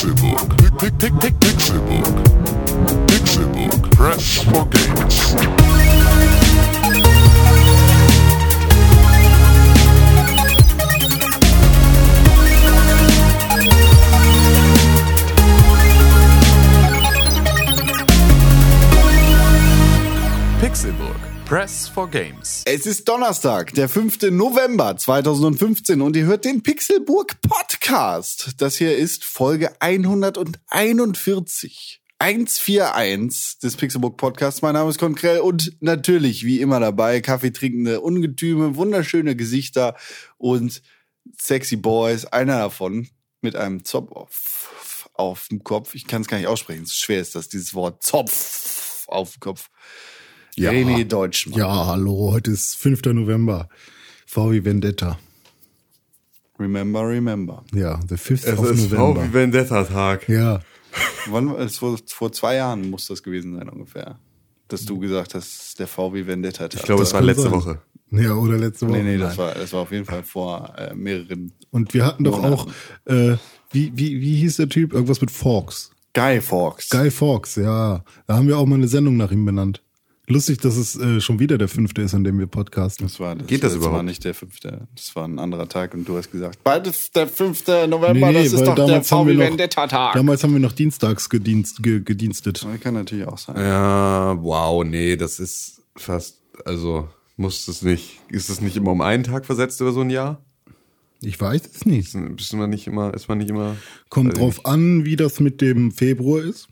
Pixelbook. 0.00 0.56
Pick, 0.78 0.98
pick, 0.98 1.20
pick, 1.20 1.34
Pixelbook. 1.40 2.24
Pixelbook. 3.06 3.90
Press 3.92 4.42
for 4.44 4.64
games. 4.64 5.20
Pixelburg. 20.62 21.29
Press 21.50 21.88
for 21.88 22.08
Games. 22.08 22.62
Es 22.64 22.86
ist 22.86 23.08
Donnerstag, 23.08 23.74
der 23.74 23.88
5. 23.88 24.30
November 24.30 24.96
2015 24.96 26.00
und 26.00 26.14
ihr 26.14 26.26
hört 26.26 26.44
den 26.44 26.62
Pixelburg 26.62 27.40
Podcast. 27.40 28.50
Das 28.58 28.76
hier 28.76 28.96
ist 28.96 29.24
Folge 29.24 29.72
141. 29.80 32.00
141 32.20 33.58
des 33.58 33.76
Pixelburg 33.76 34.16
Podcasts. 34.16 34.62
Mein 34.62 34.74
Name 34.74 34.90
ist 34.90 35.00
Konkrell 35.00 35.40
und 35.40 35.72
natürlich 35.80 36.44
wie 36.44 36.60
immer 36.60 36.78
dabei 36.78 37.20
Kaffeetrinkende 37.20 38.00
Ungetüme, 38.00 38.76
wunderschöne 38.76 39.34
Gesichter 39.34 39.96
und 40.38 40.82
sexy 41.36 41.74
Boys. 41.74 42.26
Einer 42.26 42.58
davon 42.58 43.08
mit 43.40 43.56
einem 43.56 43.84
Zopf 43.84 44.12
auf, 44.12 45.10
auf 45.14 45.48
dem 45.48 45.64
Kopf. 45.64 45.96
Ich 45.96 46.06
kann 46.06 46.22
es 46.22 46.28
gar 46.28 46.36
nicht 46.36 46.46
aussprechen. 46.46 46.86
So 46.86 46.94
schwer 46.94 47.20
ist 47.20 47.34
das, 47.34 47.48
dieses 47.48 47.74
Wort 47.74 48.04
Zopf 48.04 49.08
auf 49.08 49.32
dem 49.32 49.40
Kopf. 49.40 49.68
Ja. 50.56 50.70
René 50.70 51.04
Deutschmann. 51.04 51.58
Ja, 51.58 51.86
hallo, 51.86 52.32
heute 52.32 52.50
ist 52.50 52.76
5. 52.76 53.02
November. 53.06 53.68
VW 54.26 54.64
Vendetta. 54.64 55.18
Remember, 56.58 57.08
remember. 57.08 57.64
Ja, 57.72 58.00
the 58.08 58.16
5th 58.16 58.46
Es 58.46 58.58
of 58.58 58.70
ist 58.70 58.90
November. 58.90 59.22
VW 59.22 59.32
Vendetta 59.32 59.84
Tag. 59.84 60.28
Ja, 60.28 60.60
Wann, 61.30 61.54
es 61.56 61.78
vor, 61.78 61.98
vor 62.06 62.32
zwei 62.32 62.56
Jahren 62.56 62.90
muss 62.90 63.06
das 63.06 63.22
gewesen 63.22 63.56
sein 63.56 63.68
ungefähr. 63.68 64.18
Dass 64.68 64.84
du 64.84 64.98
gesagt 64.98 65.34
hast, 65.34 65.46
es 65.48 65.66
ist 65.68 65.80
der 65.80 65.86
VW 65.86 66.26
Vendetta 66.26 66.68
Tag. 66.68 66.80
Ich 66.80 66.82
glaube, 66.82 67.02
es 67.02 67.12
war 67.14 67.22
letzte 67.22 67.44
sein. 67.44 67.52
Woche. 67.52 67.82
ja, 68.10 68.34
oder 68.34 68.58
letzte 68.58 68.88
Woche. 68.88 68.98
Nee, 68.98 69.02
nee, 69.04 69.18
das 69.18 69.36
Nein. 69.36 69.46
war, 69.46 69.54
das 69.54 69.72
war 69.72 69.80
auf 69.80 69.92
jeden 69.92 70.04
Fall 70.04 70.22
vor 70.22 70.74
äh, 70.76 70.94
mehreren. 70.94 71.52
Und 71.70 71.94
wir 71.94 72.04
hatten 72.04 72.24
doch 72.24 72.42
auch, 72.42 72.66
äh, 73.06 73.36
wie, 73.70 73.92
wie, 73.94 74.20
wie 74.20 74.36
hieß 74.36 74.56
der 74.56 74.68
Typ? 74.68 74.92
Irgendwas 74.92 75.20
mit 75.20 75.30
Fawkes. 75.30 75.90
Guy 76.12 76.40
Fawkes. 76.40 76.88
Guy 76.90 77.10
Fawkes, 77.10 77.56
ja. 77.56 78.04
Da 78.26 78.36
haben 78.36 78.48
wir 78.48 78.58
auch 78.58 78.66
mal 78.66 78.74
eine 78.76 78.88
Sendung 78.88 79.16
nach 79.16 79.30
ihm 79.30 79.44
benannt. 79.44 79.82
Lustig, 80.30 80.58
dass 80.60 80.76
es 80.76 80.96
äh, 80.96 81.20
schon 81.20 81.38
wieder 81.40 81.58
der 81.58 81.68
fünfte 81.68 82.02
ist, 82.02 82.14
an 82.14 82.22
dem 82.24 82.38
wir 82.38 82.46
podcasten. 82.46 83.06
Das 83.06 83.18
war, 83.20 83.34
das, 83.34 83.46
Geht 83.48 83.62
das 83.64 83.72
das 83.72 83.76
überhaupt? 83.78 83.96
war 83.96 84.02
nicht 84.04 84.24
der 84.24 84.32
fünfte. 84.34 84.86
Das 84.94 85.14
war 85.16 85.26
ein 85.26 85.38
anderer 85.38 85.68
Tag 85.68 85.92
und 85.94 86.08
du 86.08 86.16
hast 86.16 86.30
gesagt, 86.30 86.62
bald 86.64 86.86
ist 86.86 87.14
der 87.16 87.26
5. 87.26 87.66
November, 87.88 88.28
Nee, 88.28 88.32
das 88.34 88.46
ist 88.46 88.58
weil 88.60 88.64
doch 88.66 88.74
der 88.76 88.86
damals 88.86 89.10
haben 89.12 89.26
wir 89.26 89.34
VW 89.34 89.42
noch- 89.44 89.50
Vendetta 89.50 89.86
Tag. 89.86 90.14
Damals 90.14 90.42
haben 90.44 90.52
wir 90.52 90.60
noch 90.60 90.72
dienstags 90.72 91.28
gedienst, 91.28 91.82
ge, 91.82 92.00
gedienstet. 92.00 92.64
Das 92.64 92.80
kann 92.80 92.94
natürlich 92.94 93.26
auch 93.26 93.38
sein. 93.38 93.56
Ja, 93.56 94.36
wow, 94.40 94.84
nee, 94.84 95.16
das 95.16 95.40
ist 95.40 95.82
fast, 95.96 96.38
also 96.64 97.08
muss 97.36 97.66
es 97.68 97.82
nicht, 97.82 98.20
ist 98.28 98.48
es 98.50 98.60
nicht 98.60 98.76
immer 98.76 98.92
um 98.92 99.00
einen 99.00 99.24
Tag 99.24 99.44
versetzt 99.46 99.80
über 99.80 99.92
so 99.92 100.00
ein 100.02 100.10
Jahr? 100.10 100.40
Ich 101.22 101.38
weiß 101.38 101.62
es 101.74 101.84
nicht. 101.84 102.14
Ist 102.14 102.52
man 102.54 102.70
nicht 102.70 102.86
immer, 102.86 103.12
ist 103.12 103.28
man 103.28 103.36
nicht 103.38 103.50
immer. 103.50 103.76
Kommt 104.08 104.38
drauf 104.38 104.64
an, 104.64 105.04
wie 105.04 105.16
das 105.16 105.38
mit 105.38 105.60
dem 105.60 105.92
Februar 105.92 106.42
ist. 106.42 106.68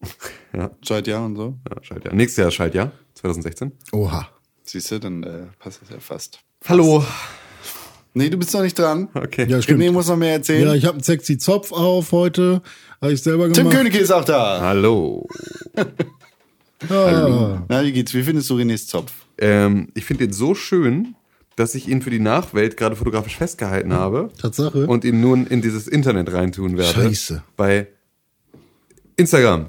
Seit 0.84 1.06
Jahr 1.06 1.24
und 1.24 1.36
so. 1.36 1.56
Ja, 1.68 1.82
Schaltjahr. 1.82 2.14
Nächstes 2.14 2.42
Jahr 2.42 2.50
Schaltjahr, 2.50 2.92
2016. 3.14 3.72
Oha. 3.92 4.28
Siehst 4.64 4.90
du, 4.90 4.98
dann 5.00 5.22
äh, 5.22 5.46
passt 5.58 5.80
das 5.82 5.90
ja 5.90 5.98
fast. 6.00 6.40
Hallo. 6.66 7.04
Nee, 8.14 8.30
du 8.30 8.36
bist 8.36 8.52
noch 8.52 8.62
nicht 8.62 8.78
dran. 8.78 9.08
Okay. 9.14 9.46
Ja, 9.48 9.62
stimmt. 9.62 9.80
René 9.80 9.92
muss 9.92 10.08
noch 10.08 10.16
mehr 10.16 10.32
erzählen. 10.32 10.66
Ja, 10.66 10.74
ich 10.74 10.84
habe 10.84 10.94
einen 10.94 11.02
sexy 11.04 11.38
Zopf 11.38 11.72
auf 11.72 12.12
heute. 12.12 12.62
Habe 13.00 13.12
ich 13.12 13.22
selber 13.22 13.44
Tim 13.52 13.68
gemacht. 13.68 13.76
König 13.76 13.94
ist 13.94 14.10
auch 14.10 14.24
da. 14.24 14.60
Hallo. 14.60 15.26
Ah, 16.88 17.64
Na, 17.68 17.82
wie 17.82 17.90
geht's? 17.90 18.14
Wie 18.14 18.22
findest 18.22 18.48
du 18.50 18.56
Renés 18.56 18.86
Zopf? 18.86 19.12
Ähm, 19.38 19.88
ich 19.94 20.04
finde 20.04 20.24
ihn 20.26 20.32
so 20.32 20.54
schön, 20.54 21.16
dass 21.56 21.74
ich 21.74 21.88
ihn 21.88 22.02
für 22.02 22.10
die 22.10 22.20
Nachwelt 22.20 22.76
gerade 22.76 22.94
fotografisch 22.94 23.36
festgehalten 23.36 23.92
habe 23.92 24.30
Tatsache. 24.40 24.86
und 24.86 25.04
ihn 25.04 25.20
nun 25.20 25.48
in 25.48 25.60
dieses 25.60 25.88
Internet 25.88 26.32
reintun 26.32 26.78
werde. 26.78 26.92
Scheiße. 26.92 27.42
Bei 27.56 27.88
Instagram. 29.16 29.66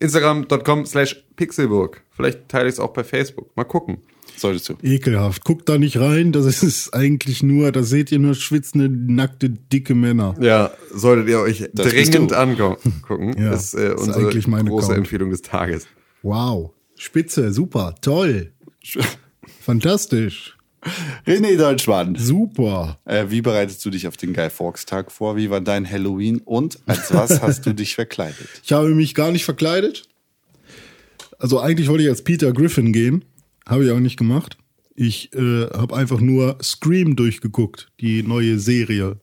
Instagram.com 0.00 0.86
slash 0.86 1.24
Pixelburg. 1.36 2.02
Vielleicht 2.10 2.48
teile 2.48 2.68
ich 2.68 2.74
es 2.74 2.80
auch 2.80 2.92
bei 2.92 3.04
Facebook. 3.04 3.56
Mal 3.56 3.64
gucken. 3.64 3.98
Solltest 4.36 4.70
du. 4.70 4.74
Ekelhaft. 4.82 5.44
Guckt 5.44 5.68
da 5.68 5.76
nicht 5.76 5.98
rein. 5.98 6.32
Das 6.32 6.62
ist 6.62 6.94
eigentlich 6.94 7.42
nur, 7.42 7.72
da 7.72 7.82
seht 7.82 8.10
ihr 8.10 8.18
nur 8.18 8.34
schwitzende, 8.34 8.88
nackte, 8.88 9.50
dicke 9.50 9.94
Männer. 9.94 10.34
Ja, 10.40 10.70
solltet 10.92 11.28
ihr 11.28 11.40
euch 11.40 11.68
Das 11.74 11.88
dringend 11.88 12.32
angucken. 12.32 13.34
Ja, 13.38 13.52
ist, 13.52 13.74
äh, 13.74 13.94
ist 13.94 14.00
unsere 14.00 14.26
eigentlich 14.26 14.48
mein 14.48 14.66
große 14.66 14.86
Account. 14.86 14.98
Empfehlung 14.98 15.30
des 15.30 15.42
Tages. 15.42 15.86
Wow. 16.22 16.72
Spitze, 16.96 17.52
super, 17.52 17.94
toll. 18.00 18.52
Fantastisch. 19.60 20.56
René 21.26 21.56
Deutschmann. 21.56 22.16
Super. 22.16 22.98
Äh, 23.04 23.26
wie 23.28 23.42
bereitest 23.42 23.84
du 23.84 23.90
dich 23.90 24.06
auf 24.06 24.16
den 24.16 24.32
Guy 24.32 24.50
Fawkes 24.50 24.86
Tag 24.86 25.12
vor? 25.12 25.36
Wie 25.36 25.50
war 25.50 25.60
dein 25.60 25.88
Halloween? 25.88 26.40
Und 26.44 26.78
als 26.86 27.12
was 27.12 27.42
hast 27.42 27.66
du 27.66 27.74
dich 27.74 27.94
verkleidet? 27.94 28.48
Ich 28.64 28.72
habe 28.72 28.88
mich 28.94 29.14
gar 29.14 29.30
nicht 29.30 29.44
verkleidet. 29.44 30.04
Also 31.38 31.60
eigentlich 31.60 31.88
wollte 31.88 32.04
ich 32.04 32.08
als 32.08 32.22
Peter 32.22 32.52
Griffin 32.52 32.92
gehen. 32.92 33.24
Habe 33.66 33.84
ich 33.84 33.90
auch 33.90 34.00
nicht 34.00 34.16
gemacht. 34.16 34.56
Ich 34.94 35.32
äh, 35.34 35.66
habe 35.72 35.96
einfach 35.96 36.20
nur 36.20 36.58
Scream 36.62 37.16
durchgeguckt, 37.16 37.88
die 38.00 38.22
neue 38.22 38.58
Serie 38.58 39.18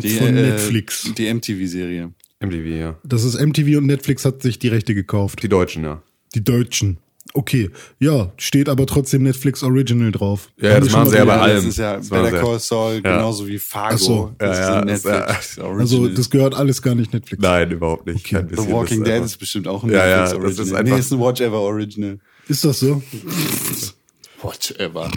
von 0.00 0.06
äh, 0.06 0.32
Netflix. 0.32 1.12
Die 1.16 1.32
MTV-Serie. 1.32 2.12
MTV, 2.40 2.66
ja. 2.66 2.98
Das 3.04 3.24
ist 3.24 3.40
MTV 3.40 3.78
und 3.78 3.86
Netflix 3.86 4.24
hat 4.24 4.42
sich 4.42 4.58
die 4.58 4.68
Rechte 4.68 4.94
gekauft. 4.94 5.42
Die 5.42 5.48
Deutschen, 5.48 5.84
ja. 5.84 6.02
Die 6.34 6.42
Deutschen. 6.42 6.98
Okay, 7.34 7.70
ja, 7.98 8.30
steht 8.36 8.68
aber 8.68 8.84
trotzdem 8.86 9.22
Netflix 9.22 9.62
Original 9.62 10.12
drauf. 10.12 10.50
Ja, 10.58 10.74
Haben 10.74 10.84
das 10.84 10.92
machen 10.92 11.08
sie 11.10 11.16
ja 11.16 11.24
bei 11.24 11.38
allem. 11.38 11.56
Das 11.56 11.64
ist 11.64 11.78
ja 11.78 11.96
Das 11.96 12.10
war 12.10 12.22
Better 12.24 12.40
Call 12.40 12.58
Saul, 12.60 13.00
genauso 13.00 13.48
wie 13.48 13.58
Fargo. 13.58 13.94
Ach 13.94 13.98
so. 13.98 14.34
Das 14.38 14.58
Ja, 14.58 14.62
ja, 14.64 14.68
ist 14.92 15.06
ein 15.06 15.20
Netflix 15.24 15.54
das- 15.56 15.58
Also 15.64 16.08
das 16.08 16.28
gehört 16.30 16.54
alles 16.54 16.82
gar 16.82 16.94
nicht 16.94 17.12
Netflix. 17.14 17.42
Nein, 17.42 17.70
überhaupt 17.70 18.06
nicht. 18.06 18.26
Okay. 18.26 18.44
The 18.50 18.70
Walking 18.70 19.02
das 19.02 19.08
Dead 19.14 19.24
ist 19.24 19.36
bestimmt 19.38 19.66
auch 19.66 19.82
ein 19.82 19.90
Ja, 19.90 20.06
ja, 20.06 20.20
Netflix 20.24 20.30
das 20.30 20.34
Original. 20.44 20.66
ist 20.66 20.74
einfach- 20.74 20.94
nee, 20.94 21.00
ist 21.00 21.12
ein 21.12 21.20
Watch 21.20 21.40
Ever 21.40 21.60
Original. 21.60 22.18
Ist 22.48 22.64
das 22.66 22.80
so? 22.80 23.02
Watch 24.42 24.72
Ever. 24.72 25.10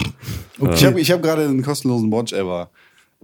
Ich 0.74 0.84
habe 0.84 1.00
ich 1.00 1.10
hab 1.10 1.22
gerade 1.22 1.44
einen 1.44 1.62
kostenlosen 1.62 2.10
Watch 2.12 2.32
Ever 2.32 2.70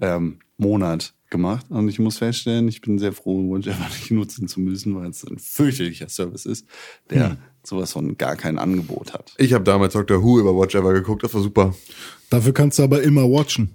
ähm, 0.00 0.38
Monat 0.58 1.14
gemacht 1.30 1.66
und 1.70 1.88
ich 1.88 1.98
muss 1.98 2.18
feststellen, 2.18 2.68
ich 2.68 2.80
bin 2.80 2.98
sehr 2.98 3.12
froh, 3.12 3.54
Watch 3.54 3.68
Ever 3.68 3.86
nicht 3.88 4.10
nutzen 4.10 4.48
zu 4.48 4.60
müssen, 4.60 4.94
weil 4.96 5.10
es 5.10 5.24
ein 5.24 5.38
fürchterlicher 5.38 6.08
Service 6.08 6.44
ist, 6.44 6.66
der 7.10 7.30
Hm. 7.30 7.36
Sowas 7.64 7.92
von 7.92 8.16
gar 8.18 8.36
kein 8.36 8.58
Angebot 8.58 9.12
hat. 9.14 9.32
Ich 9.38 9.52
habe 9.52 9.64
damals 9.64 9.92
Doctor 9.94 10.22
Who 10.22 10.40
über 10.40 10.54
Watch 10.56 10.74
Ever 10.74 10.92
geguckt, 10.92 11.22
das 11.22 11.32
war 11.34 11.40
super. 11.42 11.74
Dafür 12.30 12.52
kannst 12.52 12.78
du 12.78 12.82
aber 12.84 13.02
immer 13.02 13.22
watchen. 13.24 13.70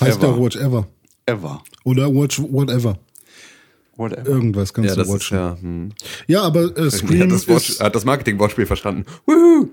Heißt 0.00 0.18
Ever. 0.22 0.28
ja 0.36 0.38
Watch 0.38 0.56
Ever. 0.56 0.86
Ever. 1.26 1.62
Oder 1.84 2.12
Watch 2.14 2.40
Whatever. 2.40 2.98
Whatever. 3.96 4.26
Irgendwas 4.26 4.72
kannst 4.72 4.88
Ja, 4.90 4.94
du 4.96 5.00
das 5.00 5.08
ist 5.08 5.14
watchen. 5.14 5.36
ja. 5.36 5.56
Hm. 5.60 5.88
Ja, 6.26 6.42
aber 6.42 6.76
äh, 6.76 6.84
Er 6.84 6.90
Scream 6.90 7.20
hat 7.22 7.30
das, 7.32 7.48
Watch, 7.48 7.70
ist... 7.70 7.80
er 7.80 7.86
hat 7.86 7.94
das 7.94 8.04
Marketing-Wortspiel 8.04 8.66
verstanden. 8.66 9.04
Wuhu! 9.26 9.68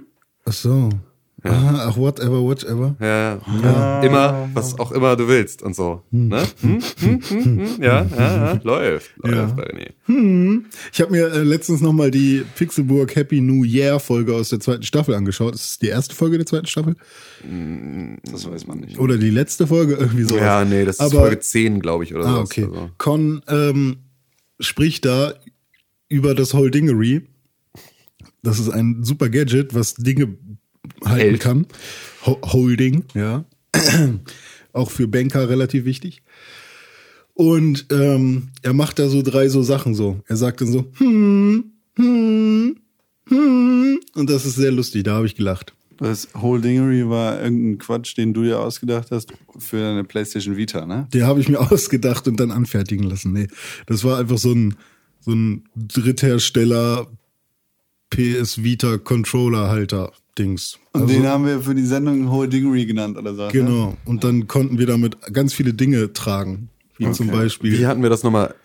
Ach 0.46 0.54
so. 0.54 0.90
Ah, 1.44 1.88
ach, 1.90 1.98
whatever, 1.98 2.42
whatever. 2.42 2.96
Ja, 3.00 3.40
ja. 3.64 4.02
Immer, 4.02 4.50
was 4.54 4.78
auch 4.78 4.92
immer 4.92 5.16
du 5.16 5.28
willst 5.28 5.62
und 5.62 5.76
so. 5.76 6.04
Ne? 6.12 6.44
Hm? 6.62 6.80
Hm? 7.00 7.22
Hm? 7.22 7.44
Hm? 7.46 7.68
Ja, 7.82 8.06
ja, 8.06 8.54
ja, 8.54 8.60
läuft. 8.64 9.12
Läuft, 9.18 9.56
René. 9.58 9.92
Ich 10.92 11.00
habe 11.02 11.12
mir 11.12 11.32
äh, 11.32 11.44
letztens 11.44 11.80
nochmal 11.82 12.12
die 12.12 12.44
Pixelburg 12.58 13.16
Happy 13.16 13.40
New 13.42 13.64
Year 13.64 14.00
Folge 14.00 14.36
aus 14.36 14.50
der 14.50 14.60
zweiten 14.60 14.84
Staffel 14.84 15.16
angeschaut. 15.16 15.54
Das 15.54 15.64
ist 15.66 15.82
die 15.82 15.88
erste 15.88 16.14
Folge 16.16 16.38
der 16.38 16.46
zweiten 16.46 16.66
Staffel. 16.68 16.96
Das 18.24 18.50
weiß 18.50 18.68
man 18.68 18.80
nicht. 18.80 19.00
Oder 19.00 19.18
die 19.18 19.30
letzte 19.30 19.66
Folge, 19.68 19.96
irgendwie 19.96 20.24
so. 20.24 20.38
Ja, 20.38 20.66
nee, 20.66 20.84
das 20.84 20.96
ist 20.98 21.02
Aber- 21.02 21.22
Folge 21.22 21.40
10, 21.40 21.80
glaube 21.80 22.04
ich, 22.04 22.14
oder 22.14 22.24
so. 22.24 22.30
Ah, 22.30 22.40
okay. 22.42 22.68
Con 22.98 23.42
ähm, 23.48 23.98
spricht 24.60 25.06
da 25.06 25.34
über 26.10 26.36
das 26.36 26.54
Holdingery. 26.54 27.28
Das 28.42 28.58
ist 28.60 28.70
ein 28.70 29.04
super 29.04 29.30
Gadget, 29.30 29.74
was 29.76 29.96
Dinge 29.96 30.38
halten 31.04 31.20
Hält. 31.20 31.40
kann. 31.40 31.68
Ho 32.26 32.40
Holding, 32.44 33.06
ja. 33.14 33.46
Auch 34.74 34.92
für 34.92 35.08
Banker 35.08 35.50
relativ 35.50 35.86
wichtig. 35.86 36.22
Und 37.34 37.86
ähm, 37.92 38.50
er 38.62 38.74
macht 38.74 39.00
da 39.00 39.08
so 39.08 39.22
drei 39.22 39.48
so 39.48 39.64
Sachen 39.64 39.96
so. 39.96 40.22
Er 40.28 40.36
sagt 40.36 40.62
dann 40.62 40.72
so, 40.72 40.92
hm, 40.98 41.72
hm, 41.96 42.76
hm. 43.28 44.00
Und 44.16 44.30
das 44.30 44.46
ist 44.46 44.56
sehr 44.56 44.72
lustig, 44.72 45.04
da 45.04 45.16
habe 45.16 45.26
ich 45.26 45.36
gelacht. 45.36 45.74
Das 46.00 46.30
Holdingery 46.34 47.10
war 47.10 47.42
irgendein 47.42 47.78
Quatsch, 47.78 48.16
den 48.18 48.34
du 48.34 48.44
dir 48.44 48.60
ausgedacht 48.60 49.12
hast 49.12 49.34
für 49.58 49.82
deine 49.82 50.06
PlayStation 50.06 50.56
Vita, 50.56 50.86
ne? 50.86 51.08
Der 51.14 51.28
habe 51.28 51.42
ich 51.42 51.50
mir 51.50 51.60
ausgedacht 51.72 52.28
und 52.28 52.40
dann 52.40 52.52
anfertigen 52.52 53.04
lassen. 53.04 53.34
Nee, 53.34 53.48
das 53.86 54.04
war 54.04 54.18
einfach 54.18 54.38
so 54.38 54.54
ein, 54.54 54.76
so 55.20 55.32
ein 55.32 55.64
Dritthersteller 55.76 57.08
PS 58.10 58.64
Vita 58.64 58.98
Controller 58.98 59.70
Halter 59.70 60.12
Dings. 60.38 60.80
Und 60.94 61.02
Also, 61.04 61.14
den 61.14 61.28
haben 61.28 61.46
wir 61.46 61.62
für 61.62 61.76
die 61.76 61.86
Sendung 61.86 62.30
Holdingery 62.32 62.86
genannt 62.86 63.18
oder 63.18 63.36
so. 63.36 63.46
Ne? 63.48 63.52
genau. 63.52 63.98
Und 64.06 64.24
dann 64.24 64.48
konnten 64.48 64.80
wir 64.80 64.88
damit 64.88 65.18
ganz 65.34 65.54
viele 65.54 65.74
Dinge 65.74 66.14
tragen. 66.14 66.70
Wie 66.98 67.12
zum 67.12 67.30
Okay. 67.30 67.38
Beispiel. 67.38 67.78
Wie 67.78 67.86
hatten 67.88 68.02
wir 68.04 68.10
das 68.10 68.24
nochmal? 68.24 68.56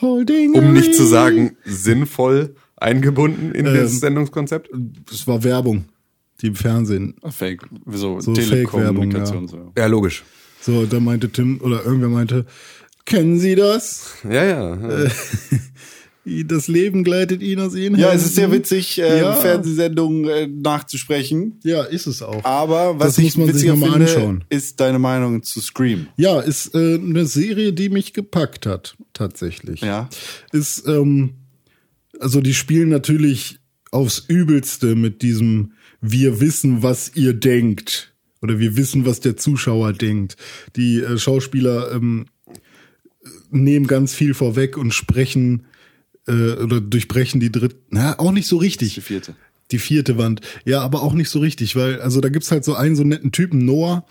Holding 0.00 0.54
um 0.54 0.72
nicht 0.72 0.94
zu 0.94 1.04
sagen 1.04 1.56
sinnvoll 1.64 2.54
eingebunden 2.76 3.52
in 3.52 3.66
Ähm, 3.66 3.74
dieses 3.74 4.00
Sendungskonzept? 4.00 4.70
Es 5.12 5.26
war 5.26 5.44
Werbung, 5.44 5.84
die 6.40 6.46
im 6.48 6.54
Fernsehen. 6.54 7.16
Fake, 7.28 7.62
so, 7.86 8.18
So 8.20 8.32
Telekommunikation. 8.32 9.48
Fake-Werbung, 9.48 9.72
so. 9.74 9.80
Ja, 9.80 9.86
logisch. 9.86 10.24
So, 10.62 10.86
da 10.86 11.00
meinte 11.00 11.30
Tim 11.30 11.60
oder 11.60 11.84
irgendwer 11.84 12.08
meinte, 12.08 12.46
kennen 13.04 13.38
Sie 13.38 13.54
das? 13.56 14.14
Ja, 14.24 14.44
ja. 14.44 14.76
ja. 15.04 15.10
Das 16.46 16.68
Leben 16.68 17.02
gleitet 17.04 17.42
Ihnen 17.42 17.60
aus 17.66 17.74
Ihren 17.74 17.98
Ja, 17.98 18.12
es 18.12 18.24
ist 18.24 18.34
sehr 18.36 18.52
witzig, 18.52 18.98
äh, 19.00 19.20
Ja. 19.20 19.32
Fernsehsendungen 19.34 20.28
äh, 20.28 20.46
nachzusprechen. 20.46 21.58
Ja, 21.64 21.82
ist 21.82 22.06
es 22.06 22.22
auch. 22.22 22.44
Aber 22.44 22.98
was 22.98 23.16
Das 23.16 23.18
ich 23.18 23.24
muss 23.24 23.36
man 23.36 23.46
sich 23.46 23.54
witziger 23.56 23.72
noch 23.72 23.80
mal 23.80 23.92
finde, 23.92 24.06
anschauen. 24.06 24.44
ist 24.48 24.80
deine 24.80 24.98
Meinung 24.98 25.42
zu 25.42 25.60
Scream. 25.60 26.06
Ja, 26.16 26.40
ist 26.40 26.74
äh, 26.74 26.94
eine 26.94 27.26
Serie, 27.26 27.72
die 27.72 27.88
mich 27.88 28.12
gepackt 28.12 28.66
hat, 28.66 28.96
tatsächlich. 29.12 29.80
Ja. 29.80 30.08
Ist, 30.52 30.86
ähm, 30.86 31.34
also 32.20 32.40
die 32.40 32.54
spielen 32.54 32.88
natürlich 32.90 33.58
aufs 33.90 34.24
Übelste 34.28 34.94
mit 34.94 35.22
diesem 35.22 35.72
Wir 36.00 36.40
wissen, 36.40 36.82
was 36.82 37.12
ihr 37.14 37.34
denkt. 37.34 38.14
Oder 38.42 38.58
wir 38.58 38.76
wissen, 38.76 39.04
was 39.04 39.20
der 39.20 39.36
Zuschauer 39.36 39.92
denkt. 39.92 40.36
Die 40.76 41.00
äh, 41.00 41.18
Schauspieler 41.18 41.92
ähm, 41.92 42.26
nehmen 43.50 43.86
ganz 43.86 44.14
viel 44.14 44.32
vorweg 44.34 44.78
und 44.78 44.94
sprechen 44.94 45.66
äh, 46.26 46.52
oder 46.52 46.80
durchbrechen 46.80 47.40
die 47.40 47.52
dritte, 47.52 47.76
na, 47.90 48.18
auch 48.18 48.32
nicht 48.32 48.46
so 48.46 48.56
richtig. 48.56 48.94
Die 48.94 49.00
vierte. 49.00 49.34
Die 49.70 49.78
vierte 49.78 50.18
Wand. 50.18 50.40
Ja, 50.64 50.80
aber 50.80 51.02
auch 51.02 51.14
nicht 51.14 51.28
so 51.28 51.38
richtig, 51.38 51.76
weil, 51.76 52.00
also 52.00 52.20
da 52.20 52.28
gibt's 52.28 52.50
halt 52.50 52.64
so 52.64 52.74
einen 52.74 52.96
so 52.96 53.04
netten 53.04 53.32
Typen, 53.32 53.64
Noah, 53.64 54.04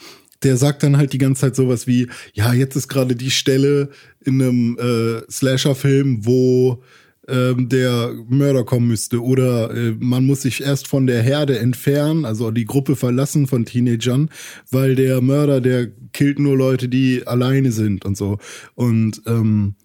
der 0.43 0.57
sagt 0.57 0.83
dann 0.83 0.97
halt 0.97 1.11
die 1.13 1.17
ganze 1.17 1.41
Zeit 1.41 1.55
sowas 1.55 1.85
wie, 1.85 2.07
ja, 2.33 2.53
jetzt 2.53 2.75
ist 2.75 2.87
gerade 2.87 3.15
die 3.15 3.31
Stelle 3.31 3.89
in 4.23 4.41
einem 4.41 4.77
äh, 4.79 5.29
Slasher-Film, 5.29 6.25
wo 6.25 6.81
ähm, 7.29 7.69
der 7.69 8.13
Mörder 8.27 8.63
kommen 8.63 8.87
müsste. 8.87 9.21
Oder 9.23 9.71
äh, 9.71 9.95
man 9.99 10.25
muss 10.25 10.41
sich 10.41 10.61
erst 10.61 10.87
von 10.87 11.07
der 11.07 11.21
Herde 11.21 11.59
entfernen, 11.59 12.25
also 12.25 12.51
die 12.51 12.65
Gruppe 12.65 12.95
verlassen 12.95 13.47
von 13.47 13.65
Teenagern, 13.65 14.29
weil 14.71 14.95
der 14.95 15.21
Mörder, 15.21 15.61
der 15.61 15.87
killt 16.13 16.39
nur 16.39 16.57
Leute, 16.57 16.89
die 16.89 17.27
alleine 17.27 17.71
sind 17.71 18.05
und 18.05 18.17
so. 18.17 18.37
Und 18.75 19.21
ähm, 19.27 19.75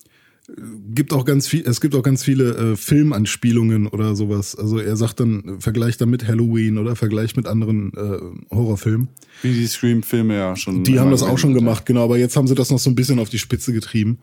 gibt 0.94 1.12
auch 1.14 1.25
ganz 1.25 1.46
viel, 1.49 1.67
es 1.67 1.81
gibt 1.81 1.94
auch 1.94 2.02
ganz 2.02 2.23
viele 2.23 2.73
äh, 2.73 2.76
Filmanspielungen 2.76 3.87
oder 3.87 4.14
sowas. 4.14 4.55
Also 4.55 4.79
er 4.79 4.96
sagt 4.96 5.20
dann, 5.20 5.61
vergleicht 5.61 6.00
dann 6.00 6.11
mit 6.11 6.26
Halloween 6.29 6.76
oder 6.79 6.96
vergleicht 6.96 7.37
mit 7.37 7.46
anderen 7.46 7.93
äh, 7.94 8.55
Horrorfilmen. 8.55 9.08
Wie 9.43 9.52
die 9.55 9.67
Scream-Filme 9.67 10.35
ja 10.37 10.55
schon. 10.56 10.85
Die 10.85 11.00
haben 11.00 11.11
das 11.11 11.23
auch 11.23 11.38
schon 11.38 11.55
gemacht, 11.55 11.87
genau, 11.87 12.05
aber 12.05 12.19
jetzt 12.19 12.37
haben 12.37 12.46
sie 12.46 12.55
das 12.55 12.70
noch 12.70 12.79
so 12.79 12.91
ein 12.91 12.94
bisschen 12.94 13.19
auf 13.19 13.31
die 13.31 13.38
Spitze 13.38 13.73
getrieben. 13.73 14.19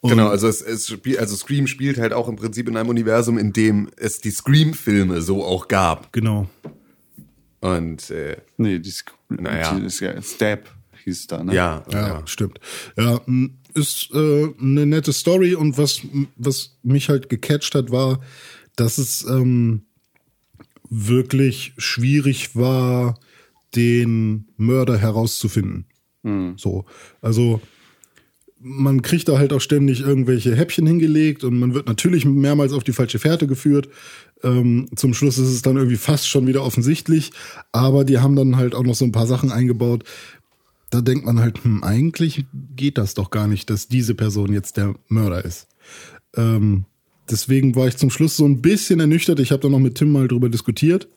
Und 0.00 0.10
Genau, 0.10 0.28
also 0.28 0.48
es, 0.48 0.60
es 0.62 0.88
spiel, 0.88 1.18
also 1.18 1.36
Scream 1.36 1.66
spielt 1.66 1.98
halt 1.98 2.12
auch 2.14 2.28
im 2.28 2.36
Prinzip 2.36 2.68
in 2.68 2.76
einem 2.76 2.88
Universum, 2.88 3.38
in 3.38 3.52
dem 3.52 3.90
es 3.96 4.18
die 4.20 4.30
Scream-Filme 4.30 5.20
so 5.22 5.44
auch 5.44 5.68
gab. 5.68 6.12
Genau. 6.12 6.48
Und 7.60 8.10
äh. 8.10 8.38
Nee, 8.56 8.78
die, 8.78 8.90
Sc- 8.90 9.12
Naja. 9.28 9.74
die 9.78 10.04
ja 10.04 10.20
Stab 10.22 10.60
hieß 11.04 11.20
es 11.20 11.26
da, 11.26 11.42
ne? 11.44 11.54
ja, 11.54 11.82
Ja, 11.92 12.08
ja. 12.08 12.22
stimmt. 12.26 12.58
Ja, 12.96 13.20
m, 13.26 13.54
ist 13.74 14.10
äh, 14.12 14.48
eine 14.60 14.86
nette 14.86 15.12
Story 15.12 15.54
und 15.54 15.78
was, 15.78 16.02
was 16.36 16.78
mich 16.82 17.08
halt 17.08 17.28
gecatcht 17.28 17.74
hat, 17.74 17.90
war, 17.90 18.20
dass 18.76 18.98
es 18.98 19.24
ähm, 19.24 19.82
wirklich 20.88 21.72
schwierig 21.78 22.56
war, 22.56 23.18
den 23.74 24.48
Mörder 24.56 24.98
herauszufinden. 24.98 25.86
So, 26.56 26.84
also 27.20 27.60
man 28.62 29.00
kriegt 29.00 29.28
da 29.28 29.38
halt 29.38 29.52
auch 29.52 29.60
ständig 29.60 30.00
irgendwelche 30.00 30.54
Häppchen 30.54 30.86
hingelegt 30.86 31.44
und 31.44 31.58
man 31.58 31.72
wird 31.72 31.88
natürlich 31.88 32.26
mehrmals 32.26 32.72
auf 32.72 32.84
die 32.84 32.92
falsche 32.92 33.18
Fährte 33.18 33.46
geführt. 33.46 33.88
Ähm, 34.42 34.88
zum 34.96 35.14
Schluss 35.14 35.38
ist 35.38 35.48
es 35.48 35.62
dann 35.62 35.76
irgendwie 35.76 35.96
fast 35.96 36.28
schon 36.28 36.46
wieder 36.46 36.62
offensichtlich, 36.62 37.30
aber 37.72 38.04
die 38.04 38.18
haben 38.18 38.36
dann 38.36 38.56
halt 38.56 38.74
auch 38.74 38.84
noch 38.84 38.94
so 38.94 39.04
ein 39.06 39.12
paar 39.12 39.26
Sachen 39.26 39.50
eingebaut. 39.50 40.04
Da 40.90 41.00
denkt 41.00 41.24
man 41.24 41.40
halt, 41.40 41.62
hm, 41.64 41.84
eigentlich 41.84 42.44
geht 42.76 42.98
das 42.98 43.14
doch 43.14 43.30
gar 43.30 43.46
nicht, 43.46 43.70
dass 43.70 43.88
diese 43.88 44.14
Person 44.14 44.52
jetzt 44.52 44.76
der 44.76 44.94
Mörder 45.08 45.44
ist. 45.44 45.68
Ähm, 46.36 46.84
deswegen 47.30 47.76
war 47.76 47.86
ich 47.86 47.96
zum 47.96 48.10
Schluss 48.10 48.36
so 48.36 48.44
ein 48.44 48.60
bisschen 48.60 49.00
ernüchtert. 49.00 49.40
Ich 49.40 49.52
habe 49.52 49.62
da 49.62 49.68
noch 49.68 49.78
mit 49.78 49.96
Tim 49.96 50.10
mal 50.10 50.28
drüber 50.28 50.48
diskutiert. 50.48 51.08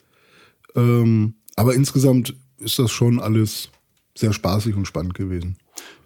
Ähm, 0.75 1.35
aber 1.55 1.73
insgesamt 1.73 2.35
ist 2.59 2.79
das 2.79 2.91
schon 2.91 3.19
alles 3.19 3.69
sehr 4.15 4.33
spaßig 4.33 4.75
und 4.75 4.85
spannend 4.85 5.15
gewesen. 5.15 5.57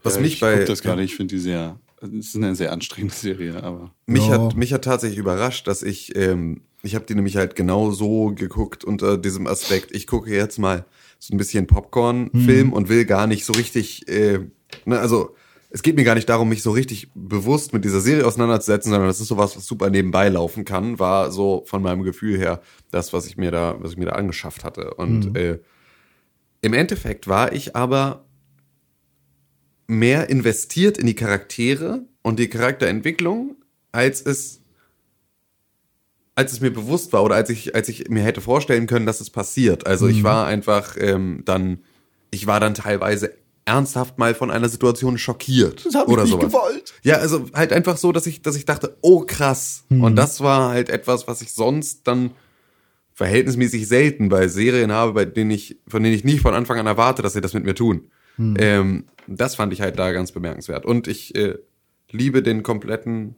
Was 0.03 0.15
Ja, 0.15 0.21
mich 0.21 0.33
ich 0.35 0.39
bei 0.39 0.63
das 0.63 0.81
gerade, 0.81 1.03
ich 1.03 1.15
finde 1.15 1.35
die 1.35 1.41
sehr. 1.41 1.79
Es 1.99 2.09
ist 2.09 2.35
eine 2.35 2.55
sehr 2.55 2.71
anstrengende 2.71 3.15
Serie, 3.19 3.63
aber. 3.63 3.93
mich 4.05 4.27
Ja. 4.27 4.33
hat 4.33 4.55
mich 4.55 4.71
hat 4.73 4.83
tatsächlich 4.83 5.19
überrascht, 5.19 5.67
dass 5.67 5.83
ich 5.83 6.15
ähm, 6.15 6.61
ich 6.83 6.95
habe 6.95 7.05
die 7.05 7.15
nämlich 7.15 7.35
halt 7.35 7.55
genau 7.55 7.91
so 7.91 8.33
geguckt 8.33 8.83
unter 8.83 9.17
diesem 9.17 9.47
Aspekt. 9.47 9.91
Ich 9.93 10.07
gucke 10.07 10.31
jetzt 10.31 10.59
mal 10.59 10.85
so 11.19 11.33
ein 11.33 11.37
bisschen 11.37 11.67
Popcorn-Film 11.67 12.71
und 12.73 12.89
will 12.89 13.05
gar 13.05 13.27
nicht 13.27 13.45
so 13.45 13.53
richtig, 13.53 14.07
äh, 14.07 14.39
ne, 14.85 14.99
also 14.99 15.35
es 15.69 15.83
geht 15.83 15.95
mir 15.95 16.03
gar 16.03 16.15
nicht 16.15 16.29
darum, 16.29 16.49
mich 16.49 16.63
so 16.63 16.71
richtig 16.71 17.09
bewusst 17.13 17.73
mit 17.73 17.83
dieser 17.83 17.99
Serie 17.99 18.25
auseinanderzusetzen, 18.25 18.91
sondern 18.91 19.09
das 19.09 19.19
ist 19.19 19.27
sowas, 19.27 19.57
was 19.57 19.65
super 19.65 19.89
nebenbei 19.89 20.29
laufen 20.29 20.63
kann, 20.63 20.97
war 20.97 21.31
so 21.31 21.63
von 21.65 21.81
meinem 21.81 22.03
Gefühl 22.03 22.37
her 22.37 22.61
das, 22.91 23.11
was 23.11 23.27
ich 23.27 23.37
mir 23.37 23.51
da, 23.51 23.75
was 23.79 23.91
ich 23.91 23.97
mir 23.97 24.05
da 24.05 24.13
angeschafft 24.13 24.63
hatte. 24.63 24.93
Und 24.93 25.35
äh, 25.35 25.59
im 26.61 26.73
Endeffekt 26.73 27.27
war 27.27 27.51
ich 27.51 27.75
aber 27.75 28.25
mehr 29.87 30.29
investiert 30.29 30.97
in 30.97 31.05
die 31.05 31.15
Charaktere 31.15 32.05
und 32.21 32.39
die 32.39 32.47
Charakterentwicklung, 32.47 33.55
als 33.91 34.21
es 34.21 34.61
als 36.37 36.53
es 36.53 36.61
mir 36.61 36.71
bewusst 36.71 37.11
war 37.13 37.23
oder 37.23 37.35
als 37.35 37.49
ich 37.49 37.75
als 37.75 37.89
ich 37.89 38.09
mir 38.09 38.23
hätte 38.23 38.41
vorstellen 38.41 38.87
können, 38.87 39.05
dass 39.05 39.19
es 39.19 39.29
passiert. 39.29 39.87
Also 39.87 40.07
ich 40.07 40.23
war 40.23 40.45
einfach 40.45 40.95
ähm, 40.99 41.41
dann 41.45 41.79
ich 42.31 42.47
war 42.47 42.59
dann 42.59 42.73
teilweise 42.73 43.33
ernsthaft 43.65 44.17
mal 44.17 44.33
von 44.33 44.49
einer 44.49 44.69
Situation 44.69 45.17
schockiert 45.17 45.85
Das 45.85 45.95
hab 45.95 46.07
ich 46.07 46.13
oder 46.13 46.23
nicht 46.23 46.31
sowas. 46.31 46.45
gewollt. 46.45 46.93
Ja, 47.03 47.15
also 47.15 47.45
halt 47.53 47.73
einfach 47.73 47.97
so, 47.97 48.11
dass 48.11 48.27
ich 48.27 48.41
dass 48.41 48.55
ich 48.55 48.65
dachte, 48.65 48.97
oh 49.01 49.21
krass. 49.21 49.83
Und 49.89 50.15
das 50.15 50.39
war 50.39 50.69
halt 50.69 50.89
etwas, 50.89 51.27
was 51.27 51.41
ich 51.41 51.51
sonst 51.51 52.07
dann 52.07 52.31
verhältnismäßig 53.13 53.87
selten 53.87 54.29
bei 54.29 54.47
Serien 54.47 54.91
habe, 54.91 55.13
bei 55.13 55.25
denen 55.25 55.49
ich, 55.49 55.79
von 55.87 56.03
denen 56.03 56.13
ich 56.13 56.23
nicht 56.23 56.41
von 56.41 56.53
Anfang 56.53 56.77
an 56.77 56.85
erwarte, 56.85 57.23
dass 57.23 57.33
sie 57.33 57.41
das 57.41 57.55
mit 57.55 57.65
mir 57.65 57.73
tun. 57.73 58.11
Ähm, 58.37 59.05
das 59.25 59.55
fand 59.55 59.73
ich 59.73 59.81
halt 59.81 59.97
da 59.97 60.11
ganz 60.11 60.31
bemerkenswert. 60.31 60.85
Und 60.85 61.07
ich 61.07 61.33
äh, 61.35 61.55
liebe 62.11 62.43
den 62.43 62.61
kompletten, 62.61 63.35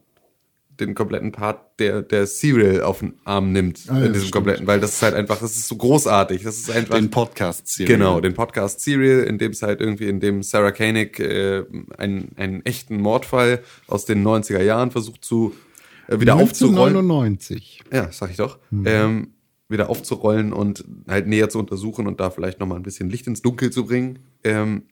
den 0.79 0.95
kompletten 0.95 1.31
Part, 1.31 1.79
der, 1.79 2.01
der 2.01 2.27
Serial 2.27 2.81
auf 2.83 2.99
den 2.99 3.13
Arm 3.23 3.51
nimmt 3.51 3.81
Ah 3.87 3.99
ja, 3.99 4.05
in 4.05 4.13
diesem 4.13 4.31
kompletten, 4.31 4.67
weil 4.67 4.79
das 4.79 4.93
ist 4.93 5.01
halt 5.01 5.13
einfach, 5.13 5.39
das 5.39 5.55
ist 5.55 5.67
so 5.67 5.75
großartig. 5.75 6.43
Das 6.43 6.57
ist 6.57 6.71
einfach. 6.71 6.95
Den 6.95 7.09
Podcast-Serie. 7.09 7.95
Genau, 7.95 8.19
den 8.21 8.33
Podcast 8.33 8.81
Serial, 8.81 9.23
in 9.23 9.37
dem 9.37 9.51
es 9.51 9.61
halt 9.61 9.81
irgendwie, 9.81 10.07
in 10.07 10.19
dem 10.19 10.43
Sarah 10.43 10.71
Koenig 10.71 11.19
äh, 11.19 11.63
einen, 11.97 12.31
einen 12.35 12.65
echten 12.65 13.01
Mordfall 13.01 13.61
aus 13.87 14.05
den 14.05 14.25
90er 14.25 14.61
Jahren 14.61 14.91
versucht 14.91 15.23
zu 15.23 15.53
äh, 16.07 16.19
wieder 16.19 16.35
aufzurollen. 16.35 16.97
1999. 16.97 17.83
Ja, 17.91 18.11
sag 18.11 18.31
ich 18.31 18.37
doch. 18.37 18.59
Ähm, 18.85 19.33
wieder 19.69 19.89
aufzurollen 19.89 20.51
und 20.51 20.83
halt 21.07 21.27
näher 21.27 21.49
zu 21.49 21.59
untersuchen 21.59 22.07
und 22.07 22.19
da 22.19 22.31
vielleicht 22.31 22.59
nochmal 22.59 22.77
ein 22.77 22.83
bisschen 22.83 23.09
Licht 23.09 23.27
ins 23.27 23.41
Dunkel 23.41 23.69
zu 23.69 23.85
bringen. 23.85 24.19
Ähm, 24.43 24.83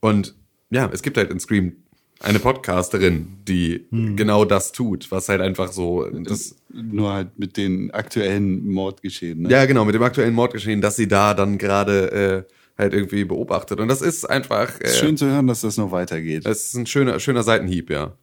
und 0.00 0.36
ja, 0.70 0.88
es 0.92 1.02
gibt 1.02 1.16
halt 1.16 1.30
in 1.30 1.40
Scream 1.40 1.76
eine 2.22 2.38
Podcasterin, 2.38 3.26
die 3.48 3.86
genau 3.90 4.44
das 4.44 4.72
tut, 4.72 5.10
was 5.10 5.28
halt 5.28 5.40
einfach 5.40 5.72
so 5.72 6.04
das 6.08 6.56
Nur 6.72 7.12
halt 7.12 7.38
mit 7.38 7.56
den 7.56 7.90
aktuellen 7.90 8.68
Mordgeschehen. 8.70 9.42
Ne? 9.42 9.50
ja 9.50 9.64
genau 9.66 9.84
mit 9.84 9.94
dem 9.94 10.02
aktuellen 10.02 10.34
Mordgeschehen, 10.34 10.80
dass 10.80 10.96
sie 10.96 11.08
da 11.08 11.34
dann 11.34 11.58
gerade 11.58 12.46
äh, 12.48 12.52
halt 12.80 12.94
irgendwie 12.94 13.24
beobachtet 13.24 13.80
und 13.80 13.88
das 13.88 14.00
ist 14.02 14.24
einfach 14.28 14.80
äh, 14.80 14.84
Ist 14.86 14.98
schön 14.98 15.16
zu 15.16 15.26
hören, 15.26 15.46
dass 15.46 15.60
das 15.62 15.76
noch 15.76 15.90
weitergeht. 15.92 16.46
das 16.46 16.66
ist 16.66 16.74
ein 16.74 16.86
schöner 16.86 17.18
schöner 17.20 17.42
Seitenhieb, 17.42 17.90
ja. 17.90 18.16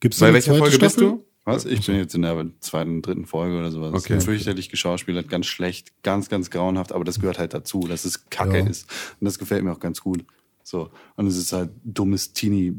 Gibt's 0.00 0.18
Bei 0.20 0.32
welcher 0.32 0.54
Folge 0.56 0.78
bist 0.78 0.96
Staffel? 0.96 1.10
du? 1.18 1.24
Was? 1.44 1.64
Ich 1.64 1.84
bin 1.86 1.96
jetzt 1.96 2.14
in 2.14 2.22
der 2.22 2.46
zweiten, 2.60 3.02
dritten 3.02 3.26
Folge 3.26 3.58
oder 3.58 3.72
sowas. 3.72 3.92
Okay. 3.94 4.20
Fürchterlich 4.20 4.68
geschauspielert, 4.70 5.28
ganz 5.28 5.46
schlecht, 5.46 5.88
ganz, 6.04 6.28
ganz 6.28 6.50
grauenhaft, 6.50 6.92
aber 6.92 7.02
das 7.04 7.18
gehört 7.18 7.40
halt 7.40 7.52
dazu, 7.52 7.80
dass 7.88 8.04
es 8.04 8.30
Kacke 8.30 8.58
Ja. 8.58 8.66
ist. 8.66 8.88
Und 9.20 9.24
das 9.24 9.40
gefällt 9.40 9.64
mir 9.64 9.72
auch 9.72 9.80
ganz 9.80 10.00
gut. 10.00 10.24
So. 10.62 10.90
Und 11.16 11.26
es 11.26 11.36
ist 11.36 11.52
halt 11.52 11.70
dummes 11.82 12.32
Teenie 12.32 12.76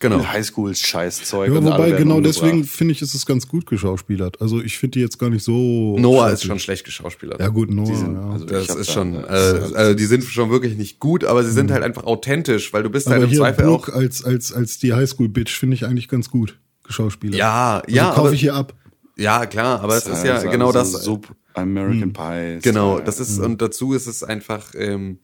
Genau. 0.00 0.24
Highschool-Scheißzeug. 0.24 1.50
Ja, 1.52 1.58
und 1.58 1.66
alle 1.66 1.74
wobei 1.74 1.90
genau 1.98 2.16
umgebracht. 2.16 2.36
deswegen 2.42 2.64
finde 2.64 2.92
ich, 2.92 3.02
ist 3.02 3.14
es 3.14 3.26
ganz 3.26 3.48
gut 3.48 3.66
geschauspielert. 3.66 4.40
Also 4.40 4.60
ich 4.62 4.78
finde 4.78 4.92
die 4.92 5.00
jetzt 5.00 5.18
gar 5.18 5.28
nicht 5.28 5.42
so. 5.42 5.96
Noah 5.98 6.30
ist 6.30 6.44
schon 6.44 6.58
schlecht 6.60 6.84
geschauspielert. 6.84 7.40
Ja 7.40 7.48
gut, 7.48 7.70
Noah. 7.70 7.86
Die 7.86 7.94
sind- 7.96 8.14
ja. 8.14 8.30
also 8.30 8.44
Das 8.44 8.68
ist 8.68 8.88
da- 8.88 8.92
schon, 8.92 9.14
äh, 9.16 9.26
das- 9.26 9.72
also 9.72 9.94
die 9.94 10.04
sind 10.04 10.22
schon 10.24 10.50
wirklich 10.50 10.76
nicht 10.76 11.00
gut, 11.00 11.24
aber 11.24 11.42
sie 11.42 11.50
sind 11.50 11.70
halt 11.72 11.82
einfach 11.82 12.04
authentisch, 12.04 12.72
weil 12.72 12.84
du 12.84 12.90
bist 12.90 13.06
halt 13.08 13.16
Aber 13.16 13.24
im 13.24 13.30
hier 13.30 13.38
Zweifel 13.40 13.64
Brooke 13.64 13.92
auch. 13.92 13.96
als, 13.96 14.24
als, 14.24 14.52
als 14.52 14.78
die 14.78 14.94
Highschool-Bitch 14.94 15.58
finde 15.58 15.74
ich 15.74 15.84
eigentlich 15.84 16.06
ganz 16.08 16.30
gut 16.30 16.58
geschauspielert. 16.84 17.36
Ja, 17.38 17.78
also 17.84 17.96
ja, 17.96 18.12
kaufe 18.12 18.34
ich 18.34 18.40
hier 18.40 18.54
ab. 18.54 18.74
ja, 19.16 19.46
klar, 19.46 19.80
aber 19.80 19.96
es 19.96 20.06
ist 20.06 20.24
ja 20.24 20.36
also 20.36 20.48
genau 20.48 20.66
so 20.68 20.72
das. 20.78 20.92
Sub 20.92 21.26
American 21.54 22.12
Pie. 22.12 22.60
Genau, 22.62 23.00
das 23.00 23.18
ist, 23.18 23.40
und 23.40 23.60
dazu 23.60 23.92
ist 23.94 24.06
es 24.06 24.22
einfach, 24.22 24.74
ähm, 24.76 25.18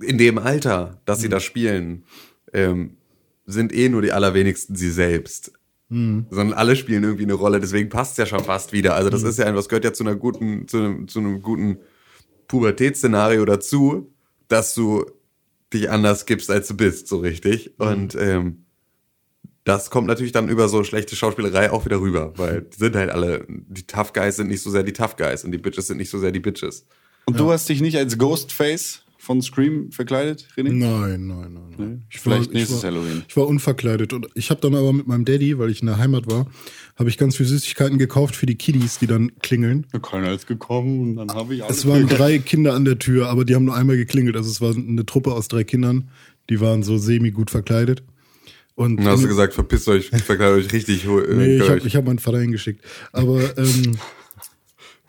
in 0.00 0.18
dem 0.18 0.38
Alter, 0.38 1.00
dass 1.04 1.20
sie 1.20 1.28
da 1.28 1.40
spielen, 1.40 2.04
ähm, 2.52 2.96
sind 3.44 3.72
eh 3.72 3.88
nur 3.88 4.02
die 4.02 4.12
allerwenigsten 4.12 4.76
sie 4.76 4.90
selbst. 4.90 5.52
Sondern 6.30 6.52
alle 6.52 6.74
spielen 6.74 7.04
irgendwie 7.04 7.22
eine 7.22 7.34
Rolle, 7.34 7.60
deswegen 7.60 7.88
passt 7.88 8.12
es 8.12 8.18
ja 8.18 8.26
schon 8.26 8.44
fast 8.44 8.72
wieder. 8.72 8.94
Also 8.96 9.08
das 9.08 9.22
ist 9.22 9.38
ja 9.38 9.50
das 9.52 9.68
gehört 9.68 9.84
ja 9.84 9.92
zu 9.92 10.02
einer 10.02 10.16
guten, 10.16 10.66
zu 10.66 10.78
einem, 10.78 11.08
zu 11.08 11.20
einem 11.20 11.42
guten 11.42 11.78
Pubertätsszenario 12.48 13.44
dazu, 13.44 14.12
dass 14.48 14.74
du 14.74 15.06
dich 15.72 15.90
anders 15.90 16.26
gibst, 16.26 16.50
als 16.50 16.68
du 16.68 16.76
bist, 16.76 17.08
so 17.08 17.18
richtig. 17.18 17.78
Und 17.78 18.16
ähm, 18.16 18.66
das 19.64 19.90
kommt 19.90 20.06
natürlich 20.06 20.32
dann 20.32 20.48
über 20.48 20.68
so 20.68 20.84
schlechte 20.84 21.16
Schauspielerei 21.16 21.72
auch 21.72 21.84
wieder 21.84 22.00
rüber, 22.00 22.32
weil 22.36 22.62
die 22.62 22.78
sind 22.78 22.94
halt 22.94 23.10
alle, 23.10 23.44
die 23.48 23.86
Tough 23.86 24.12
Guys 24.12 24.36
sind 24.36 24.48
nicht 24.48 24.62
so 24.62 24.70
sehr 24.70 24.84
die 24.84 24.92
Tough 24.92 25.16
Guys 25.16 25.44
und 25.44 25.50
die 25.50 25.58
Bitches 25.58 25.88
sind 25.88 25.96
nicht 25.96 26.10
so 26.10 26.18
sehr 26.18 26.30
die 26.32 26.40
Bitches. 26.40 26.86
Und 27.26 27.40
du 27.40 27.50
hast 27.50 27.68
dich 27.68 27.80
nicht 27.80 27.96
als 27.96 28.16
Ghostface 28.16 29.02
von 29.26 29.42
Scream 29.42 29.90
verkleidet, 29.90 30.46
René? 30.56 30.70
Nein, 30.72 31.26
nein, 31.26 31.52
nein. 31.52 31.74
nein. 31.76 32.06
Ich 32.08 32.20
Vielleicht 32.20 32.46
war, 32.46 32.54
nächstes 32.54 32.78
ich 32.78 32.84
war, 32.84 32.92
Halloween. 32.92 33.22
Ich 33.28 33.36
war 33.36 33.46
unverkleidet 33.48 34.12
und 34.12 34.28
ich 34.34 34.50
habe 34.50 34.60
dann 34.60 34.76
aber 34.76 34.92
mit 34.92 35.08
meinem 35.08 35.24
Daddy, 35.24 35.58
weil 35.58 35.68
ich 35.70 35.80
in 35.80 35.88
der 35.88 35.98
Heimat 35.98 36.30
war, 36.30 36.46
habe 36.96 37.08
ich 37.08 37.18
ganz 37.18 37.36
viel 37.36 37.44
Süßigkeiten 37.46 37.98
gekauft 37.98 38.36
für 38.36 38.46
die 38.46 38.54
Kiddies, 38.54 39.00
die 39.00 39.08
dann 39.08 39.32
klingeln. 39.40 39.84
Keiner 40.00 40.32
ist 40.32 40.46
gekommen 40.46 41.00
und 41.00 41.16
dann 41.16 41.36
habe 41.36 41.56
ich 41.56 41.64
alles. 41.64 41.78
Es 41.78 41.86
waren 41.88 42.06
drei 42.06 42.38
Kinder 42.38 42.74
an 42.74 42.84
der 42.84 43.00
Tür, 43.00 43.28
aber 43.28 43.44
die 43.44 43.56
haben 43.56 43.64
nur 43.64 43.74
einmal 43.74 43.96
geklingelt. 43.96 44.36
Also 44.36 44.48
es 44.48 44.60
war 44.60 44.74
eine 44.74 45.04
Truppe 45.04 45.32
aus 45.32 45.48
drei 45.48 45.64
Kindern, 45.64 46.08
die 46.48 46.60
waren 46.60 46.84
so 46.84 46.96
semi 46.96 47.32
gut 47.32 47.50
verkleidet. 47.50 48.04
Und 48.76 48.92
Und 48.92 48.96
dann 48.98 49.06
hast 49.06 49.24
du 49.24 49.28
gesagt, 49.28 49.54
verpisst 49.54 49.88
euch, 49.88 50.10
verkleidet 50.10 50.66
euch 50.66 50.72
richtig. 50.72 51.04
Nee, 51.04 51.56
ich 51.56 51.68
habe 51.68 51.80
hab 51.80 52.04
meinen 52.04 52.18
Vater 52.20 52.38
hingeschickt. 52.38 52.84
Aber, 53.10 53.40
ähm, 53.58 53.96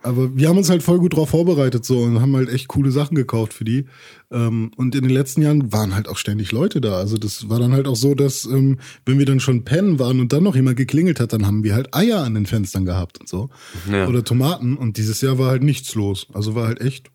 aber 0.04 0.36
wir 0.36 0.48
haben 0.48 0.58
uns 0.58 0.70
halt 0.70 0.84
voll 0.84 1.00
gut 1.00 1.16
drauf 1.16 1.30
vorbereitet 1.30 1.84
so 1.84 2.00
und 2.00 2.22
haben 2.22 2.36
halt 2.36 2.50
echt 2.50 2.68
coole 2.68 2.92
Sachen 2.92 3.16
gekauft 3.16 3.54
für 3.54 3.64
die. 3.64 3.86
Ähm, 4.32 4.72
und 4.76 4.96
in 4.96 5.02
den 5.02 5.12
letzten 5.12 5.42
Jahren 5.42 5.72
waren 5.72 5.96
halt 5.96 6.08
auch 6.08 6.18
ständig 6.18 6.52
Leute 6.52 6.82
da. 6.82 6.98
Also 6.98 7.18
das 7.18 7.50
war 7.50 7.60
dann 7.60 7.74
halt 7.74 7.88
auch 7.88 7.96
so, 7.96 8.14
dass 8.16 8.46
ähm, 8.46 8.78
wenn 9.06 9.20
wir 9.20 9.26
dann 9.26 9.40
schon 9.40 9.64
pennen 9.66 10.00
waren 10.00 10.20
und 10.20 10.32
dann 10.34 10.44
noch 10.44 10.56
jemand 10.56 10.78
geklingelt 10.78 11.20
hat, 11.20 11.34
dann 11.34 11.46
haben 11.46 11.64
wir 11.64 11.76
halt 11.76 11.94
Eier 11.96 12.24
an 12.24 12.36
den 12.36 12.46
Fenstern 12.46 12.86
gehabt 12.86 13.20
und 13.20 13.28
so. 13.28 13.50
Ja. 13.92 14.08
Oder 14.08 14.24
Tomaten. 14.24 14.78
Und 14.78 14.98
dieses 14.98 15.22
Jahr 15.22 15.40
war 15.40 15.50
halt 15.50 15.64
nichts 15.64 15.96
los. 15.96 16.28
Also 16.34 16.56
war 16.56 16.68
halt 16.68 16.82
echt 16.82 17.10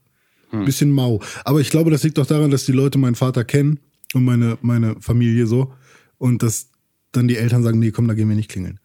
ein 0.52 0.64
bisschen 0.64 0.90
mau. 0.90 1.20
Aber 1.44 1.60
ich 1.60 1.70
glaube, 1.70 1.90
das 1.90 2.02
liegt 2.02 2.18
doch 2.18 2.26
daran, 2.26 2.50
dass 2.50 2.66
die 2.66 2.72
Leute 2.72 2.98
meinen 2.98 3.14
Vater 3.14 3.44
kennen 3.44 3.80
und 4.12 4.24
meine, 4.24 4.58
meine 4.60 4.96
Familie 5.00 5.46
so. 5.46 5.72
Und 6.18 6.42
dass 6.42 6.68
dann 7.12 7.28
die 7.28 7.36
Eltern 7.36 7.62
sagen, 7.62 7.78
nee, 7.78 7.90
komm, 7.90 8.08
da 8.08 8.14
gehen 8.14 8.28
wir 8.28 8.36
nicht 8.36 8.50
klingeln. 8.50 8.80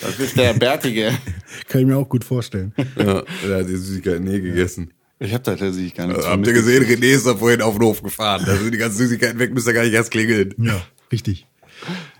Das 0.00 0.18
ist 0.18 0.36
der 0.36 0.54
Bärtige. 0.54 1.12
Kann 1.68 1.82
ich 1.82 1.86
mir 1.86 1.96
auch 1.96 2.08
gut 2.08 2.24
vorstellen. 2.24 2.72
Ja, 2.96 3.22
der 3.46 3.58
hat 3.58 3.68
die 3.68 3.76
Süßigkeiten 3.76 4.24
nie 4.24 4.40
gegessen. 4.40 4.92
Ich 5.18 5.32
habe 5.32 5.42
da 5.44 5.56
tatsächlich 5.56 5.94
gar 5.94 6.06
nichts 6.08 6.24
Äh, 6.24 6.28
Habt 6.28 6.46
ihr 6.46 6.52
gesehen, 6.52 6.84
René 6.84 7.14
ist 7.14 7.26
da 7.26 7.34
vorhin 7.36 7.62
auf 7.62 7.74
den 7.76 7.84
Hof 7.84 8.02
gefahren. 8.02 8.42
Da 8.44 8.56
sind 8.56 8.72
die 8.72 8.78
ganzen 8.78 8.98
Süßigkeiten 8.98 9.38
weg, 9.38 9.54
müsst 9.54 9.66
ihr 9.66 9.72
gar 9.72 9.82
nicht 9.84 9.94
erst 9.94 10.10
klingeln. 10.10 10.54
Ja, 10.58 10.80
richtig. 11.12 11.46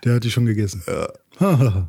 Der 0.05 0.15
hat 0.15 0.25
die 0.25 0.31
schon 0.31 0.47
gegessen. 0.47 0.83
Ja. 0.87 1.89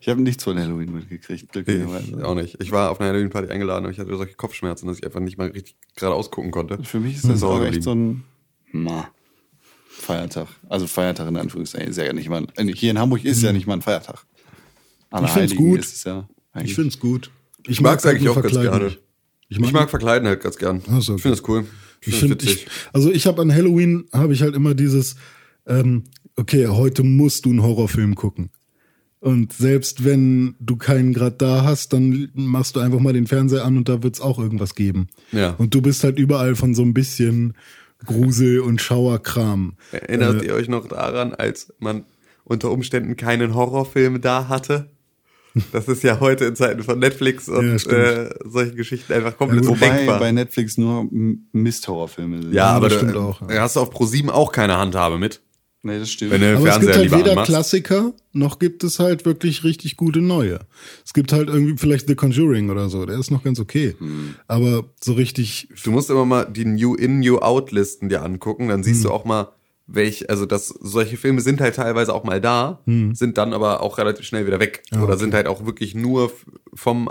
Ich 0.00 0.08
habe 0.08 0.22
nichts 0.22 0.42
von 0.44 0.58
Halloween 0.58 0.92
mitgekriegt, 0.94 1.28
Ich 1.30 1.48
glücklicherweise. 1.48 2.26
auch 2.26 2.34
nicht. 2.34 2.56
Ich 2.62 2.72
war 2.72 2.90
auf 2.90 3.00
einer 3.00 3.10
Halloween-Party 3.10 3.50
eingeladen, 3.50 3.84
aber 3.84 3.92
ich 3.92 3.98
hatte 3.98 4.16
solche 4.16 4.34
Kopfschmerzen, 4.34 4.86
dass 4.86 4.98
ich 4.98 5.04
einfach 5.04 5.20
nicht 5.20 5.36
mal 5.36 5.48
richtig 5.48 5.76
gerade 5.94 6.14
ausgucken 6.14 6.50
konnte. 6.50 6.82
Für 6.84 7.00
mich 7.00 7.16
ist 7.16 7.28
das 7.28 7.42
auch 7.42 7.62
echt 7.62 7.82
so 7.82 7.94
ein 7.94 8.24
Ma. 8.72 9.08
Feiertag. 9.98 10.48
Also 10.68 10.86
Feiertag 10.86 11.28
in 11.28 11.36
Anführungszeichen 11.36 11.88
ist 11.90 11.96
ja 11.96 12.12
nicht 12.12 12.28
mal. 12.28 12.46
ein- 12.56 12.68
Hier 12.68 12.90
in 12.90 12.98
Hamburg 12.98 13.24
ist 13.24 13.42
ja 13.42 13.52
nicht 13.52 13.66
mal 13.66 13.74
ein 13.74 13.82
Feiertag. 13.82 14.24
Ich 15.24 15.30
find's 15.30 15.54
gut. 15.54 15.80
Ist 15.80 15.94
es 15.96 16.04
ja 16.04 16.28
Ich 16.62 16.74
finde 16.74 16.88
es 16.88 16.98
gut. 16.98 17.30
Ich, 17.64 17.70
Ich 17.72 17.80
mag 17.80 17.98
es 17.98 18.06
eigentlich 18.06 18.28
auch 18.28 18.34
ganz 18.34 18.52
Verkleiden 18.52 18.70
gerne. 18.72 18.84
nicht. 18.86 19.00
Ich 19.48 19.72
mag, 19.72 19.88
Verkleiden 19.90 20.26
halt 20.28 20.42
ganz 20.42 20.56
gern. 20.56 20.82
Ach 20.90 21.00
so, 21.00 21.14
Ich 21.16 21.22
finde 21.22 21.36
das 21.38 21.48
cool. 21.48 21.64
Ich 22.00 22.08
Ich 22.08 22.14
finde 22.16 22.36
finde, 22.36 22.52
es 22.52 22.58
ich, 22.62 22.66
also 22.92 23.10
ich 23.10 23.26
habe 23.26 23.40
an 23.40 23.52
Halloween 23.54 24.04
habe 24.12 24.32
ich 24.34 24.42
halt 24.42 24.54
immer 24.54 24.74
dieses, 24.74 25.14
ähm, 25.66 26.04
okay, 26.36 26.66
heute 26.66 27.02
musst 27.04 27.44
du 27.46 27.50
einen 27.50 27.62
Horrorfilm 27.62 28.14
gucken. 28.14 28.50
Und 29.20 29.54
selbst 29.54 30.04
wenn 30.04 30.54
du 30.60 30.76
keinen 30.76 31.14
gerade 31.14 31.36
da 31.36 31.64
hast, 31.64 31.94
dann 31.94 32.28
machst 32.34 32.76
du 32.76 32.80
einfach 32.80 33.00
mal 33.00 33.14
den 33.14 33.26
Fernseher 33.26 33.64
an 33.64 33.78
und 33.78 33.88
da 33.88 34.02
wird's 34.02 34.20
auch 34.20 34.38
irgendwas 34.38 34.74
geben. 34.74 35.06
Ja. 35.32 35.50
Und 35.52 35.74
du 35.74 35.80
bist 35.80 36.04
halt 36.04 36.18
überall 36.18 36.56
von 36.56 36.74
so 36.74 36.82
ein 36.82 36.92
bisschen 36.92 37.54
Grusel 38.04 38.60
und 38.60 38.80
Schauerkram. 38.80 39.74
Erinnert 39.92 40.42
Äh, 40.42 40.46
ihr 40.46 40.54
euch 40.54 40.68
noch 40.68 40.86
daran, 40.88 41.34
als 41.34 41.72
man 41.78 42.04
unter 42.44 42.70
Umständen 42.70 43.16
keinen 43.16 43.54
Horrorfilm 43.54 44.20
da 44.20 44.48
hatte? 44.48 44.90
Das 45.70 45.86
ist 45.86 46.02
ja 46.02 46.18
heute 46.18 46.46
in 46.46 46.56
Zeiten 46.56 46.82
von 46.82 46.98
Netflix 46.98 47.48
und 47.48 47.80
Ja, 47.86 47.92
äh, 47.92 48.34
solchen 48.44 48.74
Geschichten 48.74 49.12
einfach 49.12 49.36
komplett 49.36 49.64
Wobei 49.66 49.88
undenkbar. 49.90 50.18
bei 50.18 50.32
Netflix 50.32 50.76
nur 50.76 51.08
Mist-Horrorfilme 51.52 52.42
sind. 52.42 52.52
ja, 52.54 52.66
aber 52.66 52.88
das 52.88 52.98
da, 52.98 53.04
stimmt 53.06 53.16
auch, 53.22 53.40
ja. 53.42 53.46
da 53.46 53.60
hast 53.62 53.76
du 53.76 53.80
auf 53.80 53.90
Pro7 53.94 54.30
auch 54.30 54.50
keine 54.50 54.76
Handhabe 54.78 55.16
mit. 55.16 55.42
Nee, 55.86 55.98
das 55.98 56.10
stimmt. 56.10 56.30
Wenn 56.32 56.40
du 56.40 56.56
Aber 56.56 56.68
es 56.68 56.80
gibt 56.80 56.96
halt 56.96 57.12
weder 57.12 57.30
anmachst. 57.32 57.50
Klassiker, 57.50 58.14
noch 58.32 58.58
gibt 58.58 58.82
es 58.84 58.98
halt 58.98 59.24
wirklich 59.26 59.64
richtig 59.64 59.96
gute 59.96 60.20
neue. 60.20 60.60
Es 61.04 61.12
gibt 61.12 61.30
halt 61.32 61.48
irgendwie 61.48 61.76
vielleicht 61.76 62.08
The 62.08 62.14
Conjuring 62.14 62.70
oder 62.70 62.88
so, 62.88 63.04
der 63.04 63.18
ist 63.18 63.30
noch 63.30 63.44
ganz 63.44 63.60
okay. 63.60 63.94
Hm. 63.98 64.34
Aber 64.48 64.84
so 65.00 65.12
richtig 65.12 65.68
Du 65.84 65.90
musst 65.90 66.08
immer 66.08 66.24
mal 66.24 66.46
die 66.46 66.64
New-In, 66.64 67.20
New-Out-Listen 67.20 68.08
dir 68.08 68.22
angucken, 68.22 68.68
dann 68.68 68.78
Hm. 68.78 68.84
siehst 68.84 69.04
du 69.04 69.10
auch 69.10 69.24
mal, 69.26 69.48
welch, 69.86 70.30
also 70.30 70.46
das, 70.46 70.68
solche 70.68 71.18
Filme 71.18 71.42
sind 71.42 71.60
halt 71.60 71.76
teilweise 71.76 72.14
auch 72.14 72.24
mal 72.24 72.40
da, 72.40 72.80
Hm. 72.86 73.14
sind 73.14 73.36
dann 73.36 73.52
aber 73.52 73.82
auch 73.82 73.98
relativ 73.98 74.24
schnell 74.24 74.46
wieder 74.46 74.58
weg. 74.60 74.82
Oder 74.98 75.18
sind 75.18 75.34
halt 75.34 75.46
auch 75.46 75.66
wirklich 75.66 75.94
nur 75.94 76.32
vom 76.72 77.10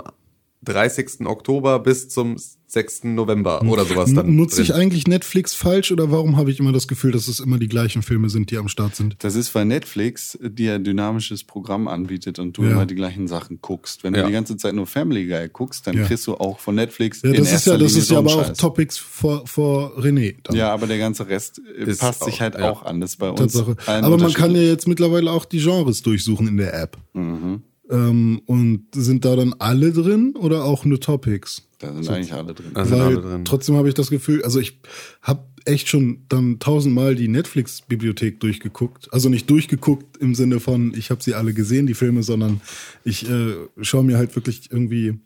30. 0.64 1.26
Oktober 1.26 1.78
bis 1.78 2.08
zum 2.08 2.36
6. 2.66 3.04
November 3.04 3.62
oder 3.62 3.84
sowas 3.84 4.12
dann. 4.12 4.34
Nutze 4.34 4.62
ich 4.62 4.68
drin. 4.68 4.80
eigentlich 4.80 5.06
Netflix 5.06 5.54
falsch 5.54 5.92
oder 5.92 6.10
warum 6.10 6.36
habe 6.36 6.50
ich 6.50 6.58
immer 6.58 6.72
das 6.72 6.88
Gefühl, 6.88 7.12
dass 7.12 7.28
es 7.28 7.38
immer 7.38 7.58
die 7.58 7.68
gleichen 7.68 8.02
Filme 8.02 8.28
sind, 8.30 8.50
die 8.50 8.56
am 8.58 8.66
Start 8.68 8.96
sind? 8.96 9.14
Das 9.20 9.36
ist, 9.36 9.54
weil 9.54 9.64
Netflix 9.64 10.36
dir 10.42 10.74
ein 10.74 10.82
dynamisches 10.82 11.44
Programm 11.44 11.86
anbietet 11.86 12.40
und 12.40 12.56
du 12.56 12.64
Ja. 12.64 12.72
immer 12.72 12.86
die 12.86 12.96
gleichen 12.96 13.28
Sachen 13.28 13.60
guckst. 13.60 14.02
Wenn 14.02 14.14
Ja. 14.14 14.22
du 14.22 14.26
die 14.26 14.32
ganze 14.32 14.56
Zeit 14.56 14.74
nur 14.74 14.86
Family 14.88 15.26
Guy 15.26 15.48
guckst, 15.52 15.86
dann 15.86 15.96
Ja. 15.96 16.04
kriegst 16.04 16.26
du 16.26 16.34
auch 16.34 16.58
von 16.58 16.74
Netflix 16.74 17.22
Ja, 17.22 17.28
in 17.30 17.36
das 17.36 17.46
ist 17.46 17.52
erster 17.52 17.72
ja, 17.72 17.78
das 17.78 17.88
Linie 17.92 18.02
ist 18.02 18.10
ja 18.10 18.18
aber 18.18 18.34
auch. 18.34 18.52
Topics 18.54 18.98
vor, 18.98 19.46
vor 19.46 19.96
René. 19.98 20.34
dann. 20.42 20.56
Ja, 20.56 20.72
aber 20.72 20.88
der 20.88 20.98
ganze 20.98 21.28
Rest 21.28 21.60
äh, 21.78 21.84
Ist 21.84 22.00
passt 22.00 22.24
sich 22.24 22.34
auch- 22.36 22.40
halt 22.40 22.54
ja. 22.56 22.70
auch 22.72 22.82
an. 22.84 23.00
Das 23.00 23.10
ist 23.10 23.16
bei 23.18 23.30
uns. 23.30 23.38
Tatsache. 23.52 23.76
Aber 23.86 24.18
man 24.18 24.32
kann 24.32 24.52
ja 24.52 24.62
jetzt 24.62 24.88
mittlerweile 24.88 25.30
auch 25.30 25.44
die 25.44 25.58
Genres 25.60 26.02
durchsuchen 26.02 26.48
in 26.48 26.56
der 26.56 26.74
App. 26.74 26.96
Mhm. 27.12 27.62
Ähm, 27.90 28.40
und 28.46 28.86
sind 28.94 29.24
da 29.24 29.36
dann 29.36 29.54
alle 29.58 29.92
drin 29.92 30.34
oder 30.38 30.64
auch 30.64 30.84
nur 30.84 31.00
Topics? 31.00 31.62
Da 31.78 31.92
sind 31.92 32.08
eigentlich 32.08 32.32
alle 32.32 32.54
drin. 32.54 32.70
Da 32.72 32.84
sind 32.86 33.00
alle 33.00 33.20
drin. 33.20 33.44
trotzdem 33.44 33.76
habe 33.76 33.88
ich 33.88 33.94
das 33.94 34.08
Gefühl, 34.08 34.42
also 34.42 34.58
ich 34.58 34.78
habe 35.20 35.44
echt 35.66 35.88
schon 35.88 36.20
dann 36.28 36.58
tausendmal 36.58 37.14
die 37.14 37.28
Netflix-Bibliothek 37.28 38.40
durchgeguckt. 38.40 39.12
Also 39.12 39.28
nicht 39.28 39.48
durchgeguckt 39.50 40.16
im 40.18 40.34
Sinne 40.34 40.60
von, 40.60 40.94
ich 40.96 41.10
habe 41.10 41.22
sie 41.22 41.34
alle 41.34 41.52
gesehen, 41.52 41.86
die 41.86 41.94
Filme, 41.94 42.22
sondern 42.22 42.60
ich 43.04 43.28
äh, 43.28 43.54
schaue 43.82 44.04
mir 44.04 44.16
halt 44.18 44.34
wirklich 44.34 44.70
irgendwie 44.70 45.18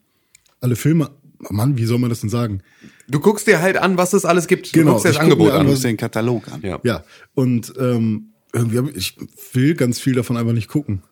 alle 0.60 0.76
Filme. 0.76 1.10
Mann, 1.50 1.76
wie 1.76 1.84
soll 1.84 1.98
man 1.98 2.10
das 2.10 2.20
denn 2.20 2.30
sagen? 2.30 2.62
Du 3.08 3.20
guckst 3.20 3.46
dir 3.46 3.60
halt 3.60 3.76
an, 3.76 3.96
was 3.96 4.12
es 4.12 4.24
alles 4.24 4.48
gibt. 4.48 4.74
Du 4.74 4.80
Genau, 4.80 4.92
guckst 4.92 5.06
dir 5.06 5.10
das 5.10 5.18
Angebot 5.18 5.46
mir 5.48 5.52
an, 5.54 5.60
an. 5.60 5.66
Du 5.66 5.72
musst 5.72 5.84
den 5.84 5.96
Katalog 5.96 6.48
an. 6.50 6.62
Ja. 6.62 6.80
Ja, 6.82 7.04
und 7.34 7.72
ähm, 7.78 8.30
irgendwie 8.52 8.90
ich 8.96 9.16
will 9.52 9.74
ganz 9.74 10.00
viel 10.00 10.14
davon 10.14 10.36
einfach 10.36 10.52
nicht 10.52 10.68
gucken. 10.68 11.02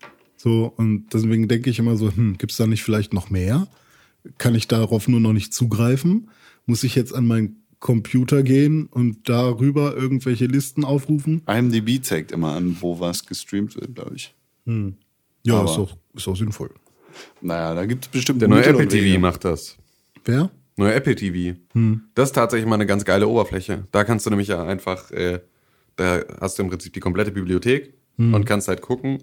So, 0.47 0.73
und 0.77 1.07
deswegen 1.13 1.49
denke 1.49 1.71
ich 1.71 1.81
immer 1.81 1.97
so, 1.97 2.09
hm, 2.15 2.39
gibt's 2.39 2.57
da 2.57 2.69
nicht 2.69 2.85
vielleicht 2.85 3.13
noch 3.13 3.31
mehr? 3.31 3.67
Kann 4.39 4.55
ich 4.55 4.69
darauf 4.69 5.09
nur 5.09 5.19
noch 5.19 5.33
nicht 5.33 5.53
zugreifen? 5.53 6.31
Muss 6.67 6.85
ich 6.85 6.95
jetzt 6.95 7.13
an 7.13 7.27
meinen 7.27 7.65
Computer 7.81 8.45
gehen 8.45 8.87
und 8.87 9.29
darüber 9.29 9.97
irgendwelche 9.97 10.47
Listen 10.47 10.85
aufrufen? 10.85 11.43
IMDb 11.49 12.01
zeigt 12.01 12.31
immer 12.31 12.53
an, 12.53 12.77
wo 12.81 13.01
was 13.01 13.27
gestreamt 13.27 13.75
wird, 13.75 13.97
glaube 13.97 14.15
ich. 14.15 14.37
Ja, 15.43 15.59
Aber- 15.59 15.65
ist 15.65 15.79
auch, 15.79 15.97
ist 16.15 16.29
auch 16.29 16.37
sinnvoll. 16.37 16.71
Naja, 17.41 17.75
da 17.75 17.85
gibt 17.85 18.05
es 18.05 18.11
bestimmt 18.13 18.41
Der 18.41 18.47
neue 18.47 18.59
Mittel 18.61 18.75
Apple. 18.83 18.87
TV 18.87 19.19
macht 19.19 19.45
das. 19.45 19.77
Wer? 20.25 20.53
Neue 20.77 20.95
Apple 20.95 21.17
TV. 21.17 21.59
Das 22.15 22.29
ist 22.29 22.35
tatsächlich 22.37 22.69
mal 22.69 22.77
eine 22.77 22.87
ganz 22.87 23.05
geile 23.05 23.27
Oberfläche. 23.27 23.89
Da 23.91 24.05
kannst 24.05 24.27
du 24.27 24.31
nämlich 24.31 24.47
ja 24.47 24.63
einfach, 24.65 25.11
äh, 25.11 25.41
da 25.97 26.23
hast 26.41 26.57
du 26.57 26.63
im 26.63 26.69
Prinzip 26.69 26.93
die 26.93 27.01
komplette 27.01 27.33
Bibliothek 27.33 27.95
und 28.17 28.45
kannst 28.45 28.69
halt 28.69 28.81
gucken. 28.81 29.19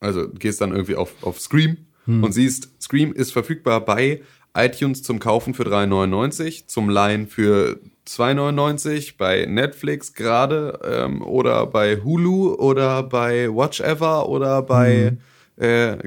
Also 0.00 0.28
gehst 0.28 0.60
dann 0.60 0.72
irgendwie 0.72 0.96
auf, 0.96 1.14
auf 1.22 1.40
Scream 1.40 1.76
und 2.06 2.32
siehst, 2.32 2.70
Scream 2.82 3.12
ist 3.12 3.32
verfügbar 3.32 3.84
bei 3.84 4.22
iTunes 4.56 5.02
zum 5.02 5.20
Kaufen 5.20 5.54
für 5.54 5.62
3,99, 5.62 6.66
zum 6.66 6.88
Leihen 6.88 7.28
für 7.28 7.78
2,99, 8.08 9.14
bei 9.16 9.46
Netflix 9.46 10.14
gerade 10.14 10.80
ähm, 10.84 11.22
oder 11.22 11.66
bei 11.66 12.00
Hulu 12.02 12.54
oder 12.54 13.04
bei 13.04 13.48
Watch 13.48 13.80
Ever 13.80 14.28
oder 14.28 14.62
bei 14.62 15.16
äh, 15.56 15.98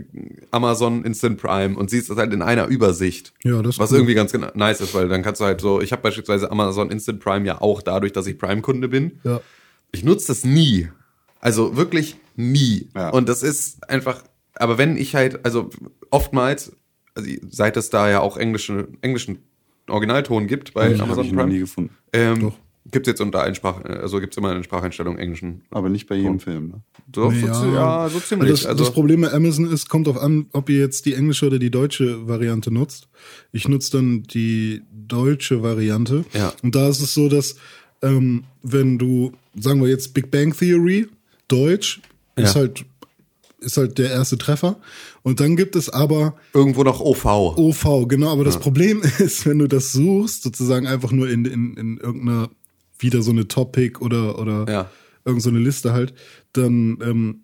Amazon 0.51 1.05
Instant 1.05 1.39
Prime 1.39 1.77
und 1.77 1.89
siehst 1.89 2.09
das 2.09 2.17
halt 2.17 2.33
in 2.33 2.41
einer 2.41 2.67
Übersicht. 2.67 3.33
Ja, 3.43 3.62
das 3.62 3.75
ist 3.75 3.79
Was 3.79 3.91
cool. 3.91 4.00
irgendwie 4.00 4.15
ganz 4.15 4.33
nice 4.55 4.81
ist, 4.81 4.93
weil 4.93 5.07
dann 5.07 5.21
kannst 5.21 5.39
du 5.39 5.45
halt 5.45 5.62
so, 5.62 5.79
ich 5.79 5.91
habe 5.91 6.01
beispielsweise 6.01 6.51
Amazon 6.51 6.91
Instant 6.91 7.21
Prime 7.21 7.45
ja 7.45 7.62
auch 7.62 7.81
dadurch, 7.81 8.12
dass 8.12 8.27
ich 8.27 8.38
Prime-Kunde 8.38 8.89
bin. 8.89 9.19
Ja. 9.23 9.39
Ich 9.91 10.03
nutze 10.03 10.27
das 10.27 10.43
nie. 10.43 10.89
Also 11.39 11.77
wirklich 11.77 12.17
nie. 12.35 12.89
Ja. 12.95 13.09
Und 13.09 13.29
das 13.29 13.43
ist 13.43 13.89
einfach, 13.89 14.23
aber 14.55 14.77
wenn 14.77 14.97
ich 14.97 15.15
halt, 15.15 15.45
also 15.45 15.69
oftmals, 16.09 16.75
also 17.15 17.29
seit 17.49 17.77
es 17.77 17.89
da 17.89 18.09
ja 18.09 18.21
auch 18.21 18.37
englischen, 18.37 18.97
englischen 19.01 19.39
Originalton 19.87 20.47
gibt 20.47 20.73
bei 20.73 20.93
Hab 20.93 21.01
Amazon 21.01 21.25
ich 21.25 21.31
noch 21.31 21.45
nie 21.45 21.51
Prime, 21.51 21.59
gefunden. 21.59 21.97
ähm, 22.13 22.41
Doch. 22.41 22.57
Gibt's 22.91 23.07
jetzt 23.07 23.21
unter 23.21 23.41
allen 23.41 23.55
Sprach, 23.55 23.81
also 23.85 24.19
gibt's 24.19 24.35
immer 24.35 24.51
eine 24.51 24.61
Spracheinstellung 24.61 25.17
englischen. 25.17 25.61
Aber 25.71 25.87
nicht 25.87 26.05
bei 26.05 26.15
jedem 26.15 26.41
Film. 26.41 26.67
Ne? 26.67 26.81
So, 27.15 27.31
so, 27.31 27.73
ja, 27.73 28.09
so 28.09 28.19
ziemlich. 28.19 28.51
Das, 28.51 28.65
also, 28.65 28.83
das 28.83 28.93
Problem 28.93 29.21
bei 29.21 29.31
Amazon 29.31 29.71
ist, 29.71 29.87
kommt 29.87 30.09
auf 30.09 30.17
an, 30.17 30.47
ob 30.51 30.69
ihr 30.69 30.79
jetzt 30.79 31.05
die 31.05 31.13
englische 31.13 31.47
oder 31.47 31.59
die 31.59 31.71
deutsche 31.71 32.27
Variante 32.27 32.73
nutzt. 32.73 33.07
Ich 33.53 33.69
nutze 33.69 33.93
dann 33.93 34.23
die 34.23 34.81
deutsche 34.91 35.63
Variante. 35.63 36.25
Ja. 36.33 36.53
Und 36.61 36.75
da 36.75 36.89
ist 36.89 36.99
es 36.99 37.13
so, 37.13 37.29
dass 37.29 37.55
ähm, 38.01 38.43
wenn 38.63 38.97
du, 38.97 39.31
sagen 39.57 39.81
wir 39.81 39.87
jetzt 39.87 40.13
Big 40.13 40.29
Bang 40.29 40.55
Theory, 40.55 41.07
Deutsch, 41.47 42.01
ist 42.35 42.55
Ja. 42.55 42.61
halt 42.61 42.85
ist 43.59 43.77
halt 43.77 43.97
der 43.97 44.11
erste 44.11 44.37
Treffer. 44.37 44.77
Und 45.21 45.39
dann 45.39 45.55
gibt 45.55 45.77
es 45.77 45.89
aber 45.89 46.35
irgendwo 46.53 46.83
noch 46.83 46.99
OV. 46.99 47.23
OV, 47.25 48.07
genau. 48.09 48.29
Aber 48.29 48.43
das 48.43 48.59
Problem 48.59 49.01
ist, 49.19 49.45
wenn 49.45 49.59
du 49.59 49.67
das 49.67 49.93
suchst, 49.93 50.43
sozusagen 50.43 50.85
einfach 50.85 51.11
nur 51.13 51.29
in, 51.29 51.45
in, 51.45 51.77
in 51.77 51.97
irgendeiner, 51.97 52.49
wieder 52.99 53.21
so 53.21 53.31
eine 53.31 53.47
Topic 53.47 53.99
oder, 54.03 54.37
oder 54.37 54.65
Ja. 54.69 54.89
irgend 55.23 55.41
so 55.43 55.49
eine 55.49 55.59
Liste 55.59 55.93
halt, 55.93 56.13
dann 56.51 56.97
ähm, 57.01 57.42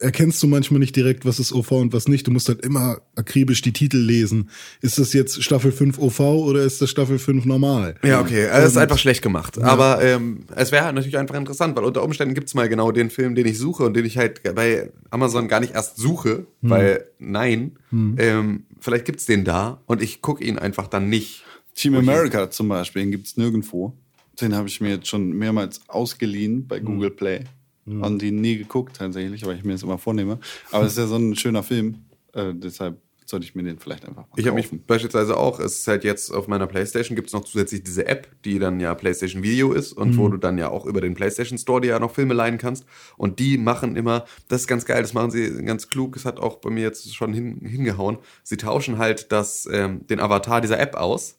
erkennst 0.00 0.42
du 0.42 0.46
manchmal 0.46 0.80
nicht 0.80 0.96
direkt, 0.96 1.24
was 1.24 1.38
ist 1.38 1.52
OV 1.52 1.72
und 1.72 1.92
was 1.92 2.08
nicht. 2.08 2.26
Du 2.26 2.30
musst 2.30 2.48
halt 2.48 2.64
immer 2.64 3.02
akribisch 3.14 3.60
die 3.60 3.72
Titel 3.72 3.98
lesen. 3.98 4.48
Ist 4.80 4.98
das 4.98 5.12
jetzt 5.12 5.42
Staffel 5.42 5.72
5 5.72 5.98
OV 5.98 6.20
oder 6.20 6.62
ist 6.62 6.80
das 6.80 6.90
Staffel 6.90 7.18
5 7.18 7.44
normal? 7.44 7.94
Ja, 8.02 8.20
okay. 8.20 8.46
Also 8.46 8.66
es 8.66 8.72
ist 8.72 8.78
einfach 8.78 8.98
schlecht 8.98 9.22
gemacht. 9.22 9.60
Aber 9.60 10.02
ähm, 10.02 10.44
es 10.56 10.72
wäre 10.72 10.86
halt 10.86 10.94
natürlich 10.94 11.18
einfach 11.18 11.36
interessant, 11.36 11.76
weil 11.76 11.84
unter 11.84 12.02
Umständen 12.02 12.34
gibt's 12.34 12.54
mal 12.54 12.68
genau 12.68 12.90
den 12.92 13.10
Film, 13.10 13.34
den 13.34 13.46
ich 13.46 13.58
suche 13.58 13.84
und 13.84 13.94
den 13.94 14.06
ich 14.06 14.16
halt 14.16 14.42
bei 14.54 14.90
Amazon 15.10 15.48
gar 15.48 15.60
nicht 15.60 15.74
erst 15.74 15.98
suche, 15.98 16.46
weil 16.62 17.04
nein, 17.18 17.72
ähm, 17.92 18.64
vielleicht 18.80 19.04
gibt's 19.04 19.26
den 19.26 19.44
da 19.44 19.82
und 19.86 20.02
ich 20.02 20.22
gucke 20.22 20.42
ihn 20.42 20.58
einfach 20.58 20.88
dann 20.88 21.08
nicht. 21.08 21.44
Team 21.74 21.94
America 21.94 22.50
zum 22.50 22.68
Beispiel, 22.68 23.02
den 23.02 23.10
gibt's 23.10 23.36
nirgendwo. 23.36 23.96
Den 24.40 24.54
habe 24.54 24.68
ich 24.68 24.80
mir 24.80 24.90
jetzt 24.90 25.08
schon 25.08 25.30
mehrmals 25.32 25.82
ausgeliehen 25.88 26.66
bei 26.66 26.80
Google 26.80 27.10
Play. 27.10 27.44
Und 27.86 28.22
die 28.22 28.30
nie 28.30 28.58
geguckt 28.58 28.96
tatsächlich, 28.96 29.44
weil 29.46 29.56
ich 29.56 29.64
mir 29.64 29.72
das 29.72 29.82
immer 29.82 29.98
vornehme. 29.98 30.38
Aber 30.70 30.84
es 30.84 30.92
ist 30.92 30.98
ja 30.98 31.06
so 31.06 31.16
ein 31.16 31.34
schöner 31.36 31.62
Film. 31.62 32.04
Äh, 32.32 32.52
deshalb 32.54 33.00
sollte 33.30 33.46
ich 33.46 33.54
mir 33.54 33.62
den 33.62 33.78
vielleicht 33.78 34.04
einfach 34.06 34.22
mal 34.22 34.36
Ich 34.36 34.46
habe 34.46 34.56
mich 34.56 34.68
beispielsweise 34.86 35.36
auch, 35.36 35.60
es 35.60 35.78
ist 35.78 35.88
halt 35.88 36.04
jetzt 36.04 36.30
auf 36.30 36.48
meiner 36.48 36.66
Playstation, 36.66 37.16
gibt's 37.16 37.32
noch 37.32 37.44
zusätzlich 37.44 37.82
diese 37.82 38.06
App, 38.06 38.28
die 38.44 38.58
dann 38.58 38.80
ja 38.80 38.94
Playstation 38.94 39.42
Video 39.42 39.72
ist 39.72 39.92
und 39.92 40.18
wo 40.18 40.28
du 40.28 40.36
dann 40.36 40.58
ja 40.58 40.68
auch 40.68 40.84
über 40.84 41.00
den 41.00 41.14
Playstation 41.14 41.56
Store 41.56 41.80
dir 41.80 41.88
ja 41.88 41.98
noch 42.00 42.10
Filme 42.10 42.34
leihen 42.34 42.58
kannst. 42.58 42.84
Und 43.16 43.38
die 43.38 43.56
machen 43.56 43.96
immer, 43.96 44.24
das 44.48 44.62
ist 44.62 44.66
ganz 44.66 44.84
geil, 44.84 45.00
das 45.00 45.14
machen 45.14 45.30
sie 45.30 45.64
ganz 45.64 45.88
klug, 45.88 46.16
es 46.16 46.24
hat 46.24 46.38
auch 46.40 46.56
bei 46.56 46.70
mir 46.70 46.82
jetzt 46.82 47.14
schon 47.14 47.32
hin, 47.32 47.60
hingehauen. 47.64 48.18
Sie 48.42 48.56
tauschen 48.56 48.98
halt 48.98 49.32
das, 49.32 49.66
ähm, 49.72 50.06
den 50.08 50.20
Avatar 50.20 50.60
dieser 50.60 50.78
App 50.80 50.96
aus, 50.96 51.38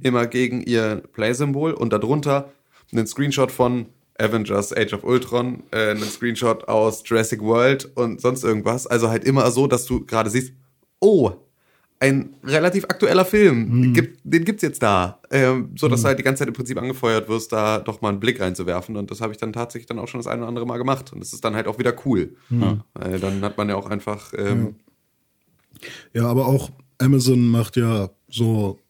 immer 0.00 0.26
gegen 0.26 0.62
ihr 0.62 1.02
Play-Symbol 1.12 1.72
und 1.72 1.92
darunter 1.92 2.52
einen 2.92 3.06
Screenshot 3.06 3.50
von 3.50 3.86
Avengers 4.18 4.76
Age 4.76 4.92
of 4.94 5.04
Ultron, 5.04 5.62
äh, 5.70 5.90
einen 5.90 6.02
Screenshot 6.02 6.68
aus 6.68 7.02
Jurassic 7.04 7.40
World 7.40 7.90
und 7.96 8.20
sonst 8.20 8.44
irgendwas. 8.44 8.86
Also 8.86 9.08
halt 9.08 9.24
immer 9.24 9.50
so, 9.50 9.66
dass 9.66 9.86
du 9.86 10.04
gerade 10.04 10.30
siehst, 10.30 10.52
oh, 11.00 11.32
ein 12.00 12.34
relativ 12.42 12.84
aktueller 12.84 13.24
Film, 13.24 13.92
gibt, 13.92 14.18
den 14.24 14.44
gibt's 14.44 14.62
jetzt 14.62 14.82
da, 14.82 15.20
ähm, 15.30 15.70
so 15.76 15.86
dass 15.86 16.02
du 16.02 16.08
halt 16.08 16.18
die 16.18 16.24
ganze 16.24 16.40
Zeit 16.40 16.48
im 16.48 16.54
Prinzip 16.54 16.76
angefeuert 16.76 17.28
wirst, 17.28 17.52
da 17.52 17.78
doch 17.78 18.00
mal 18.00 18.08
einen 18.08 18.18
Blick 18.18 18.40
reinzuwerfen. 18.40 18.96
Und 18.96 19.12
das 19.12 19.20
habe 19.20 19.32
ich 19.32 19.38
dann 19.38 19.52
tatsächlich 19.52 19.86
dann 19.86 20.00
auch 20.00 20.08
schon 20.08 20.18
das 20.18 20.26
eine 20.26 20.40
oder 20.40 20.48
andere 20.48 20.66
Mal 20.66 20.78
gemacht. 20.78 21.12
Und 21.12 21.20
das 21.20 21.32
ist 21.32 21.44
dann 21.44 21.54
halt 21.54 21.68
auch 21.68 21.78
wieder 21.78 21.94
cool, 22.04 22.34
weil 22.94 23.20
dann 23.20 23.40
hat 23.42 23.56
man 23.56 23.68
ja 23.68 23.76
auch 23.76 23.88
einfach 23.88 24.32
ähm, 24.36 24.74
Ja, 26.12 26.26
aber 26.26 26.46
auch 26.46 26.70
Amazon 26.98 27.48
macht 27.48 27.76
ja 27.76 28.10
so, 28.28 28.80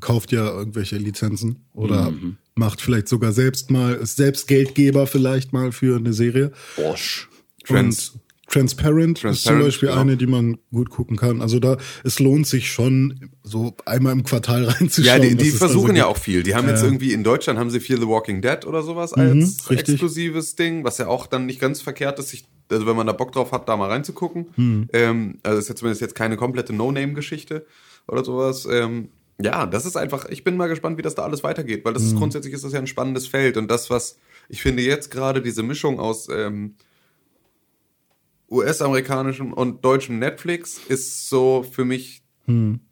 kauft 0.00 0.32
ja 0.32 0.46
irgendwelche 0.46 0.96
Lizenzen 0.96 1.64
oder 1.72 2.12
macht 2.56 2.80
vielleicht 2.80 3.08
sogar 3.08 3.32
selbst 3.32 3.70
mal, 3.70 3.94
ist 3.94 4.16
selbst 4.16 4.48
Geldgeber 4.48 5.06
vielleicht 5.06 5.52
mal 5.52 5.72
für 5.72 5.96
eine 5.96 6.12
Serie. 6.12 6.52
Bosch. 6.76 7.28
Trans. 7.64 8.10
Und 8.10 8.20
Transparent, 8.48 9.18
ist 9.18 9.20
zum 9.22 9.30
Transparent, 9.30 9.64
Beispiel 9.64 9.88
genau. 9.88 10.00
eine, 10.00 10.16
die 10.16 10.26
man 10.26 10.58
gut 10.70 10.88
gucken 10.90 11.16
kann. 11.16 11.42
Also 11.42 11.58
da, 11.58 11.78
es 12.04 12.20
lohnt 12.20 12.46
sich 12.46 12.70
schon, 12.70 13.30
so 13.42 13.76
einmal 13.84 14.12
im 14.12 14.22
Quartal 14.22 14.64
reinzuschauen. 14.68 15.22
Ja, 15.22 15.28
die, 15.28 15.34
die 15.34 15.50
versuchen 15.50 15.88
so 15.88 15.94
ja 15.94 16.06
auch 16.06 16.16
viel. 16.16 16.42
Die 16.44 16.54
haben 16.54 16.68
jetzt 16.68 16.82
irgendwie 16.82 17.12
in 17.12 17.24
Deutschland 17.24 17.58
haben 17.58 17.70
sie 17.70 17.80
Fear 17.80 17.98
the 17.98 18.06
Walking 18.06 18.42
Dead 18.42 18.64
oder 18.64 18.82
sowas 18.82 19.12
als 19.12 19.68
richtig. 19.68 19.94
exklusives 19.94 20.54
Ding, 20.54 20.84
was 20.84 20.98
ja 20.98 21.08
auch 21.08 21.26
dann 21.26 21.46
nicht 21.46 21.60
ganz 21.60 21.80
verkehrt 21.80 22.20
ist, 22.20 22.28
sich, 22.28 22.46
also 22.70 22.86
wenn 22.86 22.94
man 22.94 23.08
da 23.08 23.12
Bock 23.12 23.32
drauf 23.32 23.50
hat, 23.50 23.68
da 23.68 23.76
mal 23.76 23.90
reinzugucken. 23.90 24.88
Ähm, 24.92 25.38
also 25.42 25.58
ist 25.58 25.68
ja 25.68 25.74
zumindest 25.74 26.00
jetzt 26.00 26.14
keine 26.14 26.36
komplette 26.36 26.72
No-Name-Geschichte 26.72 27.66
oder 28.06 28.24
sowas. 28.24 28.66
Ähm, 28.70 29.08
ja, 29.40 29.66
das 29.66 29.84
ist 29.84 29.96
einfach, 29.96 30.26
ich 30.28 30.44
bin 30.44 30.56
mal 30.56 30.68
gespannt, 30.68 30.98
wie 30.98 31.02
das 31.02 31.14
da 31.14 31.22
alles 31.22 31.42
weitergeht, 31.42 31.84
weil 31.84 31.92
das 31.92 32.02
ist 32.02 32.16
grundsätzlich 32.16 32.54
ist 32.54 32.64
das 32.64 32.72
ja 32.72 32.78
ein 32.78 32.86
spannendes 32.86 33.26
Feld 33.26 33.56
und 33.56 33.70
das, 33.70 33.90
was 33.90 34.18
ich 34.48 34.62
finde 34.62 34.82
jetzt 34.82 35.10
gerade 35.10 35.42
diese 35.42 35.62
Mischung 35.62 36.00
aus 36.00 36.28
ähm, 36.30 36.76
US-amerikanischem 38.50 39.52
und 39.52 39.84
deutschem 39.84 40.18
Netflix 40.18 40.80
ist 40.88 41.28
so 41.28 41.64
für 41.70 41.84
mich 41.84 42.22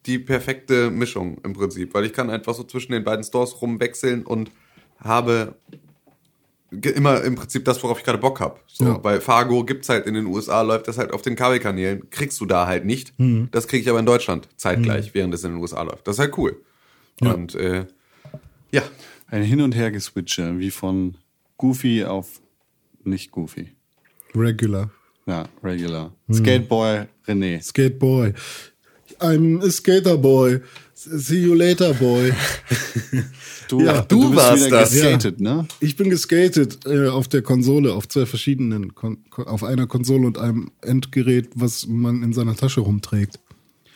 die 0.05 0.19
perfekte 0.19 0.91
Mischung 0.91 1.39
im 1.45 1.53
Prinzip, 1.53 1.95
weil 1.95 2.05
ich 2.05 2.13
kann 2.13 2.29
einfach 2.29 2.55
so 2.55 2.65
zwischen 2.65 2.91
den 2.91 3.05
beiden 3.05 3.25
Stores 3.25 3.63
rumwechseln 3.63 4.27
und 4.27 4.51
habe 4.99 5.55
immer 6.83 7.23
im 7.23 7.35
Prinzip 7.35 7.65
das, 7.65 7.83
worauf 7.83 7.99
ich 7.99 8.05
gerade 8.05 8.19
Bock 8.19 8.41
habe. 8.41 8.59
So, 8.67 8.85
Ja. 8.85 8.99
Bei 8.99 9.21
Fargo 9.21 9.65
gibt's 9.65 9.89
halt 9.89 10.07
in 10.07 10.15
den 10.15 10.27
USA, 10.27 10.63
läuft 10.63 10.89
das 10.89 10.99
halt 10.99 11.13
auf 11.13 11.23
den 11.23 11.37
Kabelkanälen, 11.37 12.09
kriegst 12.11 12.41
du 12.41 12.47
da 12.47 12.67
halt 12.67 12.85
nicht. 12.85 13.13
Das 13.51 13.69
kriege 13.69 13.83
ich 13.83 13.89
aber 13.89 13.99
in 14.01 14.07
Deutschland 14.07 14.49
zeitgleich, 14.57 15.15
während 15.15 15.33
es 15.35 15.45
in 15.45 15.53
den 15.53 15.61
USA 15.61 15.83
läuft. 15.83 16.07
Das 16.07 16.17
ist 16.17 16.21
halt 16.21 16.37
cool. 16.39 16.61
Und 17.21 17.55
äh, 17.55 17.87
ja, 18.71 18.83
Ein 19.29 19.43
Hin- 19.43 19.61
und 19.63 19.75
Hergeswitche, 19.75 20.59
wie 20.59 20.71
von 20.71 21.17
Goofy 21.57 22.05
auf 22.05 22.41
nicht 23.05 23.31
Goofy. 23.33 23.73
Regular. 24.35 24.91
Ja, 25.27 25.45
regular. 25.63 26.13
Skateboy 26.33 27.07
René. 27.27 27.63
Skateboy. 27.63 28.35
I'm 29.21 29.65
a 29.65 29.71
skater 29.71 30.17
boy. 30.17 30.61
See 31.05 31.41
you 31.43 31.55
later, 31.55 31.93
boy. 31.95 32.33
Du, 33.69 33.81
Ja, 33.81 34.03
du 34.03 34.21
bist 34.31 34.37
warst 34.37 34.71
das. 34.71 34.93
geskatet, 34.93 35.41
ne? 35.41 35.67
Ich 35.81 35.97
bin 35.97 36.11
geskatet 36.11 36.85
äh, 36.85 37.09
auf 37.09 37.29
der 37.29 37.41
Konsole, 37.41 37.95
auf 37.95 38.07
zwei 38.09 38.27
verschiedenen, 38.27 38.95
Kon 38.95 39.19
auf 39.37 39.65
einer 39.65 39.87
Konsole 39.87 40.27
und 40.27 40.37
einem 40.37 40.71
Endgerät, 40.83 41.49
was 41.55 41.87
man 41.87 42.23
in 42.23 42.35
seiner 42.35 42.55
Tasche 42.57 42.81
rumträgt. 42.83 43.41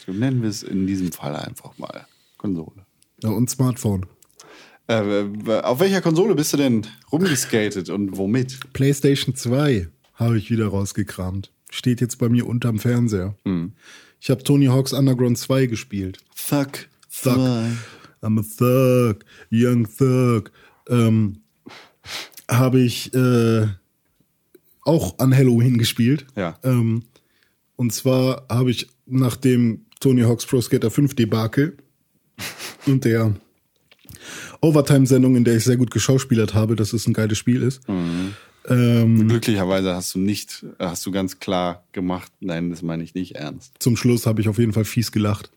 So 0.06 0.12
nennen 0.12 0.40
wir 0.40 0.48
es 0.48 0.62
in 0.62 0.86
diesem 0.86 1.12
Fall 1.12 1.36
einfach 1.36 1.76
mal 1.76 2.06
Konsole. 2.38 2.86
Ja, 3.22 3.28
und 3.30 3.50
Smartphone. 3.50 4.06
Äh, 4.86 5.24
auf 5.62 5.80
welcher 5.80 6.00
Konsole 6.00 6.34
bist 6.34 6.54
du 6.54 6.56
denn 6.56 6.86
rumgeskatet 7.12 7.90
und 7.90 8.16
womit? 8.16 8.58
PlayStation 8.72 9.34
2 9.34 9.86
habe 10.14 10.38
ich 10.38 10.50
wieder 10.50 10.68
rausgekramt. 10.68 11.52
Steht 11.70 12.00
jetzt 12.00 12.16
bei 12.18 12.30
mir 12.30 12.46
unterm 12.46 12.78
Fernseher. 12.78 13.34
Ich 14.18 14.30
habe 14.30 14.42
Tony 14.44 14.66
Hawk's 14.66 14.94
Underground 14.94 15.36
2 15.36 15.66
gespielt. 15.66 16.20
Fuck. 16.34 16.86
Zwei. 17.22 17.70
I'm 18.22 18.38
a 18.38 18.42
thug, 18.42 19.24
young 19.50 19.86
thug. 19.96 20.50
Ähm, 20.88 21.38
habe 22.50 22.80
ich 22.80 23.12
äh, 23.14 23.66
auch 24.82 25.18
an 25.18 25.36
Halloween 25.36 25.78
gespielt. 25.78 26.26
Ja. 26.36 26.58
Ähm, 26.62 27.04
und 27.76 27.92
zwar 27.92 28.46
habe 28.48 28.70
ich 28.70 28.88
nach 29.06 29.36
dem 29.36 29.86
Tony 30.00 30.22
Hawk's 30.22 30.46
Pro 30.46 30.60
Skater 30.60 30.90
5 30.90 31.14
Debakel 31.14 31.76
und 32.86 33.04
der 33.04 33.34
Overtime-Sendung, 34.60 35.36
in 35.36 35.44
der 35.44 35.56
ich 35.56 35.64
sehr 35.64 35.76
gut 35.76 35.90
geschauspielert 35.90 36.54
habe, 36.54 36.74
dass 36.74 36.92
es 36.92 37.06
ein 37.06 37.12
geiles 37.12 37.38
Spiel 37.38 37.62
ist. 37.62 37.82
Ähm, 38.68 39.28
Glücklicherweise 39.28 39.94
hast 39.94 40.14
du 40.14 40.18
nicht, 40.18 40.66
hast 40.78 41.06
du 41.06 41.10
ganz 41.10 41.38
klar 41.38 41.84
gemacht, 41.92 42.32
nein, 42.40 42.70
das 42.70 42.82
meine 42.82 43.02
ich 43.02 43.14
nicht 43.14 43.36
ernst. 43.36 43.74
zum 43.78 43.96
Schluss 43.96 44.26
habe 44.26 44.40
ich 44.40 44.48
auf 44.48 44.58
jeden 44.58 44.72
Fall 44.72 44.84
fies 44.84 45.12
gelacht. 45.12 45.50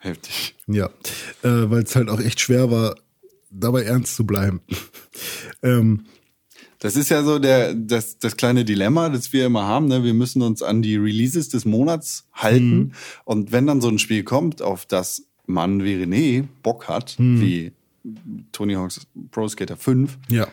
Heftig. 0.00 0.56
Ja, 0.66 0.86
äh, 1.42 1.70
weil 1.70 1.82
es 1.82 1.94
halt 1.94 2.08
auch 2.08 2.20
echt 2.20 2.40
schwer 2.40 2.70
war, 2.70 2.96
dabei 3.50 3.82
ernst 3.82 4.16
zu 4.16 4.24
bleiben. 4.26 4.60
ähm, 5.62 6.06
Das 6.78 6.96
ist 6.96 7.10
ja 7.10 7.22
so 7.22 7.38
der, 7.38 7.74
das, 7.74 8.18
das 8.18 8.36
kleine 8.38 8.64
Dilemma, 8.64 9.10
das 9.10 9.32
wir 9.34 9.44
immer 9.44 9.66
haben. 9.66 9.86
Ne? 9.86 10.02
Wir 10.02 10.14
müssen 10.14 10.40
uns 10.40 10.62
an 10.62 10.80
die 10.80 10.96
Releases 10.96 11.50
des 11.50 11.66
Monats 11.66 12.26
halten. 12.32 12.92
Und 13.24 13.52
wenn 13.52 13.66
dann 13.66 13.82
so 13.82 13.88
ein 13.88 13.98
Spiel 13.98 14.24
kommt, 14.24 14.62
auf 14.62 14.86
das 14.86 15.26
man 15.46 15.84
wie 15.84 15.96
René 15.96 16.46
Bock 16.62 16.88
hat, 16.88 17.16
wie 17.18 17.72
Tony 18.52 18.74
Hawk's 18.74 19.06
Pro 19.30 19.46
Skater 19.48 19.76
5, 19.76 20.18
ja. 20.30 20.48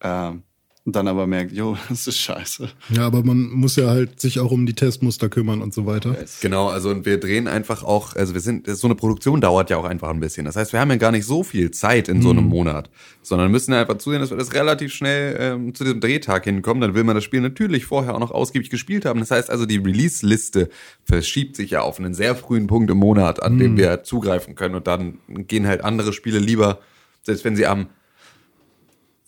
ähm, 0.00 0.42
und 0.88 0.96
dann 0.96 1.06
aber 1.06 1.26
merkt, 1.26 1.52
jo, 1.52 1.76
das 1.90 2.06
ist 2.06 2.16
scheiße. 2.16 2.66
Ja, 2.88 3.06
aber 3.06 3.22
man 3.22 3.50
muss 3.50 3.76
ja 3.76 3.88
halt 3.88 4.22
sich 4.22 4.40
auch 4.40 4.50
um 4.50 4.64
die 4.64 4.72
Testmuster 4.72 5.28
kümmern 5.28 5.60
und 5.60 5.74
so 5.74 5.84
weiter. 5.84 6.16
Genau, 6.40 6.68
also 6.68 6.88
und 6.88 7.04
wir 7.04 7.20
drehen 7.20 7.46
einfach 7.46 7.84
auch, 7.84 8.16
also 8.16 8.32
wir 8.32 8.40
sind, 8.40 8.66
so 8.66 8.86
eine 8.86 8.94
Produktion 8.94 9.42
dauert 9.42 9.68
ja 9.68 9.76
auch 9.76 9.84
einfach 9.84 10.08
ein 10.08 10.18
bisschen. 10.18 10.46
Das 10.46 10.56
heißt, 10.56 10.72
wir 10.72 10.80
haben 10.80 10.88
ja 10.88 10.96
gar 10.96 11.12
nicht 11.12 11.26
so 11.26 11.42
viel 11.42 11.72
Zeit 11.72 12.08
in 12.08 12.22
so 12.22 12.30
einem 12.30 12.46
Monat, 12.46 12.88
sondern 13.20 13.50
müssen 13.50 13.74
einfach 13.74 13.98
zusehen, 13.98 14.22
dass 14.22 14.30
wir 14.30 14.38
das 14.38 14.54
relativ 14.54 14.94
schnell 14.94 15.36
ähm, 15.38 15.74
zu 15.74 15.84
diesem 15.84 16.00
Drehtag 16.00 16.44
hinkommen. 16.44 16.80
Dann 16.80 16.94
will 16.94 17.04
man 17.04 17.14
das 17.14 17.24
Spiel 17.24 17.42
natürlich 17.42 17.84
vorher 17.84 18.14
auch 18.14 18.20
noch 18.20 18.30
ausgiebig 18.30 18.70
gespielt 18.70 19.04
haben. 19.04 19.20
Das 19.20 19.30
heißt 19.30 19.50
also, 19.50 19.66
die 19.66 19.76
Release-Liste 19.76 20.70
verschiebt 21.04 21.56
sich 21.56 21.72
ja 21.72 21.82
auf 21.82 21.98
einen 21.98 22.14
sehr 22.14 22.34
frühen 22.34 22.66
Punkt 22.66 22.90
im 22.90 22.96
Monat, 22.96 23.42
an 23.42 23.58
dem 23.58 23.76
wir 23.76 24.04
zugreifen 24.04 24.54
können. 24.54 24.74
Und 24.74 24.86
dann 24.86 25.18
gehen 25.28 25.66
halt 25.66 25.84
andere 25.84 26.14
Spiele 26.14 26.38
lieber, 26.38 26.78
selbst 27.24 27.44
wenn 27.44 27.56
sie 27.56 27.66
am 27.66 27.88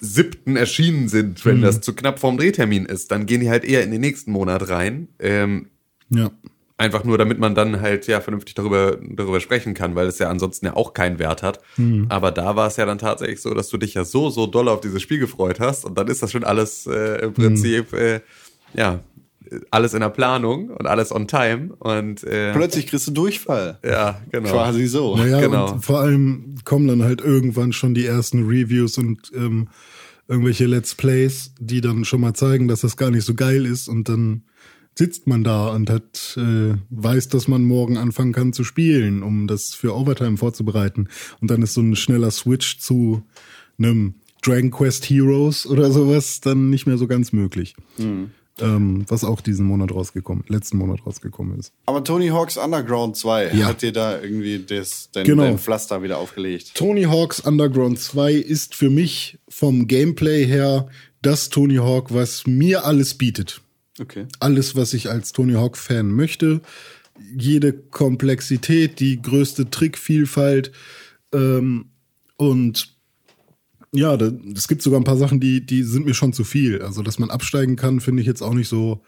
siebten 0.00 0.56
erschienen 0.56 1.08
sind, 1.08 1.44
wenn 1.44 1.60
das 1.62 1.80
zu 1.80 1.94
knapp 1.94 2.18
vorm 2.18 2.38
Drehtermin 2.38 2.86
ist, 2.86 3.10
dann 3.10 3.26
gehen 3.26 3.40
die 3.40 3.50
halt 3.50 3.64
eher 3.64 3.82
in 3.82 3.90
den 3.90 4.00
nächsten 4.00 4.32
Monat 4.32 4.68
rein. 4.68 5.08
Ähm, 5.18 5.66
Ja. 6.08 6.30
einfach 6.78 7.04
nur, 7.04 7.18
damit 7.18 7.38
man 7.38 7.54
dann 7.54 7.82
halt 7.82 8.06
ja 8.06 8.20
vernünftig 8.22 8.54
darüber, 8.54 8.96
darüber 9.02 9.38
sprechen 9.40 9.74
kann, 9.74 9.94
weil 9.94 10.06
es 10.06 10.18
ja 10.18 10.30
ansonsten 10.30 10.64
ja 10.66 10.74
auch 10.76 10.94
keinen 10.94 11.18
Wert 11.18 11.42
hat. 11.42 11.60
Aber 12.08 12.30
da 12.32 12.56
war 12.56 12.68
es 12.68 12.76
ja 12.78 12.86
dann 12.86 12.96
tatsächlich 12.98 13.42
so, 13.42 13.52
dass 13.52 13.68
du 13.68 13.76
dich 13.76 13.92
ja 13.94 14.04
so, 14.04 14.30
so 14.30 14.46
doll 14.46 14.68
auf 14.68 14.80
dieses 14.80 15.02
Spiel 15.02 15.18
gefreut 15.18 15.60
hast 15.60 15.84
und 15.84 15.98
dann 15.98 16.08
ist 16.08 16.22
das 16.22 16.32
schon 16.32 16.42
alles 16.44 16.86
äh, 16.86 17.22
im 17.26 17.34
Prinzip, 17.34 17.92
äh, 17.92 18.20
ja, 18.74 19.00
alles 19.70 19.94
in 19.94 20.00
der 20.00 20.10
Planung 20.10 20.70
und 20.70 20.86
alles 20.86 21.12
on 21.12 21.26
time 21.28 21.74
und 21.78 22.22
äh, 22.24 22.52
Plötzlich 22.52 22.86
kriegst 22.86 23.06
du 23.08 23.12
Durchfall. 23.12 23.78
ja, 23.84 24.20
genau. 24.30 24.50
Quasi 24.50 24.86
so. 24.86 25.16
Naja, 25.16 25.40
Genau. 25.40 25.72
und 25.72 25.84
vor 25.84 26.00
allem 26.00 26.54
kommen 26.64 26.86
dann 26.88 27.02
halt 27.02 27.20
irgendwann 27.20 27.72
schon 27.72 27.94
die 27.94 28.06
ersten 28.06 28.44
Reviews 28.46 28.98
und 28.98 29.30
ähm, 29.34 29.68
irgendwelche 30.28 30.66
Let's 30.66 30.94
Plays, 30.94 31.52
die 31.58 31.80
dann 31.80 32.04
schon 32.04 32.20
mal 32.20 32.34
zeigen, 32.34 32.68
dass 32.68 32.82
das 32.82 32.96
gar 32.96 33.10
nicht 33.10 33.24
so 33.24 33.34
geil 33.34 33.66
ist 33.66 33.88
und 33.88 34.08
dann 34.08 34.42
sitzt 34.96 35.26
man 35.26 35.42
da 35.44 35.68
und 35.68 35.88
hat 35.88 36.36
äh, 36.36 36.74
weiß, 36.90 37.28
dass 37.28 37.48
man 37.48 37.64
morgen 37.64 37.96
anfangen 37.96 38.32
kann 38.32 38.52
zu 38.52 38.64
spielen, 38.64 39.22
um 39.22 39.46
das 39.46 39.74
für 39.74 39.96
Overtime 39.96 40.36
vorzubereiten. 40.36 41.08
Und 41.40 41.50
dann 41.50 41.62
ist 41.62 41.74
so 41.74 41.80
ein 41.80 41.96
schneller 41.96 42.30
Switch 42.30 42.78
zu 42.78 43.22
einem 43.78 44.14
Dragon 44.42 44.70
Quest 44.70 45.08
Heroes 45.08 45.66
oder 45.66 45.90
sowas 45.90 46.40
dann 46.40 46.70
nicht 46.70 46.86
mehr 46.86 46.98
so 46.98 47.06
ganz 47.06 47.32
möglich. 47.32 47.74
Ähm, 48.60 49.04
was 49.08 49.24
auch 49.24 49.40
diesen 49.40 49.66
Monat 49.66 49.92
rausgekommen, 49.92 50.44
letzten 50.48 50.78
Monat 50.78 51.04
rausgekommen 51.06 51.58
ist. 51.58 51.72
Aber 51.86 52.02
Tony 52.04 52.28
Hawk's 52.28 52.56
Underground 52.56 53.16
2 53.16 53.52
Ja. 53.54 53.66
hat 53.66 53.82
dir 53.82 53.92
da 53.92 54.20
irgendwie 54.20 54.58
das, 54.58 55.08
dein, 55.12 55.24
Genau. 55.24 55.42
dein 55.44 55.58
Pflaster 55.58 56.02
wieder 56.02 56.18
aufgelegt. 56.18 56.72
Tony 56.74 57.04
Hawk's 57.04 57.40
Underground 57.40 57.98
2 57.98 58.32
ist 58.34 58.74
für 58.74 58.90
mich 58.90 59.38
vom 59.48 59.86
Gameplay 59.86 60.46
her 60.46 60.88
das 61.22 61.48
Tony 61.50 61.76
Hawk, 61.76 62.12
was 62.14 62.46
mir 62.46 62.84
alles 62.84 63.14
bietet. 63.14 63.60
Okay. 64.00 64.26
Alles, 64.40 64.76
was 64.76 64.94
ich 64.94 65.10
als 65.10 65.32
Tony 65.32 65.54
Hawk-Fan 65.54 66.10
möchte. 66.10 66.60
Jede 67.36 67.72
Komplexität, 67.74 68.98
die 69.00 69.20
größte 69.20 69.68
Trickvielfalt. 69.70 70.72
Ähm, 71.34 71.86
und 72.36 72.94
ja, 73.92 74.16
es 74.54 74.68
gibt 74.68 74.82
sogar 74.82 75.00
ein 75.00 75.04
paar 75.04 75.16
Sachen, 75.16 75.40
die, 75.40 75.64
die 75.64 75.82
sind 75.82 76.06
mir 76.06 76.14
schon 76.14 76.32
zu 76.32 76.44
viel. 76.44 76.82
Also, 76.82 77.02
dass 77.02 77.18
man 77.18 77.30
absteigen 77.30 77.76
kann, 77.76 78.00
finde 78.00 78.20
ich 78.22 78.26
jetzt 78.26 78.42
auch 78.42 78.54
nicht 78.54 78.68
so. 78.68 79.02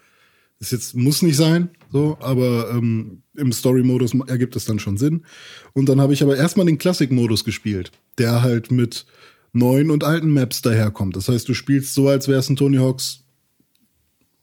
Das 0.59 0.71
jetzt 0.71 0.95
muss 0.95 1.21
nicht 1.21 1.35
sein, 1.35 1.69
so, 1.91 2.17
aber 2.21 2.71
ähm, 2.71 3.23
im 3.35 3.51
Story-Modus 3.51 4.13
ergibt 4.27 4.55
es 4.55 4.63
dann 4.63 4.79
schon 4.79 4.97
Sinn. 4.97 5.25
Und 5.73 5.89
dann 5.89 5.99
habe 5.99 6.13
ich 6.13 6.23
aber 6.23 6.37
erstmal 6.37 6.65
den 6.65 6.77
Classic-Modus 6.77 7.43
gespielt, 7.43 7.91
der 8.17 8.43
halt 8.43 8.71
mit 8.71 9.05
neuen 9.51 9.89
und 9.89 10.03
alten 10.03 10.31
Maps 10.31 10.61
daherkommt. 10.61 11.17
Das 11.17 11.27
heißt, 11.27 11.49
du 11.49 11.53
spielst 11.53 11.93
so, 11.93 12.07
als 12.07 12.27
wäre 12.29 12.39
es 12.39 12.49
ein 12.49 12.55
Tony 12.55 12.77
Hawks 12.77 13.23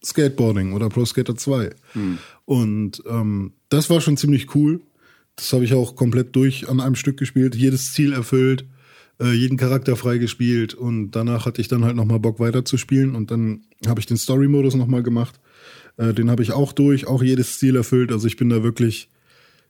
Skateboarding 0.05 0.73
oder 0.73 0.89
Pro 0.89 1.05
Skater 1.05 1.37
2. 1.37 1.71
Und 2.45 3.03
ähm, 3.07 3.53
das 3.69 3.91
war 3.91 4.01
schon 4.01 4.17
ziemlich 4.17 4.55
cool. 4.55 4.81
Das 5.37 5.53
habe 5.53 5.65
ich 5.65 5.75
auch 5.75 5.95
komplett 5.97 6.35
durch 6.37 6.69
an 6.69 6.81
einem 6.81 6.95
Stück 6.95 7.19
gespielt, 7.19 7.55
jedes 7.55 7.93
Ziel 7.93 8.13
erfüllt, 8.13 8.65
äh, 9.21 9.33
jeden 9.33 9.57
Charakter 9.57 9.97
freigespielt 9.97 10.75
und 10.75 11.13
danach 11.13 11.47
hatte 11.47 11.61
ich 11.61 11.69
dann 11.69 11.85
halt 11.85 11.97
nochmal 11.97 12.21
Bock 12.21 12.41
weiterzuspielen 12.41 13.15
und 13.15 13.31
dann 13.31 13.63
habe 13.87 14.01
ich 14.01 14.07
den 14.07 14.17
Story-Modus 14.17 14.75
nochmal 14.75 15.03
gemacht. 15.03 15.41
Äh, 15.97 16.15
den 16.15 16.31
habe 16.31 16.43
ich 16.43 16.53
auch 16.53 16.73
durch, 16.73 17.07
auch 17.07 17.23
jedes 17.23 17.59
Ziel 17.59 17.77
erfüllt. 17.77 18.13
Also 18.13 18.27
ich 18.27 18.37
bin 18.37 18.49
da 18.49 18.63
wirklich, 18.63 19.09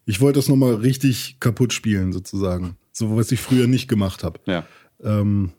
ich 0.06 0.20
wollte 0.20 0.38
das 0.38 0.48
nochmal 0.48 0.74
richtig 0.74 1.38
kaputt 1.40 1.72
spielen 1.72 2.12
sozusagen. 2.12 2.76
So 2.92 3.16
was 3.16 3.32
ich 3.32 3.40
früher 3.40 3.66
nicht 3.66 3.88
gemacht 3.88 4.24
habe. 4.24 4.40
Ja. 4.46 4.66
Ähm, 5.02 5.50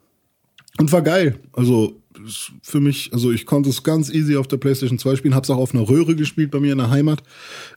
und 0.80 0.91
war 0.91 1.01
geil. 1.01 1.39
Also 1.54 2.01
für 2.62 2.80
mich, 2.80 3.12
also 3.13 3.32
ich 3.32 3.45
konnte 3.45 3.69
es 3.69 3.84
ganz 3.84 4.10
easy 4.10 4.36
auf 4.36 4.47
der 4.47 4.58
PlayStation 4.58 4.99
2 4.99 5.15
spielen, 5.17 5.36
hab's 5.36 5.49
auch 5.49 5.58
auf 5.58 5.73
einer 5.73 5.88
Röhre 5.88 6.15
gespielt 6.15 6.51
bei 6.51 6.60
mir 6.60 6.71
in 6.71 6.77
der 6.77 6.89
Heimat. 6.89 7.23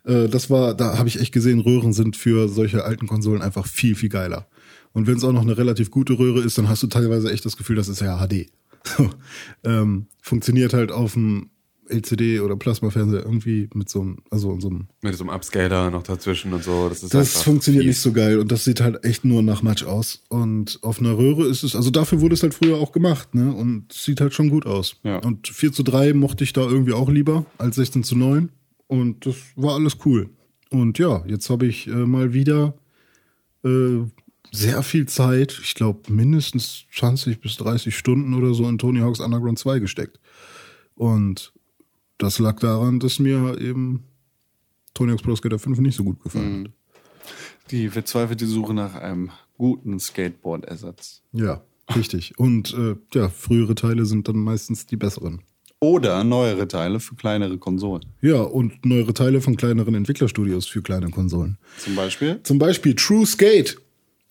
Äh, 0.04 0.28
das 0.28 0.50
war, 0.50 0.74
da 0.74 0.98
habe 0.98 1.08
ich 1.08 1.20
echt 1.20 1.32
gesehen, 1.32 1.60
Röhren 1.60 1.92
sind 1.92 2.16
für 2.16 2.48
solche 2.48 2.84
alten 2.84 3.06
Konsolen 3.06 3.42
einfach 3.42 3.66
viel, 3.66 3.94
viel 3.94 4.08
geiler. 4.08 4.46
Und 4.94 5.06
wenn 5.06 5.16
es 5.16 5.24
auch 5.24 5.32
noch 5.32 5.42
eine 5.42 5.58
relativ 5.58 5.90
gute 5.90 6.18
Röhre 6.18 6.40
ist, 6.40 6.56
dann 6.56 6.68
hast 6.68 6.82
du 6.82 6.86
teilweise 6.86 7.30
echt 7.30 7.44
das 7.44 7.56
Gefühl, 7.56 7.76
das 7.76 7.88
ist 7.88 8.00
ja 8.00 8.26
HD. 8.26 8.46
So, 8.98 9.08
ähm, 9.64 10.08
funktioniert 10.20 10.74
halt 10.74 10.92
auf 10.92 11.14
dem 11.14 11.48
LCD 11.88 12.40
oder 12.40 12.56
Plasmafernseher 12.56 13.24
irgendwie 13.24 13.68
mit 13.74 13.88
so 13.88 14.00
einem, 14.00 14.18
also 14.30 14.58
so 14.60 14.68
einem 14.68 14.88
Mit 15.02 15.14
so 15.16 15.24
einem 15.24 15.34
Upscaler 15.34 15.90
noch 15.90 16.02
dazwischen 16.02 16.52
und 16.52 16.62
so. 16.64 16.88
Das, 16.88 17.02
ist 17.02 17.14
das 17.14 17.42
funktioniert 17.42 17.84
fies. 17.84 17.96
nicht 17.96 18.00
so 18.00 18.12
geil 18.12 18.38
und 18.38 18.52
das 18.52 18.64
sieht 18.64 18.80
halt 18.80 19.04
echt 19.04 19.24
nur 19.24 19.42
nach 19.42 19.62
Matsch 19.62 19.84
aus. 19.84 20.22
Und 20.28 20.78
auf 20.82 21.00
einer 21.00 21.16
Röhre 21.16 21.46
ist 21.46 21.62
es, 21.62 21.74
also 21.74 21.90
dafür 21.90 22.20
wurde 22.20 22.34
es 22.34 22.42
halt 22.42 22.54
früher 22.54 22.76
auch 22.76 22.92
gemacht, 22.92 23.34
ne? 23.34 23.54
Und 23.54 23.92
es 23.92 24.04
sieht 24.04 24.20
halt 24.20 24.34
schon 24.34 24.50
gut 24.50 24.66
aus. 24.66 24.96
Ja. 25.02 25.18
Und 25.18 25.48
4 25.48 25.72
zu 25.72 25.82
3 25.82 26.14
mochte 26.14 26.44
ich 26.44 26.52
da 26.52 26.62
irgendwie 26.62 26.92
auch 26.92 27.08
lieber 27.08 27.46
als 27.58 27.76
16 27.76 28.04
zu 28.04 28.16
9. 28.16 28.50
Und 28.86 29.26
das 29.26 29.36
war 29.56 29.74
alles 29.74 29.96
cool. 30.04 30.30
Und 30.70 30.98
ja, 30.98 31.24
jetzt 31.26 31.50
habe 31.50 31.66
ich 31.66 31.86
äh, 31.86 31.90
mal 31.90 32.34
wieder 32.34 32.74
äh, 33.64 34.02
sehr 34.54 34.82
viel 34.82 35.06
Zeit, 35.06 35.58
ich 35.62 35.74
glaube 35.74 36.12
mindestens 36.12 36.84
20 36.94 37.40
bis 37.40 37.56
30 37.56 37.96
Stunden 37.96 38.34
oder 38.34 38.54
so 38.54 38.68
in 38.68 38.78
Tony 38.78 39.00
Hawk's 39.00 39.20
Underground 39.20 39.58
2 39.58 39.80
gesteckt. 39.80 40.20
Und 40.94 41.52
das 42.18 42.38
lag 42.38 42.60
daran, 42.60 43.00
dass 43.00 43.18
mir 43.18 43.58
eben 43.60 44.04
Tony 44.94 45.10
Hawk's 45.10 45.22
Pro 45.22 45.34
Skater 45.34 45.58
5 45.58 45.78
nicht 45.80 45.96
so 45.96 46.04
gut 46.04 46.22
gefallen 46.22 46.64
hat. 46.64 46.72
Die 47.70 47.88
verzweifelte 47.88 48.46
Suche 48.46 48.74
nach 48.74 48.94
einem 48.94 49.30
guten 49.56 49.98
Skateboard-Ersatz. 49.98 51.22
Ja, 51.32 51.62
richtig. 51.96 52.38
Und 52.38 52.74
äh, 52.74 52.96
ja, 53.14 53.28
frühere 53.28 53.74
Teile 53.74 54.04
sind 54.04 54.28
dann 54.28 54.36
meistens 54.36 54.86
die 54.86 54.96
besseren. 54.96 55.42
Oder 55.80 56.24
neuere 56.24 56.66
Teile 56.68 57.00
für 57.00 57.14
kleinere 57.14 57.58
Konsolen. 57.58 58.06
Ja, 58.22 58.40
und 58.40 58.86
neuere 58.86 59.12
Teile 59.12 59.40
von 59.40 59.56
kleineren 59.56 59.94
Entwicklerstudios 59.94 60.66
für 60.66 60.82
kleine 60.82 61.10
Konsolen. 61.10 61.58
Zum 61.78 61.94
Beispiel. 61.94 62.40
Zum 62.42 62.58
Beispiel 62.58 62.94
True 62.94 63.26
Skate. 63.26 63.78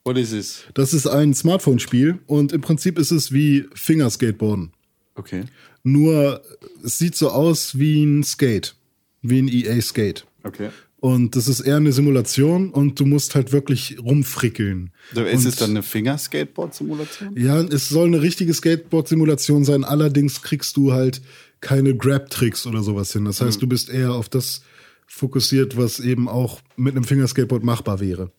What 0.05 0.17
is 0.17 0.31
this? 0.31 0.63
Das 0.73 0.93
ist 0.93 1.07
ein 1.07 1.33
Smartphone-Spiel 1.33 2.19
und 2.27 2.51
im 2.51 2.61
Prinzip 2.61 2.99
ist 2.99 3.11
es 3.11 3.31
wie 3.31 3.65
Fingerskateboarden. 3.73 4.73
Okay. 5.15 5.45
Nur 5.83 6.41
es 6.83 6.97
sieht 6.97 7.15
so 7.15 7.29
aus 7.29 7.77
wie 7.77 8.03
ein 8.03 8.23
Skate, 8.23 8.75
wie 9.21 9.39
ein 9.39 9.47
EA 9.47 9.81
Skate. 9.81 10.25
Okay. 10.43 10.69
Und 10.99 11.35
das 11.35 11.49
ist 11.49 11.59
eher 11.59 11.77
eine 11.77 11.91
Simulation 11.91 12.69
und 12.69 12.97
du 12.97 13.05
musst 13.05 13.35
halt 13.35 13.51
wirklich 13.51 13.97
rumfrickeln. 14.01 14.91
So, 15.13 15.23
ist 15.23 15.43
und 15.43 15.49
es 15.49 15.55
dann 15.57 15.71
eine 15.71 15.83
Finger-Skateboard-Simulation? 15.83 17.37
Ja, 17.37 17.59
es 17.59 17.89
soll 17.89 18.07
eine 18.07 18.21
richtige 18.21 18.53
Skateboard-Simulation 18.53 19.65
sein. 19.65 19.83
Allerdings 19.83 20.41
kriegst 20.41 20.77
du 20.77 20.93
halt 20.93 21.21
keine 21.59 21.95
Grab-Tricks 21.95 22.65
oder 22.67 22.83
sowas 22.83 23.11
hin. 23.11 23.25
Das 23.25 23.41
heißt, 23.41 23.61
du 23.61 23.67
bist 23.67 23.89
eher 23.89 24.13
auf 24.13 24.29
das 24.29 24.61
fokussiert, 25.05 25.75
was 25.75 25.99
eben 25.99 26.29
auch 26.29 26.61
mit 26.77 26.95
einem 26.95 27.03
Fingerskateboard 27.03 27.65
machbar 27.65 27.99
wäre. 27.99 28.31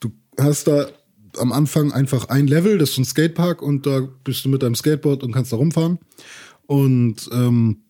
Du 0.00 0.10
hast 0.36 0.66
da 0.66 0.88
am 1.38 1.52
Anfang 1.52 1.92
einfach 1.92 2.28
ein 2.28 2.46
Level, 2.46 2.78
das 2.78 2.90
ist 2.90 2.98
ein 2.98 3.04
Skatepark 3.04 3.62
und 3.62 3.86
da 3.86 4.08
bist 4.24 4.44
du 4.44 4.48
mit 4.48 4.62
deinem 4.62 4.74
Skateboard 4.74 5.22
und 5.22 5.32
kannst 5.32 5.52
da 5.52 5.56
rumfahren. 5.56 5.98
Und 6.66 7.28
ähm, 7.32 7.82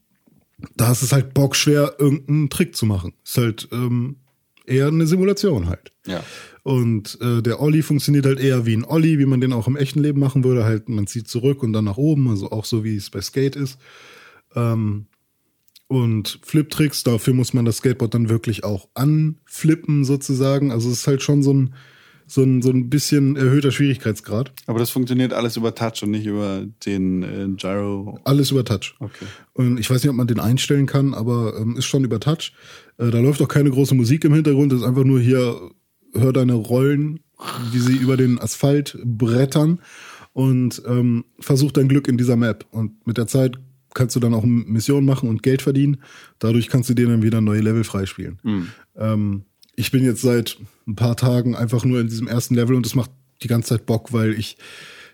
da 0.76 0.92
ist 0.92 1.03
es 1.03 1.12
halt 1.12 1.35
bockschwer, 1.35 1.96
irgendeinen 1.98 2.50
Trick 2.50 2.76
zu 2.76 2.87
machen. 2.87 3.14
Ist 3.24 3.38
halt 3.38 3.68
ähm, 3.72 4.16
eher 4.66 4.88
eine 4.88 5.07
Simulation 5.07 5.68
halt. 5.68 5.92
Ja. 6.07 6.22
Und 6.62 7.18
äh, 7.20 7.42
der 7.42 7.61
Olli 7.61 7.83
funktioniert 7.83 8.26
halt 8.26 8.40
eher 8.40 8.66
wie 8.66 8.76
ein 8.76 8.85
Olli, 8.85 9.18
wie 9.18 9.26
man 9.26 9.40
den 9.40 9.53
auch 9.53 9.66
im 9.66 9.76
echten 9.76 10.00
Leben 10.00 10.20
machen 10.20 10.44
würde. 10.44 10.64
Halt, 10.64 10.88
man 10.88 11.07
zieht 11.07 11.29
zurück 11.29 11.62
und 11.62 11.72
dann 11.72 11.85
nach 11.85 11.96
oben, 11.96 12.29
also 12.29 12.50
auch 12.50 12.64
so 12.64 12.85
wie 12.85 12.96
es 12.96 13.11
bei 13.11 13.20
Skate 13.20 13.57
ist. 13.57 13.79
Ähm, 14.55 15.07
und 15.88 16.38
Flip-Tricks, 16.42 17.03
dafür 17.03 17.35
muss 17.35 17.53
man 17.53 17.64
das 17.64 17.79
Skateboard 17.79 18.14
dann 18.14 18.29
wirklich 18.29 18.62
auch 18.62 18.88
anflippen 18.94 20.05
sozusagen. 20.05 20.70
Also 20.70 20.88
es 20.88 20.98
ist 20.98 21.07
halt 21.07 21.22
schon 21.22 21.42
so 21.42 21.53
ein, 21.53 21.74
so 22.30 22.42
ein, 22.42 22.62
so 22.62 22.70
ein 22.70 22.88
bisschen 22.88 23.36
erhöhter 23.36 23.72
Schwierigkeitsgrad. 23.72 24.52
Aber 24.66 24.78
das 24.78 24.90
funktioniert 24.90 25.32
alles 25.32 25.56
über 25.56 25.74
Touch 25.74 26.02
und 26.02 26.12
nicht 26.12 26.26
über 26.26 26.64
den 26.86 27.22
äh, 27.22 27.48
Gyro. 27.56 28.20
Alles 28.24 28.52
über 28.52 28.64
Touch. 28.64 28.94
Okay. 29.00 29.26
Und 29.52 29.80
ich 29.80 29.90
weiß 29.90 30.02
nicht, 30.02 30.10
ob 30.10 30.16
man 30.16 30.28
den 30.28 30.38
einstellen 30.38 30.86
kann, 30.86 31.12
aber 31.12 31.54
ähm, 31.58 31.76
ist 31.76 31.86
schon 31.86 32.04
über 32.04 32.20
Touch. 32.20 32.52
Äh, 32.98 33.10
da 33.10 33.18
läuft 33.18 33.42
auch 33.42 33.48
keine 33.48 33.70
große 33.70 33.94
Musik 33.94 34.24
im 34.24 34.34
Hintergrund. 34.34 34.70
Das 34.70 34.80
ist 34.80 34.86
einfach 34.86 35.04
nur 35.04 35.20
hier, 35.20 35.60
hör 36.14 36.32
deine 36.32 36.54
Rollen, 36.54 37.20
wie 37.72 37.78
sie 37.78 37.96
über 37.96 38.16
den 38.16 38.38
Asphalt 38.38 38.96
brettern 39.04 39.80
und 40.32 40.82
ähm, 40.86 41.24
versuch 41.40 41.72
dein 41.72 41.88
Glück 41.88 42.06
in 42.06 42.16
dieser 42.16 42.36
Map. 42.36 42.64
Und 42.70 43.06
mit 43.06 43.18
der 43.18 43.26
Zeit 43.26 43.58
kannst 43.92 44.14
du 44.14 44.20
dann 44.20 44.34
auch 44.34 44.44
Missionen 44.44 45.04
machen 45.06 45.28
und 45.28 45.42
Geld 45.42 45.62
verdienen. 45.62 46.02
Dadurch 46.38 46.68
kannst 46.68 46.88
du 46.90 46.94
dir 46.94 47.08
dann 47.08 47.22
wieder 47.22 47.40
neue 47.40 47.60
Level 47.60 47.82
freispielen. 47.82 48.38
Ähm, 48.96 49.46
ich 49.80 49.90
bin 49.90 50.04
jetzt 50.04 50.22
seit 50.22 50.58
ein 50.86 50.94
paar 50.96 51.16
Tagen 51.16 51.54
einfach 51.56 51.84
nur 51.84 52.00
in 52.00 52.08
diesem 52.08 52.28
ersten 52.28 52.54
Level 52.54 52.76
und 52.76 52.86
es 52.86 52.94
macht 52.94 53.10
die 53.42 53.48
ganze 53.48 53.70
Zeit 53.70 53.86
Bock, 53.86 54.12
weil 54.12 54.34
ich, 54.38 54.56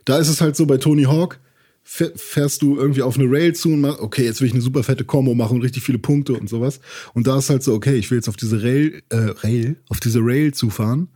da 0.05 0.19
ist 0.19 0.29
es 0.29 0.41
halt 0.41 0.57
so 0.57 0.67
bei 0.67 0.77
Tony 0.79 1.05
Hawk, 1.05 1.39
fäh- 1.87 2.13
fährst 2.17 2.63
du 2.63 2.77
irgendwie 2.77 3.03
auf 3.03 3.19
eine 3.19 3.31
Rail 3.31 3.55
zu 3.55 3.71
und 3.71 3.81
machst, 3.81 4.01
okay, 4.01 4.25
jetzt 4.25 4.41
will 4.41 4.49
ich 4.49 4.53
eine 4.55 4.63
super 4.63 4.83
fette 4.83 5.05
Combo 5.05 5.35
machen 5.35 5.57
und 5.57 5.63
richtig 5.63 5.83
viele 5.85 5.99
Punkte 5.99 6.33
und 6.35 6.49
sowas. 6.49 6.81
Und 7.15 7.27
da 7.27 7.39
ist 7.39 7.49
halt 7.51 7.63
so, 7.63 7.73
okay, 7.75 7.95
ich 7.97 8.11
will 8.11 8.19
jetzt 8.19 8.29
auf 8.29 8.37
diese 8.37 8.63
Rail, 8.63 9.03
äh, 9.11 9.17
Rail, 9.17 9.77
auf 9.89 10.01
diese 10.01 10.19
Rail 10.21 10.53
zufahren. 10.53 11.09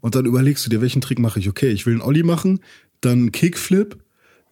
Und 0.00 0.14
dann 0.14 0.26
überlegst 0.26 0.64
du 0.64 0.70
dir, 0.70 0.80
welchen 0.80 1.00
Trick 1.02 1.18
mache 1.18 1.38
ich? 1.40 1.48
Okay, 1.48 1.70
ich 1.70 1.84
will 1.86 1.94
einen 1.94 2.02
Ollie 2.02 2.22
machen, 2.24 2.60
dann 3.00 3.18
einen 3.18 3.32
Kickflip, 3.32 3.98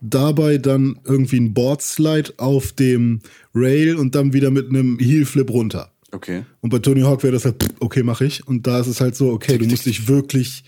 dabei 0.01 0.59
dann 0.59 0.99
irgendwie 1.05 1.39
ein 1.41 1.55
Boardslide 1.55 2.35
auf 2.37 2.73
dem 2.73 3.21
Rail 3.55 3.95
und 3.97 4.15
dann 4.15 4.33
wieder 4.35 4.51
mit 4.51 4.69
einem 4.69 4.99
Heel-Flip 4.99 5.49
runter. 5.49 5.93
Okay. 6.15 6.45
Und 6.61 6.71
bei 6.71 6.79
Tony 6.79 7.01
Hawk 7.01 7.25
wäre 7.25 7.33
das 7.33 7.45
halt, 7.45 7.57
okay, 7.81 8.05
mache 8.05 8.25
ich. 8.25 8.47
Und 8.47 8.67
da 8.67 8.79
ist 8.79 8.87
es 8.87 9.01
halt 9.01 9.17
so, 9.17 9.31
okay, 9.31 9.59
du 9.59 9.67
musst 9.67 9.85
dich 9.85 10.07
wirklich 10.07 10.63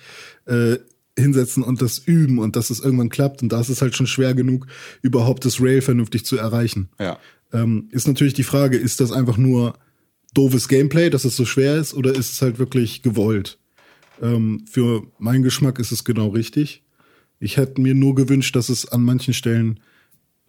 äh, 0.47 0.77
hinsetzen 1.17 1.63
und 1.63 1.81
das 1.81 1.99
üben 1.99 2.39
und 2.39 2.57
dass 2.57 2.71
es 2.71 2.81
irgendwann 2.81 3.11
klappt. 3.11 3.43
Und 3.43 3.53
da 3.53 3.61
ist 3.61 3.69
es 3.69 3.81
halt 3.81 3.95
schon 3.97 4.09
schwer 4.09 4.35
genug, 4.35 4.67
überhaupt 5.03 5.45
das 5.45 5.61
Rail 5.61 5.83
vernünftig 5.83 6.27
zu 6.27 6.37
erreichen. 6.37 6.89
Ja. 6.99 7.19
Ähm, 7.53 7.89
ist 7.93 8.09
natürlich 8.09 8.35
die 8.35 8.43
Frage, 8.43 8.77
ist 8.77 9.01
das 9.01 9.13
einfach 9.13 9.37
nur 9.37 9.79
doofes 10.35 10.67
Gameplay, 10.67 11.11
dass 11.11 11.25
es 11.25 11.37
so 11.37 11.45
schwer 11.45 11.77
ist, 11.77 11.95
oder 11.95 12.13
ist 12.13 12.33
es 12.33 12.43
halt 12.43 12.59
wirklich 12.59 13.03
gewollt? 13.03 13.59
Ähm, 14.21 14.65
für 14.69 15.07
meinen 15.19 15.45
Geschmack 15.45 15.79
ist 15.79 15.93
es 15.93 16.05
genau 16.05 16.29
richtig. 16.29 16.83
Ich 17.39 17.57
hätte 17.57 17.81
mir 17.81 17.95
nur 17.95 18.17
gewünscht, 18.17 18.57
dass 18.57 18.69
es 18.69 18.89
an 18.89 19.03
manchen 19.03 19.33
Stellen 19.33 19.79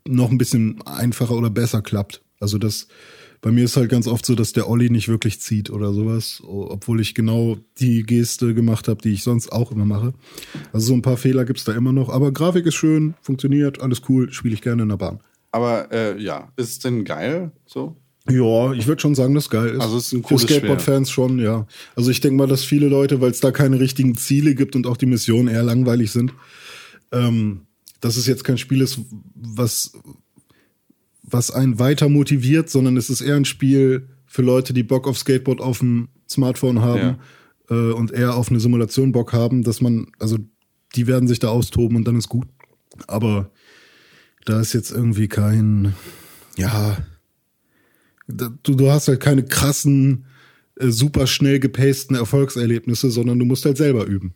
noch 0.08 0.32
ein 0.32 0.38
bisschen 0.40 0.82
einfacher 0.84 1.36
oder 1.36 1.52
besser 1.52 1.84
klappt. 1.84 2.22
Also 2.40 2.58
das, 2.58 2.88
bei 3.42 3.52
mir 3.52 3.66
ist 3.66 3.78
halt 3.78 3.90
ganz 3.90 4.08
oft 4.08 4.26
so, 4.26 4.36
dass 4.36 4.54
der 4.54 4.70
Olli 4.70 4.90
nicht 4.90 5.08
wirklich 5.08 5.40
zieht 5.40 5.70
oder 5.70 5.94
sowas, 5.94 6.42
obwohl 6.46 7.00
ich 7.02 7.16
genau 7.16 7.58
die 7.80 8.04
Geste 8.04 8.54
gemacht 8.54 8.88
habe, 8.88 9.02
die 9.02 9.14
ich 9.14 9.24
sonst 9.24 9.52
auch 9.52 9.72
immer 9.72 9.86
mache. 9.86 10.14
Also 10.74 10.88
so 10.88 10.94
ein 10.94 11.02
paar 11.02 11.18
Fehler 11.18 11.46
gibt's 11.46 11.64
da 11.64 11.74
immer 11.74 11.94
noch, 11.94 12.10
aber 12.10 12.32
Grafik 12.32 12.66
ist 12.66 12.76
schön, 12.76 13.14
funktioniert, 13.22 13.82
alles 13.82 14.02
cool, 14.10 14.32
spiele 14.32 14.54
ich 14.54 14.62
gerne 14.62 14.84
in 14.84 14.90
der 14.90 14.98
Bahn. 14.98 15.20
Aber 15.52 15.92
äh, 15.92 16.22
ja, 16.22 16.52
ist 16.58 16.70
es 16.70 16.80
denn 16.80 17.06
geil? 17.06 17.52
So? 17.66 17.96
Ja, 18.30 18.74
ich 18.74 18.88
würde 18.88 19.02
schon 19.02 19.16
sagen, 19.16 19.34
dass 19.36 19.50
geil 19.50 19.76
ist. 19.76 19.82
Also 19.82 19.98
es 19.98 20.08
ist 20.08 20.14
ein 20.14 20.22
Für 20.22 20.30
cooles 20.30 20.44
Skateboard-Fans 20.44 21.10
schon, 21.10 21.40
ja. 21.40 21.66
Also 21.96 22.12
ich 22.12 22.20
denke 22.20 22.38
mal, 22.38 22.48
dass 22.48 22.64
viele 22.64 22.88
Leute, 22.88 23.22
weil 23.22 23.32
es 23.32 23.40
da 23.40 23.52
keine 23.52 23.80
richtigen 23.80 24.16
Ziele 24.16 24.54
gibt 24.54 24.76
und 24.76 24.86
auch 24.86 24.98
die 24.98 25.06
Missionen 25.06 25.48
eher 25.48 25.64
langweilig 25.64 26.12
sind, 26.12 26.34
ähm, 27.12 27.68
dass 28.02 28.18
es 28.18 28.28
jetzt 28.28 28.44
kein 28.44 28.58
Spiel 28.58 28.82
ist, 28.82 29.00
was, 29.34 29.94
was 31.30 31.52
einen 31.52 31.78
weiter 31.78 32.10
motiviert, 32.10 32.70
sondern 32.70 32.98
es 32.98 33.10
ist 33.10 33.22
eher 33.22 33.36
ein 33.36 33.46
Spiel 33.46 34.10
für 34.26 34.42
Leute, 34.42 34.74
die 34.74 34.84
Bock 34.84 35.08
auf 35.08 35.18
Skateboard 35.18 35.62
auf 35.62 35.80
dem 35.80 36.08
Smartphone 36.28 36.82
haben 36.82 37.18
äh, 37.70 37.92
und 37.92 38.12
eher 38.12 38.36
auf 38.36 38.50
eine 38.50 38.60
Simulation 38.60 39.12
Bock 39.12 39.34
haben, 39.34 39.64
dass 39.64 39.82
man, 39.82 40.08
also 40.20 40.38
die 40.96 41.08
werden 41.08 41.28
sich 41.28 41.40
da 41.40 41.50
austoben 41.50 41.98
und 41.98 42.08
dann 42.08 42.18
ist 42.18 42.30
gut. 42.30 42.48
Aber 43.08 43.52
da 44.46 44.60
ist 44.60 44.74
jetzt 44.74 44.92
irgendwie 44.92 45.28
kein, 45.28 45.94
ja, 46.56 46.98
du, 48.28 48.50
du 48.76 48.90
hast 48.90 49.10
halt 49.10 49.20
keine 49.20 49.44
krassen, 49.44 50.26
äh, 50.76 50.88
super 50.88 51.28
schnell 51.28 51.60
gepasten 51.60 52.16
Erfolgserlebnisse, 52.16 53.12
sondern 53.12 53.38
du 53.38 53.46
musst 53.46 53.66
halt 53.66 53.78
selber 53.78 54.06
üben. 54.06 54.34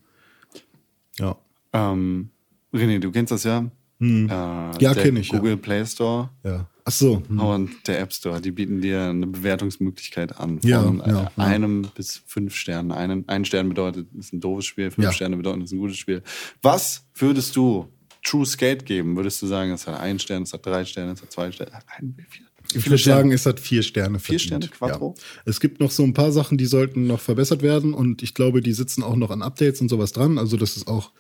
Ja. 1.18 1.38
Ähm, 1.74 2.32
René, 2.74 3.00
du 3.00 3.12
kennst 3.12 3.32
das 3.32 3.44
ja? 3.44 3.72
Äh, 4.02 4.26
ja, 4.28 4.94
kenn 4.96 5.16
ich, 5.16 5.32
ja. 5.32 5.38
Google 5.38 5.58
Play 5.58 5.86
Store 5.86 6.32
Ja. 6.44 6.68
Ach 6.86 6.92
so. 6.92 7.22
hm. 7.28 7.40
und 7.40 7.88
der 7.88 8.00
App 8.00 8.14
Store, 8.14 8.42
die 8.42 8.52
bieten 8.52 8.82
dir 8.82 9.04
eine 9.04 9.28
Bewertungsmöglichkeit 9.28 10.38
an. 10.40 10.60
Von 10.60 10.70
Ja, 10.70 10.84
äh, 10.84 11.10
ja, 11.10 11.32
ja. 11.36 11.44
einem 11.44 11.88
bis 11.96 12.22
fünf 12.26 12.56
Sternen. 12.56 12.92
Einen, 12.92 13.28
ein 13.28 13.46
Stern 13.46 13.70
bedeutet, 13.70 14.08
es 14.14 14.28
ist 14.28 14.34
ein 14.34 14.40
doofes 14.40 14.66
Spiel, 14.66 14.92
fünf 14.92 15.06
Ja. 15.06 15.12
Sterne 15.14 15.38
bedeuten, 15.38 15.62
es 15.62 15.70
ist 15.72 15.74
ein 15.74 15.80
gutes 15.80 15.98
Spiel. 15.98 16.24
Was 16.62 17.06
würdest 17.16 17.56
du 17.56 17.88
True 18.24 18.46
Skate 18.46 18.86
geben? 18.86 19.16
Würdest 19.16 19.42
du 19.42 19.48
sagen, 19.48 19.72
es 19.72 19.88
hat 19.88 20.00
einen 20.00 20.20
Stern, 20.20 20.44
es 20.44 20.54
hat 20.54 20.66
drei 20.66 20.86
Sterne, 20.86 21.14
es 21.14 21.22
hat 21.22 21.32
zwei 21.32 21.52
Sterne? 21.52 21.72
Ein? 21.98 22.16
Wie 22.18 22.78
Ich 22.78 22.86
würde 22.86 23.02
sagen, 23.02 23.32
es 23.32 23.46
hat 23.46 23.60
vier 23.60 23.82
Sterne. 23.84 24.20
Vier 24.20 24.40
verdient. 24.40 24.66
Sterne, 24.66 24.68
Quattro? 24.68 25.16
Ja. 25.18 25.24
Es 25.46 25.60
gibt 25.60 25.80
noch 25.80 25.92
so 25.92 26.04
ein 26.04 26.14
paar 26.14 26.32
Sachen, 26.32 26.58
die 26.58 26.68
sollten 26.68 27.08
noch 27.08 27.20
verbessert 27.20 27.64
werden 27.64 27.94
und 27.94 28.22
ich 28.22 28.34
glaube, 28.34 28.62
die 28.62 28.74
sitzen 28.74 29.04
auch 29.04 29.16
noch 29.16 29.32
an 29.32 29.42
Updates 29.42 29.82
und 29.82 29.90
sowas 29.90 30.12
dran. 30.12 30.38
Also 30.38 30.58
das 30.58 30.78
ist 30.78 30.88
auch 30.88 31.12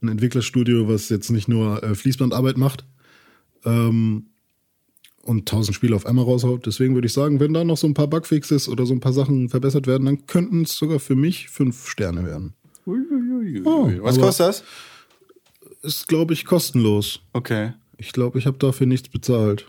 ein 0.00 0.08
Entwicklerstudio, 0.08 0.88
was 0.88 1.08
jetzt 1.08 1.30
nicht 1.30 1.48
nur 1.48 1.82
äh, 1.82 1.94
Fließbandarbeit 1.94 2.56
macht 2.56 2.84
ähm, 3.64 4.26
und 5.24 5.48
tausend 5.48 5.74
Spiele 5.74 5.96
auf 5.96 6.06
einmal 6.06 6.24
raushaut. 6.24 6.66
Deswegen 6.66 6.94
würde 6.94 7.06
ich 7.06 7.12
sagen, 7.12 7.40
wenn 7.40 7.52
da 7.54 7.64
noch 7.64 7.76
so 7.76 7.86
ein 7.86 7.94
paar 7.94 8.08
Bugfixes 8.08 8.68
oder 8.68 8.86
so 8.86 8.94
ein 8.94 9.00
paar 9.00 9.12
Sachen 9.12 9.48
verbessert 9.48 9.86
werden, 9.86 10.04
dann 10.04 10.26
könnten 10.26 10.62
es 10.62 10.76
sogar 10.76 11.00
für 11.00 11.16
mich 11.16 11.48
fünf 11.48 11.88
Sterne 11.88 12.24
werden. 12.24 12.54
Uiuiui. 12.86 13.62
Oh, 13.64 13.90
Was 14.02 14.18
kostet 14.18 14.46
das? 14.46 14.64
Ist, 15.82 16.08
glaube 16.08 16.32
ich, 16.32 16.44
kostenlos. 16.44 17.20
Okay. 17.32 17.72
Ich 17.96 18.12
glaube, 18.12 18.38
ich 18.38 18.46
habe 18.46 18.58
dafür 18.58 18.86
nichts 18.86 19.08
bezahlt. 19.08 19.66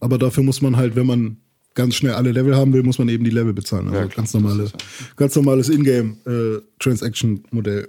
Aber 0.00 0.18
dafür 0.18 0.42
muss 0.42 0.62
man 0.62 0.76
halt, 0.76 0.96
wenn 0.96 1.06
man 1.06 1.36
ganz 1.74 1.94
schnell 1.94 2.14
alle 2.14 2.32
Level 2.32 2.56
haben 2.56 2.72
will, 2.72 2.82
muss 2.82 2.98
man 2.98 3.08
eben 3.08 3.24
die 3.24 3.30
Level 3.30 3.52
bezahlen. 3.52 3.88
Also 3.88 4.00
Ja, 4.00 4.06
ganz 4.06 4.34
normale, 4.34 4.70
ganz 5.16 5.36
normales 5.36 5.68
Ingame 5.68 6.16
äh. 6.26 7.86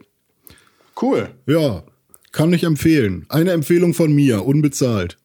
Cool. 1.02 1.30
Ja, 1.48 1.84
kann 2.32 2.54
ich 2.54 2.64
empfehlen. 2.64 3.26
Eine 3.30 3.52
Empfehlung 3.52 3.94
von 3.94 4.14
mir, 4.14 4.46
unbezahlt. 4.46 5.18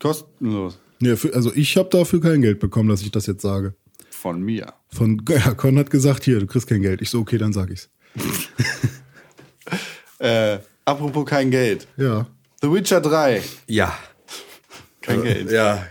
Kostenlos. 0.00 0.78
Nee, 0.98 1.16
für, 1.16 1.32
also 1.34 1.52
ich 1.54 1.76
habe 1.76 1.88
dafür 1.90 2.20
kein 2.20 2.42
Geld 2.42 2.58
bekommen, 2.60 2.88
dass 2.88 3.02
ich 3.02 3.10
das 3.10 3.26
jetzt 3.26 3.42
sage. 3.42 3.74
Von 4.10 4.42
mir. 4.42 4.72
Von 4.88 5.22
ja, 5.28 5.54
Con 5.54 5.78
hat 5.78 5.90
gesagt, 5.90 6.24
hier, 6.24 6.40
du 6.40 6.46
kriegst 6.46 6.66
kein 6.68 6.82
Geld. 6.82 7.00
Ich 7.00 7.10
so, 7.10 7.20
okay, 7.20 7.38
dann 7.38 7.52
sag 7.52 7.70
ich's. 7.70 7.88
Äh, 10.18 10.58
apropos 10.84 11.24
kein 11.24 11.50
Geld. 11.50 11.86
Ja. 11.96 12.26
The 12.60 12.70
Witcher 12.70 13.00
3. 13.00 13.40
Ja. 13.68 13.96
Kein 15.00 15.22
Geld. 15.22 15.50
Ja. 15.50 15.86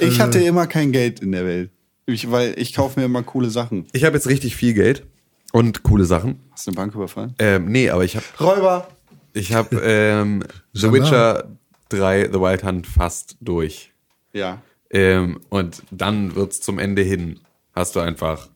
Ich 0.00 0.18
Äh, 0.18 0.20
hatte 0.20 0.40
immer 0.40 0.66
kein 0.66 0.90
Geld 0.90 1.20
in 1.20 1.30
der 1.30 1.44
Welt. 1.44 1.70
Ich, 2.06 2.28
weil 2.32 2.54
ich 2.58 2.74
kaufe 2.74 2.98
mir 2.98 3.06
immer 3.06 3.22
coole 3.22 3.48
Sachen. 3.48 3.86
Ich 3.92 4.02
habe 4.04 4.16
jetzt 4.16 4.26
richtig 4.26 4.56
viel 4.56 4.74
Geld 4.74 5.06
und 5.52 5.84
coole 5.84 6.04
Sachen. 6.04 6.40
Hast 6.50 6.66
du 6.66 6.72
eine 6.72 6.76
Bank 6.76 6.94
überfallen? 6.96 7.34
Ähm, 7.38 7.66
nee, 7.70 7.88
aber 7.90 8.04
ich 8.04 8.16
habe 8.16 8.24
Räuber. 8.40 8.88
ich 9.34 9.52
hab, 9.54 9.72
ähm, 9.72 10.42
The. 10.72 10.92
Witcher 10.92 11.44
3 11.92 12.30
The 12.32 12.40
Wild 12.40 12.64
Hunt 12.64 12.86
fast 12.86 13.36
durch. 13.40 13.92
Ja. 14.32 14.62
Ähm, 14.90 15.40
und 15.50 15.82
dann 15.90 16.34
wird's 16.34 16.60
zum 16.60 16.78
Ende 16.78 17.02
hin. 17.02 17.40
Hast 17.72 17.94
du 17.94 18.00
einfach, 18.00 18.48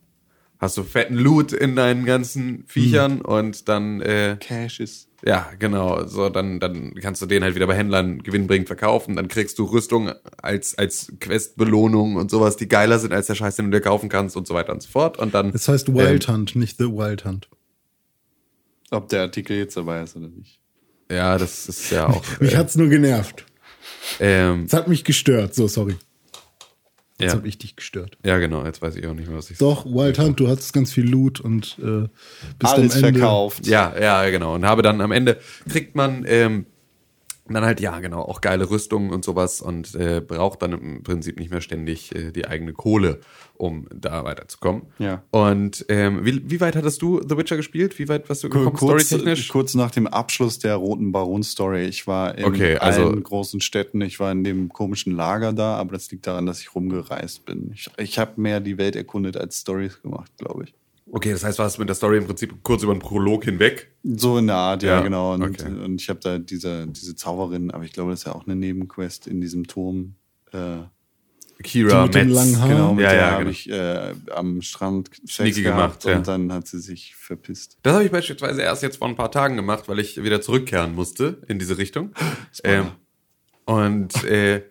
hast 0.59 0.77
du 0.77 0.83
fetten 0.83 1.17
Loot 1.17 1.53
in 1.53 1.77
deinen 1.77 2.05
ganzen 2.05 2.65
Viechern 2.67 3.21
und 3.21 3.69
dann, 3.69 4.01
äh, 4.01 4.37
Cash 4.41 4.81
ist. 4.81 5.09
ja, 5.25 5.51
genau, 5.59 6.05
so, 6.07 6.29
dann, 6.29 6.59
dann 6.59 6.95
kannst 6.95 7.23
du 7.23 7.27
den 7.27 7.45
halt 7.45 7.55
wieder 7.55 7.67
bei 7.67 7.77
Händlern 7.77 8.23
gewinnbringend 8.23 8.67
verkaufen. 8.67 9.15
Dann 9.17 9.29
kriegst 9.29 9.59
du 9.59 9.65
Rüstung 9.65 10.11
als, 10.43 10.77
als 10.77 11.13
Questbelohnung 11.21 12.17
und 12.17 12.31
sowas, 12.31 12.57
die 12.57 12.69
geiler 12.69 12.99
sind 12.99 13.13
als 13.13 13.29
der 13.29 13.37
Scheiß, 13.37 13.57
den 13.57 13.71
du 13.71 13.79
dir 13.79 13.83
kaufen 13.83 14.09
kannst 14.09 14.37
und 14.37 14.47
so 14.47 14.55
weiter 14.55 14.73
und 14.73 14.83
so 14.83 14.91
fort. 14.91 15.19
Und 15.19 15.35
dann. 15.35 15.51
Es 15.55 15.69
heißt 15.69 15.95
Wild 15.95 16.29
Hunt, 16.29 16.57
nicht 16.57 16.79
The 16.79 16.87
Wild 16.87 17.25
Hunt. 17.25 17.49
Ob 18.91 19.09
der 19.09 19.23
Artikel 19.23 19.57
jetzt 19.57 19.77
dabei 19.77 20.03
ist 20.03 20.17
oder 20.17 20.29
nicht. 20.29 20.61
Ja, 21.11 21.39
das 21.39 21.69
ist 21.69 21.91
ja 21.91 22.09
auch. 22.09 22.23
Mich 22.41 22.53
äh, 22.55 22.57
hat's 22.57 22.77
nur 22.77 22.89
genervt. 22.89 23.45
ähm, 24.21 24.65
Es 24.67 24.73
hat 24.73 24.89
mich 24.89 25.05
gestört. 25.05 25.55
So, 25.55 25.67
sorry. 25.69 25.97
Jetzt 27.21 27.33
ja, 27.33 27.39
hab 27.39 27.47
ich 27.47 27.59
dich 27.59 27.77
gestört. 27.77 28.19
ja, 28.27 28.39
genau, 28.39 28.65
jetzt 28.65 28.83
weiß 28.83 28.97
ich 28.97 29.07
auch 29.07 29.15
nicht 29.15 29.29
mehr, 29.29 29.37
was 29.39 29.49
ich 29.49 29.59
Doch, 29.59 29.87
Wild 29.87 30.19
Hunt, 30.19 30.41
du 30.41 30.49
hattest 30.49 30.73
ganz 30.73 30.93
viel 30.93 31.09
Loot 31.09 31.39
und 31.39 31.77
äh, 31.79 32.09
bist 32.59 32.75
Alles 32.75 32.97
am 32.97 33.05
Ende. 33.05 33.21
verkauft. 33.21 33.67
Ja, 33.69 33.95
ja, 34.01 34.29
genau. 34.31 34.55
Und 34.57 34.65
habe 34.65 34.83
dann 34.83 35.01
am 35.01 35.13
Ende 35.13 35.39
kriegt 35.71 35.95
man 35.95 36.25
ähm, 36.27 36.67
dann 37.53 37.65
halt, 37.65 37.79
ja, 37.81 38.01
genau, 38.01 38.23
auch 38.23 38.41
geile 38.41 38.71
Rüstungen 38.71 39.11
und 39.11 39.23
sowas 39.25 39.61
und 39.61 39.95
äh, 39.95 40.23
braucht 40.27 40.63
dann 40.63 40.73
im 40.73 41.03
Prinzip 41.03 41.39
nicht 41.39 41.51
mehr 41.51 41.61
ständig 41.61 42.15
äh, 42.15 42.33
die 42.33 42.47
eigene 42.47 42.73
Kohle, 42.73 43.21
um 43.55 43.87
da 43.95 44.25
weiterzukommen. 44.25 44.85
Ja. 44.99 45.23
Und 45.31 45.85
ähm, 45.91 46.25
wie, 46.25 46.49
wie 46.51 46.61
weit 46.63 46.75
hattest 46.75 47.03
du 47.03 47.21
The 47.21 47.37
Witcher 47.37 47.57
gespielt? 47.57 47.99
Wie 47.99 48.09
weit 48.09 48.29
warst 48.31 48.45
du 48.45 48.49
gekommen, 48.49 48.73
Kurz, 48.75 49.07
storytechnisch? 49.09 49.49
kurz 49.49 49.75
nach 49.75 49.91
dem 49.91 50.07
Abschluss 50.07 50.59
der 50.59 50.77
Roten 50.77 51.13
Baron-Story. 51.13 51.85
Ich 51.85 52.07
war 52.07 52.37
in 52.39 52.47
Okay, 52.47 52.77
also- 52.79 53.07
allen 53.09 53.23
großen 53.23 53.61
Städten. 53.61 54.01
Ich 54.01 54.19
war 54.21 54.33
in 54.33 54.43
dem 54.43 54.71
komischen 54.71 55.15
Lager 55.15 55.53
da, 55.53 55.77
aber 55.77 55.93
das 55.93 56.11
liegt 56.11 56.27
daran, 56.27 56.47
dass 56.47 56.61
ich 56.61 56.75
rumgereist 56.75 57.45
bin. 57.45 57.73
Ich, 57.75 57.91
ich 57.99 58.19
habe 58.19 58.41
mehr 58.41 58.61
die 58.61 58.79
Welt 58.79 58.97
erkundet 58.97 59.37
als 59.37 59.61
Stories 59.61 60.01
gemacht, 60.01 60.33
glaube 60.39 60.65
ich. 60.65 60.75
Okay, 61.17 61.31
das 61.31 61.45
heißt, 61.45 61.61
warst 61.61 61.77
du 61.77 61.81
mit 61.83 61.89
der 61.89 61.95
Story 61.95 62.17
im 62.19 62.27
Prinzip 62.27 62.53
kurz 62.65 62.83
über 62.83 62.93
den 62.93 62.99
Prolog 62.99 63.45
hinweg? 63.45 63.93
So 64.03 64.37
in 64.37 64.49
der 64.49 64.57
Art, 64.57 64.83
ja, 64.83 64.97
Ja, 64.97 65.01
genau. 65.03 65.35
Und, 65.35 65.43
okay. 65.45 65.69
und 65.69 66.01
ich 66.01 66.09
habe 66.09 66.19
da 66.19 66.39
diese, 66.39 66.89
diese 66.89 67.15
Zauberin, 67.15 67.71
aber 67.71 67.85
ich 67.85 67.93
glaube, 67.93 68.11
das 68.11 68.21
ist 68.21 68.27
ja 68.27 68.35
auch 68.35 68.47
eine 68.47 68.57
Nebenquest 68.57 69.29
in 69.29 69.41
diesem 69.41 69.69
Turm. 69.69 70.17
Äh, 70.53 70.79
Kira, 71.63 72.09
Die 72.09 72.19
mit 72.19 72.27
Metz. 72.27 72.35
langen 72.35 72.59
Haaren? 72.59 72.71
genau, 72.71 72.95
mit 72.95 73.05
Ja, 73.05 73.11
der 73.11 73.21
ja, 73.21 73.31
habe 73.31 73.39
genau. 73.45 73.51
ich 73.53 73.71
äh, 73.71 74.13
am 74.35 74.61
Strand 74.61 75.11
Sex 75.25 75.55
gemacht, 75.63 76.05
ja. 76.05 76.17
und 76.17 76.27
dann 76.27 76.53
hat 76.53 76.67
sie 76.67 76.81
sich 76.81 77.15
verpisst. 77.15 77.79
Das 77.85 77.95
habe 77.95 78.05
ich 78.05 78.11
beispielsweise 78.11 78.63
erst 78.63 78.83
jetzt 78.83 78.97
vor 78.97 79.07
ein 79.07 79.15
paar 79.15 79.31
Tagen 79.31 79.55
gemacht, 79.55 79.89
weil 79.89 80.01
ich 80.01 80.21
wieder 80.21 80.41
zurückkehren 80.41 80.97
musste 80.97 81.41
in 81.47 81.61
diese 81.61 81.79
Richtung. 81.79 82.11
Ähm, 82.65 82.87
und 83.67 84.25
äh, 84.25 84.63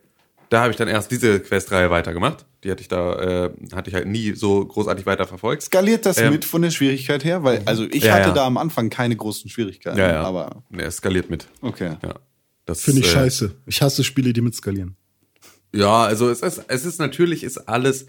da 0.54 0.62
habe 0.62 0.70
ich 0.72 0.78
dann 0.78 0.88
erst 0.88 1.10
diese 1.12 1.40
Questreihe 1.40 1.90
weitergemacht. 1.90 2.46
Die 2.64 2.70
hatte 2.70 2.82
ich 2.82 2.88
da, 2.88 3.46
äh, 3.46 3.52
hatte 3.74 3.90
ich 3.90 3.96
halt 3.96 4.08
nie 4.08 4.34
so 4.34 4.64
großartig 4.64 5.06
weiterverfolgt. 5.08 5.64
Skaliert 5.64 6.06
das 6.06 6.18
Ähm, 6.20 6.32
mit 6.32 6.46
von 6.46 6.62
der 6.62 6.70
Schwierigkeit 6.70 7.24
her? 7.24 7.44
Weil, 7.44 7.64
also 7.66 7.86
ich 7.90 8.04
Ja, 8.04 8.14
hatte 8.14 8.30
ja. 8.30 8.34
da 8.36 8.46
am 8.46 8.58
Anfang 8.58 8.90
keine 8.92 9.16
großen 9.16 9.50
Schwierigkeiten, 9.50 9.98
Ja, 9.98 10.12
ja. 10.12 10.22
aber 10.24 10.64
Ne, 10.70 10.84
es 10.84 10.98
skaliert 10.98 11.30
mit. 11.32 11.48
okay. 11.62 11.98
Ja. 12.04 12.16
Das, 12.66 12.84
Finde 12.84 13.02
ich 13.02 13.08
äh, 13.08 13.10
scheiße. 13.10 13.56
Ich 13.66 13.82
hasse 13.82 14.04
Spiele, 14.04 14.32
die 14.32 14.42
mitskalieren. 14.42 14.96
Ja, 15.74 16.04
also 16.04 16.30
es 16.30 16.42
ist, 16.42 16.64
es 16.68 16.86
ist 16.86 17.00
natürlich 17.00 17.44
ist 17.44 17.68
alles, 17.68 18.06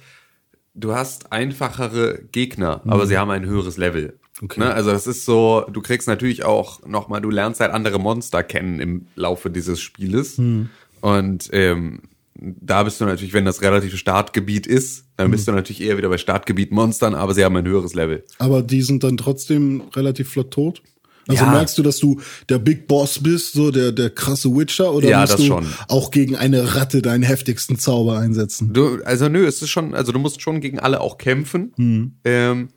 du 0.74 0.94
hast 0.94 1.32
einfachere 1.32 2.20
Gegner, 2.30 2.82
aber 2.86 3.06
sie 3.06 3.16
haben 3.16 3.30
ein 3.30 3.46
höheres 3.46 3.78
Level. 3.78 4.18
Okay. 4.42 4.60
Ne? 4.60 4.72
Also 4.74 4.90
das 4.90 5.06
ist 5.06 5.24
so, 5.24 5.64
du 5.72 5.80
kriegst 5.80 6.06
natürlich 6.08 6.44
auch 6.44 6.84
nochmal, 6.86 7.20
du 7.22 7.30
lernst 7.30 7.60
halt 7.60 7.72
andere 7.72 7.98
Monster 7.98 8.42
kennen 8.44 8.80
im 8.80 9.06
Laufe 9.16 9.50
dieses 9.50 9.80
Spieles. 9.80 10.36
Hm. 10.36 10.68
Und 11.00 11.48
ähm, 11.52 12.02
da 12.36 12.82
bist 12.82 13.00
du 13.00 13.04
natürlich, 13.04 13.32
wenn 13.32 13.44
das 13.44 13.62
relative 13.62 13.96
Startgebiet 13.96 14.66
ist, 14.66 15.04
dann 15.16 15.30
bist 15.30 15.46
du 15.46 15.52
natürlich 15.52 15.80
eher 15.80 15.96
wieder 15.96 16.08
bei 16.08 16.18
Startgebiet-Monstern, 16.18 17.14
aber 17.14 17.32
sie 17.34 17.44
haben 17.44 17.56
ein 17.56 17.66
höheres 17.66 17.94
Level. 17.94 18.24
Aber 18.38 18.62
die 18.62 18.82
sind 18.82 19.04
dann 19.04 19.16
trotzdem 19.16 19.82
relativ 19.94 20.30
flott 20.30 20.50
tot. 20.50 20.82
Also 21.26 21.44
Ja. 21.44 21.50
merkst 21.52 21.78
du, 21.78 21.82
dass 21.82 21.98
du 21.98 22.20
der 22.50 22.58
Big 22.58 22.86
Boss 22.86 23.22
bist, 23.22 23.52
so 23.54 23.70
der, 23.70 23.92
der 23.92 24.10
krasse 24.10 24.54
Witcher, 24.54 24.92
oder 24.92 25.08
Ja, 25.08 25.20
musst 25.22 25.38
du 25.38 25.44
schon. 25.46 25.66
auch 25.88 26.10
gegen 26.10 26.36
eine 26.36 26.74
Ratte 26.74 27.00
deinen 27.00 27.22
heftigsten 27.22 27.78
Zauber 27.78 28.18
einsetzen? 28.18 28.74
Du, 28.74 29.02
also 29.04 29.28
nö, 29.30 29.46
es 29.46 29.62
ist 29.62 29.70
schon, 29.70 29.94
also 29.94 30.12
du 30.12 30.18
musst 30.18 30.42
schon 30.42 30.60
gegen 30.60 30.78
alle 30.80 31.00
auch 31.00 31.16
kämpfen, 31.16 31.72
Hm. 31.76 32.12
ähm, 32.24 32.68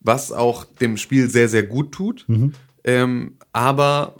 was 0.00 0.32
auch 0.32 0.64
dem 0.64 0.96
Spiel 0.96 1.28
sehr, 1.30 1.48
sehr 1.48 1.62
gut 1.62 1.92
tut. 1.92 2.24
Mhm. 2.26 2.54
Ähm, 2.82 3.34
aber 3.52 4.16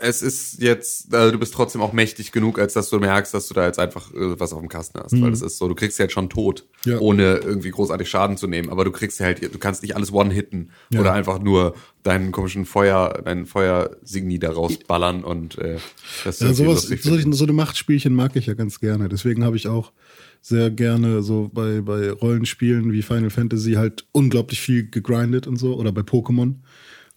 es 0.00 0.22
ist 0.22 0.60
jetzt, 0.62 1.14
also 1.14 1.32
du 1.32 1.38
bist 1.38 1.54
trotzdem 1.54 1.80
auch 1.82 1.92
mächtig 1.92 2.32
genug, 2.32 2.58
als 2.58 2.72
dass 2.72 2.88
du 2.90 2.98
merkst, 2.98 3.32
dass 3.34 3.48
du 3.48 3.54
da 3.54 3.66
jetzt 3.66 3.78
einfach 3.78 4.12
äh, 4.12 4.38
was 4.40 4.52
auf 4.52 4.60
dem 4.60 4.68
Kasten 4.68 4.98
hast. 5.00 5.20
Weil 5.20 5.30
das 5.30 5.42
ist 5.42 5.58
so, 5.58 5.68
du 5.68 5.74
kriegst 5.74 5.98
ja 5.98 6.04
jetzt 6.04 6.12
schon 6.12 6.28
tot, 6.30 6.64
Mhm. 6.84 6.92
Ja. 6.92 6.98
ohne 6.98 7.36
irgendwie 7.36 7.70
großartig 7.70 8.08
Schaden 8.08 8.36
zu 8.36 8.46
nehmen. 8.48 8.68
Aber 8.70 8.84
du 8.84 8.90
kriegst 8.90 9.20
ja 9.20 9.26
halt, 9.26 9.42
du 9.42 9.58
kannst 9.58 9.82
nicht 9.82 9.94
alles 9.94 10.12
one-hitten 10.12 10.70
Ja. 10.90 11.00
oder 11.00 11.12
einfach 11.12 11.38
nur 11.40 11.74
deinen 12.02 12.32
komischen 12.32 12.64
Feuer, 12.66 13.20
deinen 13.24 13.46
Feuersigni 13.46 14.38
da 14.40 14.50
rausballern 14.50 15.22
und 15.22 15.58
äh, 15.58 15.76
das 16.24 16.40
Ja, 16.40 16.52
sowas, 16.52 16.82
so, 16.82 17.32
so 17.32 17.44
eine 17.44 17.52
Machtspielchen 17.52 18.12
mag 18.14 18.34
ich 18.34 18.46
ja 18.46 18.54
ganz 18.54 18.80
gerne. 18.80 19.08
Deswegen 19.08 19.44
habe 19.44 19.56
ich 19.56 19.68
auch 19.68 19.92
sehr 20.40 20.70
gerne 20.70 21.22
so 21.22 21.48
bei, 21.54 21.80
bei 21.82 22.10
Rollenspielen 22.10 22.90
wie 22.92 23.02
Final 23.02 23.30
Fantasy 23.30 23.74
halt 23.74 24.06
unglaublich 24.10 24.60
viel 24.60 24.90
gegrindet 24.90 25.46
und 25.46 25.56
so 25.56 25.74
oder 25.76 25.92
bei 25.92 26.00
Pokémon. 26.00 26.54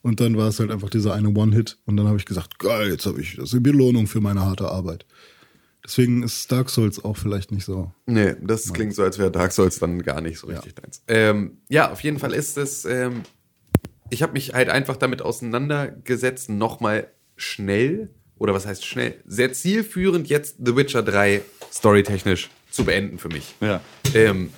Und 0.05 0.19
dann 0.19 0.37
war 0.37 0.49
es 0.49 0.59
halt 0.59 0.69
einfach 0.69 0.91
dieser 0.91 1.15
eine 1.15 1.29
One-Hit. 1.29 1.79
Und 1.87 1.97
dann 1.97 2.07
habe 2.07 2.19
ich 2.19 2.27
gesagt, 2.27 2.59
geil, 2.59 2.91
jetzt 2.91 3.07
habe 3.07 3.19
ich 3.19 3.37
das 3.37 3.45
ist 3.45 3.53
eine 3.53 3.61
Belohnung 3.61 4.05
für 4.05 4.21
meine 4.21 4.41
harte 4.41 4.67
Arbeit. 4.67 5.03
Deswegen 5.83 6.21
ist 6.21 6.51
Dark 6.51 6.69
Souls 6.69 7.03
auch 7.03 7.17
vielleicht 7.17 7.51
nicht 7.51 7.65
so. 7.65 7.91
Nee, 8.05 8.35
das 8.39 8.71
klingt 8.71 8.93
so, 8.93 9.01
als 9.01 9.17
wäre 9.17 9.31
Dark 9.31 9.51
Souls 9.51 9.79
dann 9.79 10.03
gar 10.03 10.21
nicht 10.21 10.37
so 10.37 10.45
richtig 10.45 10.75
deins. 10.75 11.01
Ähm, 11.07 11.57
ja, 11.69 11.91
auf 11.91 12.01
jeden 12.01 12.19
Fall 12.19 12.33
ist 12.33 12.55
es, 12.55 12.85
ähm, 12.85 13.23
ich 14.11 14.21
habe 14.21 14.33
mich 14.33 14.53
halt 14.53 14.69
einfach 14.69 14.95
damit 14.95 15.23
auseinandergesetzt, 15.23 16.51
nochmal 16.51 17.07
schnell, 17.35 18.11
oder 18.37 18.53
was 18.53 18.67
heißt 18.67 18.85
schnell, 18.85 19.15
sehr 19.25 19.53
zielführend 19.53 20.27
jetzt 20.27 20.57
The 20.63 20.75
Witcher 20.75 21.01
3 21.01 21.41
storytechnisch 21.73 22.51
zu 22.69 22.85
beenden 22.85 23.17
für 23.17 23.29
mich. 23.29 23.55
Ja. 23.59 23.81
Ähm, 24.13 24.51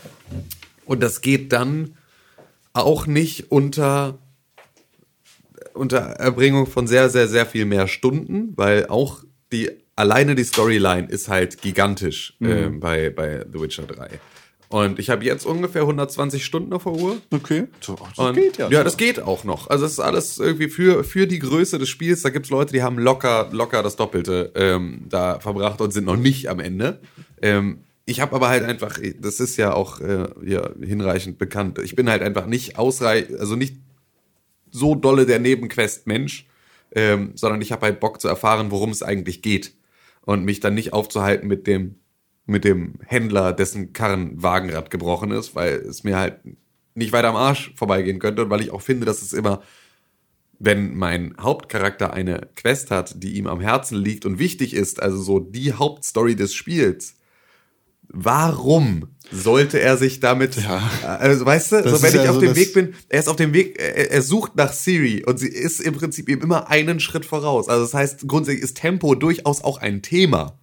und 0.83 1.01
das 1.01 1.21
geht 1.21 1.53
dann 1.53 1.95
auch 2.73 3.07
nicht 3.07 3.49
unter, 3.49 4.19
unter 5.77 5.97
Erbringung 5.97 6.65
von 6.67 6.87
sehr, 6.87 7.09
sehr, 7.09 7.27
sehr 7.27 7.45
viel 7.45 7.65
mehr 7.65 7.87
Stunden, 7.87 8.53
weil 8.55 8.87
auch 8.87 9.23
die, 9.51 9.69
alleine 9.95 10.35
die 10.35 10.43
Storyline 10.43 11.07
ist 11.07 11.29
halt 11.29 11.61
gigantisch 11.61 12.35
ähm, 12.41 12.79
bei, 12.79 13.09
bei 13.09 13.45
The 13.51 13.61
Witcher 13.61 13.83
3. 13.83 14.19
Und 14.69 14.99
ich 14.99 15.09
habe 15.09 15.23
jetzt 15.23 15.45
ungefähr 15.45 15.81
120 15.81 16.43
Stunden 16.43 16.73
auf 16.73 16.83
der 16.83 16.91
Uhr. 16.91 17.17
Okay. 17.31 17.67
So, 17.79 17.95
das 17.95 18.17
Und 18.17 18.35
geht 18.35 18.57
ja. 18.57 18.69
Ja, 18.69 18.83
das 18.83 18.97
geht 18.97 19.21
auch 19.21 19.45
noch. 19.45 19.69
Also 19.69 19.85
es 19.85 19.93
ist 19.93 19.99
alles 19.99 20.39
irgendwie 20.39 20.67
für, 20.67 21.05
für 21.05 21.25
die 21.25 21.39
Größe 21.39 21.79
des 21.79 21.87
Spiels. 21.87 22.21
Da 22.21 22.29
gibt's 22.29 22.49
Leute, 22.49 22.73
die 22.73 22.83
haben 22.83 22.99
locker, 22.99 23.47
locker 23.51 23.81
das 23.81 23.95
Doppelte 23.95 24.51
ähm, 24.55 25.05
da 25.07 25.39
verbracht 25.39 25.79
und 25.79 25.91
sind 25.91 26.03
noch 26.03 26.17
nicht 26.17 26.49
am 26.49 26.59
Ende. 26.59 26.99
Ähm, 27.41 27.79
ich 28.05 28.19
habe 28.19 28.35
aber 28.35 28.49
halt 28.49 28.63
einfach, 28.63 28.99
das 29.19 29.39
ist 29.39 29.57
ja 29.57 29.73
auch 29.73 30.01
äh, 30.01 30.27
ja, 30.45 30.69
hinreichend 30.81 31.37
bekannt. 31.37 31.79
Ich 31.79 31.95
bin 31.95 32.09
halt 32.09 32.21
einfach 32.21 32.45
nicht 32.45 32.77
ausreichend, 32.77 33.39
also 33.39 33.55
nicht 33.55 33.77
so 34.71 34.95
dolle 34.95 35.25
der 35.25 35.39
Nebenquest-Mensch, 35.39 36.47
ähm, 36.91 37.31
sondern 37.35 37.61
ich 37.61 37.71
habe 37.71 37.85
halt 37.85 37.99
Bock 37.99 38.21
zu 38.21 38.27
erfahren, 38.27 38.71
worum 38.71 38.91
es 38.91 39.03
eigentlich 39.03 39.41
geht. 39.41 39.75
Und 40.25 40.43
mich 40.43 40.59
dann 40.59 40.73
nicht 40.73 40.93
aufzuhalten 40.93 41.47
mit 41.47 41.67
dem, 41.67 41.95
mit 42.45 42.65
dem 42.65 42.95
Händler, 43.05 43.53
dessen 43.53 43.93
Karrenwagenrad 43.93 44.91
gebrochen 44.91 45.31
ist, 45.31 45.55
weil 45.55 45.75
es 45.75 46.03
mir 46.03 46.17
halt 46.17 46.39
nicht 46.95 47.13
weiter 47.13 47.29
am 47.29 47.35
Arsch 47.35 47.71
vorbeigehen 47.75 48.19
könnte 48.19 48.43
und 48.43 48.49
weil 48.49 48.61
ich 48.61 48.71
auch 48.71 48.81
finde, 48.81 49.05
dass 49.05 49.21
es 49.21 49.31
immer, 49.31 49.61
wenn 50.59 50.97
mein 50.97 51.35
Hauptcharakter 51.39 52.11
eine 52.11 52.49
Quest 52.55 52.89
hat, 52.89 53.21
die 53.21 53.37
ihm 53.37 53.47
am 53.47 53.61
Herzen 53.61 53.97
liegt 53.97 54.25
und 54.25 54.39
wichtig 54.39 54.73
ist, 54.73 55.01
also 55.01 55.21
so 55.21 55.39
die 55.39 55.73
Hauptstory 55.73 56.35
des 56.35 56.55
Spiels, 56.55 57.15
warum 58.07 59.09
sollte 59.31 59.79
er 59.79 59.97
sich 59.97 60.19
damit, 60.19 60.55
Ja. 60.55 60.81
also 61.03 61.45
weißt 61.45 61.71
du, 61.71 61.89
so 61.89 62.01
wenn 62.01 62.15
ich 62.15 62.23
ja 62.23 62.29
auf 62.29 62.35
so 62.35 62.41
dem 62.41 62.55
Weg 62.55 62.73
bin, 62.73 62.95
er 63.09 63.19
ist 63.19 63.27
auf 63.27 63.35
dem 63.35 63.53
Weg, 63.53 63.79
er, 63.79 64.11
er 64.11 64.21
sucht 64.21 64.55
nach 64.55 64.73
Siri 64.73 65.23
und 65.25 65.37
sie 65.37 65.49
ist 65.49 65.79
im 65.81 65.93
Prinzip 65.93 66.29
ihm 66.29 66.41
immer 66.41 66.69
einen 66.69 66.99
Schritt 66.99 67.25
voraus. 67.25 67.67
Also 67.69 67.83
das 67.83 67.93
heißt, 67.93 68.27
grundsätzlich 68.27 68.63
ist 68.63 68.77
Tempo 68.77 69.15
durchaus 69.15 69.63
auch 69.63 69.79
ein 69.79 70.01
Thema. 70.01 70.57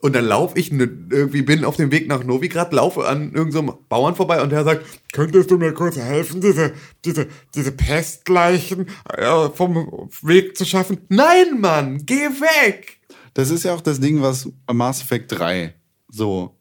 Und 0.00 0.14
dann 0.14 0.26
laufe 0.26 0.56
ich 0.58 0.70
ne, 0.70 0.88
irgendwie, 1.10 1.42
bin 1.42 1.64
auf 1.64 1.76
dem 1.76 1.90
Weg 1.90 2.06
nach 2.06 2.22
Novigrad, 2.22 2.72
laufe 2.72 3.06
an 3.06 3.32
irgendeinem 3.32 3.72
Bauern 3.88 4.14
vorbei 4.14 4.40
und 4.42 4.50
der 4.50 4.62
sagt, 4.62 4.86
könntest 5.12 5.50
du 5.50 5.58
mir 5.58 5.72
kurz 5.72 5.96
helfen, 5.96 6.40
diese, 6.40 6.72
diese, 7.04 7.26
diese 7.54 7.72
Pestleichen 7.72 8.86
äh, 9.12 9.48
vom 9.52 10.08
Weg 10.22 10.56
zu 10.56 10.64
schaffen? 10.64 10.98
Nein, 11.08 11.60
Mann, 11.60 12.06
geh 12.06 12.14
weg! 12.14 12.98
Das 13.34 13.50
ist 13.50 13.64
ja 13.64 13.74
auch 13.74 13.80
das 13.80 13.98
Ding, 13.98 14.22
was 14.22 14.48
Mass 14.72 15.02
Effect 15.02 15.32
3 15.32 15.74
so 16.08 16.57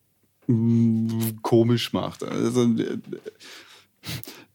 komisch 1.41 1.93
macht. 1.93 2.23
Also, 2.23 2.67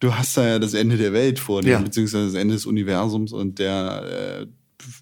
du 0.01 0.15
hast 0.15 0.37
da 0.37 0.47
ja 0.47 0.59
das 0.59 0.75
Ende 0.75 0.97
der 0.97 1.13
Welt 1.13 1.39
vor 1.39 1.63
dir, 1.63 1.73
Ja. 1.73 1.79
beziehungsweise 1.81 2.27
das 2.27 2.35
Ende 2.35 2.55
des 2.55 2.67
Universums 2.67 3.33
und 3.33 3.59
der 3.59 4.41
äh, 4.43 4.47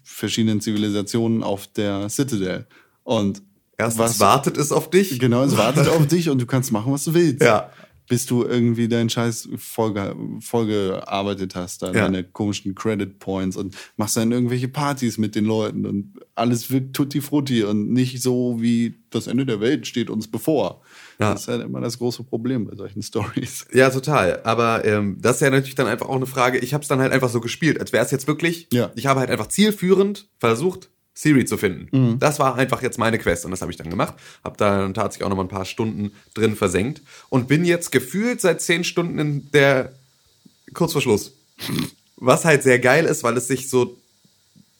verschiedenen 0.03 0.61
Zivilisationen 0.61 1.43
auf 1.43 1.67
der 1.67 2.09
Citadel. 2.09 2.67
Und 3.03 3.41
Erstens 3.77 3.99
was 3.99 4.19
wartet 4.19 4.57
es 4.57 4.71
auf 4.71 4.89
dich. 4.89 5.17
Genau, 5.19 5.43
es 5.43 5.57
wartet 5.57 5.87
auf 5.89 6.05
dich 6.07 6.29
und 6.29 6.39
du 6.39 6.45
kannst 6.45 6.71
machen, 6.71 6.91
was 6.93 7.03
du 7.05 7.13
willst. 7.13 7.41
Ja. 7.41 7.71
Bis 8.11 8.25
du 8.25 8.43
irgendwie 8.43 8.89
deinen 8.89 9.09
Scheiß 9.09 9.47
vollge 9.55 10.13
vollgearbeitet 10.41 11.55
hast, 11.55 11.81
dann 11.81 11.93
Ja. 11.95 12.01
deine 12.03 12.23
komischen 12.25 12.75
Credit 12.75 13.19
Points 13.19 13.55
und 13.55 13.75
machst 13.95 14.17
dann 14.17 14.31
irgendwelche 14.33 14.67
Partys 14.67 15.17
mit 15.17 15.33
den 15.35 15.45
Leuten 15.45 15.85
und 15.85 16.19
alles 16.35 16.69
wirkt 16.71 16.93
tutti 16.93 17.21
frutti 17.21 17.63
und 17.63 17.89
nicht 17.91 18.21
so 18.21 18.57
wie 18.61 18.95
das 19.11 19.27
Ende 19.27 19.45
der 19.45 19.59
Welt 19.61 19.87
steht 19.87 20.09
uns 20.09 20.27
bevor. 20.29 20.81
Ja. 21.19 21.31
Das 21.31 21.43
ist 21.43 21.47
halt 21.47 21.61
immer 21.63 21.79
das 21.81 21.97
große 21.99 22.23
Problem 22.23 22.65
bei 22.65 22.75
solchen 22.75 23.01
Stories. 23.11 23.65
Ja, 23.73 23.89
total. 23.89 24.41
Aber 24.43 24.83
ähm, 24.85 25.17
das 25.21 25.35
ist 25.37 25.41
ja 25.41 25.49
natürlich 25.49 25.75
dann 25.75 25.87
einfach 25.87 26.09
auch 26.09 26.15
eine 26.15 26.25
Frage. 26.25 26.59
Ich 26.59 26.73
habe 26.73 26.81
es 26.81 26.87
dann 26.87 26.99
halt 26.99 27.11
einfach 27.13 27.29
so 27.29 27.39
gespielt, 27.41 27.79
als 27.79 27.93
wäre 27.93 28.03
es 28.03 28.11
jetzt 28.11 28.27
wirklich. 28.27 28.67
Ja. 28.73 28.91
Ich 28.95 29.05
habe 29.05 29.19
halt 29.21 29.29
einfach 29.29 29.47
zielführend 29.47 30.27
versucht, 30.39 30.89
Siri 31.13 31.45
zu 31.45 31.57
finden. 31.57 31.89
Das 32.19 32.39
war 32.39 32.55
einfach 32.55 32.81
jetzt 32.81 32.97
meine 32.97 33.19
Quest 33.19 33.45
und 33.45 33.51
das 33.51 33.61
habe 33.61 33.71
ich 33.71 33.77
dann 33.77 33.89
gemacht. 33.89 34.15
Habe 34.43 34.57
da 34.57 34.79
dann 34.79 34.93
tatsächlich 34.93 35.25
auch 35.25 35.29
noch 35.29 35.37
mal 35.37 35.43
ein 35.43 35.49
paar 35.49 35.65
Stunden 35.65 36.11
drin 36.33 36.55
versenkt 36.55 37.01
und 37.29 37.47
bin 37.47 37.65
jetzt 37.65 37.91
gefühlt 37.91 38.41
seit 38.41 38.61
zehn 38.61 38.83
Stunden 38.83 39.19
in 39.19 39.51
der 39.51 39.93
kurz 40.73 40.93
vor 40.93 41.01
Schluss. 41.01 41.33
Was 42.15 42.45
halt 42.45 42.63
sehr 42.63 42.79
geil 42.79 43.05
ist, 43.05 43.23
weil 43.23 43.35
es 43.37 43.47
sich 43.47 43.69
so 43.69 43.97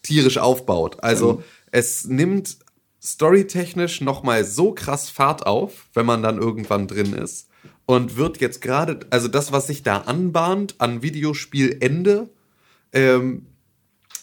tierisch 0.04 0.38
aufbaut. 0.38 1.04
Also 1.04 1.44
es 1.72 2.06
nimmt 2.06 2.58
storytechnisch 3.04 4.02
noch 4.02 4.24
mal 4.24 4.46
so 4.46 4.74
krass 4.74 5.10
Fahrt 5.10 5.46
auf, 5.46 5.88
wenn 5.94 6.06
man 6.06 6.22
dann 6.22 6.38
irgendwann 6.38 6.88
drin 6.88 7.14
ist 7.14 7.48
und 7.86 8.16
wird 8.16 8.40
jetzt 8.40 8.62
gerade, 8.62 9.02
also 9.10 9.28
das, 9.28 9.52
was 9.52 9.68
sich 9.68 9.84
da 9.84 9.98
anbahnt 9.98 10.76
an 10.78 11.02
Videospielende 11.02 12.30
ähm, 12.94 13.48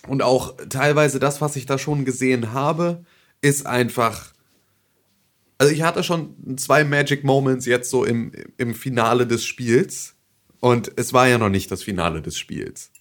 und 0.06 0.22
auch 0.22 0.56
teilweise 0.68 1.18
das, 1.18 1.40
was 1.40 1.56
ich 1.56 1.66
da 1.66 1.78
schon 1.78 2.04
gesehen 2.04 2.52
habe, 2.52 3.04
ist 3.40 3.66
einfach. 3.66 4.32
Also 5.58 5.72
ich 5.72 5.82
hatte 5.82 6.04
schon 6.04 6.56
zwei 6.56 6.84
Magic 6.84 7.24
Moments 7.24 7.66
jetzt 7.66 7.90
so 7.90 8.04
im, 8.04 8.32
im 8.58 8.74
Finale 8.74 9.26
des 9.26 9.44
Spiels 9.44 10.14
und 10.60 10.92
es 10.96 11.12
war 11.12 11.26
ja 11.26 11.38
noch 11.38 11.48
nicht 11.48 11.70
das 11.70 11.82
Finale 11.82 12.22
des 12.22 12.38
Spiels. 12.38 12.92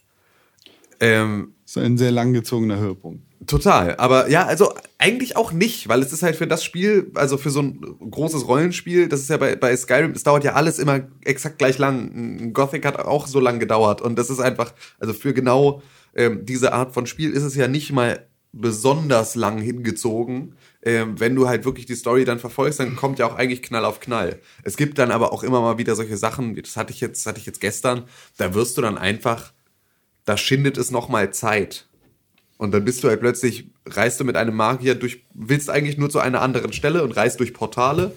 Ähm, 1.00 1.54
ist 1.64 1.78
ein 1.78 1.96
sehr 1.96 2.10
langgezogener 2.10 2.78
Höhepunkt. 2.78 3.22
Total, 3.46 3.94
aber 3.96 4.28
ja, 4.28 4.46
also 4.46 4.74
eigentlich 4.98 5.36
auch 5.36 5.52
nicht, 5.52 5.88
weil 5.88 6.02
es 6.02 6.12
ist 6.12 6.24
halt 6.24 6.34
für 6.34 6.48
das 6.48 6.64
Spiel, 6.64 7.12
also 7.14 7.36
für 7.38 7.50
so 7.50 7.62
ein 7.62 7.80
großes 8.10 8.48
Rollenspiel, 8.48 9.08
das 9.08 9.20
ist 9.20 9.30
ja 9.30 9.36
bei, 9.36 9.54
bei 9.54 9.76
Skyrim, 9.76 10.10
es 10.10 10.24
dauert 10.24 10.42
ja 10.42 10.54
alles 10.54 10.80
immer 10.80 11.02
exakt 11.24 11.58
gleich 11.58 11.78
lang. 11.78 12.52
Gothic 12.52 12.84
hat 12.84 12.98
auch 12.98 13.28
so 13.28 13.38
lang 13.38 13.60
gedauert 13.60 14.02
und 14.02 14.18
das 14.18 14.28
ist 14.28 14.40
einfach, 14.40 14.74
also 14.98 15.14
für 15.14 15.32
genau 15.32 15.82
ähm, 16.18 16.44
diese 16.44 16.72
Art 16.72 16.92
von 16.92 17.06
Spiel 17.06 17.30
ist 17.30 17.44
es 17.44 17.54
ja 17.54 17.68
nicht 17.68 17.92
mal 17.92 18.26
besonders 18.52 19.36
lang 19.36 19.58
hingezogen. 19.58 20.56
Ähm, 20.82 21.18
wenn 21.20 21.36
du 21.36 21.48
halt 21.48 21.64
wirklich 21.64 21.86
die 21.86 21.94
Story 21.94 22.24
dann 22.24 22.40
verfolgst, 22.40 22.80
dann 22.80 22.96
kommt 22.96 23.20
ja 23.20 23.26
auch 23.26 23.36
eigentlich 23.36 23.62
Knall 23.62 23.84
auf 23.84 24.00
Knall. 24.00 24.40
Es 24.64 24.76
gibt 24.76 24.98
dann 24.98 25.12
aber 25.12 25.32
auch 25.32 25.44
immer 25.44 25.60
mal 25.60 25.78
wieder 25.78 25.94
solche 25.94 26.16
Sachen, 26.16 26.56
das 26.56 26.76
hatte 26.76 26.92
ich 26.92 27.00
jetzt, 27.00 27.24
hatte 27.24 27.38
ich 27.38 27.46
jetzt 27.46 27.60
gestern, 27.60 28.04
da 28.36 28.52
wirst 28.52 28.76
du 28.76 28.82
dann 28.82 28.98
einfach, 28.98 29.52
da 30.24 30.36
schindet 30.36 30.76
es 30.76 30.90
nochmal 30.90 31.32
Zeit. 31.32 31.86
Und 32.56 32.72
dann 32.72 32.84
bist 32.84 33.04
du 33.04 33.08
halt 33.08 33.20
plötzlich, 33.20 33.70
reist 33.86 34.18
du 34.18 34.24
mit 34.24 34.36
einem 34.36 34.56
Magier 34.56 34.96
durch, 34.96 35.24
willst 35.34 35.70
eigentlich 35.70 35.98
nur 35.98 36.10
zu 36.10 36.18
einer 36.18 36.42
anderen 36.42 36.72
Stelle 36.72 37.04
und 37.04 37.12
reist 37.12 37.38
durch 37.38 37.54
Portale. 37.54 38.12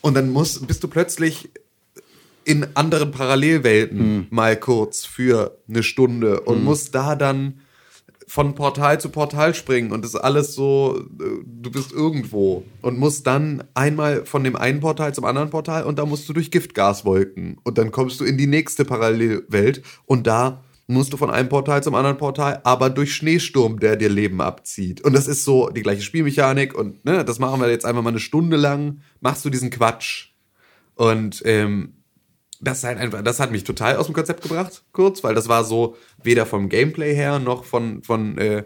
Und 0.00 0.14
dann 0.14 0.30
musst, 0.30 0.66
bist 0.66 0.82
du 0.82 0.88
plötzlich 0.88 1.50
in 2.48 2.66
anderen 2.74 3.10
Parallelwelten 3.10 4.26
mal 4.30 4.56
kurz 4.56 5.04
für 5.04 5.58
eine 5.68 5.82
Stunde 5.82 6.40
und 6.40 6.64
muss 6.64 6.90
da 6.90 7.14
dann 7.14 7.60
von 8.26 8.54
Portal 8.54 8.98
zu 8.98 9.10
Portal 9.10 9.54
springen 9.54 9.92
und 9.92 10.02
das 10.02 10.14
ist 10.14 10.20
alles 10.20 10.54
so, 10.54 10.98
äh, 10.98 11.44
du 11.44 11.70
bist 11.70 11.92
irgendwo 11.92 12.64
und 12.80 12.98
musst 12.98 13.26
dann 13.26 13.64
einmal 13.74 14.24
von 14.24 14.44
dem 14.44 14.56
einen 14.56 14.80
Portal 14.80 15.14
zum 15.14 15.26
anderen 15.26 15.50
Portal 15.50 15.84
und 15.84 15.98
da 15.98 16.06
musst 16.06 16.26
du 16.26 16.32
durch 16.32 16.50
Giftgaswolken 16.50 17.58
und 17.64 17.76
dann 17.76 17.90
kommst 17.90 18.18
du 18.20 18.24
in 18.24 18.38
die 18.38 18.46
nächste 18.46 18.86
Parallelwelt 18.86 19.82
und 20.06 20.26
da 20.26 20.64
musst 20.86 21.12
du 21.12 21.18
von 21.18 21.30
einem 21.30 21.50
Portal 21.50 21.82
zum 21.82 21.94
anderen 21.94 22.16
Portal, 22.16 22.62
aber 22.64 22.88
durch 22.88 23.14
Schneesturm, 23.14 23.78
der 23.78 23.96
dir 23.96 24.08
Leben 24.08 24.40
abzieht. 24.40 25.02
Und 25.02 25.12
das 25.12 25.28
ist 25.28 25.44
so 25.44 25.68
die 25.68 25.82
gleiche 25.82 26.00
Spielmechanik 26.00 26.74
und 26.74 27.04
ne, 27.04 27.26
das 27.26 27.38
machen 27.38 27.60
wir 27.60 27.68
jetzt 27.68 27.84
einfach 27.84 28.02
mal 28.02 28.08
eine 28.08 28.20
Stunde 28.20 28.56
lang, 28.56 29.00
machst 29.20 29.44
du 29.44 29.50
diesen 29.50 29.68
Quatsch. 29.68 30.30
Und 30.94 31.42
ähm, 31.44 31.97
das 32.60 32.84
halt 32.84 32.98
einfach, 32.98 33.22
das 33.22 33.40
hat 33.40 33.52
mich 33.52 33.64
total 33.64 33.96
aus 33.96 34.06
dem 34.06 34.14
Konzept 34.14 34.42
gebracht, 34.42 34.82
kurz, 34.92 35.22
weil 35.22 35.34
das 35.34 35.48
war 35.48 35.64
so 35.64 35.96
weder 36.22 36.46
vom 36.46 36.68
Gameplay 36.68 37.14
her 37.14 37.38
noch 37.38 37.64
von, 37.64 38.02
von 38.02 38.36
äh, 38.38 38.64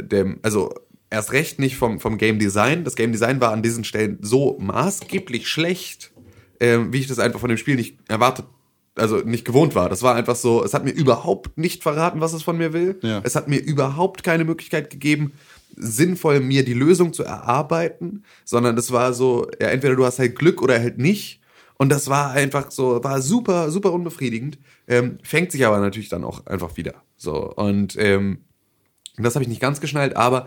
dem, 0.00 0.38
also 0.42 0.74
erst 1.12 1.32
recht 1.32 1.58
nicht 1.58 1.76
vom, 1.76 2.00
vom 2.00 2.18
Game 2.18 2.38
Design. 2.38 2.84
Das 2.84 2.96
Game 2.96 3.12
Design 3.12 3.40
war 3.40 3.52
an 3.52 3.62
diesen 3.62 3.84
Stellen 3.84 4.18
so 4.20 4.56
maßgeblich 4.58 5.48
schlecht, 5.48 6.12
ähm, 6.60 6.92
wie 6.92 7.00
ich 7.00 7.06
das 7.06 7.18
einfach 7.18 7.40
von 7.40 7.48
dem 7.48 7.58
Spiel 7.58 7.76
nicht 7.76 7.98
erwartet, 8.08 8.46
also 8.94 9.18
nicht 9.18 9.44
gewohnt 9.44 9.74
war. 9.74 9.88
Das 9.88 10.02
war 10.02 10.14
einfach 10.14 10.36
so, 10.36 10.64
es 10.64 10.74
hat 10.74 10.84
mir 10.84 10.92
überhaupt 10.92 11.58
nicht 11.58 11.82
verraten, 11.82 12.20
was 12.20 12.32
es 12.32 12.42
von 12.42 12.56
mir 12.56 12.72
will. 12.72 12.98
Ja. 13.02 13.20
Es 13.24 13.36
hat 13.36 13.48
mir 13.48 13.58
überhaupt 13.58 14.22
keine 14.22 14.44
Möglichkeit 14.44 14.90
gegeben, 14.90 15.32
sinnvoll 15.76 16.40
mir 16.40 16.64
die 16.64 16.74
Lösung 16.74 17.12
zu 17.12 17.24
erarbeiten, 17.24 18.24
sondern 18.44 18.76
das 18.76 18.90
war 18.90 19.12
so, 19.14 19.48
ja, 19.60 19.68
entweder 19.68 19.96
du 19.96 20.04
hast 20.04 20.18
halt 20.18 20.36
Glück 20.36 20.62
oder 20.62 20.78
halt 20.78 20.98
nicht. 20.98 21.40
Und 21.82 21.88
das 21.88 22.08
war 22.08 22.30
einfach 22.30 22.70
so, 22.70 23.02
war 23.02 23.20
super, 23.20 23.72
super 23.72 23.92
unbefriedigend. 23.92 24.56
Ähm, 24.86 25.18
fängt 25.24 25.50
sich 25.50 25.66
aber 25.66 25.80
natürlich 25.80 26.08
dann 26.08 26.22
auch 26.22 26.46
einfach 26.46 26.76
wieder. 26.76 26.94
So, 27.16 27.52
und 27.54 27.96
ähm, 27.98 28.44
das 29.16 29.34
habe 29.34 29.42
ich 29.42 29.48
nicht 29.48 29.60
ganz 29.60 29.80
geschnallt, 29.80 30.14
aber 30.16 30.46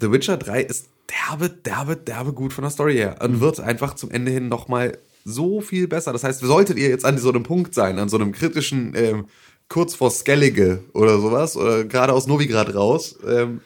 The 0.00 0.12
Witcher 0.12 0.36
3 0.36 0.60
ist 0.60 0.88
derbe, 1.30 1.48
derbe, 1.48 1.96
derbe 1.96 2.34
gut 2.34 2.52
von 2.52 2.60
der 2.62 2.70
Story 2.70 2.92
her 2.94 3.16
und 3.22 3.40
wird 3.40 3.58
einfach 3.58 3.94
zum 3.94 4.10
Ende 4.10 4.32
hin 4.32 4.48
nochmal 4.50 4.98
so 5.24 5.62
viel 5.62 5.88
besser. 5.88 6.12
Das 6.12 6.24
heißt, 6.24 6.40
solltet 6.40 6.76
ihr 6.76 6.90
jetzt 6.90 7.06
an 7.06 7.16
so 7.16 7.30
einem 7.30 7.42
Punkt 7.42 7.72
sein, 7.74 7.98
an 7.98 8.10
so 8.10 8.18
einem 8.18 8.32
kritischen, 8.32 8.92
ähm, 8.94 9.26
kurz 9.70 9.94
vor 9.94 10.10
Skellige 10.10 10.84
oder 10.92 11.18
sowas, 11.20 11.56
oder 11.56 11.84
gerade 11.84 12.12
aus 12.12 12.26
Novigrad 12.26 12.74
raus, 12.74 13.18
ähm, 13.26 13.62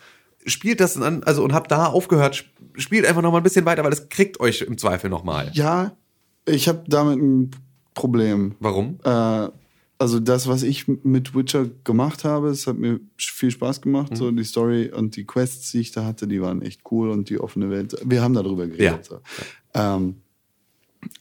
spielt 0.47 0.79
das 0.79 0.97
an, 0.97 1.25
also 1.25 1.43
und 1.43 1.53
habt 1.53 1.73
da 1.73 1.87
aufgehört, 1.87 2.37
sp- 2.39 2.55
spielt 2.77 3.05
einfach 3.05 3.23
nochmal 3.23 3.41
ein 3.41 3.45
bisschen 3.45 3.65
weiter, 3.67 3.83
weil 3.83 3.91
das 3.91 4.09
kriegt 4.09 4.39
euch 4.39 4.61
im 4.63 4.79
Zweifel 4.79 5.11
nochmal. 5.11 5.51
Ja, 5.55 5.97
ich 6.47 6.69
habe 6.69 6.85
damit 6.87 7.19
ein 7.19 7.51
Problem. 7.95 8.55
Warum? 8.61 8.99
Äh, 9.05 9.49
also 10.01 10.21
das, 10.21 10.47
was 10.47 10.63
ich 10.63 10.87
mit 10.87 11.35
Witcher 11.35 11.69
gemacht 11.83 12.25
habe, 12.25 12.51
es 12.51 12.69
hat 12.69 12.79
mir 12.79 13.01
viel 13.17 13.51
Spaß 13.51 13.81
gemacht. 13.81 14.17
So 14.17 14.31
die 14.31 14.45
Story 14.45 14.93
und 14.93 15.17
die 15.17 15.25
Quests, 15.25 15.73
die 15.73 15.81
ich 15.81 15.91
da 15.91 16.05
hatte, 16.05 16.29
die 16.29 16.41
waren 16.41 16.63
echt 16.63 16.83
cool 16.93 17.11
und 17.11 17.29
die 17.31 17.41
offene 17.41 17.69
Welt. 17.69 17.97
Wir 18.05 18.23
haben 18.23 18.35
darüber 18.35 18.69
geredet. 18.69 18.81
Ja. 18.81 19.03
So. 19.03 19.21
Ähm, 19.75 20.17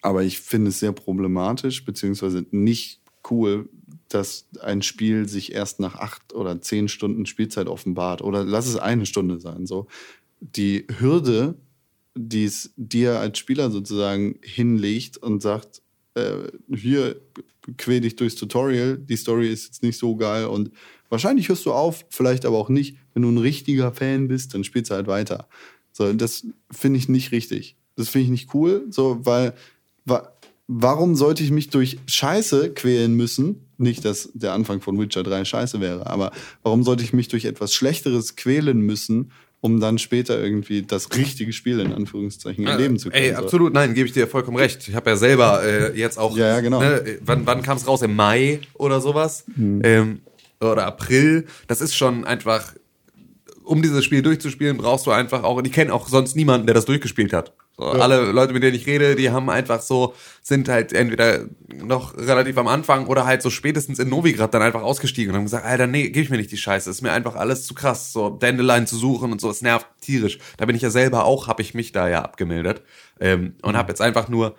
aber 0.02 0.24
ich 0.24 0.40
finde 0.40 0.70
es 0.70 0.80
sehr 0.80 0.92
problematisch, 0.92 1.86
beziehungsweise 1.86 2.46
nicht 2.52 3.02
cool, 3.32 3.68
dass 4.10 4.48
ein 4.62 4.84
Spiel 4.84 5.28
sich 5.28 5.54
erst 5.54 5.80
nach 5.80 5.96
acht 5.96 6.34
oder 6.34 6.62
zehn 6.62 6.88
Stunden 6.88 7.26
Spielzeit 7.26 7.68
offenbart. 7.68 8.22
Oder 8.22 8.44
lass 8.44 8.68
es 8.68 8.78
eine 8.78 9.08
Stunde 9.08 9.40
sein. 9.40 9.66
So 9.66 9.88
die 10.40 10.86
Hürde, 11.00 11.56
die 12.18 12.46
es 12.46 12.72
dir 12.76 13.20
als 13.20 13.38
Spieler 13.38 13.72
sozusagen 13.72 14.40
hinlegt 14.42 15.18
und 15.18 15.42
sagt, 15.42 15.82
äh, 16.16 16.48
hier 16.74 17.22
quäl 17.78 18.02
dich 18.02 18.16
durchs 18.16 18.36
Tutorial, 18.36 18.98
die 18.98 19.18
Story 19.18 19.52
ist 19.52 19.66
jetzt 19.66 19.84
nicht 19.84 19.98
so 19.98 20.16
geil 20.16 20.46
und 20.46 20.72
wahrscheinlich 21.10 21.50
hörst 21.50 21.66
du 21.66 21.74
auf, 21.74 22.06
vielleicht 22.10 22.46
aber 22.46 22.58
auch 22.58 22.70
nicht. 22.70 22.98
Wenn 23.14 23.24
du 23.24 23.30
ein 23.30 23.38
richtiger 23.38 23.92
Fan 23.92 24.28
bist, 24.28 24.54
dann 24.54 24.64
spielst 24.64 24.92
du 24.92 24.96
halt 24.96 25.08
weiter. 25.08 25.48
So, 25.92 26.12
das 26.14 26.46
finde 26.72 27.00
ich 27.00 27.10
nicht 27.10 27.32
richtig. 27.32 27.76
Das 27.96 28.10
finde 28.10 28.26
ich 28.26 28.32
nicht 28.32 28.54
cool, 28.54 28.86
so, 28.90 29.26
weil 29.26 29.54
wa 30.06 30.32
warum 30.70 31.16
sollte 31.16 31.44
ich 31.44 31.52
mich 31.52 31.70
durch 31.70 31.98
Scheiße 32.08 32.74
quälen 32.74 33.14
müssen? 33.14 33.62
Nicht, 33.78 34.04
dass 34.04 34.30
der 34.34 34.54
Anfang 34.54 34.82
von 34.82 35.00
Witcher 35.00 35.24
3 35.24 35.46
Scheiße 35.46 35.80
wäre, 35.80 36.08
aber 36.08 36.32
warum 36.62 36.84
sollte 36.84 37.04
ich 37.04 37.14
mich 37.14 37.30
durch 37.30 37.46
etwas 37.46 37.74
Schlechteres 37.74 38.36
quälen 38.36 38.82
müssen, 38.82 39.32
um 39.68 39.80
dann 39.82 39.98
später 39.98 40.42
irgendwie 40.42 40.82
das 40.84 41.10
richtige 41.16 41.52
Spiel 41.52 41.80
in 41.82 41.92
Anführungszeichen 41.92 42.66
erleben 42.66 42.98
zu 42.98 43.10
können? 43.10 43.22
Ey, 43.22 43.34
So. 43.34 43.44
absolut, 43.44 43.74
nein, 43.74 43.94
gebe 43.94 44.08
ich 44.08 44.14
dir 44.14 44.28
vollkommen 44.28 44.56
recht. 44.58 44.88
Ich 44.88 44.96
habe 44.96 45.10
ja 45.10 45.18
selber 45.18 45.62
äh, 45.64 45.98
jetzt 45.98 46.18
auch. 46.18 46.36
Ja, 46.38 46.48
ja, 46.48 46.60
genau. 46.62 46.80
Ne, 46.80 47.20
wann 47.22 47.46
wann 47.46 47.62
kam 47.62 47.76
es 47.78 47.86
raus? 47.86 48.02
Im 48.02 48.16
Mai 48.16 48.62
oder 48.76 49.02
sowas? 49.02 49.44
Hm. 49.56 49.82
Ähm, 49.84 50.20
oder 50.62 50.86
April. 50.86 51.46
Das 51.68 51.82
ist 51.82 51.96
schon 51.96 52.24
einfach. 52.26 52.74
Um 53.64 53.82
dieses 53.82 54.06
Spiel 54.06 54.22
durchzuspielen, 54.22 54.78
brauchst 54.78 55.06
du 55.08 55.12
einfach 55.12 55.44
auch. 55.44 55.58
Und 55.58 55.68
ich 55.68 55.74
kenne 55.74 55.94
auch 55.94 56.08
sonst 56.08 56.38
niemanden, 56.38 56.68
der 56.68 56.74
das 56.74 56.86
durchgespielt 56.86 57.34
hat. 57.34 57.52
So, 57.80 57.86
Alle 57.86 58.32
Leute, 58.32 58.54
mit 58.54 58.64
denen 58.64 58.76
ich 58.76 58.88
rede, 58.88 59.16
die 59.16 59.30
haben 59.30 59.52
einfach 59.52 59.82
so, 59.82 60.16
sind 60.42 60.68
halt 60.68 60.94
entweder 60.94 61.46
noch 61.68 62.18
relativ 62.18 62.58
am 62.58 62.68
Anfang 62.68 63.06
oder 63.06 63.28
halt 63.28 63.44
so 63.44 63.52
spätestens 63.52 64.00
in 64.00 64.10
Novigrad 64.10 64.52
dann 64.52 64.64
einfach 64.64 64.82
ausgestiegen 64.82 65.30
und 65.30 65.38
haben 65.38 65.46
gesagt, 65.46 65.64
Alter, 65.64 65.86
nee, 65.86 66.10
gib 66.10 66.24
ich 66.24 66.32
mir 66.32 66.38
nicht 66.38 66.52
die 66.52 66.58
Scheiße, 66.58 66.90
ist 66.90 67.04
mir 67.04 67.12
einfach 67.12 67.36
alles 67.36 67.68
zu 67.68 67.76
krass, 67.76 68.12
so 68.12 68.30
Dandelion 68.30 68.88
zu 68.88 68.98
suchen 68.98 69.32
und 69.32 69.40
so, 69.40 69.52
es 69.52 69.62
nervt 69.62 69.86
tierisch. 70.02 70.40
Da 70.58 70.66
bin 70.66 70.76
ich 70.76 70.82
ja 70.82 70.90
selber 70.90 71.26
auch, 71.26 71.48
habe 71.48 71.62
ich 71.62 71.76
mich 71.76 71.92
da 71.92 72.08
ja 72.10 72.24
abgemeldet 72.24 72.82
ähm, 73.20 73.54
und 73.62 73.78
habe 73.78 73.90
jetzt 73.90 74.02
einfach 74.02 74.28
nur 74.28 74.56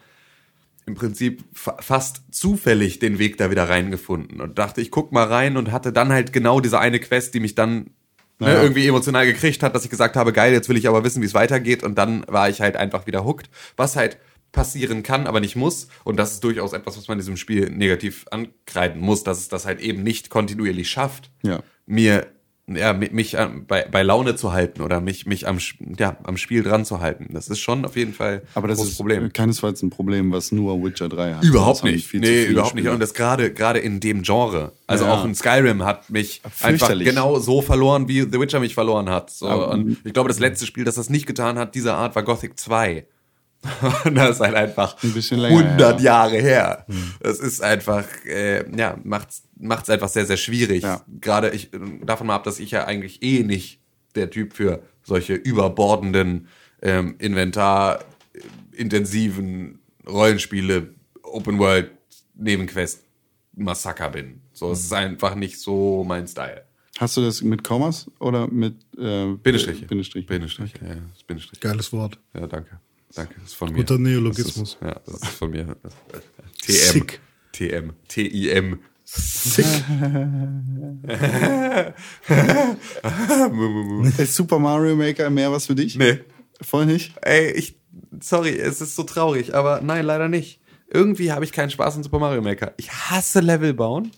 im 0.86 0.94
Prinzip 0.94 1.42
fa 1.52 1.76
fast 1.80 2.22
zufällig 2.30 3.00
den 3.00 3.18
Weg 3.18 3.36
da 3.36 3.50
wieder 3.50 3.68
reingefunden 3.68 4.40
und 4.40 4.60
dachte, 4.60 4.80
ich 4.80 4.92
guck 4.92 5.10
mal 5.10 5.26
rein 5.26 5.56
und 5.56 5.72
hatte 5.72 5.92
dann 5.92 6.12
halt 6.12 6.32
genau 6.32 6.60
diese 6.60 6.78
eine 6.78 7.00
Quest, 7.00 7.34
die 7.34 7.40
mich 7.40 7.56
dann 7.56 7.90
ne, 8.38 8.48
Ja. 8.54 8.62
irgendwie 8.62 8.86
emotional 8.86 9.26
gekriegt 9.26 9.62
hat, 9.62 9.74
dass 9.74 9.84
ich 9.84 9.90
gesagt 9.90 10.16
habe, 10.16 10.32
geil, 10.32 10.52
jetzt 10.52 10.68
will 10.68 10.76
ich 10.76 10.88
aber 10.88 11.04
wissen, 11.04 11.22
wie 11.22 11.26
es 11.26 11.34
weitergeht 11.34 11.82
und 11.82 11.96
dann 11.96 12.24
war 12.28 12.48
ich 12.48 12.60
halt 12.60 12.76
einfach 12.76 13.06
wieder 13.06 13.24
hooked, 13.24 13.48
was 13.76 13.96
halt 13.96 14.18
passieren 14.52 15.02
kann, 15.02 15.26
aber 15.26 15.40
nicht 15.40 15.56
muss 15.56 15.88
und 16.04 16.16
das 16.16 16.32
ist 16.32 16.44
durchaus 16.44 16.72
etwas, 16.72 16.96
was 16.96 17.06
man 17.08 17.18
diesem 17.18 17.36
Spiel 17.36 17.68
negativ 17.70 18.24
ankreiden 18.30 19.00
muss, 19.00 19.22
dass 19.22 19.38
es 19.38 19.48
das 19.48 19.66
halt 19.66 19.80
eben 19.80 20.02
nicht 20.02 20.30
kontinuierlich 20.30 20.88
schafft, 20.88 21.30
Ja. 21.42 21.60
mir 21.86 22.26
ja, 22.68 22.92
mi- 22.92 23.10
mich 23.12 23.36
bei, 23.66 23.86
bei 23.90 24.02
Laune 24.02 24.36
zu 24.36 24.52
halten 24.52 24.82
oder 24.82 25.00
mich, 25.00 25.26
mich 25.26 25.48
am, 25.48 25.58
ja, 25.98 26.16
am 26.24 26.36
Spiel 26.36 26.62
dran 26.62 26.84
zu 26.84 27.00
halten. 27.00 27.28
Das 27.32 27.48
ist 27.48 27.58
schon 27.60 27.84
auf 27.84 27.96
jeden 27.96 28.12
Fall 28.12 28.42
Aber 28.54 28.68
das 28.68 28.80
ist 28.80 28.96
Problem. 28.96 29.32
keinesfalls 29.32 29.82
ein 29.82 29.90
Problem, 29.90 30.32
was 30.32 30.52
nur 30.52 30.82
Witcher 30.82 31.08
3 31.08 31.34
hat. 31.34 31.44
Überhaupt 31.44 31.84
nicht. 31.84 32.12
Nee, 32.14 32.44
überhaupt 32.44 32.74
nicht. 32.74 32.82
Spieler. 32.82 32.94
Und 32.94 33.00
das 33.00 33.14
gerade 33.14 33.52
gerade 33.52 33.78
in 33.78 34.00
dem 34.00 34.22
Genre. 34.22 34.72
Also 34.86 35.04
Ja. 35.06 35.14
auch 35.14 35.24
in 35.24 35.34
Skyrim 35.34 35.84
hat 35.84 36.10
mich 36.10 36.42
einfach 36.62 36.88
genau 36.88 37.38
so 37.38 37.62
verloren, 37.62 38.08
wie 38.08 38.20
The 38.22 38.40
Witcher 38.40 38.60
mich 38.60 38.74
verloren 38.74 39.08
hat. 39.08 39.30
So, 39.30 39.48
und 39.70 39.98
ich 40.04 40.12
glaube, 40.12 40.28
das 40.28 40.38
letzte 40.38 40.66
Spiel, 40.66 40.84
das 40.84 40.96
das 40.96 41.10
nicht 41.10 41.26
getan 41.26 41.58
hat, 41.58 41.74
dieser 41.74 41.94
Art, 41.96 42.14
war 42.16 42.22
Gothic 42.22 42.58
2. 42.58 43.04
Und 44.04 44.14
das 44.16 44.36
ist 44.36 44.40
halt 44.40 44.54
einfach 44.54 45.02
Ein 45.02 45.12
bisschen 45.12 45.40
länger 45.40 45.58
100 45.58 45.96
her. 45.96 46.04
Jahre 46.04 46.38
her. 46.38 46.86
Das 47.20 47.40
ist 47.40 47.60
einfach, 47.60 48.04
äh, 48.24 48.64
ja, 48.76 48.96
macht's, 49.02 49.42
macht's 49.58 49.90
einfach 49.90 50.08
sehr, 50.08 50.26
sehr 50.26 50.36
schwierig. 50.36 50.84
Ja. 50.84 51.02
Gerade 51.20 51.50
ich, 51.50 51.70
davon 52.04 52.28
mal 52.28 52.36
ab, 52.36 52.44
dass 52.44 52.60
ich 52.60 52.70
ja 52.70 52.84
eigentlich 52.84 53.20
eh 53.22 53.42
nicht 53.42 53.80
der 54.14 54.30
Typ 54.30 54.54
für 54.54 54.80
solche 55.02 55.34
überbordenden, 55.34 56.46
ähm, 56.82 57.16
inventarintensiven 57.18 59.80
Rollenspiele, 60.06 60.94
Open 61.22 61.58
World, 61.58 61.90
Nebenquest, 62.34 63.02
Massaker 63.54 64.10
bin. 64.10 64.42
So, 64.52 64.70
es 64.72 64.80
ist 64.80 64.92
einfach 64.92 65.34
nicht 65.34 65.58
so 65.58 66.04
mein 66.04 66.28
Style. 66.28 66.64
Hast 66.98 67.16
du 67.16 67.22
das 67.22 67.42
mit 67.42 67.62
Kommas 67.62 68.10
oder 68.18 68.48
mit 68.48 68.74
äh, 68.96 69.34
Bindestriche. 69.34 69.86
Bindestrich. 69.86 70.26
Bindestrich, 70.26 70.72
ja, 70.80 70.94
das 70.94 71.16
ist 71.16 71.26
Bindestrich. 71.26 71.60
Geiles 71.60 71.92
Wort. 71.92 72.18
Ja, 72.34 72.46
danke. 72.46 72.80
Danke, 73.14 73.34
das 73.40 73.50
ist 73.50 73.54
von 73.54 73.70
mir. 73.70 73.76
Guter 73.76 73.98
Neologismus. 73.98 74.78
Das 74.80 74.90
ist, 74.90 74.96
ja, 74.96 75.00
das 75.06 75.22
ist 75.22 75.38
von 75.38 75.50
mir. 75.50 75.76
TM. 76.62 76.74
Sick. 76.74 77.20
TM. 77.52 77.92
T-I-M. 78.08 78.78
Sick. 79.04 79.66
Ist 84.18 84.34
Super 84.34 84.58
Mario 84.58 84.96
Maker 84.96 85.30
mehr 85.30 85.50
was 85.50 85.66
für 85.66 85.74
dich? 85.74 85.96
Nee. 85.96 86.20
Voll 86.60 86.86
nicht? 86.86 87.14
Ey, 87.22 87.52
ich, 87.52 87.80
sorry, 88.20 88.50
es 88.50 88.80
ist 88.80 88.96
so 88.96 89.04
traurig, 89.04 89.54
aber 89.54 89.80
nein, 89.80 90.04
leider 90.04 90.28
nicht. 90.28 90.60
Irgendwie 90.90 91.32
habe 91.32 91.44
ich 91.44 91.52
keinen 91.52 91.70
Spaß 91.70 91.96
in 91.96 92.02
Super 92.02 92.18
Mario 92.18 92.42
Maker. 92.42 92.74
Ich 92.76 92.90
hasse 92.90 93.40
Level 93.40 93.74
bauen. 93.74 94.10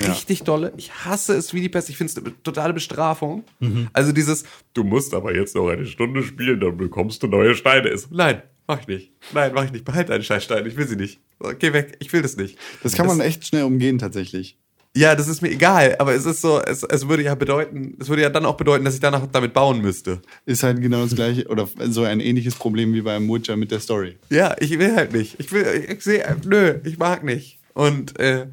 Richtig 0.00 0.42
dolle. 0.42 0.72
Ich 0.76 0.92
hasse 1.04 1.34
es 1.34 1.52
wie 1.52 1.60
die 1.60 1.68
Pest. 1.68 1.90
Ich 1.90 1.96
finde 1.96 2.12
es 2.12 2.16
eine 2.18 2.42
totale 2.42 2.72
Bestrafung. 2.72 3.44
Also 3.92 4.12
dieses, 4.12 4.44
du 4.74 4.84
musst 4.84 5.14
aber 5.14 5.34
jetzt 5.34 5.54
noch 5.54 5.68
eine 5.68 5.86
Stunde 5.86 6.22
spielen, 6.22 6.60
dann 6.60 6.76
bekommst 6.76 7.22
du 7.22 7.26
neue 7.26 7.54
Steine. 7.54 7.88
Ist, 7.88 8.10
nein, 8.10 8.42
mach 8.66 8.80
ich 8.80 8.88
nicht. 8.88 9.12
Nein, 9.32 9.52
mach 9.54 9.64
ich 9.64 9.72
nicht. 9.72 9.84
Behalt 9.84 10.08
deine 10.08 10.24
Scheißsteine. 10.24 10.68
Ich 10.68 10.76
will 10.76 10.88
sie 10.88 10.96
nicht. 10.96 11.20
Geh 11.58 11.72
weg. 11.72 11.96
Ich 12.00 12.12
will 12.12 12.22
das 12.22 12.36
nicht. 12.36 12.58
Das 12.82 12.94
kann 12.94 13.06
man 13.06 13.20
echt 13.20 13.46
schnell 13.46 13.64
umgehen 13.64 13.98
tatsächlich. 13.98 14.56
Ja, 14.94 15.14
das 15.14 15.26
ist 15.26 15.40
mir 15.40 15.50
egal, 15.50 15.96
aber 15.98 16.14
es 16.14 16.26
ist 16.26 16.42
so, 16.42 16.60
es, 16.60 16.82
es 16.82 17.08
würde 17.08 17.22
ja 17.22 17.34
bedeuten, 17.34 17.96
es 17.98 18.10
würde 18.10 18.20
ja 18.20 18.28
dann 18.28 18.44
auch 18.44 18.58
bedeuten, 18.58 18.84
dass 18.84 18.92
ich 18.92 19.00
danach 19.00 19.26
damit 19.26 19.54
bauen 19.54 19.80
müsste. 19.80 20.20
Ist 20.44 20.62
halt 20.62 20.82
genau 20.82 21.02
das 21.02 21.14
gleiche 21.14 21.46
oder 21.48 21.66
so 21.88 22.02
ein 22.02 22.20
ähnliches 22.20 22.56
Problem 22.56 22.92
wie 22.92 23.00
beim 23.00 23.26
Witcher 23.26 23.56
mit 23.56 23.70
der 23.70 23.80
Story. 23.80 24.18
Ja, 24.28 24.54
ich 24.60 24.78
will 24.78 24.94
halt 24.94 25.14
nicht. 25.14 25.40
Ich 25.40 25.50
will, 25.50 25.86
ich 25.88 26.04
sehe, 26.04 26.36
nö, 26.44 26.74
ich 26.84 26.98
mag 26.98 27.24
nicht. 27.24 27.58
Und 27.72 28.20
äh, 28.20 28.48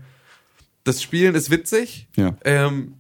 das 0.90 1.04
Spielen 1.04 1.36
ist 1.36 1.52
witzig. 1.52 2.08
Ja. 2.16 2.36
Ähm, 2.44 2.96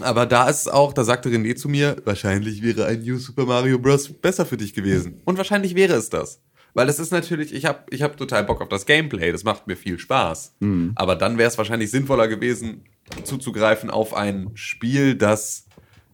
aber 0.00 0.24
da 0.24 0.48
ist 0.48 0.72
auch, 0.72 0.92
da 0.94 1.04
sagte 1.04 1.28
René 1.28 1.54
zu 1.54 1.68
mir, 1.68 1.96
wahrscheinlich 2.04 2.62
wäre 2.62 2.86
ein 2.86 3.02
New 3.02 3.18
Super 3.18 3.44
Mario 3.44 3.78
Bros. 3.78 4.08
besser 4.08 4.46
für 4.46 4.56
dich 4.56 4.72
gewesen. 4.72 5.20
Und 5.24 5.36
wahrscheinlich 5.36 5.74
wäre 5.74 5.94
es 5.94 6.08
das. 6.08 6.40
Weil 6.72 6.88
es 6.88 6.98
ist 6.98 7.12
natürlich, 7.12 7.54
ich 7.54 7.66
habe 7.66 7.80
ich 7.90 8.02
hab 8.02 8.16
total 8.16 8.42
Bock 8.44 8.60
auf 8.60 8.68
das 8.68 8.86
Gameplay, 8.86 9.30
das 9.30 9.44
macht 9.44 9.66
mir 9.66 9.76
viel 9.76 9.98
Spaß. 9.98 10.56
Aber 10.96 11.14
dann 11.14 11.38
wäre 11.38 11.48
es 11.48 11.58
wahrscheinlich 11.58 11.90
sinnvoller 11.90 12.26
gewesen, 12.26 12.84
zuzugreifen 13.22 13.90
auf 13.90 14.14
ein 14.14 14.50
Spiel, 14.54 15.14
das, 15.14 15.66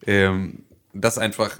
ähm, 0.05 0.65
das 0.93 1.17
einfach 1.17 1.59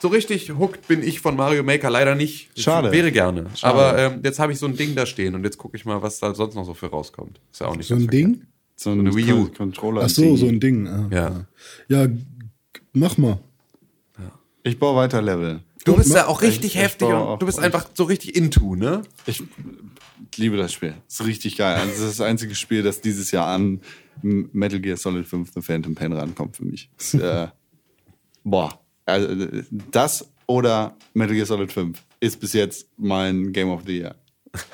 so 0.00 0.08
richtig 0.08 0.50
hooked 0.58 0.88
bin 0.88 1.02
ich 1.02 1.20
von 1.20 1.36
Mario 1.36 1.62
Maker 1.62 1.90
leider 1.90 2.14
nicht. 2.14 2.50
Ich 2.54 2.62
Schade. 2.62 2.92
Wäre 2.92 3.12
gerne. 3.12 3.46
Schade. 3.54 3.74
Aber 3.74 3.98
ähm, 3.98 4.20
jetzt 4.22 4.38
habe 4.38 4.52
ich 4.52 4.58
so 4.58 4.66
ein 4.66 4.76
Ding 4.76 4.94
da 4.94 5.06
stehen 5.06 5.34
und 5.34 5.44
jetzt 5.44 5.58
gucke 5.58 5.76
ich 5.76 5.84
mal, 5.84 6.02
was 6.02 6.18
da 6.18 6.34
sonst 6.34 6.54
noch 6.54 6.64
so 6.64 6.74
für 6.74 6.86
rauskommt. 6.88 7.40
Ist 7.52 7.60
ja 7.60 7.68
auch 7.68 7.76
nicht 7.76 7.88
So 7.88 7.94
ein 7.94 8.00
verkehrt. 8.02 8.12
Ding? 8.36 8.42
So 8.76 8.90
ein 8.90 9.00
eine 9.00 9.14
Wii 9.14 9.32
U. 9.32 9.44
Con- 9.46 9.54
Controller. 9.54 10.02
Ach 10.04 10.08
so, 10.08 10.36
so 10.36 10.46
ein 10.48 10.60
Ding. 10.60 10.86
Ah, 10.86 11.08
Ja. 11.10 11.46
Ja, 11.88 12.06
mach 12.92 13.16
mal. 13.18 13.38
Ich 14.64 14.78
baue 14.78 14.96
weiter 14.96 15.22
Level. 15.22 15.60
Du 15.84 15.94
bist 15.96 16.08
Ich- 16.08 16.14
ja 16.16 16.26
auch 16.26 16.42
richtig 16.42 16.74
ich 16.74 16.82
heftig 16.82 17.08
baue 17.08 17.32
und 17.34 17.42
du 17.42 17.46
bist 17.46 17.60
einfach 17.60 17.88
so 17.94 18.04
richtig 18.04 18.34
into, 18.36 18.74
ne? 18.74 19.02
Ich 19.26 19.40
liebe 20.36 20.56
das 20.56 20.72
Spiel. 20.72 20.94
Ist 21.08 21.24
richtig 21.24 21.56
geil. 21.56 21.76
Also 21.76 21.88
das 21.92 22.00
ist 22.10 22.18
das 22.18 22.26
einzige 22.26 22.54
Spiel, 22.56 22.82
das 22.82 23.00
dieses 23.00 23.30
Jahr 23.30 23.46
an 23.46 23.80
Metal 24.22 24.80
Gear 24.80 24.96
Solid 24.96 25.24
5 25.26 25.52
The 25.54 25.60
Phantom 25.62 25.94
Pain 25.94 26.12
rankommt 26.12 26.56
für 26.56 26.64
mich. 26.64 26.90
Ist, 26.98 27.14
äh, 27.20 27.46
boah. 28.42 28.80
Also 29.06 29.28
das 29.92 30.28
oder 30.46 30.96
Metal 31.14 31.34
Gear 31.34 31.46
Solid 31.46 31.72
5 31.72 31.98
ist 32.20 32.40
bis 32.40 32.52
jetzt 32.52 32.88
mein 32.96 33.52
Game 33.52 33.70
of 33.70 33.82
the 33.86 33.98
Year. 33.98 34.16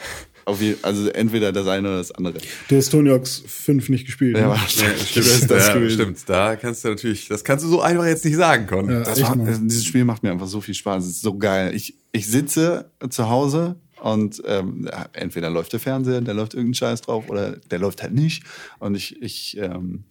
Auf 0.44 0.60
je, 0.60 0.74
also 0.82 1.08
entweder 1.10 1.52
das 1.52 1.68
eine 1.68 1.86
oder 1.86 1.98
das 1.98 2.10
andere. 2.10 2.38
Du 2.68 2.76
hast 2.76 2.88
Tony 2.90 3.10
Hawk's 3.10 3.44
5 3.46 3.88
nicht 3.90 4.06
gespielt. 4.06 4.36
Ja, 4.36 4.48
ne? 4.48 4.58
stimmt, 4.66 5.00
das 5.20 5.46
das 5.46 5.68
ja, 5.68 5.90
stimmt. 5.90 6.18
Da 6.26 6.56
kannst 6.56 6.84
du 6.84 6.88
natürlich, 6.88 7.28
das 7.28 7.44
kannst 7.44 7.64
du 7.64 7.68
so 7.68 7.80
einfach 7.80 8.06
jetzt 8.06 8.24
nicht 8.24 8.36
sagen, 8.36 8.66
Con. 8.66 8.90
Ja. 8.90 9.00
Das 9.00 9.18
Echt 9.18 9.28
macht, 9.28 9.36
mal. 9.36 9.58
dieses 9.62 9.84
Spiel 9.84 10.04
macht 10.04 10.24
mir 10.24 10.32
einfach 10.32 10.48
so 10.48 10.60
viel 10.60 10.74
Spaß. 10.74 11.04
Es 11.04 11.10
ist 11.10 11.22
so 11.22 11.38
geil. 11.38 11.72
Ich, 11.76 11.94
ich 12.10 12.26
sitze 12.26 12.90
zu 13.08 13.28
Hause 13.28 13.76
und 14.00 14.42
ähm, 14.44 14.88
entweder 15.12 15.48
läuft 15.48 15.74
der 15.74 15.80
Fernseher, 15.80 16.20
der 16.20 16.34
läuft 16.34 16.54
irgendein 16.54 16.74
Scheiß 16.74 17.02
drauf 17.02 17.30
oder 17.30 17.52
der 17.52 17.78
läuft 17.78 18.02
halt 18.02 18.14
nicht. 18.14 18.42
Und 18.80 18.96
ich, 18.96 19.22
ich 19.22 19.56
ähm, 19.58 20.02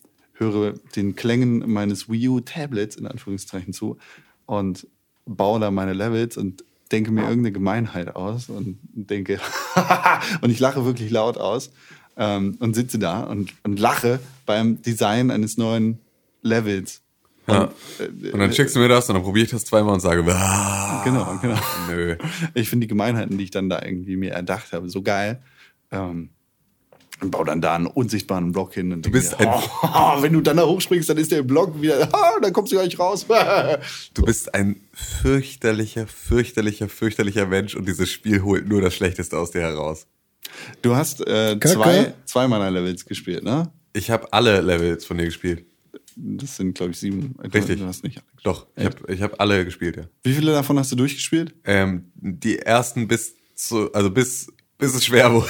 höre 0.42 0.74
den 0.96 1.16
Klängen 1.16 1.72
meines 1.72 2.10
Wii 2.10 2.28
U 2.30 2.39
Tablets 2.42 2.96
in 2.96 3.08
Anführungszeichen 3.08 3.74
zu 3.74 3.98
und 4.46 4.88
baue 5.26 5.60
da 5.60 5.72
meine 5.72 5.94
Levels 5.94 6.36
und 6.36 6.64
denke 6.92 7.12
mir 7.12 7.22
irgendeine 7.22 7.52
Gemeinheit 7.54 8.16
aus 8.16 8.50
und 8.50 8.80
denke 8.94 9.39
und 10.42 10.50
ich 10.50 10.60
lache 10.60 10.84
wirklich 10.84 11.10
laut 11.12 11.38
aus 11.38 11.72
ähm, 12.18 12.58
und 12.60 12.74
sitze 12.74 13.00
da 13.00 13.22
und, 13.22 13.54
und 13.64 13.80
lache 13.80 14.20
beim 14.46 14.82
Design 14.82 15.32
eines 15.32 15.58
neuen 15.58 16.00
Levels. 16.42 17.02
Ja. 17.48 17.64
Und, 18.00 18.24
äh, 18.24 18.32
Und 18.32 18.39
dann 18.39 18.54
schickst 18.54 18.76
du 18.76 18.80
mir 18.80 18.89
das 18.89 19.08
und 19.10 19.16
dann 19.16 19.24
probiere 19.24 19.46
ich 19.46 19.52
das 19.52 19.64
zweimal 19.64 19.94
und 19.94 20.00
sage, 20.02 20.24
ah, 20.34 21.02
Genau, 21.04 21.38
genau. 21.42 21.60
nö. 21.89 22.16
Ich 22.54 22.70
finde 22.70 22.86
die 22.86 22.89
Gemeinheiten, 22.89 23.38
die 23.38 23.46
ich 23.46 23.52
dann 23.52 23.70
da 23.70 23.82
irgendwie 23.82 24.18
mir 24.18 24.32
erdacht 24.32 24.74
habe, 24.74 24.89
so 24.89 25.02
geil. 25.02 25.42
Ähm, 25.92 26.30
und 27.22 27.32
baue 27.32 27.46
dann 27.46 27.62
da 27.62 27.76
einen 27.76 27.88
unsichtbaren 27.88 28.52
Block 28.52 28.74
hin. 28.74 28.92
Und 28.92 29.06
du 29.06 29.12
bist 29.12 29.40
mir, 29.40 29.48
oh, 29.48 29.62
wenn 30.22 30.34
du 30.34 30.42
dann 30.42 30.58
da 30.58 30.66
hochspringst, 30.66 31.10
dann 31.10 31.18
ist 31.18 31.32
der 31.32 31.44
Block 31.44 31.80
wieder, 31.82 32.10
ah, 32.14 32.40
dann 32.42 32.52
kommst 32.52 32.72
du 32.72 32.78
gar 32.78 32.86
nicht 32.86 33.00
raus. 33.00 33.26
Du 34.14 34.24
bist 34.24 34.54
ein 34.54 34.82
fürchterlicher, 34.94 36.08
fürchterlicher, 36.08 36.90
fürchterlicher 36.90 37.46
Mensch 37.46 37.76
und 37.76 37.88
dieses 37.88 38.12
Spiel 38.12 38.42
holt 38.42 38.68
nur 38.68 38.82
das 38.82 38.94
Schlechteste 38.94 39.38
aus 39.38 39.52
dir 39.52 39.62
heraus. 39.62 40.08
Du 40.82 40.96
hast 40.96 41.26
äh, 41.28 41.58
zwei, 41.60 42.14
zwei 42.26 42.48
meiner 42.48 42.72
Levels 42.72 43.06
gespielt, 43.06 43.44
ne? 43.44 43.72
Ich 43.94 44.10
habe 44.10 44.32
alle 44.34 44.62
Levels 44.62 45.06
von 45.06 45.18
dir 45.18 45.26
gespielt. 45.26 45.66
Das 46.16 46.58
sind, 46.58 46.76
glaube 46.76 46.92
ich, 46.92 47.00
sieben. 47.00 47.36
Richtig. 47.54 47.80
Du 47.80 47.86
hast 47.86 48.04
nicht 48.04 48.18
alle 48.18 48.26
gespielt. 48.26 48.46
Doch, 48.46 48.68
ich 48.76 48.86
habe 48.86 49.14
ich 49.14 49.22
hab 49.22 49.40
alle 49.40 49.66
gespielt, 49.66 49.98
ja. 49.98 50.04
Wie 50.24 50.34
viele 50.34 50.52
davon 50.52 50.78
hast 50.78 50.92
du 50.92 50.96
durchgespielt? 50.96 51.54
Ähm, 51.64 52.12
die 52.16 52.60
ersten 52.60 53.08
bis 53.08 53.36
zu, 53.56 53.94
also 53.94 54.12
bis, 54.12 54.52
bis 54.78 54.94
es 54.94 55.06
schwer 55.06 55.32
wurde. 55.32 55.50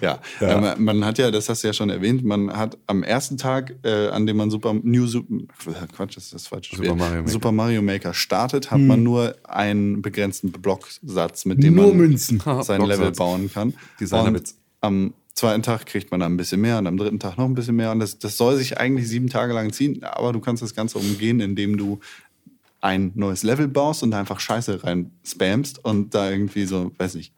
Ja, 0.00 0.20
Ja. 0.40 0.74
Ähm, 0.74 0.84
man- 0.84 1.04
hat 1.04 1.18
ja, 1.18 1.30
das 1.30 1.48
hast 1.48 1.62
du 1.62 1.68
ja 1.68 1.72
schon 1.72 1.90
erwähnt, 1.90 2.24
man 2.24 2.52
hat 2.56 2.76
am 2.86 3.02
ersten 3.02 3.36
Tag, 3.36 3.74
äh, 3.82 4.08
an 4.08 4.26
dem 4.26 4.36
man 4.36 4.50
Super 4.50 4.74
New 4.74 5.06
Super, 5.06 5.46
Quatsch, 5.94 6.16
das 6.16 6.24
ist 6.24 6.34
das 6.34 6.46
falsche 6.48 6.74
Spiel. 6.76 6.86
Super 6.88 6.96
Mario 6.96 7.16
Maker. 7.20 7.30
Super 7.30 7.52
Mario 7.52 7.82
Maker 7.82 8.14
startet, 8.14 8.70
hat 8.70 8.80
man 8.80 9.02
nur 9.02 9.36
einen 9.44 10.02
begrenzten 10.02 10.52
Blocksatz, 10.52 11.44
mit 11.44 11.62
dem 11.62 11.74
Nur 11.74 11.88
man 11.88 11.96
Münzen. 11.96 12.42
sein. 12.62 12.82
Level 12.82 13.10
bauen 13.12 13.50
kann. 13.52 13.74
Designerwitz. 14.00 14.56
Am 14.80 15.14
zweiten 15.34 15.62
Tag 15.62 15.86
kriegt 15.86 16.10
man 16.10 16.20
dann 16.20 16.34
ein 16.34 16.36
bisschen 16.36 16.60
mehr 16.60 16.78
und 16.78 16.86
am 16.86 16.96
dritten 16.96 17.18
Tag 17.18 17.38
noch 17.38 17.46
ein 17.46 17.54
bisschen 17.54 17.74
mehr. 17.76 17.90
Und 17.90 18.00
das, 18.00 18.18
das 18.18 18.36
soll 18.36 18.56
sich 18.56 18.78
eigentlich 18.78 19.08
sieben 19.08 19.28
Tage 19.28 19.52
lang 19.52 19.72
ziehen, 19.72 20.02
aber 20.04 20.32
du 20.32 20.40
kannst 20.40 20.62
das 20.62 20.74
Ganze 20.74 20.98
umgehen, 20.98 21.40
indem 21.40 21.76
du 21.76 22.00
ein 22.80 23.12
neues 23.14 23.42
Level 23.42 23.66
baust 23.66 24.02
und 24.02 24.10
da 24.10 24.20
einfach 24.20 24.40
Scheiße 24.40 24.84
rein 24.84 25.10
spammst 25.24 25.82
und 25.84 26.14
da 26.14 26.30
irgendwie 26.30 26.66
so, 26.66 26.92
weiß 26.98 27.14
nicht, 27.14 27.32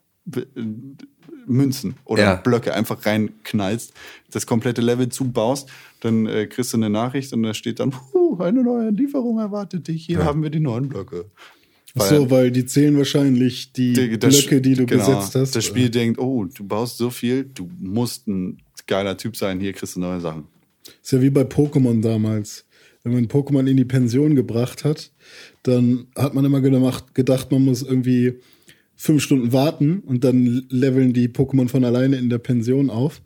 Münzen 1.47 1.95
oder 2.05 2.23
Ja. 2.23 2.35
Blöcke 2.37 2.75
einfach 2.75 3.05
reinknallst, 3.07 3.93
das 4.31 4.47
komplette 4.47 4.81
Level 4.83 5.09
zubaust, 5.09 5.69
dann 6.01 6.27
äh, 6.27 6.47
kriegst 6.47 6.73
du 6.73 6.77
eine 6.77 6.91
Nachricht 6.91 7.33
und 7.33 7.43
da 7.43 7.55
steht 7.55 7.81
dann, 7.81 7.91
"Puh, 7.91 8.39
eine 8.39 8.63
neue 8.63 8.91
Lieferung 8.91 9.39
erwartet 9.39 9.89
dich, 9.89 10.05
hier 10.07 10.25
haben 10.25 10.43
wir 10.43 10.51
die 10.51 10.61
neuen 10.61 10.89
Blöcke. 10.89 11.27
Ach 11.99 12.03
so, 12.03 12.31
weil 12.31 12.51
die 12.51 12.67
zählen 12.67 12.97
wahrscheinlich 12.99 13.73
die, 13.73 13.95
Die- 13.95 14.17
Blöcke, 14.19 14.61
die 14.61 14.75
du 14.75 14.85
genau, 14.85 15.07
gesetzt 15.07 15.35
hast. 15.35 15.57
Das 15.57 15.65
Spiel 15.65 15.89
denkt, 15.89 16.19
oh, 16.19 16.45
du 16.45 16.65
baust 16.65 16.99
so 16.99 17.09
viel, 17.09 17.45
du 17.45 17.71
musst 17.81 18.27
ein 18.29 18.59
geiler 18.87 19.17
Typ 19.17 19.37
sein, 19.37 19.61
hier 19.61 19.73
kriegst 19.73 19.97
du 19.97 20.01
neue 20.01 20.21
Sachen. 20.21 20.45
Ist 21.03 21.13
ja 21.13 21.23
wie 21.23 21.31
bei 21.31 21.43
Pokémon 21.43 22.03
damals. 22.03 22.65
Wenn 23.03 23.15
man 23.15 23.29
Pokémon 23.29 23.67
in 23.67 23.77
die 23.79 23.85
Pension 23.85 24.35
gebracht 24.35 24.85
hat, 24.85 25.11
dann 25.63 26.07
hat 26.17 26.35
man 26.35 26.45
immer 26.45 26.61
gedacht, 26.61 27.51
man 27.51 27.65
muss 27.65 27.83
irgendwie 27.83 28.35
fünf 28.97 29.23
Stunden 29.23 29.53
warten 29.53 30.01
und 30.01 30.25
dann 30.25 30.67
leveln 30.71 31.13
die 31.13 31.29
Pokémon 31.29 31.69
von 31.69 31.85
alleine 31.85 32.17
in 32.17 32.31
der 32.31 32.39
Pension 32.39 32.91
auf. 32.91 33.21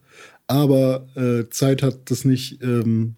Aber 0.46 1.06
äh, 1.14 1.48
Zeit 1.50 1.82
hat 1.82 2.10
das 2.10 2.24
nicht, 2.24 2.60
ähm, 2.62 3.14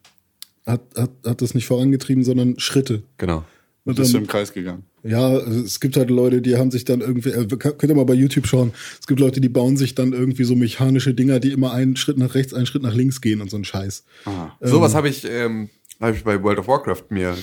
hat, 0.66 0.82
hat, 0.96 1.10
hat 1.26 1.40
das 1.40 1.54
nicht 1.54 1.66
vorangetrieben, 1.66 2.24
sondern 2.24 2.58
Schritte. 2.58 3.02
Genau. 3.16 3.44
Und 3.84 3.96
Bist 3.96 4.10
du 4.10 4.18
dann, 4.18 4.22
im 4.22 4.28
Kreis 4.28 4.52
gegangen. 4.52 4.84
ja, 5.02 5.36
es 5.38 5.80
gibt 5.80 5.96
halt 5.96 6.10
Leute, 6.10 6.40
die 6.40 6.56
haben 6.56 6.70
sich 6.70 6.84
dann 6.84 7.00
irgendwie, 7.00 7.30
äh, 7.30 7.46
könnt 7.46 7.82
ihr 7.82 7.94
mal 7.94 8.04
bei 8.04 8.14
YouTube 8.14 8.46
schauen, 8.46 8.72
es 9.00 9.06
gibt 9.06 9.18
Leute, 9.18 9.40
die 9.40 9.48
bauen 9.48 9.76
sich 9.76 9.94
dann 9.96 10.12
irgendwie 10.12 10.44
so 10.44 10.54
mechanische 10.54 11.14
Dinger, 11.14 11.40
die 11.40 11.50
immer 11.50 11.72
einen 11.72 11.96
Schritt 11.96 12.18
nach 12.18 12.34
rechts, 12.34 12.54
einen 12.54 12.66
Schritt 12.66 12.82
nach 12.82 12.94
links 12.94 13.20
gehen 13.20 13.40
und 13.40 13.50
so 13.50 13.56
ein 13.56 13.64
Scheiß. 13.64 14.04
Sowas 14.60 14.94
habe 14.94 15.08
ich, 15.08 15.24
ähm, 15.28 15.68
hab 16.00 16.14
ich 16.14 16.22
bei 16.22 16.40
World 16.42 16.60
of 16.60 16.68
Warcraft 16.68 17.04
mir 17.10 17.36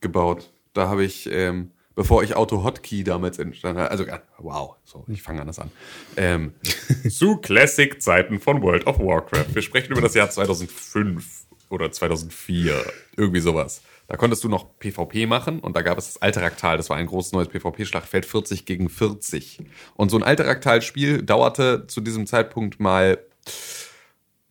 gebaut. 0.00 0.50
Da 0.74 0.88
habe 0.88 1.04
ich, 1.04 1.28
ähm, 1.32 1.70
bevor 1.96 2.22
ich 2.22 2.36
Auto 2.36 2.62
Hotkey 2.62 3.02
damals 3.02 3.40
entstanden 3.40 3.80
also 3.80 4.04
ja, 4.04 4.22
wow, 4.38 4.76
so, 4.84 5.04
ich 5.08 5.22
fange 5.22 5.40
anders 5.40 5.58
an. 5.58 5.72
Ähm, 6.16 6.54
zu 7.10 7.38
Classic-Zeiten 7.38 8.38
von 8.38 8.62
World 8.62 8.86
of 8.86 9.00
Warcraft. 9.00 9.54
Wir 9.54 9.62
sprechen 9.62 9.90
über 9.90 10.02
das 10.02 10.14
Jahr 10.14 10.30
2005 10.30 11.46
oder 11.70 11.90
2004, 11.90 12.84
irgendwie 13.16 13.40
sowas. 13.40 13.82
Da 14.06 14.16
konntest 14.16 14.44
du 14.44 14.48
noch 14.48 14.78
PvP 14.78 15.26
machen 15.26 15.58
und 15.58 15.74
da 15.74 15.82
gab 15.82 15.98
es 15.98 16.06
das 16.06 16.22
Alteraktal, 16.22 16.76
das 16.76 16.90
war 16.90 16.96
ein 16.96 17.06
großes 17.06 17.32
neues 17.32 17.48
PvP-Schlachtfeld, 17.48 18.24
40 18.24 18.64
gegen 18.64 18.88
40. 18.88 19.64
Und 19.96 20.10
so 20.10 20.16
ein 20.16 20.22
Alteraktal-Spiel 20.22 21.22
dauerte 21.22 21.88
zu 21.88 22.00
diesem 22.00 22.26
Zeitpunkt 22.26 22.78
mal 22.78 23.18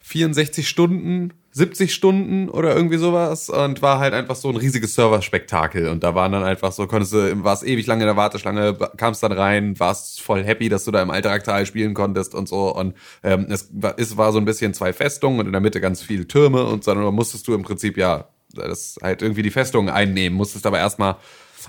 64 0.07 0.69
Stunden, 0.69 1.33
70 1.49 1.91
Stunden 1.91 2.47
oder 2.47 2.75
irgendwie 2.75 2.97
sowas 2.97 3.49
und 3.49 3.81
war 3.81 3.97
halt 3.97 4.13
einfach 4.13 4.35
so 4.35 4.49
ein 4.49 4.55
riesiges 4.55 4.93
Serverspektakel 4.93 5.89
und 5.89 6.03
da 6.03 6.13
waren 6.13 6.31
dann 6.31 6.43
einfach 6.43 6.71
so, 6.71 6.85
konntest 6.85 7.13
du, 7.13 7.43
warst 7.43 7.65
ewig 7.65 7.87
lange 7.87 8.03
in 8.03 8.07
der 8.07 8.15
Warteschlange, 8.15 8.77
kamst 8.97 9.23
dann 9.23 9.31
rein, 9.31 9.79
warst 9.79 10.21
voll 10.21 10.43
happy, 10.43 10.69
dass 10.69 10.85
du 10.85 10.91
da 10.91 11.01
im 11.01 11.09
Alteraktal 11.09 11.65
spielen 11.65 11.95
konntest 11.95 12.35
und 12.35 12.47
so 12.47 12.71
und 12.75 12.93
ähm, 13.23 13.47
es, 13.49 13.69
war, 13.73 13.95
es 13.97 14.15
war 14.15 14.31
so 14.31 14.37
ein 14.37 14.45
bisschen 14.45 14.75
zwei 14.75 14.93
Festungen 14.93 15.39
und 15.39 15.47
in 15.47 15.53
der 15.53 15.61
Mitte 15.61 15.81
ganz 15.81 16.03
viele 16.03 16.27
Türme 16.27 16.65
und 16.65 16.85
dann 16.85 16.99
musstest 17.15 17.47
du 17.47 17.55
im 17.55 17.63
Prinzip 17.63 17.97
ja 17.97 18.27
das 18.53 18.99
halt 19.01 19.23
irgendwie 19.23 19.41
die 19.41 19.49
Festungen 19.49 19.89
einnehmen, 19.89 20.37
musstest 20.37 20.67
aber 20.67 20.77
erstmal 20.77 21.15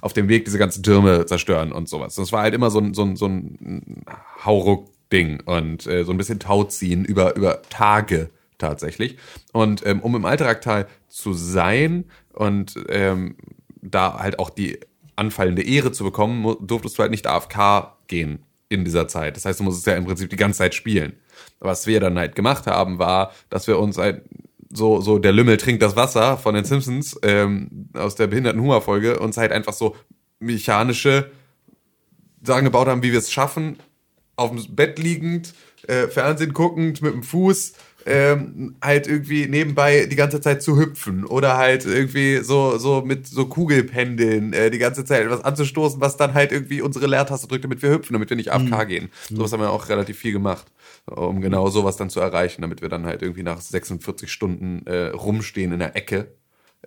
auf 0.02 0.12
dem 0.12 0.28
Weg 0.28 0.44
diese 0.44 0.58
ganzen 0.58 0.82
Türme 0.82 1.24
zerstören 1.24 1.72
und 1.72 1.88
sowas. 1.88 2.16
Das 2.16 2.32
war 2.32 2.42
halt 2.42 2.52
immer 2.52 2.70
so 2.70 2.80
ein, 2.80 2.92
so 2.92 3.02
ein, 3.02 3.16
so 3.16 3.26
ein 3.26 4.04
Hauruck-Ding 5.16 5.40
und 5.44 5.86
äh, 5.86 6.04
so 6.04 6.12
ein 6.12 6.18
bisschen 6.18 6.40
Tauziehen 6.40 7.04
über, 7.04 7.36
über 7.36 7.62
Tage 7.68 8.30
tatsächlich. 8.58 9.16
Und 9.52 9.84
ähm, 9.86 10.00
um 10.00 10.14
im 10.14 10.24
Alteraktal 10.24 10.86
zu 11.08 11.32
sein 11.32 12.04
und 12.32 12.76
ähm, 12.88 13.36
da 13.82 14.18
halt 14.18 14.38
auch 14.38 14.50
die 14.50 14.80
anfallende 15.16 15.62
Ehre 15.62 15.92
zu 15.92 16.04
bekommen, 16.04 16.56
durftest 16.60 16.98
du 16.98 17.02
halt 17.02 17.10
nicht 17.10 17.26
AFK 17.26 17.96
gehen 18.06 18.44
in 18.68 18.84
dieser 18.84 19.08
Zeit. 19.08 19.36
Das 19.36 19.44
heißt, 19.44 19.60
du 19.60 19.64
musstest 19.64 19.86
ja 19.86 19.94
im 19.94 20.04
Prinzip 20.04 20.28
die 20.30 20.36
ganze 20.36 20.58
Zeit 20.58 20.74
spielen. 20.74 21.14
Was 21.60 21.86
wir 21.86 22.00
dann 22.00 22.18
halt 22.18 22.34
gemacht 22.34 22.66
haben, 22.66 22.98
war, 22.98 23.32
dass 23.48 23.66
wir 23.66 23.78
uns 23.78 23.98
halt 23.98 24.22
so, 24.70 25.00
so 25.00 25.18
der 25.18 25.32
Lümmel 25.32 25.56
trinkt 25.56 25.82
das 25.82 25.96
Wasser 25.96 26.36
von 26.36 26.54
den 26.54 26.64
Simpsons 26.64 27.18
ähm, 27.22 27.88
aus 27.94 28.16
der 28.16 28.26
behinderten 28.26 28.60
Humor-Folge 28.60 29.20
uns 29.20 29.36
halt 29.36 29.52
einfach 29.52 29.72
so 29.72 29.96
mechanische 30.38 31.30
Sachen 32.42 32.64
gebaut 32.64 32.88
haben, 32.88 33.02
wie 33.02 33.12
wir 33.12 33.20
es 33.20 33.32
schaffen, 33.32 33.78
auf 34.36 34.50
dem 34.50 34.74
Bett 34.74 34.98
liegend, 34.98 35.54
äh, 35.88 36.08
Fernsehen 36.08 36.52
guckend, 36.52 37.02
mit 37.02 37.12
dem 37.12 37.22
Fuß, 37.22 37.72
ähm, 38.06 38.76
halt 38.80 39.08
irgendwie 39.08 39.48
nebenbei 39.48 40.06
die 40.06 40.14
ganze 40.14 40.40
Zeit 40.40 40.62
zu 40.62 40.78
hüpfen 40.78 41.24
oder 41.24 41.56
halt 41.56 41.84
irgendwie 41.84 42.38
so, 42.38 42.78
so 42.78 43.02
mit 43.02 43.26
so 43.26 43.46
Kugelpendeln 43.46 44.52
äh, 44.52 44.70
die 44.70 44.78
ganze 44.78 45.04
Zeit 45.04 45.24
etwas 45.24 45.42
anzustoßen, 45.42 46.00
was 46.00 46.16
dann 46.16 46.32
halt 46.32 46.52
irgendwie 46.52 46.82
unsere 46.82 47.08
Leertaste 47.08 47.48
drückt, 47.48 47.64
damit 47.64 47.82
wir 47.82 47.90
hüpfen, 47.90 48.12
damit 48.12 48.30
wir 48.30 48.36
nicht 48.36 48.52
AFK 48.52 48.86
gehen. 48.86 49.10
Sowas 49.28 49.52
haben 49.52 49.60
wir 49.60 49.70
auch 49.70 49.88
relativ 49.88 50.18
viel 50.18 50.32
gemacht, 50.32 50.66
um 51.06 51.40
genau 51.40 51.68
sowas 51.68 51.96
dann 51.96 52.08
zu 52.08 52.20
erreichen, 52.20 52.62
damit 52.62 52.80
wir 52.80 52.88
dann 52.88 53.06
halt 53.06 53.22
irgendwie 53.22 53.42
nach 53.42 53.60
46 53.60 54.30
Stunden 54.30 54.86
äh, 54.86 55.08
rumstehen 55.08 55.72
in 55.72 55.80
der 55.80 55.96
Ecke. 55.96 56.32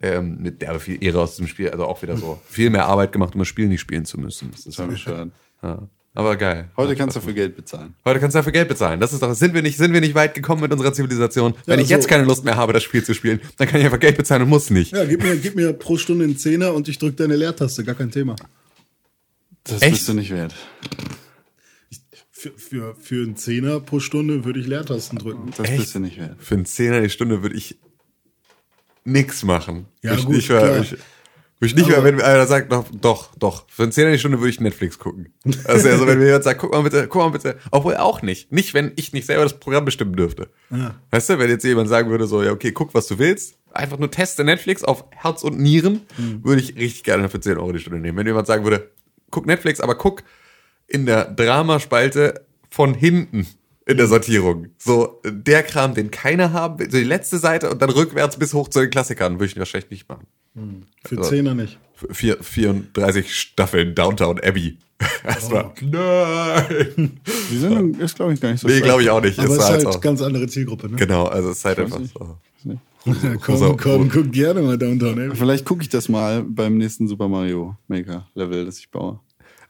Ähm, 0.01 0.37
mit 0.39 0.61
der 0.61 0.79
viel 0.79 1.03
Ehre 1.03 1.19
aus 1.19 1.35
dem 1.35 1.47
Spiel, 1.47 1.71
also 1.71 1.83
auch 1.85 2.01
wieder 2.01 2.15
so 2.15 2.39
viel 2.47 2.69
mehr 2.69 2.85
Arbeit 2.85 3.11
gemacht, 3.11 3.33
um 3.33 3.39
das 3.39 3.49
Spiel 3.49 3.67
nicht 3.67 3.81
spielen 3.81 4.05
zu 4.05 4.17
müssen. 4.17 4.51
Das 4.51 4.65
ist 4.65 4.79
war 4.79 4.87
bescheuert. 4.87 5.31
ja. 5.61 5.89
Aber 6.16 6.36
geil. 6.38 6.70
Heute 6.76 6.95
kannst 6.95 7.16
du 7.16 7.22
für 7.22 7.34
Geld 7.34 7.55
bezahlen. 7.55 7.93
Heute 8.03 8.20
kannst 8.20 8.34
du 8.36 8.39
dafür 8.39 8.51
Geld 8.51 8.68
bezahlen. 8.68 8.99
Das 8.99 9.14
ist 9.14 9.22
doch, 9.22 9.34
sind 9.36 9.53
wir 9.53 9.62
nicht, 9.62 9.78
sind 9.78 9.93
wir 9.93 10.01
nicht 10.01 10.16
weit 10.16 10.34
gekommen 10.34 10.62
mit 10.62 10.72
unserer 10.72 10.91
Zivilisation? 10.91 11.53
Wenn 11.66 11.80
ich 11.80 11.88
so- 11.88 11.93
jetzt 11.93 12.07
keine 12.07 12.24
Lust 12.24 12.43
mehr 12.43 12.55
habe, 12.57 12.74
das 12.74 12.84
Spiel 12.84 13.03
zu 13.03 13.14
spielen, 13.14 13.39
dann 13.57 13.68
kann 13.68 13.80
ich 13.80 13.86
einfach 13.86 13.99
Geld 13.99 14.18
bezahlen 14.18 14.41
und 14.41 14.49
muss 14.49 14.70
nicht. 14.72 14.91
Ja, 14.91 15.05
gib 15.05 15.22
mir, 15.22 15.36
gib 15.38 15.55
mir 15.55 15.72
pro 15.74 15.97
Stunde 15.97 16.26
einen 16.26 16.38
Zehner 16.38 16.74
und 16.74 16.88
ich 16.89 16.97
drück 16.97 17.16
deine 17.16 17.36
Leertaste, 17.36 17.84
gar 17.84 17.95
kein 17.95 18.10
Thema. 18.12 18.36
Das 19.64 19.82
Echt? 19.84 19.91
bist 19.93 20.10
du 20.10 20.14
nicht 20.14 20.32
wert. 20.32 20.55
Für, 22.32 22.51
für, 22.57 22.95
für 22.95 23.24
einen 23.24 23.36
Zehner 23.36 23.80
pro 23.80 23.99
Stunde 23.99 24.45
würde 24.45 24.60
ich 24.62 24.68
Leertasten 24.68 25.20
drücken. 25.20 25.51
Das 25.57 25.70
Echt? 25.70 25.78
bist 25.80 25.95
du 25.95 25.99
nicht 25.99 26.18
wert. 26.18 26.38
Für 26.39 26.55
einen 26.55 26.66
Zehner 26.66 27.01
die 27.01 27.10
Stunde 27.10 27.43
würde 27.43 27.55
ich 27.55 27.78
nix 29.03 29.43
machen. 29.43 29.86
Ja, 30.01 30.14
ich 30.16 30.26
gut, 30.26 30.47
würde 30.49 30.82
ich, 30.82 30.95
würde 31.60 31.74
ich 31.74 31.76
nicht 31.76 31.89
mehr, 31.89 32.03
wenn 32.03 32.22
einer 32.22 32.47
sagt, 32.47 32.72
doch, 32.72 32.86
doch, 32.91 33.36
doch, 33.36 33.66
für 33.70 33.84
einen 33.84 33.91
Zehner 33.91 34.12
die 34.12 34.20
Stunde 34.20 34.39
würde 34.39 34.49
ich 34.49 34.62
Netflix 34.62 34.97
gucken. 34.97 35.34
Also, 35.66 35.89
also 35.89 36.07
wenn 36.07 36.18
mir 36.18 36.28
jemand 36.28 36.45
sagt, 36.45 36.62
guck 36.62 36.72
mal 36.72 36.84
bitte, 36.84 37.07
guck 37.07 37.22
mal 37.22 37.30
bitte, 37.30 37.57
obwohl 37.72 37.97
auch 37.97 38.22
nicht. 38.22 38.51
Nicht, 38.51 38.74
wenn 38.74 38.93
ich 38.95 39.12
nicht 39.12 39.26
selber 39.26 39.43
das 39.43 39.60
Programm 39.60 39.84
bestimmen 39.84 40.16
dürfte. 40.16 40.49
Weißt 41.12 41.30
du, 41.30 41.38
wenn 41.38 41.49
jetzt 41.49 41.66
jemand 41.66 41.89
sagen 41.89 42.10
würde, 42.10 42.28
so, 42.28 42.41
ja, 42.41 42.51
okay, 42.51 42.72
guck, 42.72 42.93
was 42.93 43.07
du 43.07 43.20
willst, 43.20 43.57
einfach 43.74 43.97
nur 43.97 44.10
teste 44.10 44.45
Netflix 44.45 44.84
auf 44.84 45.03
Herz 45.12 45.43
und 45.43 45.60
Nieren, 45.60 46.01
würde 46.43 46.62
ich 46.62 46.76
richtig 46.78 47.03
gerne 47.03 47.28
für 47.28 47.41
10 47.41 47.57
Euro 47.57 47.74
die 47.74 47.80
Stunde 47.80 47.99
nehmen. 47.99 48.18
Wenn 48.18 48.28
jemand 48.28 48.47
sagen 48.47 48.64
würde, 48.64 48.89
guck 49.30 49.45
Netflix, 49.45 49.82
aber 49.82 49.95
guck 49.95 50.24
in 50.88 51.05
der 51.05 51.26
Dramaspalte 51.26 52.45
von 52.70 52.93
hinten 52.93 53.47
in 53.86 53.97
der 53.97 54.07
Sortierung. 54.07 54.68
So, 54.78 55.20
der 55.26 55.64
Kram, 55.64 55.93
den 55.93 56.12
keiner 56.12 56.53
haben 56.53 56.80
will, 56.80 56.89
so 56.89 56.97
die 56.97 57.03
letzte 57.03 57.38
Seite 57.38 57.70
und 57.70 57.82
dann 57.82 57.89
rückwärts 57.89 58.38
bis 58.38 58.53
hoch 58.53 58.70
zu 58.70 58.80
den 58.80 58.91
Klassikern, 58.91 59.34
würde 59.34 59.45
ich 59.45 59.57
wahrscheinlich 59.57 59.89
nicht 59.89 60.07
machen. 60.07 60.28
Für 61.05 61.21
Zehner 61.21 61.53
nicht. 61.55 61.77
Vier, 62.11 62.37
34 62.41 63.33
Staffeln 63.35 63.93
Downtown 63.95 64.39
Abbey. 64.39 64.77
Erstmal. 65.23 65.71
Nein! 65.81 67.19
Die 67.51 67.57
Sendung 67.57 67.95
ist, 67.95 68.15
glaube 68.15 68.33
ich, 68.33 68.41
gar 68.41 68.51
nicht 68.51 68.61
so 68.61 68.67
Nee, 68.67 68.81
glaube 68.81 69.01
ich 69.01 69.09
auch 69.09 69.21
nicht. 69.21 69.39
Aber 69.39 69.49
es 69.49 69.57
Ist 69.57 69.69
halt 69.69 69.85
halt 69.85 70.01
ganz 70.01 70.21
andere 70.21 70.47
Zielgruppe, 70.47 70.89
ne? 70.89 70.97
Genau, 70.97 71.25
also 71.25 71.49
es 71.51 71.57
ist 71.59 71.65
halt 71.65 71.79
einfach 71.79 71.99
nicht. 71.99 72.13
so. 72.13 72.37
Ja, 73.05 73.35
komm, 73.37 73.77
komm, 73.77 74.09
guck 74.09 74.31
gerne 74.31 74.61
mal 74.61 74.77
Downtown 74.77 75.13
Abbey. 75.13 75.35
Vielleicht 75.35 75.63
gucke 75.65 75.81
ich 75.83 75.89
das 75.89 76.09
mal 76.09 76.43
beim 76.43 76.77
nächsten 76.77 77.07
Super 77.07 77.29
Mario 77.29 77.77
Maker 77.87 78.27
Level, 78.35 78.65
das 78.65 78.79
ich 78.79 78.91
baue. 78.91 79.19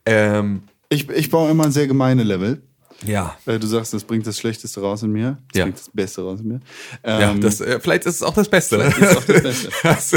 Ähm, 0.05 0.63
Ich, 0.89 1.07
ich 1.09 1.30
baue 1.30 1.51
immer 1.51 1.69
sehr 1.71 1.86
gemeine 1.88 2.23
Level. 2.23 2.63
Ja. 3.06 3.38
Äh, 3.45 3.60
Du 3.60 3.68
sagst, 3.68 3.93
das 3.93 4.04
bringt 4.04 4.26
das 4.28 4.38
Schlechteste 4.38 4.82
raus 4.82 5.04
in 5.04 5.12
mir. 5.12 5.38
Das 5.52 5.58
Ja. 5.60 5.64
bringt 5.66 5.80
das 5.80 5.89
Beste 5.93 6.22
raus 6.22 6.39
in 6.41 6.47
mir. 6.47 6.60
Ja, 7.06 7.32
Ähm, 7.32 7.41
das, 7.41 7.62
äh, 7.62 7.80
vielleicht 7.80 8.06
ist 8.06 8.16
es 8.16 8.24
auch 8.24 8.34
das 8.34 8.47
Beste. 8.50 8.78
Vielleicht 8.80 8.97
ist 8.97 9.12
es 9.12 9.18
auch 9.18 9.24
das 9.26 9.41
Beste. 9.43 9.70
das 9.84 10.14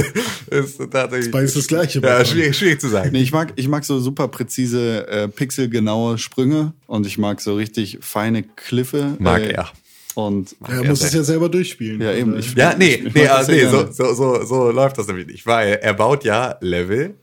ist 0.69 0.91
tatsächlich. 0.91 1.31
Beides 1.31 1.55
das 1.55 1.67
Gleiche. 1.67 2.01
Ja, 2.01 2.25
schwierig, 2.25 2.57
schwierig 2.57 2.81
zu 2.81 2.89
sagen. 2.89 3.11
Nee, 3.13 3.23
ich 3.23 3.33
mag, 3.33 3.53
ich 3.57 3.69
mag 3.69 3.85
so 3.85 3.99
super 4.01 4.29
präzise, 4.29 5.07
äh, 5.09 5.29
pixelgenaue 5.29 6.19
Sprünge 6.19 6.73
und 6.87 7.07
ich 7.07 7.19
mag 7.19 7.41
so 7.41 7.55
richtig 7.55 7.99
feine 8.01 8.43
Kliffe. 8.43 9.17
Mag 9.19 9.43
äh, 9.43 9.53
er. 9.53 9.69
Und 10.15 10.55
Er 10.69 10.85
muss 10.85 11.03
es 11.03 11.15
ja 11.15 11.23
selber 11.23 11.49
durchspielen. 11.49 12.01
ja, 12.03 12.13
eben. 12.13 12.35
Und, 12.35 12.41
Ich, 12.41 12.55
Ja, 12.55 12.75
nee, 12.77 12.97
ich, 12.97 13.07
ich 13.07 13.15
nee, 13.15 13.25
das 13.25 13.47
sehr 13.47 13.65
nee 13.65 13.71
so, 13.71 13.91
so, 13.91 14.13
so, 14.13 14.45
so 14.45 14.71
läuft 14.71 14.99
das 14.99 15.07
nämlich 15.07 15.27
nicht, 15.27 15.47
weil 15.47 15.79
er 15.81 15.95
baut 15.95 16.25
ja 16.25 16.57
Level, 16.61 17.15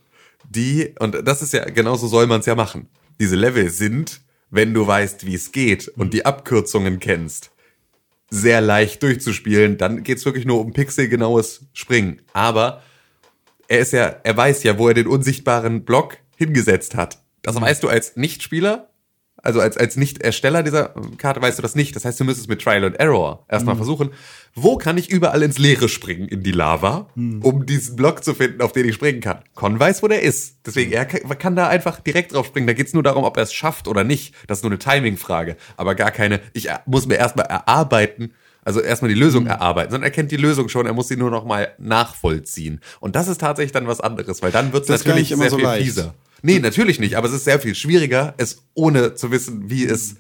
die, 0.49 0.95
und 0.99 1.16
das 1.24 1.43
ist 1.43 1.53
ja, 1.53 1.66
genauso 1.66 2.07
soll 2.07 2.26
man 2.26 2.39
es 2.39 2.47
ja 2.47 2.55
machen. 2.55 2.88
Diese 3.20 3.36
Level 3.36 3.70
sind, 3.70 4.22
wenn 4.52 4.74
du 4.74 4.86
weißt, 4.86 5.26
wie 5.26 5.36
es 5.36 5.52
geht 5.52 5.88
und 5.88 6.14
die 6.14 6.26
Abkürzungen 6.26 7.00
kennst, 7.00 7.52
sehr 8.30 8.62
leicht 8.62 9.02
durchzuspielen, 9.04 9.78
dann 9.78 10.04
geht's 10.04 10.26
wirklich 10.26 10.45
nur 10.45 10.60
um 10.60 10.74
pixelgenaues 10.74 11.66
Springen. 11.74 12.22
Aber 12.34 12.84
er 13.68 13.80
ist 13.80 13.93
ja, 13.93 14.16
er 14.24 14.38
weiß 14.38 14.64
ja, 14.64 14.78
wo 14.78 14.88
er 14.88 14.93
den 14.93 15.08
unsichtbaren 15.08 15.86
Block 15.86 16.18
hingesetzt 16.36 16.95
hat. 16.95 17.20
Das 17.41 17.60
weißt 17.60 17.84
du 17.84 17.88
als 17.88 18.16
Nichtspieler, 18.16 18.88
also 19.43 19.61
als, 19.61 19.77
als 19.77 19.95
Nicht-Ersteller 19.97 20.63
dieser 20.63 20.93
Karte 21.17 21.41
weißt 21.41 21.57
du 21.57 21.61
das 21.61 21.75
nicht. 21.75 21.95
Das 21.95 22.05
heißt, 22.05 22.19
du 22.19 22.23
müsstest 22.23 22.49
mit 22.49 22.61
Trial 22.61 22.83
and 22.83 22.99
Error 22.99 23.45
erstmal 23.47 23.75
versuchen, 23.75 24.11
wo 24.55 24.77
kann 24.77 24.97
ich 24.97 25.09
überall 25.09 25.43
ins 25.43 25.57
Leere 25.57 25.89
springen, 25.89 26.27
in 26.27 26.43
die 26.43 26.51
Lava, 26.51 27.07
um 27.41 27.65
diesen 27.65 27.95
Block 27.95 28.23
zu 28.23 28.33
finden, 28.33 28.61
auf 28.61 28.71
den 28.71 28.87
ich 28.87 28.95
springen 28.95 29.21
kann. 29.21 29.39
Con 29.55 29.79
weiß, 29.79 30.03
wo 30.03 30.07
der 30.07 30.21
ist. 30.21 30.57
Deswegen, 30.65 30.91
er 30.91 31.05
kann, 31.05 31.55
da 31.55 31.67
einfach 31.67 31.99
direkt 31.99 32.33
drauf 32.33 32.47
springen. 32.47 32.67
Da 32.67 32.73
geht's 32.73 32.93
nur 32.93 33.03
darum, 33.03 33.23
ob 33.23 33.37
er 33.37 33.43
es 33.43 33.53
schafft 33.53 33.87
oder 33.87 34.03
nicht. 34.03 34.33
Das 34.47 34.59
ist 34.59 34.63
nur 34.63 34.71
eine 34.71 34.79
Timing-Frage. 34.79 35.55
Aber 35.77 35.95
gar 35.95 36.11
keine, 36.11 36.41
ich 36.53 36.69
muss 36.85 37.07
mir 37.07 37.15
erstmal 37.15 37.45
erarbeiten, 37.45 38.33
also 38.63 38.81
erstmal 38.81 39.09
die 39.09 39.19
Lösung 39.19 39.47
erarbeiten, 39.47 39.91
sondern 39.91 40.07
er 40.07 40.11
kennt 40.11 40.31
die 40.31 40.37
Lösung 40.37 40.69
schon, 40.69 40.85
er 40.85 40.93
muss 40.93 41.07
sie 41.07 41.15
nur 41.15 41.31
noch 41.31 41.45
mal 41.45 41.73
nachvollziehen. 41.77 42.81
Und 42.99 43.15
das 43.15 43.27
ist 43.27 43.41
tatsächlich 43.41 43.71
dann 43.71 43.87
was 43.87 44.01
anderes, 44.01 44.41
weil 44.41 44.51
dann 44.51 44.73
wird 44.73 44.83
es 44.83 44.89
natürlich 44.89 45.29
sehr 45.29 45.49
so 45.49 45.55
viel 45.55 45.65
leicht. 45.65 45.85
fieser. 45.85 46.13
Nee, 46.41 46.59
natürlich 46.59 46.99
nicht, 46.99 47.15
aber 47.15 47.27
es 47.27 47.33
ist 47.33 47.45
sehr 47.45 47.59
viel 47.59 47.75
schwieriger, 47.75 48.33
es 48.37 48.63
ohne 48.73 49.15
zu 49.15 49.31
wissen, 49.31 49.69
wie 49.69 49.85
es, 49.85 50.15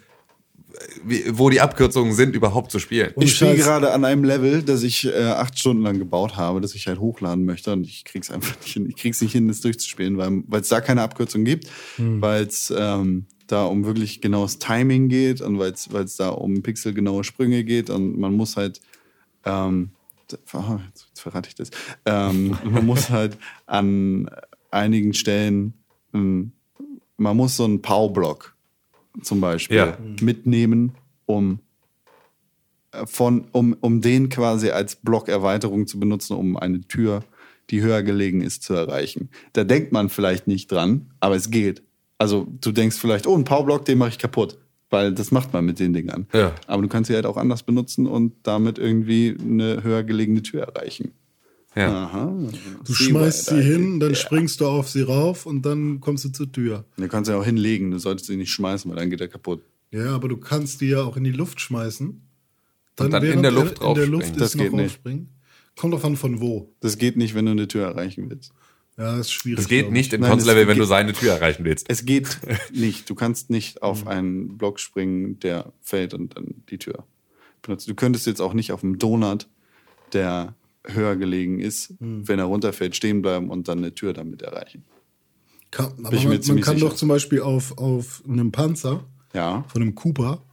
wie, 1.03 1.23
wo 1.29 1.49
die 1.49 1.61
Abkürzungen 1.61 2.13
sind, 2.13 2.35
überhaupt 2.35 2.71
zu 2.71 2.79
spielen. 2.79 3.13
Ich 3.19 3.35
spiele 3.35 3.55
gerade 3.55 3.91
an 3.91 4.05
einem 4.05 4.23
Level, 4.23 4.63
das 4.63 4.83
ich 4.83 5.05
äh, 5.05 5.23
acht 5.23 5.57
Stunden 5.57 5.83
lang 5.83 5.99
gebaut 5.99 6.37
habe, 6.37 6.61
das 6.61 6.75
ich 6.75 6.87
halt 6.87 6.99
hochladen 6.99 7.45
möchte 7.45 7.73
und 7.73 7.85
ich 7.85 8.05
krieg's 8.05 8.31
einfach 8.31 8.55
nicht 8.61 8.73
hin. 8.73 8.87
Ich 8.89 8.95
krieg's 8.95 9.21
nicht 9.21 9.31
hin, 9.31 9.47
das 9.47 9.61
durchzuspielen, 9.61 10.17
weil 10.17 10.61
es 10.61 10.69
da 10.69 10.81
keine 10.81 11.01
Abkürzung 11.01 11.43
gibt, 11.43 11.67
weil 11.97 12.43
es 12.43 12.73
ähm, 12.75 13.25
da 13.47 13.65
um 13.65 13.85
wirklich 13.85 14.21
genaues 14.21 14.59
Timing 14.59 15.09
geht 15.09 15.41
und 15.41 15.59
weil 15.59 15.73
es 15.73 16.15
da 16.15 16.29
um 16.29 16.61
pixelgenaue 16.61 17.23
Sprünge 17.23 17.63
geht 17.63 17.89
und 17.89 18.19
man 18.19 18.33
muss 18.33 18.57
halt 18.57 18.79
ähm, 19.45 19.91
ah, 20.53 20.79
jetzt, 20.87 21.19
verrate 21.19 21.49
ich 21.49 21.55
das. 21.55 21.71
Ähm, 22.05 22.57
man 22.63 22.85
muss 22.85 23.09
halt 23.09 23.37
an 23.65 24.29
einigen 24.71 25.13
Stellen, 25.13 25.73
man 26.11 26.51
muss 27.37 27.57
so 27.57 27.65
einen 27.65 27.81
Powerblock 27.81 28.55
zum 29.21 29.41
Beispiel 29.41 29.77
Ja. 29.77 29.97
mitnehmen, 30.21 30.93
um 31.25 31.59
äh, 32.91 33.05
von, 33.05 33.45
um, 33.51 33.75
um 33.81 34.01
den 34.01 34.29
quasi 34.29 34.69
als 34.69 34.95
Blockerweiterung 34.95 35.87
zu 35.87 35.99
benutzen, 35.99 36.35
um 36.35 36.57
eine 36.57 36.81
Tür, 36.81 37.23
die 37.69 37.81
höher 37.81 38.01
gelegen 38.03 38.41
ist, 38.41 38.63
zu 38.63 38.73
erreichen. 38.73 39.29
Da 39.53 39.63
denkt 39.63 39.91
man 39.91 40.09
vielleicht 40.09 40.47
nicht 40.47 40.71
dran, 40.71 41.11
aber 41.19 41.35
es 41.35 41.51
geht. 41.51 41.83
Also 42.17 42.47
du 42.61 42.71
denkst 42.71 42.97
vielleicht, 42.97 43.27
oh, 43.27 43.35
ein 43.37 43.43
Powerblock, 43.43 43.85
den 43.85 43.97
mache 43.97 44.09
ich 44.09 44.17
kaputt. 44.17 44.57
Weil 44.91 45.13
das 45.13 45.29
macht 45.29 45.53
man 45.53 45.65
mit 45.65 45.79
den 45.79 45.93
Dingern. 45.93 46.25
Ja. 46.33 46.55
Aber 46.65 46.81
du 46.81 46.87
kannst 46.87 47.09
sie 47.09 47.13
halt 47.13 47.27
auch 47.27 47.37
anders 47.37 47.61
benutzen 47.61 48.07
und 48.07 48.33
damit 48.41 48.79
irgendwie 48.79 49.37
eine 49.39 49.83
höher 49.83 50.01
gelegene 50.03 50.41
Tür 50.41 50.63
erreichen. 50.63 51.11
Ja. 51.79 52.05
Aha. 52.05 52.33
Du 52.85 52.93
schmeißt 52.93 53.47
sie 53.47 53.61
hin, 53.61 53.99
dann 53.99 54.15
springst 54.15 54.59
du 54.61 54.67
auf 54.67 54.89
sie 54.89 55.01
rauf 55.01 55.45
und 55.45 55.63
dann 55.65 55.99
kommst 56.01 56.25
du 56.25 56.29
zur 56.29 56.51
Tür. 56.51 56.85
Du 56.97 57.07
kannst 57.07 57.29
sie 57.29 57.35
auch 57.37 57.45
hinlegen, 57.45 57.91
du 57.91 57.99
solltest 57.99 58.27
sie 58.27 58.35
nicht 58.37 58.51
schmeißen, 58.51 58.89
weil 58.89 58.97
dann 58.97 59.09
geht 59.09 59.21
er 59.21 59.27
kaputt. 59.27 59.61
Ja, 59.91 60.13
aber 60.15 60.27
du 60.27 60.37
kannst 60.37 60.81
die 60.81 60.87
ja 60.87 61.01
auch 61.03 61.17
in 61.17 61.23
die 61.23 61.31
Luft 61.31 61.61
schmeißen. 61.61 62.21
Und 62.99 63.11
dann 63.13 63.23
in 63.23 63.41
der 63.41 63.51
Luft 63.51 63.81
er 63.81 63.89
in 63.89 63.95
der. 63.95 64.07
Luft 64.07 64.31
ist 64.31 64.39
Das 64.41 64.55
noch 64.55 64.63
geht 64.63 64.73
nicht. 64.73 64.99
Kommt 65.77 65.93
drauf 65.93 66.03
an 66.03 66.17
von 66.17 66.41
wo. 66.41 66.73
Das 66.81 66.97
geht 66.97 67.15
nicht, 67.15 67.33
wenn 67.33 67.45
du 67.45 67.51
eine 67.51 67.67
Tür 67.67 67.85
erreichen 67.85 68.29
willst. 68.29 68.51
Ja, 68.97 69.17
ist 69.17 69.31
schwierig. 69.31 69.57
Das 69.59 69.69
geht 69.69 69.89
nicht 69.91 70.07
ich. 70.07 70.13
in 70.13 70.19
Nein, 70.21 70.31
Cons 70.31 70.43
das 70.43 70.53
Level, 70.53 70.67
wenn 70.67 70.77
du 70.77 70.83
seine 70.83 71.13
Tür 71.13 71.31
erreichen 71.31 71.63
willst. 71.63 71.85
Es 71.89 72.03
geht 72.03 72.37
nicht. 72.73 73.09
Du 73.09 73.15
kannst 73.15 73.49
nicht 73.49 73.81
auf 73.81 74.01
Hm. 74.01 74.07
einen 74.09 74.57
Block 74.57 74.79
springen, 74.81 75.39
der 75.39 75.71
fällt 75.81 76.13
und 76.13 76.35
dann 76.35 76.55
die 76.69 76.77
Tür 76.77 77.05
benutzt. 77.61 77.87
Du 77.87 77.95
könntest 77.95 78.27
jetzt 78.27 78.41
auch 78.41 78.53
nicht 78.53 78.73
auf 78.73 78.83
einem 78.83 78.99
Donut, 78.99 79.47
der 80.11 80.53
höher 80.87 81.15
gelegen 81.15 81.59
ist, 81.59 81.93
Hm. 81.99 82.27
wenn 82.27 82.39
er 82.39 82.45
runterfällt, 82.45 82.95
stehen 82.95 83.21
bleiben 83.21 83.49
und 83.49 83.67
dann 83.67 83.79
eine 83.79 83.93
Tür 83.93 84.13
damit 84.13 84.41
erreichen. 84.41 84.83
Kann, 85.71 85.93
aber 86.03 86.15
man, 86.15 86.25
man 86.29 86.41
kann 86.61 86.75
sicher. 86.75 86.79
doch 86.79 86.95
zum 86.95 87.09
Beispiel 87.09 87.41
auf, 87.41 87.77
auf 87.77 88.23
einem 88.27 88.51
Panzer 88.51 89.05
Ja. 89.33 89.65
von 89.67 89.81
einem 89.81 89.93
Cooper, 89.95 90.43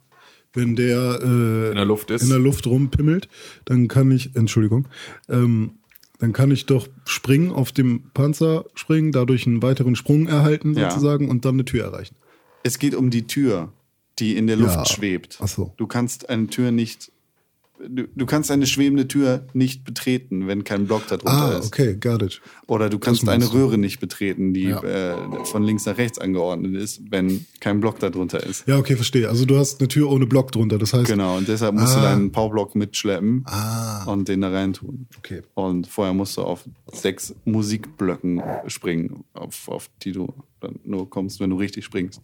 wenn 0.53 0.77
der 0.77 1.21
äh, 1.23 1.69
In 1.71 1.75
der 1.77 1.85
Luft 1.85 2.11
ist. 2.11 2.23
in 2.23 2.29
der 2.29 2.39
Luft 2.39 2.67
rumpimmelt, 2.67 3.29
dann 3.65 3.89
kann 3.89 4.11
ich, 4.11 4.35
Entschuldigung, 4.37 4.89
ähm, 5.29 5.79
dann 6.19 6.33
kann 6.33 6.51
ich 6.51 6.67
doch 6.67 6.89
springen, 7.07 7.51
auf 7.51 7.73
dem 7.73 8.11
Panzer 8.15 8.65
springen, 8.75 9.13
dadurch 9.13 9.47
einen 9.47 9.63
weiteren 9.63 9.97
Sprung 9.97 10.27
erhalten 10.29 10.75
Ja. 10.75 10.91
sozusagen 10.91 11.29
und 11.31 11.45
dann 11.45 11.55
eine 11.57 11.65
Tür 11.65 11.85
erreichen. 11.85 12.17
Es 12.63 12.79
geht 12.79 12.95
um 12.95 13.11
die 13.11 13.27
Tür, 13.27 13.73
die 14.19 14.37
in 14.37 14.47
der 14.47 14.57
Luft 14.57 14.75
Ja. 14.77 14.85
schwebt. 14.87 15.39
Ach 15.43 15.49
so. 15.49 15.73
Du 15.77 15.87
kannst 15.87 16.29
eine 16.31 16.47
Tür 16.49 16.73
nicht, 16.73 17.13
du, 17.89 18.09
du 18.15 18.27
kannst 18.27 18.51
eine 18.51 18.67
schwebende 18.67 19.07
Tür 19.09 19.47
nicht 19.53 19.85
betreten, 19.85 20.47
wenn 20.47 20.65
kein 20.65 20.87
Block 20.87 21.07
darunter 21.09 21.31
Ah, 21.55 21.59
ist. 21.59 21.67
okay, 21.67 21.95
got 21.97 22.23
it. 22.23 22.41
Oder 22.67 22.89
du 22.91 22.99
kannst 22.99 23.29
eine 23.29 23.45
du. 23.47 23.53
Röhre 23.53 23.79
nicht 23.79 24.01
betreten, 24.01 24.53
die 24.55 24.65
Ja. 24.65 24.83
äh, 24.83 25.45
von 25.45 25.63
links 25.63 25.87
nach 25.87 25.97
rechts 25.99 26.19
angeordnet 26.19 26.75
ist, 26.75 27.01
wenn 27.11 27.47
kein 27.61 27.81
Block 27.81 27.99
darunter 28.01 28.43
ist. 28.45 28.67
Ja, 28.67 28.79
okay, 28.79 28.97
verstehe. 28.97 29.29
Also 29.29 29.45
du 29.45 29.59
hast 29.59 29.81
eine 29.81 29.89
Tür 29.89 30.11
ohne 30.11 30.27
Block 30.27 30.53
drunter, 30.53 30.79
das 30.79 30.93
heißt, 30.93 31.07
Genau, 31.07 31.37
und 31.37 31.49
deshalb 31.49 31.75
musst 31.75 31.95
du 31.95 31.99
Ah. 32.01 32.03
deinen 32.15 32.33
Powerblock 32.33 32.75
mitschleppen 32.75 33.43
Ah. 33.47 34.05
und 34.05 34.29
den 34.29 34.41
da 34.41 34.51
rein 34.51 34.73
tun. 34.73 35.07
Okay. 35.19 35.43
Und 35.55 35.87
vorher 35.87 36.15
musst 36.15 36.37
du 36.37 36.43
auf 36.43 36.65
sechs 36.93 37.35
Musikblöcken 37.45 38.43
springen, 38.69 39.25
auf, 39.35 39.69
auf 39.69 39.91
die 40.03 40.13
du 40.13 40.33
dann 40.61 40.77
nur 40.85 41.09
kommst, 41.11 41.41
wenn 41.41 41.51
du 41.51 41.57
richtig 41.57 41.85
springst. 41.85 42.21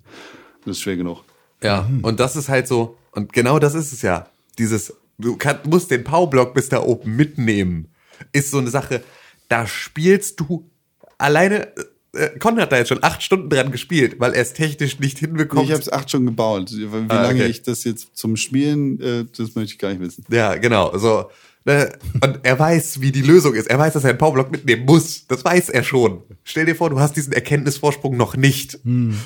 Das 0.65 0.77
ist 0.77 0.81
schwer 0.83 0.97
genug. 0.97 1.23
Ja, 1.63 1.89
und 2.03 2.19
das 2.21 2.35
ist 2.37 2.49
halt 2.49 2.67
so, 2.67 2.97
und 3.13 3.33
genau 3.33 3.59
das 3.59 3.75
ist 3.75 3.93
es 3.93 4.03
ja. 4.03 4.27
Dieses, 4.59 4.95
du 5.23 5.37
kann, 5.37 5.59
musst 5.65 5.91
den 5.91 6.05
Powerblock 6.05 6.53
bis 6.55 6.69
da 6.69 6.83
oben 6.83 7.17
mitnehmen, 7.17 7.89
ist 8.33 8.51
so 8.51 8.59
eine 8.59 8.71
Sache, 8.71 9.03
da 9.49 9.67
spielst 9.67 10.39
du 10.41 10.71
alleine, 11.19 11.69
äh, 12.15 12.39
Con 12.39 12.61
hat 12.61 12.73
da 12.73 12.77
jetzt 12.79 12.89
schon 12.89 13.03
acht 13.03 13.23
Stunden 13.23 13.49
dran 13.49 13.73
gespielt, 13.73 14.17
weil 14.19 14.33
er 14.35 14.43
es 14.43 14.53
technisch 14.53 14.99
nicht 15.01 15.19
hinbekommt. 15.19 15.65
Ich 15.65 15.71
habe 15.73 15.81
es 15.83 15.91
acht 15.91 16.11
schon 16.11 16.27
gebaut. 16.27 16.71
Wie 16.73 16.85
Ah, 17.09 17.23
lange 17.23 17.41
okay. 17.43 17.51
ich 17.51 17.63
das 17.63 17.85
jetzt 17.85 18.17
zum 18.17 18.37
Spielen, 18.37 19.01
äh, 19.01 19.25
das 19.37 19.55
möchte 19.55 19.73
ich 19.73 19.79
gar 19.79 19.91
nicht 19.91 20.01
wissen. 20.01 20.25
Ja, 20.31 20.55
genau. 20.57 20.97
So. 20.99 21.31
Ne? 21.65 21.93
Und 22.21 22.41
er 22.43 22.59
weiß, 22.59 23.01
wie 23.01 23.13
die 23.13 23.23
Lösung 23.23 23.55
ist. 23.55 23.69
Er 23.71 23.79
weiß, 23.79 23.93
dass 23.93 24.03
er 24.05 24.11
einen 24.11 24.19
Powerblock 24.19 24.51
mitnehmen 24.51 24.85
muss. 24.85 25.27
Das 25.29 25.45
weiß 25.45 25.69
er 25.71 25.85
schon. 25.85 26.23
Stell 26.43 26.67
dir 26.67 26.75
vor, 26.75 26.91
du 26.91 26.99
hast 26.99 27.17
diesen 27.17 27.33
Erkenntnisvorsprung 27.33 28.17
noch 28.17 28.37
nicht. 28.37 28.81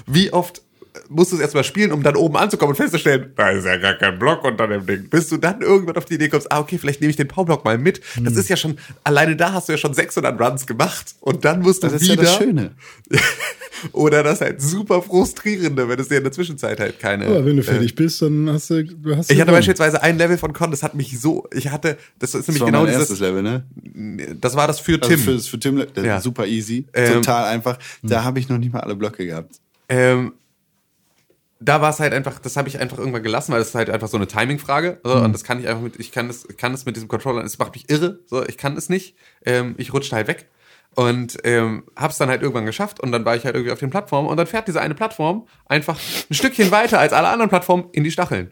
Wie 0.06 0.32
oft 0.32 0.60
musst 1.08 1.32
du 1.32 1.36
es 1.36 1.42
erstmal 1.42 1.64
spielen, 1.64 1.92
um 1.92 2.02
dann 2.02 2.16
oben 2.16 2.36
anzukommen 2.36 2.70
und 2.70 2.76
festzustellen, 2.76 3.32
da 3.36 3.50
ist 3.50 3.64
ja 3.64 3.76
gar 3.76 3.94
kein 3.94 4.18
Block 4.18 4.44
unter 4.44 4.66
dem 4.66 4.86
Ding. 4.86 5.08
Bis 5.08 5.28
du 5.28 5.36
dann 5.36 5.60
irgendwann 5.62 5.96
auf 5.96 6.04
die 6.04 6.14
Idee 6.14 6.28
kommst, 6.28 6.50
ah, 6.52 6.60
okay, 6.60 6.78
vielleicht 6.78 7.00
nehme 7.00 7.10
ich 7.10 7.16
den 7.16 7.28
Powerblock 7.28 7.64
mal 7.64 7.78
mit. 7.78 8.00
Das 8.22 8.34
ist 8.36 8.48
ja 8.48 8.56
schon, 8.56 8.76
alleine 9.04 9.36
da 9.36 9.52
hast 9.52 9.68
du 9.68 9.72
ja 9.72 9.78
schon 9.78 9.94
600 9.94 10.40
Runs 10.40 10.66
gemacht. 10.66 11.14
Und 11.20 11.44
dann 11.44 11.60
musst 11.60 11.82
du 11.82 11.88
Das 11.88 12.00
ist 12.00 12.10
wieder. 12.10 12.14
ja 12.14 12.22
das 12.22 12.36
Schöne. 12.36 12.70
Oder 13.92 14.22
das 14.22 14.40
halt 14.40 14.62
super 14.62 15.02
frustrierende, 15.02 15.86
wenn 15.88 15.98
es 16.00 16.08
dir 16.08 16.16
in 16.16 16.22
der 16.24 16.32
Zwischenzeit 16.32 16.80
halt 16.80 16.98
keine. 16.98 17.26
aber 17.26 17.44
wenn 17.44 17.56
du 17.56 17.62
äh, 17.62 17.64
fertig 17.66 17.94
bist, 17.94 18.22
dann 18.22 18.48
hast 18.50 18.70
du, 18.70 18.82
du 18.82 19.14
hast 19.14 19.30
ich 19.30 19.36
hatte 19.36 19.46
gewonnen. 19.46 19.58
beispielsweise 19.58 20.02
ein 20.02 20.16
Level 20.16 20.38
von 20.38 20.54
Con, 20.54 20.70
das 20.70 20.82
hat 20.82 20.94
mich 20.94 21.20
so, 21.20 21.46
ich 21.52 21.68
hatte, 21.68 21.98
das 22.18 22.34
ist 22.34 22.40
Das 22.40 22.48
nämlich 22.48 22.60
war 22.62 22.66
genau 22.68 22.78
mein 22.84 22.86
dieses, 22.88 23.00
erstes 23.10 23.20
Level, 23.20 23.42
ne? 23.42 23.64
das 24.40 24.56
war 24.56 24.66
das 24.66 24.80
für 24.80 24.94
Also 24.94 25.08
Tim. 25.10 25.18
für, 25.20 25.38
für 25.40 25.58
Tim, 25.60 25.84
das 25.94 26.04
Ja. 26.04 26.16
ist 26.16 26.24
super 26.24 26.46
easy, 26.46 26.86
Ähm, 26.94 27.14
total 27.16 27.44
einfach. 27.44 27.78
Da 28.02 28.24
habe 28.24 28.38
ich 28.38 28.48
noch 28.48 28.56
nicht 28.58 28.72
mal 28.72 28.80
alle 28.80 28.96
Blöcke 28.96 29.26
gehabt. 29.26 29.56
ähm, 29.90 30.32
da 31.58 31.80
war 31.80 31.90
es 31.90 32.00
halt 32.00 32.12
einfach, 32.12 32.38
das 32.38 32.56
habe 32.56 32.68
ich 32.68 32.78
einfach 32.78 32.98
irgendwann 32.98 33.22
gelassen, 33.22 33.52
weil 33.52 33.58
das 33.60 33.68
ist 33.68 33.74
halt 33.74 33.90
einfach 33.90 34.08
so 34.08 34.16
eine 34.16 34.26
Timing-Frage. 34.26 35.00
So, 35.02 35.14
Und 35.14 35.32
das 35.32 35.42
kann 35.44 35.58
ich 35.58 35.68
einfach 35.68 35.82
mit, 35.82 35.98
ich 35.98 36.12
kann 36.12 36.28
das, 36.28 36.46
kann 36.58 36.72
das 36.72 36.84
mit 36.84 36.96
diesem 36.96 37.08
Controller, 37.08 37.42
es 37.44 37.58
macht 37.58 37.74
mich 37.74 37.88
irre. 37.88 38.20
So, 38.26 38.44
ich 38.46 38.58
kann 38.58 38.76
es 38.76 38.88
nicht. 38.88 39.16
Ähm, 39.44 39.74
ich 39.78 39.92
rutschte 39.92 40.16
halt 40.16 40.28
weg. 40.28 40.48
Und 40.94 41.36
ähm, 41.44 41.84
hab's 41.94 42.16
dann 42.16 42.30
halt 42.30 42.40
irgendwann 42.40 42.64
geschafft 42.64 43.00
und 43.00 43.12
dann 43.12 43.26
war 43.26 43.36
ich 43.36 43.44
halt 43.44 43.54
irgendwie 43.54 43.72
auf 43.72 43.78
den 43.78 43.90
Plattformen 43.90 44.28
und 44.28 44.38
dann 44.38 44.46
fährt 44.46 44.66
diese 44.66 44.80
eine 44.80 44.94
Plattform 44.94 45.46
einfach 45.66 45.98
ein 46.30 46.34
Stückchen 46.34 46.70
weiter 46.70 46.98
als 46.98 47.12
alle 47.12 47.28
anderen 47.28 47.50
Plattformen 47.50 47.88
in 47.92 48.02
die 48.02 48.10
Stacheln. 48.10 48.50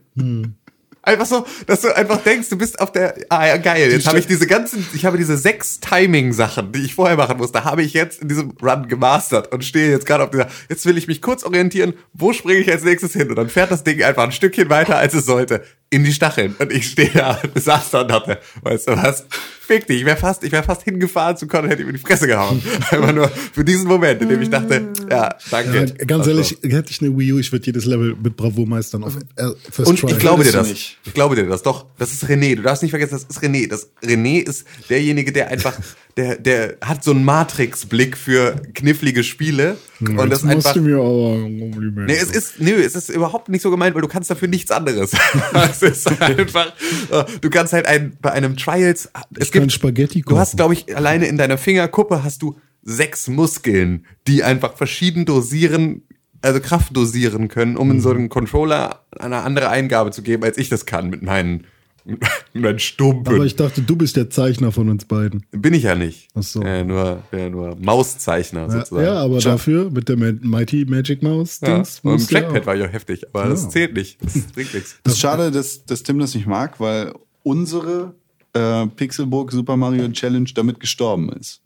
Einfach 1.05 1.27
so, 1.27 1.47
dass 1.67 1.83
du 1.83 1.95
einfach 1.95 2.19
denkst, 2.23 2.49
du 2.49 2.57
bist 2.57 2.81
auf 2.81 2.93
der, 2.93 3.15
ah 3.29 3.47
ja, 3.47 3.57
geil, 3.59 3.91
jetzt 3.91 4.07
habe 4.07 4.19
ich 4.19 4.27
diese 4.27 4.47
ganzen, 4.47 4.87
ich 4.95 5.05
habe 5.05 5.19
diese 5.19 5.37
sechs 5.37 5.81
Timing-Sachen, 5.81 6.73
die 6.73 6.81
ich 6.81 6.95
vorher 6.95 7.17
machen 7.17 7.37
musste, 7.37 7.65
habe 7.65 7.83
ich 7.83 7.93
jetzt 7.93 8.23
in 8.23 8.29
diesem 8.29 8.53
Run 8.63 8.89
gemastert 8.89 9.53
und 9.53 9.65
stehe 9.65 9.91
jetzt 9.91 10.07
gerade 10.07 10.25
auf 10.25 10.31
dieser, 10.31 10.49
jetzt 10.69 10.87
will 10.87 10.97
ich 10.97 11.07
mich 11.07 11.21
kurz 11.21 11.45
orientieren, 11.45 11.95
wo 12.13 12.33
springe 12.33 12.61
ich 12.61 12.71
als 12.71 12.85
nächstes 12.85 13.13
hin? 13.13 13.29
Und 13.29 13.37
dann 13.37 13.51
fährt 13.51 13.71
das 13.71 13.85
Ding 13.85 14.03
einfach 14.03 14.25
ein 14.25 14.33
Stückchen 14.33 14.71
weiter, 14.71 14.97
als 14.97 15.15
es 15.15 15.27
sollte, 15.27 15.63
in 15.91 16.05
die 16.05 16.13
Stacheln. 16.13 16.57
Und 16.59 16.73
ich 16.73 16.89
stehe 16.89 17.11
da, 17.11 17.41
saß 17.55 17.91
da 17.91 18.01
und 18.01 18.11
dachte, 18.11 18.41
weißt 18.63 18.89
du 18.89 18.97
was? 18.97 19.27
Fick 19.67 19.87
dich, 19.87 20.01
ich 20.01 20.05
wäre 20.05 20.17
fast, 20.17 20.45
ich 20.45 20.53
wäre 20.53 20.63
fast 20.63 20.83
hingefahren 20.83 21.37
zu 21.37 21.47
Con 21.47 21.65
und 21.65 21.71
hätte 21.71 21.83
ihm 21.83 21.89
in 21.89 21.95
die 21.95 22.01
Fresse 22.01 22.27
gehauen. 22.27 22.63
Einfach 22.91 23.13
nur 23.15 23.29
für 23.29 23.65
diesen 23.65 23.87
Moment, 23.89 24.21
in 24.21 24.29
dem 24.29 24.43
ich 24.43 24.51
dachte, 24.51 24.89
ja, 25.11 25.35
danke. 25.51 25.87
Ja, 25.99 26.05
ganz 26.05 26.27
Also. 26.27 26.31
ehrlich, 26.31 26.59
hätte 26.63 26.91
ich 26.91 27.01
eine 27.01 27.17
Wii 27.19 27.33
U, 27.33 27.39
ich 27.39 27.51
würde 27.53 27.65
jedes 27.67 27.85
Level 27.87 28.15
mit 28.23 28.37
Bravour 28.37 28.67
meistern 28.67 29.05
auf 29.05 29.17
äh, 29.37 29.47
First 29.71 29.89
Und 29.91 30.01
Try. 30.01 30.11
ich 30.13 30.19
glaube 30.19 30.45
dir 30.45 30.53
das. 30.53 30.69
nicht. 30.69 30.99
Ich 31.05 31.15
glaube 31.15 31.35
dir 31.37 31.47
das 31.47 31.63
doch. 31.63 31.87
Das 31.99 32.13
ist 32.13 32.25
René. 32.25 32.57
Du 32.57 32.63
darfst 32.63 32.83
nicht 32.83 32.91
vergessen, 32.91 33.13
das 33.15 33.25
ist 33.25 33.43
René. 33.43 33.69
Das 33.69 33.89
René 34.05 34.41
ist 34.47 34.67
derjenige, 34.91 35.33
der 35.33 35.49
einfach, 35.49 35.75
der, 36.17 36.37
der 36.37 36.77
hat 36.83 37.03
so 37.03 37.11
einen 37.13 37.25
Matrix-Blick 37.25 38.17
für 38.17 38.57
knifflige 38.75 39.25
Spiele. 39.25 39.77
und 40.01 40.17
das 40.31 40.43
Jetzt 40.43 40.45
musst 40.55 40.67
einfach. 40.69 40.73
du 40.75 40.81
mir 40.83 40.97
aber 40.97 41.35
ein 41.45 42.05
Nee, 42.07 42.15
es 42.17 42.31
ist, 42.31 42.61
nö, 42.61 42.73
es 42.73 42.95
ist 42.95 43.09
überhaupt 43.09 43.49
nicht 43.49 43.63
so 43.63 43.71
gemeint, 43.71 43.95
weil 43.95 44.03
du 44.03 44.09
kannst 44.09 44.31
dafür 44.31 44.49
nichts 44.49 44.71
anderes. 44.71 45.13
es 45.71 45.83
ist 45.83 46.07
einfach, 46.21 46.73
äh, 47.11 47.25
du 47.41 47.51
kannst 47.51 47.73
halt 47.73 47.87
ein, 47.87 48.17
bei 48.21 48.31
einem 48.33 48.57
Trials, 48.57 49.09
es 49.39 49.51
gibt, 49.61 49.73
Spaghetti 49.73 50.21
du 50.23 50.39
hast, 50.39 50.51
kochen. 50.53 50.57
glaube 50.59 50.75
ich, 50.75 50.97
alleine 50.97 51.27
in 51.27 51.37
deiner 51.39 51.59
Fingerkuppe 51.59 52.23
hast 52.25 52.43
du 52.43 52.57
sechs 52.83 53.29
Muskeln, 53.29 54.05
die 54.27 54.43
einfach 54.45 54.77
verschieden 54.77 55.25
dosieren, 55.25 56.03
also 56.43 56.61
Kraft 56.61 56.95
dosieren 56.97 57.49
können, 57.49 57.77
um 57.77 57.91
in 57.91 58.01
so 58.01 58.11
einen 58.11 58.29
Controller 58.29 59.01
eine 59.19 59.39
andere 59.39 59.71
Eingabe 59.71 60.11
zu 60.11 60.21
geben, 60.23 60.45
als 60.45 60.59
ich 60.59 60.69
das 60.69 60.85
kann 60.85 61.09
mit 61.09 61.23
meinen, 61.23 61.65
mit 62.05 62.21
meinen 62.53 62.79
Stumpen. 62.79 63.35
Aber 63.37 63.47
ich 63.47 63.57
dachte, 63.57 63.81
du 63.81 63.97
bist 63.97 64.17
der 64.17 64.29
Zeichner 64.29 64.71
von 64.71 64.91
uns 64.91 65.07
beiden. 65.07 65.47
Bin 65.53 65.73
ich 65.73 65.85
ja 65.85 65.95
nicht. 65.95 66.29
Ach 66.35 66.43
so. 66.43 66.61
Äh, 66.61 66.85
nur, 66.85 67.23
ja, 67.33 67.49
nur 67.49 67.77
Mauszeichner 67.81 68.65
Ja, 68.65 68.71
sozusagen. 68.71 69.07
ja, 69.07 69.15
aber 69.15 69.39
dafür 69.41 69.91
mit 69.91 70.11
der 70.11 70.19
Mighty 70.19 70.85
Magic 70.87 71.23
Mouse 71.23 71.61
Ja, 71.63 71.77
Dings. 71.77 72.01
und 72.03 72.31
ja 72.31 72.41
Trackpad 72.41 72.63
auch. 72.63 72.67
war 72.67 72.77
ich 72.77 72.83
auch 72.85 72.93
heftig, 72.93 73.27
aber 73.33 73.49
das 73.49 73.63
Ja. 73.63 73.69
zählt 73.71 73.95
nicht. 73.95 74.19
Das 74.23 74.35
bringt 74.55 74.75
nichts. 74.75 74.97
Das 75.05 75.15
ist 75.15 75.21
schade, 75.21 75.51
dass, 75.51 75.87
dass 75.87 76.03
Tim 76.03 76.19
das 76.19 76.35
nicht 76.35 76.47
mag, 76.47 76.79
weil 76.81 77.15
unsere 77.43 78.15
äh, 78.55 78.87
Pixelburg 78.87 79.53
Super 79.53 79.77
Mario 79.77 80.09
Challenge 80.09 80.49
damit 80.55 80.81
gestorben 80.81 81.31
ist. 81.33 81.61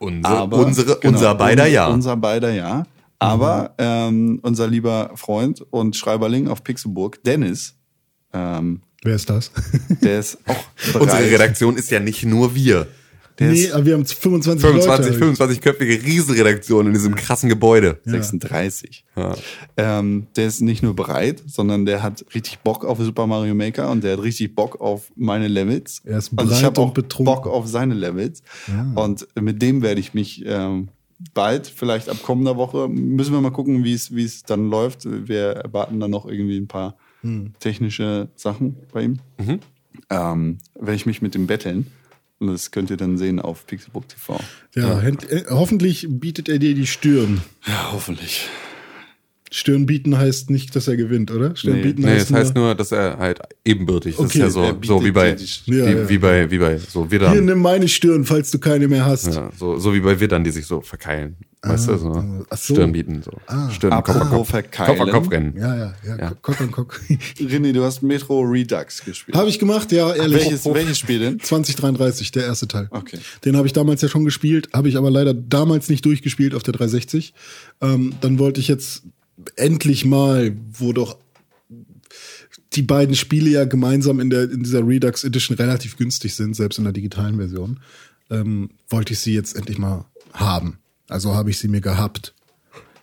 Unsere, 0.00 0.36
Aber, 0.36 0.58
unsere, 0.58 0.98
genau, 0.98 1.14
unser 1.14 1.34
beider 1.34 1.66
ja. 1.66 1.88
Unser 1.88 2.16
beider 2.16 2.52
ja. 2.52 2.84
Aber 3.18 3.74
ähm, 3.78 4.40
unser 4.42 4.66
lieber 4.66 5.12
Freund 5.14 5.64
und 5.70 5.96
Schreiberling 5.96 6.48
auf 6.48 6.62
Pixelburg, 6.64 7.22
Dennis, 7.24 7.74
ähm, 8.32 8.82
Wer 9.02 9.14
ist 9.14 9.30
das? 9.30 9.52
der 10.02 10.18
ist 10.18 10.38
auch 10.46 10.92
bereit. 10.92 11.02
Unsere 11.02 11.30
Redaktion 11.30 11.76
ist 11.76 11.90
ja 11.90 12.00
nicht 12.00 12.24
nur 12.24 12.54
wir. 12.54 12.88
Der 13.38 13.50
nee, 13.50 13.60
ist 13.64 13.72
aber 13.72 13.84
wir 13.84 13.94
haben 13.94 14.06
25, 14.06 14.60
25, 14.66 15.18
Leute. 15.20 15.42
25-köpfige 15.42 16.02
Riesenredaktion 16.04 16.86
in 16.86 16.92
diesem 16.94 17.14
krassen 17.14 17.48
Gebäude. 17.48 18.00
36. 18.04 19.04
Ja. 19.14 19.34
Ähm, 19.76 20.26
der 20.36 20.46
ist 20.46 20.62
nicht 20.62 20.82
nur 20.82 20.96
bereit, 20.96 21.42
sondern 21.46 21.84
der 21.84 22.02
hat 22.02 22.24
richtig 22.34 22.60
Bock 22.60 22.84
auf 22.84 22.98
Super 22.98 23.26
Mario 23.26 23.54
Maker 23.54 23.90
und 23.90 24.02
der 24.04 24.14
hat 24.14 24.22
richtig 24.22 24.54
Bock 24.54 24.80
auf 24.80 25.12
meine 25.16 25.48
Levels. 25.48 26.00
Er 26.04 26.18
ist 26.18 26.28
und 26.32 26.40
ich 26.42 26.48
bereit 26.48 26.64
habe 26.64 26.80
und 26.80 26.88
auch 26.88 26.94
betrunken. 26.94 27.34
Bock 27.34 27.46
auf 27.46 27.66
seine 27.66 27.94
Levels. 27.94 28.42
Und 28.94 29.26
mit 29.38 29.60
dem 29.60 29.82
werde 29.82 30.00
ich 30.00 30.14
mich 30.14 30.42
ähm, 30.46 30.88
bald, 31.34 31.66
vielleicht 31.66 32.08
ab 32.08 32.22
kommender 32.22 32.56
Woche, 32.56 32.88
müssen 32.88 33.32
wir 33.32 33.40
mal 33.40 33.50
gucken, 33.50 33.84
wie 33.84 33.92
es 33.92 34.14
wie 34.14 34.24
es 34.24 34.42
dann 34.44 34.70
läuft. 34.70 35.06
Wir 35.28 35.48
erwarten 35.52 36.00
dann 36.00 36.10
noch 36.10 36.26
irgendwie 36.26 36.56
ein 36.58 36.68
paar 36.68 36.96
Hm. 37.22 37.54
technische 37.60 38.28
Sachen 38.36 38.76
bei 38.92 39.02
ihm. 39.02 39.18
Ähm, 40.10 40.58
werde 40.74 40.94
ich 40.94 41.06
mich 41.06 41.22
mit 41.22 41.34
dem 41.34 41.46
betteln. 41.46 41.86
Und 42.38 42.48
das 42.48 42.70
könnt 42.70 42.90
ihr 42.90 42.96
dann 42.98 43.16
sehen 43.16 43.40
auf 43.40 43.66
Pixelbook 43.66 44.08
TV. 44.08 44.38
Ja, 44.74 45.00
hent- 45.00 45.28
äh, 45.30 45.44
hoffentlich 45.48 46.06
bietet 46.08 46.48
er 46.50 46.58
dir 46.58 46.74
die 46.74 46.86
Stirn. 46.86 47.40
Ja, 47.66 47.92
hoffentlich. 47.92 48.48
Stirn 49.52 49.86
bieten 49.86 50.18
heißt 50.18 50.50
nicht, 50.50 50.74
dass 50.74 50.88
er 50.88 50.96
gewinnt, 50.96 51.30
oder? 51.30 51.54
Stirn 51.54 51.76
Nee. 51.76 51.82
bieten 51.82 52.02
Nee, 52.02 52.18
das 52.18 52.32
heißt 52.32 52.54
nur, 52.56 52.74
dass 52.74 52.92
er 52.92 53.18
halt 53.18 53.38
ebenbürtig. 53.64 54.16
Das 54.16 54.26
Okay, 54.26 54.38
ist 54.38 54.42
ja 54.42 54.50
so, 54.50 54.78
so 54.82 55.04
wie 55.04 55.12
bei, 55.12 55.36
wie, 55.66 55.76
Ja, 55.78 55.88
ja. 55.90 56.08
wie 56.08 56.18
bei, 56.18 56.50
wie 56.50 56.58
bei 56.58 56.78
so 56.78 57.02
Hier, 57.02 57.10
Widdern. 57.12 57.44
nimm 57.44 57.60
meine 57.60 57.86
Stirn, 57.88 58.24
falls 58.24 58.50
du 58.50 58.58
keine 58.58 58.88
mehr 58.88 59.04
hast. 59.04 59.34
Ja, 59.34 59.50
so, 59.56 59.78
so 59.78 59.94
wie 59.94 60.00
bei 60.00 60.18
Widdern, 60.18 60.42
die 60.44 60.50
sich 60.50 60.66
so 60.66 60.80
verkeilen. 60.80 61.36
Weißt 61.62 61.88
du, 61.88 61.96
so, 61.96 62.44
ach 62.48 62.56
so. 62.58 62.74
Stirn 62.74 62.92
bieten, 62.92 63.22
so. 63.24 63.32
Stirn, 63.72 63.90
Kopf 64.04 64.10
an 64.20 64.28
Kopf. 64.30 64.50
verkeilen. 64.50 64.96
Kopf 64.98 65.00
an 65.08 65.10
Kopf 65.12 65.30
rennen. 65.32 65.54
Ja, 65.58 65.76
ja, 65.76 65.94
ja. 66.06 66.16
Ja. 66.18 66.32
Kock 66.40 66.60
an 66.60 66.70
Kock. 66.70 67.00
René, 67.40 67.72
du 67.72 67.82
hast 67.82 68.02
Metro 68.02 68.40
Redux 68.42 69.04
gespielt. 69.04 69.36
Habe 69.36 69.48
ich 69.48 69.58
gemacht, 69.58 69.90
ja, 69.90 70.14
ehrlich. 70.14 70.42
welches, 70.44 70.64
welches 70.66 70.98
Spiel 70.98 71.18
denn? 71.18 71.40
2033, 71.40 72.30
der 72.30 72.44
erste 72.44 72.68
Teil. 72.68 72.86
Okay. 72.90 73.18
Den 73.44 73.56
habe 73.56 73.66
ich 73.66 73.72
damals 73.72 74.00
ja 74.02 74.08
schon 74.08 74.24
gespielt, 74.24 74.68
habe 74.74 74.88
ich 74.88 74.96
aber 74.96 75.10
leider 75.10 75.34
damals 75.34 75.88
nicht 75.88 76.04
durchgespielt 76.04 76.54
auf 76.54 76.62
der 76.62 76.72
360. 76.74 77.34
Ähm, 77.80 78.14
dann 78.20 78.38
wollte 78.38 78.60
ich 78.60 78.68
jetzt 78.68 79.02
endlich 79.56 80.04
mal, 80.04 80.56
wo 80.72 80.92
doch 80.92 81.18
die 82.72 82.82
beiden 82.82 83.14
Spiele 83.14 83.50
ja 83.50 83.64
gemeinsam 83.64 84.20
in, 84.20 84.30
der, 84.30 84.50
in 84.50 84.62
dieser 84.62 84.86
Redux 84.86 85.24
Edition 85.24 85.56
relativ 85.56 85.96
günstig 85.96 86.34
sind, 86.34 86.54
selbst 86.54 86.78
in 86.78 86.84
der 86.84 86.92
digitalen 86.92 87.36
Version, 87.36 87.80
ähm, 88.30 88.70
wollte 88.88 89.12
ich 89.12 89.20
sie 89.20 89.34
jetzt 89.34 89.56
endlich 89.56 89.78
mal 89.78 90.04
haben. 90.32 90.78
Also 91.08 91.34
habe 91.34 91.50
ich 91.50 91.58
sie 91.58 91.68
mir 91.68 91.80
gehabt, 91.80 92.34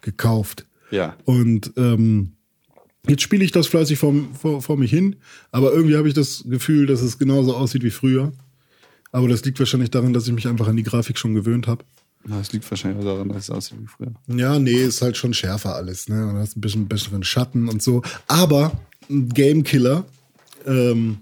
gekauft. 0.01 0.65
Ja. 0.91 1.15
Und 1.25 1.71
ähm, 1.77 2.33
jetzt 3.07 3.21
spiele 3.21 3.43
ich 3.43 3.51
das 3.51 3.67
fleißig 3.67 3.97
vor, 3.97 4.13
vor, 4.39 4.61
vor 4.61 4.77
mich 4.77 4.91
hin, 4.91 5.15
aber 5.51 5.71
irgendwie 5.71 5.97
habe 5.97 6.07
ich 6.07 6.13
das 6.13 6.43
Gefühl, 6.47 6.85
dass 6.85 7.01
es 7.01 7.17
genauso 7.17 7.55
aussieht 7.55 7.83
wie 7.83 7.89
früher. 7.89 8.31
Aber 9.11 9.27
das 9.27 9.45
liegt 9.45 9.59
wahrscheinlich 9.59 9.91
daran, 9.91 10.13
dass 10.13 10.27
ich 10.27 10.33
mich 10.33 10.47
einfach 10.47 10.67
an 10.67 10.75
die 10.75 10.83
Grafik 10.83 11.17
schon 11.17 11.35
gewöhnt 11.35 11.67
habe. 11.67 11.85
Na, 12.25 12.37
Das 12.37 12.51
liegt 12.53 12.69
wahrscheinlich 12.69 13.03
daran, 13.03 13.29
dass 13.29 13.43
es 13.43 13.49
aussieht 13.49 13.79
wie 13.81 13.87
früher. 13.87 14.13
Ja, 14.27 14.59
nee, 14.59 14.71
ist 14.71 15.01
halt 15.01 15.17
schon 15.17 15.33
schärfer 15.33 15.75
alles, 15.75 16.07
ne? 16.07 16.27
Und 16.27 16.37
hast 16.37 16.55
ein 16.55 16.61
bisschen 16.61 16.87
besseren 16.87 17.23
Schatten 17.23 17.67
und 17.69 17.81
so. 17.81 18.01
Aber 18.27 18.79
ein 19.09 19.29
Gamekiller. 19.29 20.05
Ähm, 20.65 21.17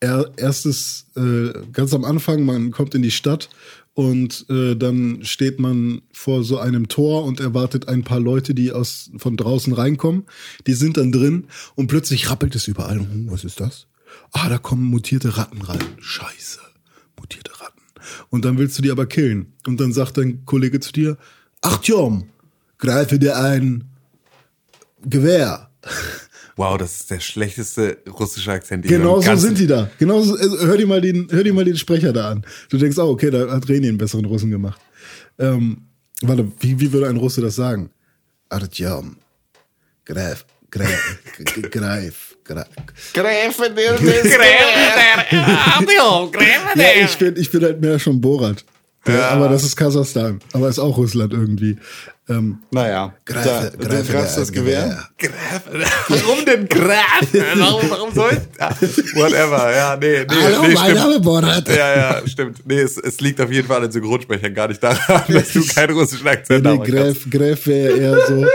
er, 0.00 0.32
erstes, 0.36 1.06
äh, 1.16 1.52
ganz 1.72 1.94
am 1.94 2.04
Anfang, 2.04 2.44
man 2.44 2.72
kommt 2.72 2.94
in 2.94 3.02
die 3.02 3.12
Stadt 3.12 3.48
und 3.94 4.46
äh, 4.50 4.74
dann 4.74 5.24
steht 5.24 5.60
man 5.60 6.02
vor 6.12 6.42
so 6.42 6.58
einem 6.58 6.88
Tor 6.88 7.24
und 7.24 7.40
erwartet 7.40 7.88
ein 7.88 8.02
paar 8.02 8.18
Leute, 8.18 8.52
die 8.52 8.72
aus 8.72 9.10
von 9.16 9.36
draußen 9.36 9.72
reinkommen. 9.72 10.24
Die 10.66 10.74
sind 10.74 10.96
dann 10.96 11.12
drin 11.12 11.46
und 11.76 11.86
plötzlich 11.86 12.30
rappelt 12.30 12.54
es 12.56 12.66
überall. 12.66 12.98
Hm, 12.98 13.30
was 13.30 13.44
ist 13.44 13.60
das? 13.60 13.86
Ah, 14.32 14.48
da 14.48 14.58
kommen 14.58 14.82
mutierte 14.82 15.36
Ratten 15.36 15.62
rein. 15.62 15.84
Scheiße, 16.00 16.58
mutierte. 17.18 17.51
Und 18.30 18.44
dann 18.44 18.58
willst 18.58 18.78
du 18.78 18.82
die 18.82 18.90
aber 18.90 19.06
killen. 19.06 19.52
Und 19.66 19.80
dann 19.80 19.92
sagt 19.92 20.18
dein 20.18 20.44
Kollege 20.44 20.80
zu 20.80 20.92
dir, 20.92 21.16
Achtung, 21.60 22.28
greife 22.78 23.18
dir 23.18 23.36
ein 23.36 23.84
Gewehr. 25.04 25.70
Wow, 26.56 26.76
das 26.78 27.00
ist 27.00 27.10
der 27.10 27.20
schlechteste 27.20 27.98
russische 28.08 28.52
Akzent. 28.52 28.84
den 28.84 28.90
ich 28.90 28.96
Genau 28.96 29.20
so 29.20 29.34
sind 29.36 29.58
die 29.58 29.66
da. 29.66 29.90
Genau 29.98 30.20
so, 30.22 30.36
also 30.36 30.58
hör 30.60 30.76
dir 30.76 30.86
mal 30.86 31.00
den, 31.00 31.26
hör 31.30 31.42
dir 31.42 31.54
mal 31.54 31.64
den 31.64 31.76
Sprecher 31.76 32.12
da 32.12 32.30
an. 32.30 32.44
Du 32.68 32.78
denkst, 32.78 32.98
oh, 32.98 33.10
okay, 33.10 33.30
da 33.30 33.50
hat 33.50 33.64
René 33.64 33.88
einen 33.88 33.98
besseren 33.98 34.26
Russen 34.26 34.50
gemacht. 34.50 34.80
Ähm, 35.38 35.82
warte, 36.20 36.52
wie, 36.60 36.78
wie 36.78 36.92
würde 36.92 37.08
ein 37.08 37.16
Russe 37.16 37.40
das 37.40 37.56
sagen? 37.56 37.90
Artyom, 38.50 39.16
greif, 40.04 40.44
greif, 40.70 41.18
g- 41.54 41.62
greif, 43.14 43.56
greif. 43.56 43.74
Gräfe, 43.74 44.36
der, 46.76 47.00
Ja, 47.00 47.04
ich 47.04 47.16
bin, 47.18 47.36
ich 47.36 47.50
bin 47.50 47.62
halt 47.62 47.80
mehr 47.80 47.98
schon 47.98 48.20
Borat. 48.20 48.64
Ja. 49.06 49.30
Aber 49.30 49.48
das 49.48 49.64
ist 49.64 49.76
Kasachstan. 49.76 50.40
Aber 50.52 50.68
ist 50.68 50.78
auch 50.78 50.96
Russland 50.96 51.32
irgendwie. 51.32 51.76
Ähm, 52.28 52.58
Naja, 52.70 53.12
Greife, 53.24 53.72
da, 53.76 53.88
greife 53.88 54.04
du 54.04 54.12
greifst 54.12 54.38
das 54.38 54.52
Gewehr. 54.52 55.08
Warum 56.08 56.44
denn 56.44 56.68
Graf? 56.68 57.26
Warum, 57.56 57.90
warum 57.90 58.14
soll 58.14 58.30
ich? 58.30 58.60
Ja, 58.60 58.70
whatever, 59.20 59.74
ja, 59.74 59.96
nee, 59.96 60.20
nee, 60.20 60.26
Hallo, 60.40 60.62
nee, 60.62 60.74
mein. 60.74 60.94
Name 60.94 61.18
Borat. 61.20 61.68
Ja, 61.68 61.96
ja, 61.96 62.22
stimmt. 62.28 62.64
Nee, 62.64 62.78
es, 62.78 62.96
es 62.96 63.20
liegt 63.20 63.40
auf 63.40 63.50
jeden 63.50 63.66
Fall 63.66 63.78
an 63.78 63.82
den 63.84 63.92
Synchronsprechern, 63.92 64.54
gar 64.54 64.68
nicht 64.68 64.80
daran, 64.80 65.24
dass 65.28 65.52
du 65.52 65.66
keinen 65.66 65.98
russischen 65.98 66.28
Akzent 66.28 66.64
Nee, 66.64 66.70
haben 66.70 66.84
kannst. 66.84 67.28
Greif, 67.28 67.30
Greif 67.30 67.66
wäre 67.66 67.98
eher 67.98 68.26
so, 68.28 68.46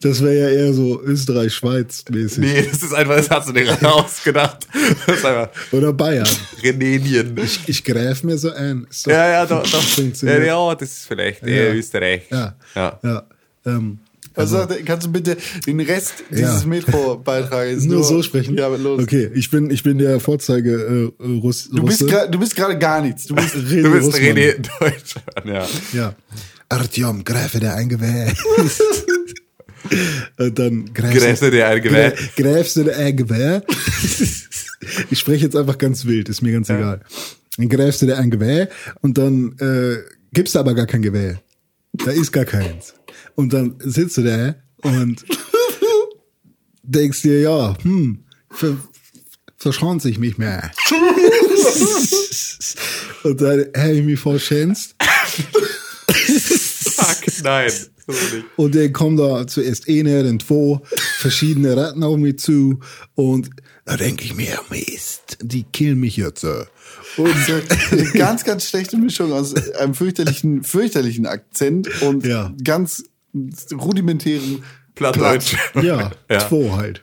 das 0.00 0.22
wäre 0.22 0.34
ja 0.38 0.48
eher 0.50 0.72
so 0.74 1.00
Österreich-Schweiz-mäßig. 1.02 2.38
Nee, 2.38 2.68
das 2.70 2.82
ist 2.82 2.92
einfach, 2.92 3.16
das 3.16 3.30
hast 3.30 3.48
du 3.48 3.52
dir 3.52 3.64
gerade 3.64 3.88
ausgedacht. 3.92 4.66
Das 5.06 5.16
ist 5.18 5.24
einfach 5.24 5.48
Oder 5.72 5.92
Bayern. 5.92 6.28
Renenien. 6.62 7.34
Ich 7.66 7.82
greif 7.84 8.22
mir 8.22 8.36
so 8.38 8.52
ein. 8.52 8.86
Doch- 9.04 9.10
Ja, 9.12 9.28
ja, 9.28 9.46
doch, 9.46 9.62
doch. 9.70 9.98
Ja, 10.22 10.38
ja, 10.42 10.74
das 10.74 10.90
ist 10.90 11.06
vielleicht 11.06 11.42
eher 11.42 11.68
Ja. 11.68 11.74
Österreich. 11.74 12.22
Ja. 12.30 12.54
Ja. 12.74 12.98
ja. 13.02 13.22
Ähm, 13.66 13.98
Also, 14.36 14.66
kannst 14.84 15.06
du 15.06 15.12
bitte 15.12 15.36
den 15.66 15.80
Rest 15.80 16.24
dieses 16.30 16.62
Ja. 16.62 16.66
Metro-Beitrages 16.68 17.84
nur, 17.86 18.02
so 18.04 18.22
sprechen. 18.22 18.56
Ja, 18.58 18.66
aber 18.66 18.76
los. 18.78 19.00
Okay, 19.02 19.30
ich 19.34 19.48
bin, 19.50 19.70
ich 19.70 19.82
bin 19.84 19.96
der 19.98 20.18
Vorzeige 20.20 21.12
äh, 21.18 21.24
Russ, 21.24 21.70
Du 21.70 21.82
bist 21.84 22.00
du 22.02 22.38
bist 22.38 22.56
gerade 22.56 22.76
gar 22.78 23.00
nichts. 23.00 23.26
Du 23.26 23.34
bist 23.36 23.54
René 23.54 23.82
Du 23.82 23.90
bist. 23.92 24.14
René 24.14 24.56
Deutschland, 24.80 25.46
ja. 25.46 25.66
Ja. 25.92 26.14
Artyom, 26.68 27.22
greife 27.24 27.60
dir 27.60 27.74
ein 27.74 27.88
Gewehr. 27.88 28.32
Und 30.38 30.58
dann 30.58 30.92
greifst 30.94 31.18
Greife 31.18 31.50
dir 31.50 31.68
ein 31.68 31.82
Gewehr. 31.82 32.14
Greifst 32.36 32.76
du 32.76 32.84
dir 32.84 32.96
ein 32.96 33.16
Gewehr? 33.16 33.62
ich 35.10 35.18
spreche 35.18 35.44
jetzt 35.44 35.56
einfach 35.56 35.78
ganz 35.78 36.04
wild, 36.04 36.28
ist 36.28 36.42
mir 36.42 36.52
ganz 36.52 36.70
egal. 36.70 37.00
Dann 37.56 37.68
greifst 37.68 38.02
du 38.02 38.06
dir 38.06 38.18
ein 38.18 38.30
Gewehr 38.30 38.68
und 39.00 39.18
dann 39.18 39.56
äh, 39.58 39.98
gibst 40.32 40.54
du 40.54 40.58
aber 40.58 40.74
gar 40.74 40.86
kein 40.86 41.02
Gewehr. 41.02 41.40
Da 41.92 42.10
ist 42.10 42.32
gar 42.32 42.44
keins. 42.44 42.94
Und 43.34 43.52
dann 43.52 43.76
sitzt 43.78 44.16
du 44.16 44.22
da 44.22 44.54
und 44.82 45.24
denkst 46.82 47.22
dir, 47.22 47.40
ja, 47.40 47.76
hm, 47.82 48.24
ver 48.50 48.76
verschanze 49.56 50.10
ich 50.10 50.18
mich 50.18 50.36
mehr. 50.36 50.70
und 53.22 53.40
dann 53.40 53.66
habe 53.74 53.92
ich 53.92 54.04
mich 54.04 54.20
verschänzt 54.20 54.94
Fuck, 56.94 57.42
nein. 57.42 57.72
Und 58.56 58.74
dann 58.74 58.92
kommen 58.92 59.16
da 59.16 59.46
zuerst 59.46 59.88
eine, 59.88 60.22
dann 60.24 60.40
zwei 60.40 60.80
verschiedene 61.18 61.76
Ratten 61.76 62.02
auf 62.02 62.16
mich 62.16 62.38
zu 62.38 62.80
und 63.14 63.50
da 63.86 63.96
denke 63.96 64.24
ich 64.24 64.34
mir, 64.34 64.58
Mist, 64.70 65.38
die 65.42 65.62
killen 65.64 66.00
mich 66.00 66.16
jetzt. 66.16 66.44
Und 66.44 66.66
eine 67.90 68.04
ganz, 68.14 68.44
ganz 68.44 68.68
schlechte 68.68 68.96
Mischung 68.96 69.32
aus 69.32 69.54
einem 69.74 69.94
fürchterlichen, 69.94 70.62
fürchterlichen 70.64 71.26
Akzent 71.26 71.88
und 72.02 72.24
Ja. 72.26 72.52
ganz 72.64 73.04
rudimentären 73.72 74.62
Plattdeutsch. 74.94 75.56
ja, 75.82 76.12
Ja. 76.30 76.48
zwei 76.48 76.70
halt. 76.70 77.02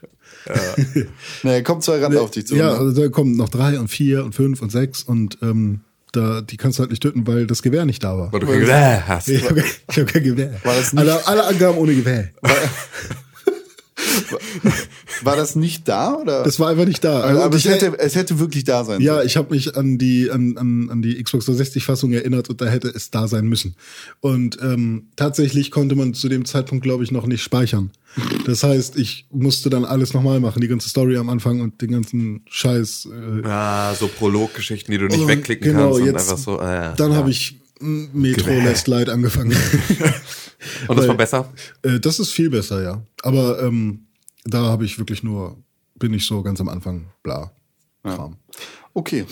Naja, 1.43 1.61
kommt 1.61 1.83
zwei 1.83 1.99
Ratten 1.99 2.17
auf 2.17 2.31
dich 2.31 2.47
zu. 2.47 2.55
ja, 2.55 2.71
ne? 2.73 2.77
also 2.79 3.01
da 3.01 3.09
kommen 3.09 3.35
noch 3.35 3.49
drei 3.49 3.79
und 3.79 3.89
vier 3.89 4.23
und 4.23 4.33
fünf 4.33 4.61
und 4.61 4.71
sechs 4.71 5.03
und 5.03 5.37
ähm, 5.41 5.81
da, 6.11 6.41
die 6.41 6.57
kannst 6.57 6.77
du 6.77 6.81
halt 6.81 6.89
nicht 6.89 7.01
töten, 7.01 7.25
weil 7.25 7.47
das 7.47 7.61
Gewehr 7.61 7.85
nicht 7.85 8.03
da 8.03 8.17
war. 8.17 8.33
Weil 8.33 8.41
du 8.41 8.47
kein 8.47 8.59
Gewehr 8.61 9.07
hast. 9.07 9.29
Ich 9.29 9.43
habe 9.43 9.55
kein, 9.61 9.71
ich 9.89 9.99
hab 9.99 10.07
kein 10.07 10.23
Gewehr. 10.23 10.59
Alle, 10.95 11.27
alle 11.27 11.45
Angaben 11.45 11.77
ohne 11.77 11.95
Gewehr. 11.95 12.29
War 15.23 15.35
das 15.35 15.55
nicht 15.55 15.87
da? 15.87 16.15
Oder? 16.15 16.43
Das 16.43 16.59
war 16.59 16.69
einfach 16.69 16.85
nicht 16.85 17.03
da. 17.03 17.21
Also, 17.21 17.41
aber 17.41 17.55
ich, 17.57 17.65
es 17.65 17.71
hätte, 17.71 17.99
es 17.99 18.15
hätte 18.15 18.39
wirklich 18.39 18.63
da 18.63 18.83
sein 18.83 19.01
Ja, 19.01 19.21
ich 19.23 19.37
habe 19.37 19.53
mich 19.53 19.75
an 19.75 19.97
die 19.97 20.29
an, 20.31 20.57
an, 20.57 20.89
an 20.89 21.01
die 21.01 21.21
Xbox 21.21 21.45
360 21.45 21.83
Fassung 21.83 22.11
erinnert 22.13 22.49
und 22.49 22.61
da 22.61 22.65
hätte 22.65 22.87
es 22.89 23.11
da 23.11 23.27
sein 23.27 23.45
müssen. 23.45 23.75
Und 24.19 24.57
ähm, 24.61 25.07
tatsächlich 25.15 25.71
konnte 25.71 25.95
man 25.95 26.13
zu 26.13 26.29
dem 26.29 26.45
Zeitpunkt, 26.45 26.83
glaube 26.83 27.03
ich, 27.03 27.11
noch 27.11 27.27
nicht 27.27 27.43
speichern. 27.43 27.91
Das 28.45 28.63
heißt, 28.63 28.97
ich 28.97 29.25
musste 29.31 29.69
dann 29.69 29.85
alles 29.85 30.13
nochmal 30.13 30.39
machen, 30.41 30.59
die 30.61 30.67
ganze 30.67 30.89
Story 30.89 31.15
am 31.17 31.29
Anfang 31.29 31.61
und 31.61 31.81
den 31.81 31.91
ganzen 31.91 32.41
Scheiß. 32.49 33.07
Äh, 33.43 33.47
Ah, 33.47 33.93
so 33.95 34.07
Prologgeschichten, 34.09 34.91
die 34.91 34.97
du 34.97 35.05
nicht 35.05 35.19
und 35.21 35.27
wegklicken 35.29 35.71
genau, 35.71 35.91
kannst 35.91 35.99
und 36.01 36.05
jetzt- 36.07 36.21
einfach 36.31 36.37
so. 36.37 36.59
Äh, 36.59 36.93
dann 36.97 37.11
ja. 37.11 37.17
habe 37.17 37.29
ich 37.29 37.60
Metro. 37.81 38.49
Last 38.51 38.87
Light 38.87 39.09
angefangen. 39.09 39.51
Und 40.87 40.97
das 40.97 41.07
war 41.07 41.15
besser? 41.17 41.51
äh, 41.83 41.99
das 41.99 42.19
ist 42.19 42.31
viel 42.31 42.49
besser, 42.49 42.81
ja. 42.83 43.01
Aber 43.23 43.61
ähm, 43.63 44.05
da 44.43 44.59
habe 44.65 44.85
ich 44.85 44.97
wirklich 44.99 45.23
nur, 45.23 45.57
bin 45.95 46.13
ich 46.13 46.25
so 46.25 46.41
ganz 46.43 46.59
am 46.61 46.69
Anfang, 46.69 47.07
bla. 47.23 47.51
Kram. 48.03 48.37
Okay. 48.93 49.25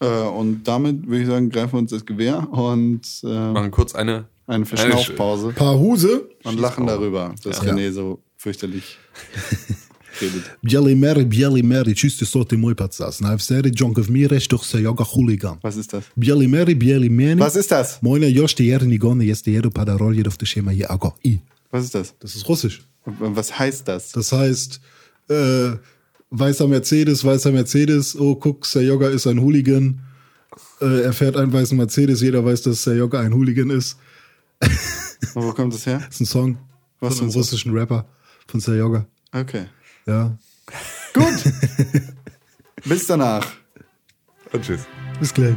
Äh, 0.00 0.06
und 0.06 0.64
damit 0.64 1.06
würde 1.06 1.22
ich 1.22 1.26
sagen, 1.28 1.48
greifen 1.50 1.72
wir 1.74 1.78
uns 1.78 1.90
das 1.90 2.04
Gewehr 2.04 2.46
und 2.50 3.00
äh, 3.24 3.26
Machen 3.52 3.70
kurz 3.70 3.94
eine. 3.94 4.26
eine 4.46 4.66
Verschnaufpause 4.66 5.52
Paar 5.52 5.78
Huse. 5.78 6.28
und 6.44 6.60
lachen 6.60 6.86
darüber, 6.86 7.34
dass 7.42 7.62
Ja. 7.64 7.72
René 7.72 7.90
so 7.92 8.22
fürchterlich 8.36 8.98
Jelly 10.62 10.94
Mary, 10.94 11.26
Jelly 11.32 11.62
Mary, 11.62 11.94
čiste 11.94 12.26
soti 12.26 12.56
moj 12.56 12.74
patsas. 12.74 13.20
Na 13.20 13.34
vseri 13.36 13.70
džonkov 13.70 14.10
mireš, 14.10 14.48
doch 14.48 14.64
se 14.64 14.80
joga 14.82 15.04
huligan. 15.04 15.58
Was 15.62 15.76
ist 15.76 15.92
das? 15.92 16.04
Jelly 16.16 16.48
Mary, 16.48 16.78
Jelly 16.80 17.08
Mary. 17.08 17.40
Was 17.40 17.56
ist 17.56 17.70
das? 17.70 17.98
Moina 18.02 18.26
jošte 18.26 18.64
jerni 18.64 18.98
gone, 18.98 19.24
jeste 19.24 19.50
jeru 19.50 19.70
pada 19.70 19.96
rolje 19.96 20.26
auf 20.26 20.36
der 20.36 20.46
Schema 20.46 20.72
je 20.72 20.86
ago. 20.88 21.14
I. 21.24 21.38
Was 21.70 21.84
ist 21.84 21.94
das? 21.94 22.14
Das 22.20 22.36
ist 22.36 22.48
Russisch. 22.48 22.82
Und 23.04 23.36
was 23.36 23.58
heißt 23.58 23.86
das? 23.86 24.12
Das 24.12 24.32
heißt, 24.32 24.80
äh, 25.28 25.70
weißer 26.30 26.68
Mercedes, 26.68 27.24
weißer 27.24 27.52
Mercedes, 27.52 28.18
oh 28.18 28.34
guck, 28.34 28.66
Sayoga 28.66 29.08
ist 29.08 29.26
ein 29.26 29.40
Hooligan. 29.40 30.00
Äh, 30.80 31.02
er 31.02 31.12
fährt 31.12 31.36
einen 31.36 31.52
weißen 31.52 31.76
Mercedes, 31.76 32.20
jeder 32.20 32.44
weiß, 32.44 32.62
dass 32.62 32.82
Sayoga 32.82 33.20
ein 33.20 33.32
Hooligan 33.32 33.70
ist. 33.70 33.96
Und 34.60 34.70
wo 35.44 35.52
kommt 35.52 35.74
das 35.74 35.86
her? 35.86 35.98
Das 35.98 36.14
ist 36.16 36.20
ein 36.20 36.26
Song 36.26 36.58
Was 37.00 37.18
von 37.18 37.28
einem 37.28 37.36
russischen 37.36 37.72
Rapper 37.72 38.06
von 38.46 38.60
Sayoga. 38.60 39.06
Okay. 39.32 39.66
Ja. 40.06 40.38
Gut. 41.12 41.52
Bis 42.84 43.06
danach. 43.06 43.44
Und 44.52 44.64
tschüss. 44.64 44.86
Bis 45.18 45.34
gleich. 45.34 45.56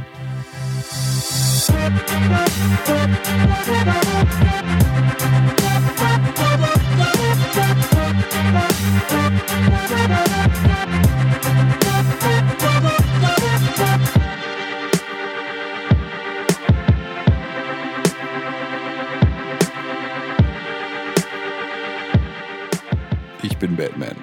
Ich 23.41 23.57
bin 23.57 23.75
Batman. 23.75 24.15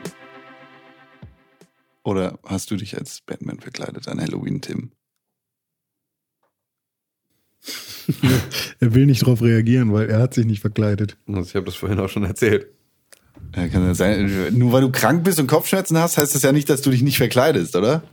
Oder 2.06 2.38
hast 2.44 2.70
du 2.70 2.76
dich 2.76 2.96
als 2.96 3.20
Batman 3.20 3.58
verkleidet 3.58 4.06
an 4.06 4.20
Halloween, 4.20 4.60
Tim? 4.60 4.92
Er 8.78 8.94
will 8.94 9.06
nicht 9.06 9.22
darauf 9.22 9.42
reagieren, 9.42 9.92
weil 9.92 10.08
er 10.08 10.20
hat 10.20 10.34
sich 10.34 10.46
nicht 10.46 10.60
verkleidet. 10.60 11.16
Ich 11.26 11.56
habe 11.56 11.64
das 11.64 11.74
vorhin 11.74 11.98
auch 11.98 12.08
schon 12.08 12.22
erzählt. 12.22 12.68
Ja, 13.56 13.66
kann 13.66 13.82
ja 13.82 13.94
sein. 13.94 14.56
Nur 14.56 14.70
weil 14.70 14.82
du 14.82 14.92
krank 14.92 15.24
bist 15.24 15.40
und 15.40 15.48
Kopfschmerzen 15.48 15.98
hast, 15.98 16.16
heißt 16.16 16.32
das 16.32 16.42
ja 16.42 16.52
nicht, 16.52 16.70
dass 16.70 16.82
du 16.82 16.90
dich 16.90 17.02
nicht 17.02 17.16
verkleidest, 17.16 17.74
oder? 17.74 18.04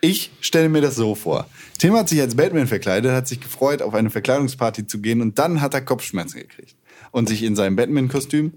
Ich 0.00 0.30
stelle 0.40 0.70
mir 0.70 0.80
das 0.80 0.94
so 0.94 1.14
vor. 1.14 1.46
Tim 1.76 1.94
hat 1.94 2.08
sich 2.08 2.20
als 2.22 2.34
Batman 2.36 2.66
verkleidet, 2.66 3.12
hat 3.12 3.28
sich 3.28 3.40
gefreut, 3.40 3.82
auf 3.82 3.92
eine 3.92 4.08
Verkleidungsparty 4.08 4.86
zu 4.86 5.02
gehen 5.02 5.20
und 5.20 5.38
dann 5.38 5.60
hat 5.60 5.74
er 5.74 5.82
Kopfschmerzen 5.82 6.40
gekriegt. 6.40 6.76
Und 7.10 7.28
sich 7.28 7.42
in 7.42 7.56
seinem 7.56 7.76
Batman-Kostüm 7.76 8.52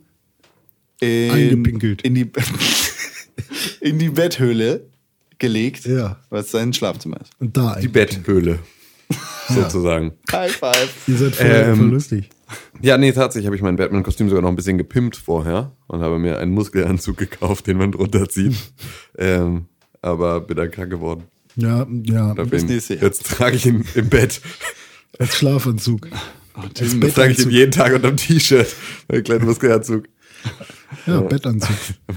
in, 1.02 1.32
Eingepinkelt. 1.32 2.02
In 2.04 2.16
die, 2.16 2.32
in 3.82 4.00
die 4.00 4.10
Betthöhle 4.10 4.88
gelegt, 5.38 5.86
Ja. 5.86 6.18
was 6.30 6.52
sein 6.52 6.74
Schlafzimmer 6.74 7.22
ist. 7.22 7.32
Und 7.40 7.56
da 7.56 7.76
Die. 7.80 7.88
Betthöhle. 7.88 8.60
Sozusagen. 9.48 10.12
High 10.32 10.52
five. 10.56 10.90
Ihr 11.08 11.18
seid 11.18 11.36
voll, 11.36 11.48
Ähm, 11.48 11.78
voll 11.78 11.88
lustig. 11.90 12.30
Ja, 12.82 12.98
nee, 12.98 13.12
tatsächlich 13.12 13.48
habe 13.48 13.56
ich 13.56 13.62
mein 13.62 13.76
Batman-Kostüm 13.76 14.30
sogar 14.30 14.42
noch 14.42 14.50
ein 14.50 14.56
bisschen 14.56 14.78
gepimpt 14.78 15.16
vorher 15.16 15.72
und 15.88 16.02
habe 16.02 16.20
mir 16.20 16.38
einen 16.40 16.52
Muskelanzug 16.54 17.18
gekauft, 17.18 17.68
den 17.68 17.78
man 17.78 17.92
drunter 17.92 18.28
zieht. 18.30 18.56
ähm, 19.18 19.66
aber 20.02 20.42
bin 20.42 20.58
dann 20.58 20.72
krank 20.72 20.90
geworden. 20.92 21.24
Ja, 21.56 21.86
ja. 22.04 22.34
Nächste 22.36 22.94
Jahr. 22.96 23.04
jetzt 23.04 23.26
trage 23.26 23.56
ich 23.56 23.66
ihn 23.66 23.84
im 23.96 24.10
Bett. 24.10 24.42
Als 25.18 25.36
Schlafanzug. 25.38 26.08
Jetzt 26.80 27.16
trage 27.16 27.32
ich 27.32 27.40
ihn 27.40 27.50
jeden 27.50 27.72
Tag 27.72 27.94
unterm 27.94 28.18
T-Shirt. 28.18 28.68
Meinen 29.08 29.24
kleinen 29.24 29.46
Muskelanzug. 29.46 30.06
Ja, 31.06 31.22
Bettanzug. 31.22 31.76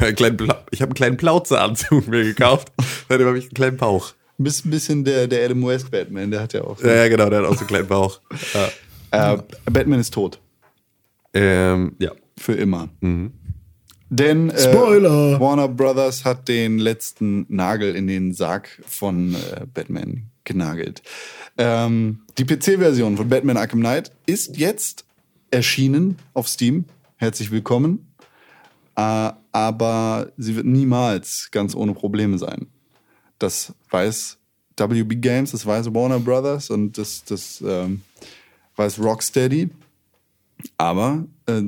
Ich 0.71 0.81
habe 0.81 0.91
einen 0.91 0.95
kleinen 0.95 1.17
Plauzeanzug 1.17 2.09
mir 2.09 2.25
gekauft. 2.25 2.73
Seitdem 3.09 3.27
habe 3.27 3.39
ich 3.39 3.45
einen 3.45 3.55
kleinen 3.55 3.77
Bauch. 3.77 4.13
Bist 4.39 4.67
ein 4.67 4.71
bisschen 4.71 5.05
der, 5.05 5.29
der 5.29 5.45
Adam 5.45 5.65
West 5.67 5.91
Batman, 5.91 6.31
der 6.31 6.41
hat 6.41 6.53
ja 6.53 6.63
auch. 6.65 6.83
Ja, 6.83 6.95
ja, 6.95 7.09
genau, 7.09 7.29
der 7.31 7.41
hat 7.41 7.47
auch 7.47 7.55
so 7.55 7.61
einen 7.61 7.69
kleinen 7.69 7.89
Bauch. 7.89 8.21
Ja. 9.15 9.35
Äh, 9.35 9.39
Batman 9.71 10.01
ist 10.01 10.15
tot. 10.15 10.41
Ähm, 11.35 11.95
ja. 11.99 12.13
Für 12.39 12.55
immer. 12.55 12.89
Denn 14.09 14.49
äh, 14.49 14.59
Spoiler! 14.59 15.39
Warner 15.39 15.69
Brothers 15.69 16.25
hat 16.25 16.49
den 16.49 16.79
letzten 16.79 17.45
Nagel 17.51 17.95
in 17.95 18.07
den 18.07 18.33
Sarg 18.33 18.69
von 18.87 19.35
äh, 19.35 19.67
Batman 19.73 20.31
genagelt. 20.45 21.03
Ähm, 21.59 22.23
die 22.39 22.45
PC-Version 22.45 23.19
von 23.19 23.29
Batman 23.29 23.59
Arkham 23.59 23.81
Knight 23.81 24.13
ist 24.25 24.57
jetzt 24.57 25.05
erschienen 25.51 26.19
auf 26.33 26.49
Steam. 26.49 26.87
Herzlich 27.17 27.51
willkommen. 27.51 28.12
Äh, 28.97 29.33
aber 29.53 30.33
sie 30.37 30.57
wird 30.57 30.67
niemals 30.67 31.49
ganz 31.51 31.75
ohne 31.75 31.95
Probleme 31.95 32.39
sein. 32.39 32.67
Das 33.39 33.75
weiß 33.91 34.39
WB 34.77 35.17
Games, 35.17 35.53
das 35.53 35.65
weiß 35.67 35.95
Warner 35.95 36.19
Brothers 36.19 36.71
und 36.71 36.99
das, 36.99 37.25
das 37.25 37.63
ähm, 37.67 38.03
weiß 38.77 38.99
Rocksteady. 38.99 39.71
Aber 40.79 41.27
äh, 41.47 41.63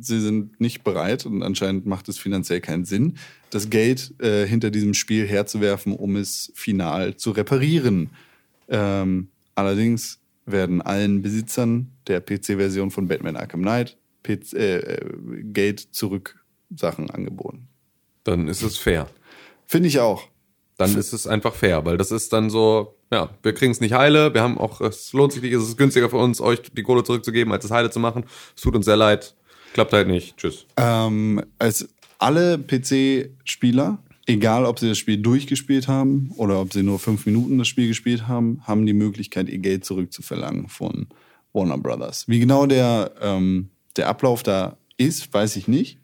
sie 0.00 0.20
sind 0.20 0.60
nicht 0.60 0.82
bereit 0.82 1.26
und 1.26 1.42
anscheinend 1.42 1.86
macht 1.86 2.08
es 2.08 2.18
finanziell 2.18 2.60
keinen 2.60 2.84
Sinn, 2.84 3.14
das 3.50 3.70
Geld 3.70 4.14
äh, 4.20 4.46
hinter 4.46 4.70
diesem 4.70 4.94
Spiel 4.94 5.26
herzuwerfen, 5.26 5.94
um 5.94 6.16
es 6.16 6.52
final 6.54 7.16
zu 7.16 7.30
reparieren. 7.30 8.10
Ähm, 8.68 9.28
allerdings 9.54 10.18
werden 10.44 10.82
allen 10.82 11.22
Besitzern 11.22 11.92
der 12.08 12.20
PC-Version 12.20 12.90
von 12.90 13.06
Batman 13.06 13.36
Arkham 13.36 13.62
Knight 13.62 13.96
PC, 14.22 14.52
äh, 14.54 14.76
äh, 14.78 15.42
Geld 15.42 15.80
zurück 15.92 16.41
Sachen 16.76 17.10
angeboten. 17.10 17.68
Dann 18.24 18.48
ist 18.48 18.62
es 18.62 18.76
fair. 18.76 19.08
Finde 19.66 19.88
ich 19.88 20.00
auch. 20.00 20.28
Dann 20.78 20.96
ist 20.96 21.12
es 21.12 21.26
einfach 21.26 21.54
fair, 21.54 21.84
weil 21.84 21.96
das 21.96 22.10
ist 22.10 22.32
dann 22.32 22.50
so, 22.50 22.96
ja, 23.12 23.30
wir 23.42 23.52
kriegen 23.52 23.72
es 23.72 23.80
nicht 23.80 23.94
heile, 23.94 24.34
wir 24.34 24.42
haben 24.42 24.58
auch, 24.58 24.80
es 24.80 25.12
lohnt 25.12 25.32
sich 25.32 25.42
nicht, 25.42 25.52
es 25.52 25.62
ist 25.62 25.76
günstiger 25.76 26.10
für 26.10 26.16
uns, 26.16 26.40
euch 26.40 26.60
die 26.62 26.82
Kohle 26.82 27.04
zurückzugeben, 27.04 27.52
als 27.52 27.64
es 27.64 27.70
heile 27.70 27.90
zu 27.90 28.00
machen. 28.00 28.24
Es 28.56 28.62
tut 28.62 28.74
uns 28.74 28.86
sehr 28.86 28.96
leid. 28.96 29.34
Klappt 29.74 29.92
halt 29.92 30.08
nicht. 30.08 30.36
Tschüss. 30.36 30.66
Ähm, 30.76 31.42
als 31.58 31.88
alle 32.18 32.58
PC-Spieler, 32.58 33.98
egal 34.26 34.64
ob 34.64 34.78
sie 34.78 34.88
das 34.88 34.98
Spiel 34.98 35.18
durchgespielt 35.18 35.88
haben 35.88 36.32
oder 36.36 36.60
ob 36.60 36.72
sie 36.72 36.82
nur 36.82 36.98
fünf 36.98 37.26
Minuten 37.26 37.58
das 37.58 37.68
Spiel 37.68 37.88
gespielt 37.88 38.28
haben, 38.28 38.60
haben 38.64 38.86
die 38.86 38.92
Möglichkeit, 38.92 39.48
ihr 39.48 39.58
Geld 39.58 39.84
zurückzuverlangen 39.84 40.68
von 40.68 41.06
Warner 41.52 41.78
Brothers. 41.78 42.28
Wie 42.28 42.40
genau 42.40 42.66
der, 42.66 43.12
ähm, 43.20 43.70
der 43.96 44.08
Ablauf 44.08 44.42
da 44.42 44.76
ist, 44.96 45.32
weiß 45.32 45.56
ich 45.56 45.68
nicht. 45.68 45.98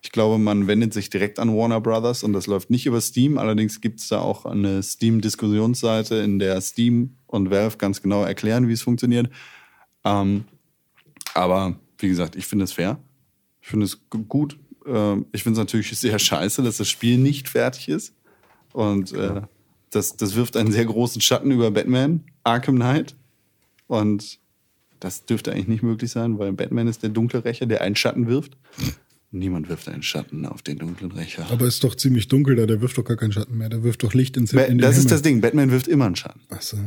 Ich 0.00 0.12
glaube, 0.12 0.38
man 0.38 0.66
wendet 0.68 0.92
sich 0.94 1.10
direkt 1.10 1.38
an 1.40 1.54
Warner 1.56 1.80
Brothers 1.80 2.22
und 2.22 2.32
das 2.32 2.46
läuft 2.46 2.70
nicht 2.70 2.86
über 2.86 3.00
Steam. 3.00 3.36
Allerdings 3.36 3.80
gibt 3.80 3.98
es 4.00 4.08
da 4.08 4.20
auch 4.20 4.46
eine 4.46 4.82
Steam-Diskussionsseite, 4.82 6.16
in 6.16 6.38
der 6.38 6.60
Steam 6.60 7.16
und 7.26 7.50
Valve 7.50 7.76
ganz 7.78 8.00
genau 8.00 8.22
erklären, 8.22 8.68
wie 8.68 8.72
es 8.72 8.82
funktioniert. 8.82 9.28
Ähm, 10.04 10.44
aber 11.34 11.74
wie 11.98 12.08
gesagt, 12.08 12.36
ich 12.36 12.46
finde 12.46 12.64
es 12.64 12.72
fair. 12.72 12.98
Ich 13.60 13.68
finde 13.68 13.86
es 13.86 14.08
gu- 14.08 14.22
gut. 14.22 14.56
Ähm, 14.86 15.26
ich 15.32 15.42
finde 15.42 15.60
es 15.60 15.66
natürlich 15.66 15.90
sehr 15.98 16.18
scheiße, 16.18 16.62
dass 16.62 16.76
das 16.76 16.88
Spiel 16.88 17.18
nicht 17.18 17.48
fertig 17.48 17.88
ist. 17.88 18.14
Und 18.72 19.12
äh, 19.12 19.42
das, 19.90 20.16
das 20.16 20.36
wirft 20.36 20.56
einen 20.56 20.70
sehr 20.70 20.84
großen 20.84 21.20
Schatten 21.20 21.50
über 21.50 21.70
Batman, 21.72 22.22
Arkham 22.44 22.76
Knight. 22.76 23.16
Und 23.88 24.38
das 25.00 25.24
dürfte 25.24 25.50
eigentlich 25.52 25.68
nicht 25.68 25.82
möglich 25.82 26.10
sein, 26.12 26.38
weil 26.38 26.52
Batman 26.52 26.86
ist 26.86 27.02
der 27.02 27.10
dunkle 27.10 27.44
Rächer, 27.44 27.66
der 27.66 27.80
einen 27.80 27.96
Schatten 27.96 28.28
wirft. 28.28 28.56
Niemand 29.30 29.68
wirft 29.68 29.88
einen 29.88 30.02
Schatten 30.02 30.46
auf 30.46 30.62
den 30.62 30.78
dunklen 30.78 31.12
Rächer. 31.12 31.46
Aber 31.50 31.66
ist 31.66 31.84
doch 31.84 31.94
ziemlich 31.94 32.28
dunkel 32.28 32.56
da, 32.56 32.64
der 32.66 32.80
wirft 32.80 32.96
doch 32.96 33.04
gar 33.04 33.16
keinen 33.18 33.32
Schatten 33.32 33.58
mehr. 33.58 33.68
Der 33.68 33.82
wirft 33.82 34.02
doch 34.02 34.14
Licht 34.14 34.36
ins 34.38 34.52
Ba- 34.52 34.62
in 34.62 34.78
das 34.78 34.92
ist 34.96 35.02
Himmel. 35.02 35.10
das 35.10 35.22
Ding. 35.22 35.40
Batman 35.42 35.70
wirft 35.70 35.86
immer 35.86 36.06
einen 36.06 36.16
Schatten. 36.16 36.40
Ach 36.48 36.62
so. 36.62 36.78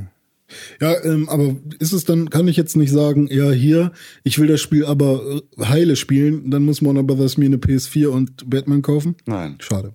Ja, 0.81 1.01
ähm, 1.05 1.29
aber 1.29 1.55
ist 1.79 1.93
es 1.93 2.03
dann, 2.03 2.29
kann 2.29 2.47
ich 2.47 2.57
jetzt 2.57 2.75
nicht 2.75 2.91
sagen, 2.91 3.27
ja, 3.31 3.51
hier, 3.51 3.91
ich 4.23 4.37
will 4.39 4.47
das 4.47 4.59
Spiel 4.59 4.85
aber 4.85 5.41
äh, 5.59 5.65
heile 5.65 5.95
spielen, 5.95 6.49
dann 6.51 6.63
muss 6.65 6.83
Warner 6.83 7.03
Brothers 7.03 7.37
mir 7.37 7.45
eine 7.45 7.57
PS4 7.57 8.07
und 8.07 8.49
Batman 8.49 8.81
kaufen? 8.81 9.15
Nein. 9.25 9.55
Schade. 9.59 9.93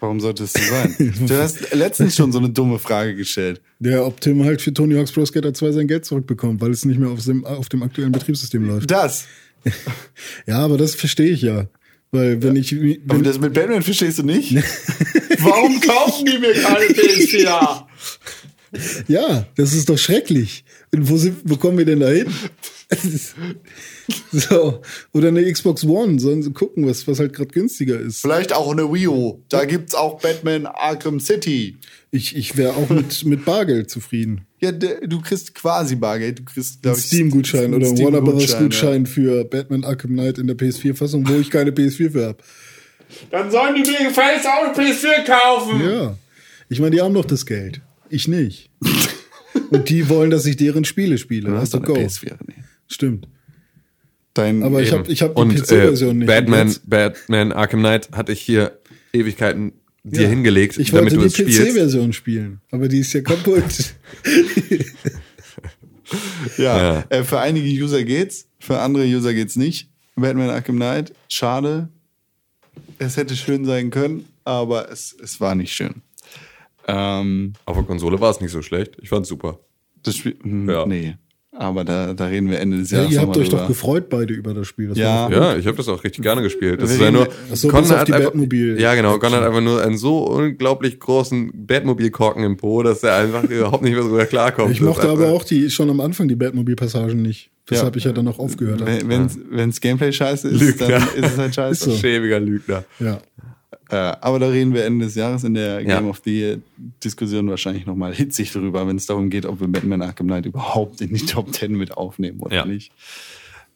Warum 0.00 0.20
sollte 0.20 0.44
es 0.44 0.52
so 0.52 0.60
sein? 0.62 0.94
du 1.26 1.34
hast 1.36 1.74
letztens 1.74 2.14
schon 2.16 2.32
so 2.32 2.38
eine 2.38 2.50
dumme 2.50 2.78
Frage 2.78 3.16
gestellt. 3.16 3.60
Der, 3.78 4.04
ob 4.06 4.20
Tim 4.20 4.44
halt 4.44 4.60
für 4.62 4.72
Tony 4.74 4.94
Hawk's 4.94 5.10
Pro 5.12 5.24
Skater 5.24 5.54
2 5.54 5.72
sein 5.72 5.88
Geld 5.88 6.04
zurückbekommt, 6.04 6.60
weil 6.60 6.70
es 6.70 6.84
nicht 6.84 7.00
mehr 7.00 7.08
auf 7.10 7.24
dem, 7.24 7.44
auf 7.44 7.68
dem 7.68 7.82
aktuellen 7.82 8.12
Betriebssystem 8.12 8.64
läuft. 8.66 8.90
Das. 8.90 9.26
Ja, 10.46 10.58
aber 10.58 10.78
das 10.78 10.94
verstehe 10.94 11.30
ich 11.30 11.42
ja. 11.42 11.68
Weil 12.10 12.42
wenn 12.42 12.56
ich, 12.56 12.72
Aber 12.72 13.16
wenn, 13.16 13.22
das 13.22 13.38
mit 13.38 13.52
Batman 13.52 13.82
verstehst 13.82 14.18
du 14.18 14.22
nicht? 14.22 14.54
Warum 15.40 15.80
kaufen 15.80 16.24
die 16.24 16.38
mir 16.38 16.54
keine 16.54 16.84
PS4? 16.94 17.84
ja, 19.08 19.46
das 19.56 19.74
ist 19.74 19.88
doch 19.88 19.98
schrecklich. 19.98 20.64
Und 20.94 21.08
wo, 21.10 21.16
sind, 21.18 21.38
wo 21.44 21.56
kommen 21.56 21.78
wir 21.78 21.84
denn 21.84 22.00
da 22.00 22.08
hin? 22.08 22.28
so. 24.32 24.80
Oder 25.12 25.28
eine 25.28 25.50
Xbox 25.52 25.84
One, 25.84 26.18
sollen 26.18 26.42
sie 26.42 26.52
gucken, 26.52 26.86
was, 26.86 27.06
was 27.06 27.18
halt 27.18 27.34
gerade 27.34 27.50
günstiger 27.50 28.00
ist. 28.00 28.22
Vielleicht 28.22 28.54
auch 28.54 28.72
eine 28.72 28.90
Wii 28.90 29.08
U. 29.08 29.44
Da 29.50 29.66
gibt's 29.66 29.94
auch 29.94 30.20
Batman 30.20 30.66
Arkham 30.66 31.20
City. 31.20 31.76
Ich, 32.10 32.34
ich 32.34 32.56
wäre 32.56 32.74
auch 32.74 32.88
mit, 32.88 33.24
mit 33.26 33.44
Bargeld 33.44 33.90
zufrieden. 33.90 34.47
Ja, 34.60 34.72
du 34.72 35.20
kriegst 35.20 35.54
quasi 35.54 35.94
Bargeld. 35.94 36.40
Du 36.40 36.44
kriegst, 36.44 36.82
glaub 36.82 36.94
Ein 36.94 36.98
ich, 36.98 37.06
Steam-Gutschein 37.06 37.74
oder 37.74 37.86
Steam-Gutschein, 37.86 38.12
Warner 38.12 38.22
Brothers 38.22 38.52
ja. 38.52 38.58
Gutschein 38.58 39.06
für 39.06 39.44
Batman 39.44 39.84
Arkham 39.84 40.12
Knight 40.12 40.38
in 40.38 40.48
der 40.48 40.56
PS4-Fassung, 40.56 41.28
wo 41.28 41.34
ich 41.34 41.50
keine 41.50 41.70
PS4 41.70 42.10
für 42.10 42.26
habe. 42.26 42.38
Dann 43.30 43.50
sollen 43.50 43.74
die 43.74 43.88
mir 43.88 44.08
gefälligst 44.08 44.46
auch 44.46 44.64
eine 44.64 44.74
PS4 44.74 45.24
kaufen. 45.24 45.80
Ja. 45.80 46.18
Ich 46.68 46.80
meine, 46.80 46.90
die 46.90 47.00
haben 47.00 47.14
doch 47.14 47.24
das 47.24 47.46
Geld. 47.46 47.80
Ich 48.10 48.28
nicht. 48.28 48.70
Und 49.70 49.88
die 49.88 50.08
wollen, 50.08 50.30
dass 50.30 50.44
ich 50.46 50.56
deren 50.56 50.84
Spiele 50.84 51.18
spiele. 51.18 51.50
Du 51.50 51.56
hast 51.56 51.74
eine 51.74 51.84
go. 51.84 51.94
PS4. 51.94 52.36
Nee. 52.46 52.54
Stimmt. 52.86 53.28
Dein, 54.34 54.62
Aber 54.62 54.80
ich 54.80 54.88
Eben. 54.88 54.98
habe 54.98 55.12
ich 55.12 55.22
hab 55.22 55.34
die 55.34 55.56
PC-Version 55.56 56.10
äh, 56.10 56.14
nicht. 56.14 56.26
Batman, 56.26 56.74
Batman 56.84 57.52
Arkham 57.52 57.80
Knight 57.80 58.10
hatte 58.12 58.32
ich 58.32 58.40
hier 58.40 58.78
Ewigkeiten 59.12 59.72
dir 60.10 60.22
Ja. 60.22 60.28
hingelegt, 60.28 60.78
Ich 60.78 60.90
damit 60.90 61.12
wollte 61.12 61.16
du 61.16 61.20
die 61.22 61.26
es 61.26 61.34
spielst. 61.34 61.60
PC-Version 61.60 62.12
spielen, 62.12 62.60
aber 62.70 62.88
die 62.88 63.00
ist 63.00 63.12
ja 63.12 63.20
kaputt. 63.20 63.94
ja, 66.58 66.94
Ja. 66.94 67.04
Äh, 67.10 67.24
für 67.24 67.38
einige 67.40 67.68
User 67.82 68.02
geht's, 68.04 68.48
für 68.58 68.78
andere 68.80 69.04
User 69.04 69.34
geht's 69.34 69.56
nicht. 69.56 69.88
Batman 70.16 70.50
Arkham 70.50 70.76
Knight. 70.76 71.12
Schade. 71.28 71.88
Es 72.98 73.16
hätte 73.16 73.36
schön 73.36 73.64
sein 73.64 73.90
können, 73.90 74.26
aber 74.44 74.90
es, 74.90 75.14
es 75.22 75.40
war 75.40 75.54
nicht 75.54 75.72
schön. 75.72 76.02
Ähm, 76.88 77.52
Auf 77.66 77.76
der 77.76 77.84
Konsole 77.84 78.20
war 78.20 78.30
es 78.30 78.40
nicht 78.40 78.50
so 78.50 78.62
schlecht. 78.62 78.96
Ich 79.00 79.08
fand's 79.10 79.28
super. 79.28 79.60
das 80.02 80.16
Spiel, 80.16 80.36
hm, 80.42 80.68
Ja. 80.68 80.86
nee. 80.86 81.16
Aber 81.60 81.82
da, 81.82 82.14
da 82.14 82.26
reden 82.26 82.48
wir 82.50 82.60
Ende 82.60 82.76
des 82.78 82.92
Ja, 82.92 82.98
Jahres. 82.98 83.12
ihr 83.14 83.20
habt 83.20 83.36
euch 83.36 83.48
doch 83.48 83.56
drüber. 83.58 83.66
gefreut 83.66 84.08
beide 84.08 84.32
über 84.32 84.54
das 84.54 84.68
Spiel. 84.68 84.90
Das 84.90 84.96
Ja. 84.98 85.22
war 85.24 85.30
doch 85.30 85.36
Ja, 85.40 85.56
ich 85.56 85.66
habe 85.66 85.76
das 85.76 85.88
auch 85.88 86.04
richtig 86.04 86.22
gerne 86.22 86.40
gespielt. 86.40 86.80
Das 86.80 86.92
ist 86.92 87.00
ja 87.00 87.10
nur. 87.10 87.26
So, 87.52 87.66
Con 87.66 87.84
hat 87.88 88.06
die 88.06 88.12
einfach- 88.12 88.30
Batmobil- 88.32 88.78
Ja, 88.80 88.94
genau. 88.94 89.18
Con 89.18 89.32
hat 89.32 89.42
einfach 89.42 89.60
nur 89.60 89.82
einen 89.82 89.98
so 89.98 90.18
unglaublich 90.18 91.00
großen 91.00 91.50
Batmobil-Korken 91.66 92.44
im 92.44 92.56
Po, 92.58 92.84
dass 92.84 93.02
er 93.02 93.16
einfach 93.16 93.42
überhaupt 93.42 93.82
nicht 93.82 93.94
mehr 93.94 94.02
drüber 94.02 94.24
klarkommt. 94.26 94.70
Ich 94.70 94.78
Das 94.78 94.86
mochte 94.86 95.08
aber 95.08 95.30
auch 95.30 95.42
die 95.42 95.68
schon 95.68 95.90
am 95.90 95.98
Anfang 96.00 96.28
die 96.28 96.36
Batmobil-Passagen 96.36 97.20
nicht. 97.20 97.50
Weshalb 97.66 97.96
Ja. 97.96 97.98
ich 97.98 98.04
ja 98.04 98.12
dann 98.12 98.28
auch 98.28 98.38
aufgehört 98.38 98.80
habe. 98.80 98.92
Wenn 98.92 99.08
wenn's, 99.08 99.38
wenn's 99.50 99.80
Gameplay 99.80 100.12
scheiße 100.12 100.48
ist, 100.48 100.60
Lügner. 100.60 100.88
dann 100.88 101.02
ist 101.16 101.32
es 101.32 101.38
halt 101.38 101.54
scheiße. 101.56 101.90
Ist 101.90 101.96
so. 101.96 102.00
Schäbiger 102.00 102.38
Lügner. 102.40 102.84
Ja. 103.00 103.20
Äh, 103.90 103.96
aber 103.96 104.38
da 104.38 104.48
reden 104.48 104.74
wir 104.74 104.84
Ende 104.84 105.06
des 105.06 105.14
Jahres 105.14 105.44
in 105.44 105.54
der 105.54 105.80
Ja. 105.80 105.98
Game 105.98 106.08
of 106.10 106.20
the 106.24 106.38
Year 106.38 106.58
Diskussion 107.02 107.48
wahrscheinlich 107.48 107.86
nochmal 107.86 108.14
hitzig 108.14 108.52
drüber, 108.52 108.86
wenn 108.86 108.96
es 108.96 109.06
darum 109.06 109.30
geht, 109.30 109.46
ob 109.46 109.60
wir 109.60 109.68
Batman 109.68 110.02
Arkham 110.02 110.26
Knight 110.26 110.46
überhaupt 110.46 111.00
in 111.00 111.14
die 111.14 111.24
Top 111.24 111.52
10 111.54 111.72
mit 111.72 111.96
aufnehmen 111.96 112.40
oder 112.40 112.54
Ja. 112.54 112.64
nicht. 112.66 112.92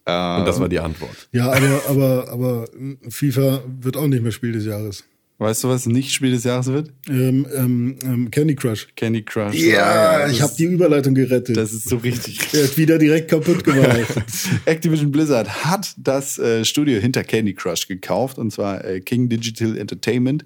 Und 0.05 0.45
das 0.47 0.59
war 0.59 0.69
die 0.69 0.81
Antwort. 0.81 1.29
Ja, 1.31 1.53
aber, 1.53 1.81
aber, 1.89 2.29
aber 2.33 2.65
FIFA 3.09 3.63
wird 3.81 3.97
auch 3.97 4.09
nicht 4.09 4.23
mehr 4.23 4.33
Spiel 4.33 4.51
des 4.53 4.65
Jahres. 4.67 5.05
Weißt 5.43 5.65
du, 5.65 5.69
was 5.69 5.87
nicht 5.87 6.13
Spiel 6.13 6.31
des 6.31 6.45
Jahres 6.45 6.69
wird? 6.69 6.93
Ähm, 7.09 7.47
ähm, 7.55 7.97
ähm, 8.05 8.31
Candy 8.31 8.55
Crush. 8.55 8.89
Candy 8.97 9.23
Crush. 9.23 9.55
Ja, 9.57 10.21
das 10.21 10.31
ich 10.31 10.37
ist- 10.39 10.43
habe 10.43 10.53
die 10.57 10.65
Überleitung 10.65 11.15
gerettet. 11.15 11.57
Das 11.57 11.73
ist 11.73 11.89
so 11.89 11.97
richtig. 11.97 12.39
er 12.55 12.65
hat 12.65 12.77
wieder 12.77 12.99
direkt 12.99 13.29
kaputt 13.29 13.65
gemacht. 13.65 14.07
Activision 14.67 15.11
Blizzard 15.11 15.65
hat 15.65 15.95
das 15.99 16.39
äh, 16.39 16.65
Studio 16.65 17.01
hinter 17.01 17.25
Candy 17.25 17.55
Crush 17.55 17.89
gekauft, 17.89 18.39
und 18.39 18.53
zwar 18.53 18.85
äh, 18.85 19.01
King 19.01 19.29
Digital 19.29 19.77
Entertainment 19.77 20.45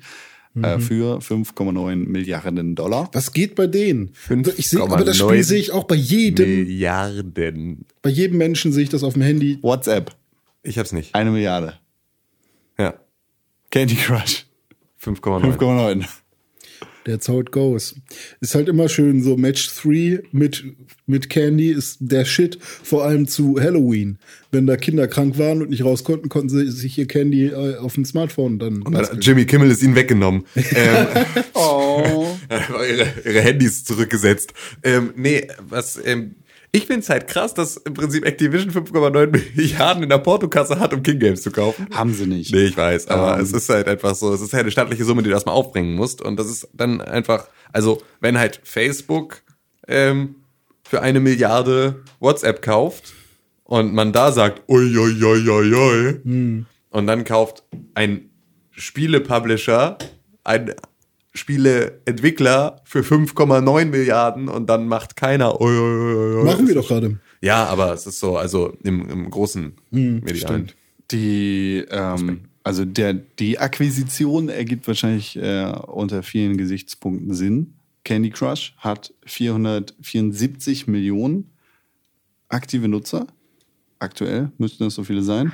Mhm. 0.55 0.65
äh, 0.65 0.79
für 0.81 1.19
5,9 1.19 1.97
Milliarden 2.09 2.75
Dollar. 2.75 3.11
Was 3.13 3.35
geht 3.35 3.57
bei 3.57 3.67
denen? 3.67 4.13
Ich 4.57 4.71
sehe, 4.71 4.81
aber 4.81 5.05
das 5.05 5.19
Spiel 5.19 5.27
5,9 5.29 5.43
sehe 5.43 5.59
ich 5.59 5.71
auch 5.73 5.85
bei 5.85 5.97
jedem, 5.97 6.49
Milliarden. 6.49 7.85
bei 8.01 8.09
jedem 8.09 8.39
Menschen 8.39 8.73
sehe 8.73 8.85
ich 8.85 8.89
das 8.89 9.03
auf 9.05 9.13
dem 9.13 9.21
Handy. 9.21 9.59
WhatsApp, 9.61 10.17
Ich 10.63 10.79
hab's 10.79 10.93
nicht. 10.93 11.15
eine 11.15 11.31
Milliarde. 11.31 11.75
Ja. 12.79 12.95
Candy 13.71 13.97
Crush, 13.97 14.46
5,9. 15.07 15.57
5,9. 15.57 16.07
That's 17.05 17.29
how 17.29 17.39
it 17.39 17.53
goes. 17.53 17.95
Ist 18.41 18.57
halt 18.57 18.69
immer 18.69 18.89
schön, 18.89 19.23
so 19.23 19.37
Match 19.37 19.71
3 19.81 20.25
mit, 20.33 20.65
mit 21.07 21.31
Candy 21.31 21.71
ist 21.71 21.99
der 22.01 22.25
Shit, 22.25 22.59
vor 22.61 23.05
allem 23.05 23.29
zu 23.29 23.61
Halloween. 23.61 24.19
Wenn 24.51 24.67
da 24.67 24.77
Kinder 24.77 25.07
krank 25.07 25.39
waren 25.39 25.63
und 25.63 25.71
nicht 25.71 25.85
raus 25.85 26.03
konnten, 26.03 26.29
konnten 26.29 26.49
sie 26.49 26.69
sich 26.69 26.99
ihr 26.99 27.07
Candy 27.07 27.47
äh, 27.47 27.77
auf 27.77 27.95
dem 27.95 28.05
Smartphone 28.05 28.59
dann. 28.59 28.83
Und 28.83 28.95
dann, 28.95 29.21
Jimmy 29.21 29.45
Kimmel 29.45 29.71
ist 29.71 29.85
ihnen 29.85 29.95
weggenommen. 29.95 30.47
ähm, 30.57 31.07
Oh. 31.55 32.27
ihre, 32.51 33.07
ihre 33.25 33.41
Handys 33.41 33.85
zurückgesetzt. 33.85 34.53
Ähm, 34.83 35.13
nee, 35.17 35.47
was, 35.61 36.01
ähm, 36.05 36.35
ich 36.73 36.87
find's 36.87 37.09
halt 37.09 37.29
krass, 37.29 37.55
dass 37.55 37.77
im 37.79 37.95
Prinzip 37.95 38.25
Activision 38.27 38.71
5,9 38.71 39.27
Milliarden 39.57 40.03
in 40.03 40.09
der 40.09 40.19
Portokasse 40.19 40.79
hat, 40.79 40.93
um 40.93 41.03
King 41.03 41.19
Games 41.19 41.43
zu 41.43 41.51
kaufen. 41.51 41.87
Haben 41.93 42.13
sie 42.13 42.27
nicht. 42.27 42.53
Nee, 42.53 42.65
ich 42.65 42.77
weiß, 42.77 43.09
aber 43.09 43.37
Ähm. 43.39 43.43
es 43.45 43.53
ist 43.53 43.69
halt 43.69 43.89
einfach 43.89 44.15
so, 44.15 44.33
es 44.33 44.41
ist 44.41 44.53
halt 44.53 44.63
eine 44.63 44.71
stattliche 44.71 45.05
Summe, 45.05 45.23
die 45.23 45.29
du 45.31 45.35
erstmal 45.35 45.55
aufbringen 45.55 45.95
musst. 45.95 46.21
Und 46.23 46.39
das 46.39 46.49
ist 46.49 46.69
dann 46.75 47.01
einfach, 47.01 47.49
also 47.73 48.03
wenn 48.21 48.39
halt 48.39 48.61
Facebook 48.65 49.43
ähm, 49.89 50.37
für 50.83 51.01
eine 51.03 51.21
Milliarde 51.21 52.03
WhatsApp 52.21 52.63
kauft 52.63 53.15
und 53.65 53.93
man 53.95 54.13
da 54.13 54.31
sagt, 54.33 54.63
ui, 54.69 54.97
ui, 54.97 55.23
ui, 55.25 55.49
ui, 55.49 55.75
ui, 55.75 56.65
und 56.91 57.07
dann 57.07 57.25
kauft 57.25 57.65
ein 57.95 58.31
Spiele-Publisher, 58.71 59.99
ein 60.45 60.75
Spieleentwickler 61.37 62.81
für 62.85 63.01
5,9 63.01 63.85
Milliarden 63.87 64.49
und 64.49 64.69
dann 64.69 64.89
macht 64.89 65.17
keiner, 65.17 65.61
ui, 65.61 65.71
ui, 65.71 66.37
ui. 66.39 66.45
Machen 66.45 66.67
wir 66.67 66.75
doch 66.75 66.89
gerade. 66.89 67.19
Ja, 67.41 67.67
aber 67.67 67.93
es 67.93 68.07
ist 68.07 68.19
so, 68.19 68.37
also 68.37 68.77
im, 68.83 69.09
im 69.09 69.31
großen 69.31 69.75
Medialen. 69.91 70.73
Die, 71.11 71.85
ähm, 71.91 72.41
also 72.65 72.85
der, 72.85 73.13
die 73.15 73.59
Akquisition 73.59 74.49
ergibt 74.49 74.89
wahrscheinlich 74.89 75.37
äh, 75.37 75.73
unter 75.87 76.23
vielen 76.23 76.57
Gesichtspunkten 76.57 77.35
Sinn. 77.35 77.75
Candy 78.05 78.31
Crush 78.31 78.75
hat 78.79 79.13
474 79.27 80.87
Millionen 80.87 81.51
aktive 82.49 82.89
Nutzer. 82.89 83.27
Aktuell 83.99 84.51
müssten 84.59 84.85
das 84.85 84.95
so 84.95 85.05
viele 85.05 85.23
sein. 85.23 85.53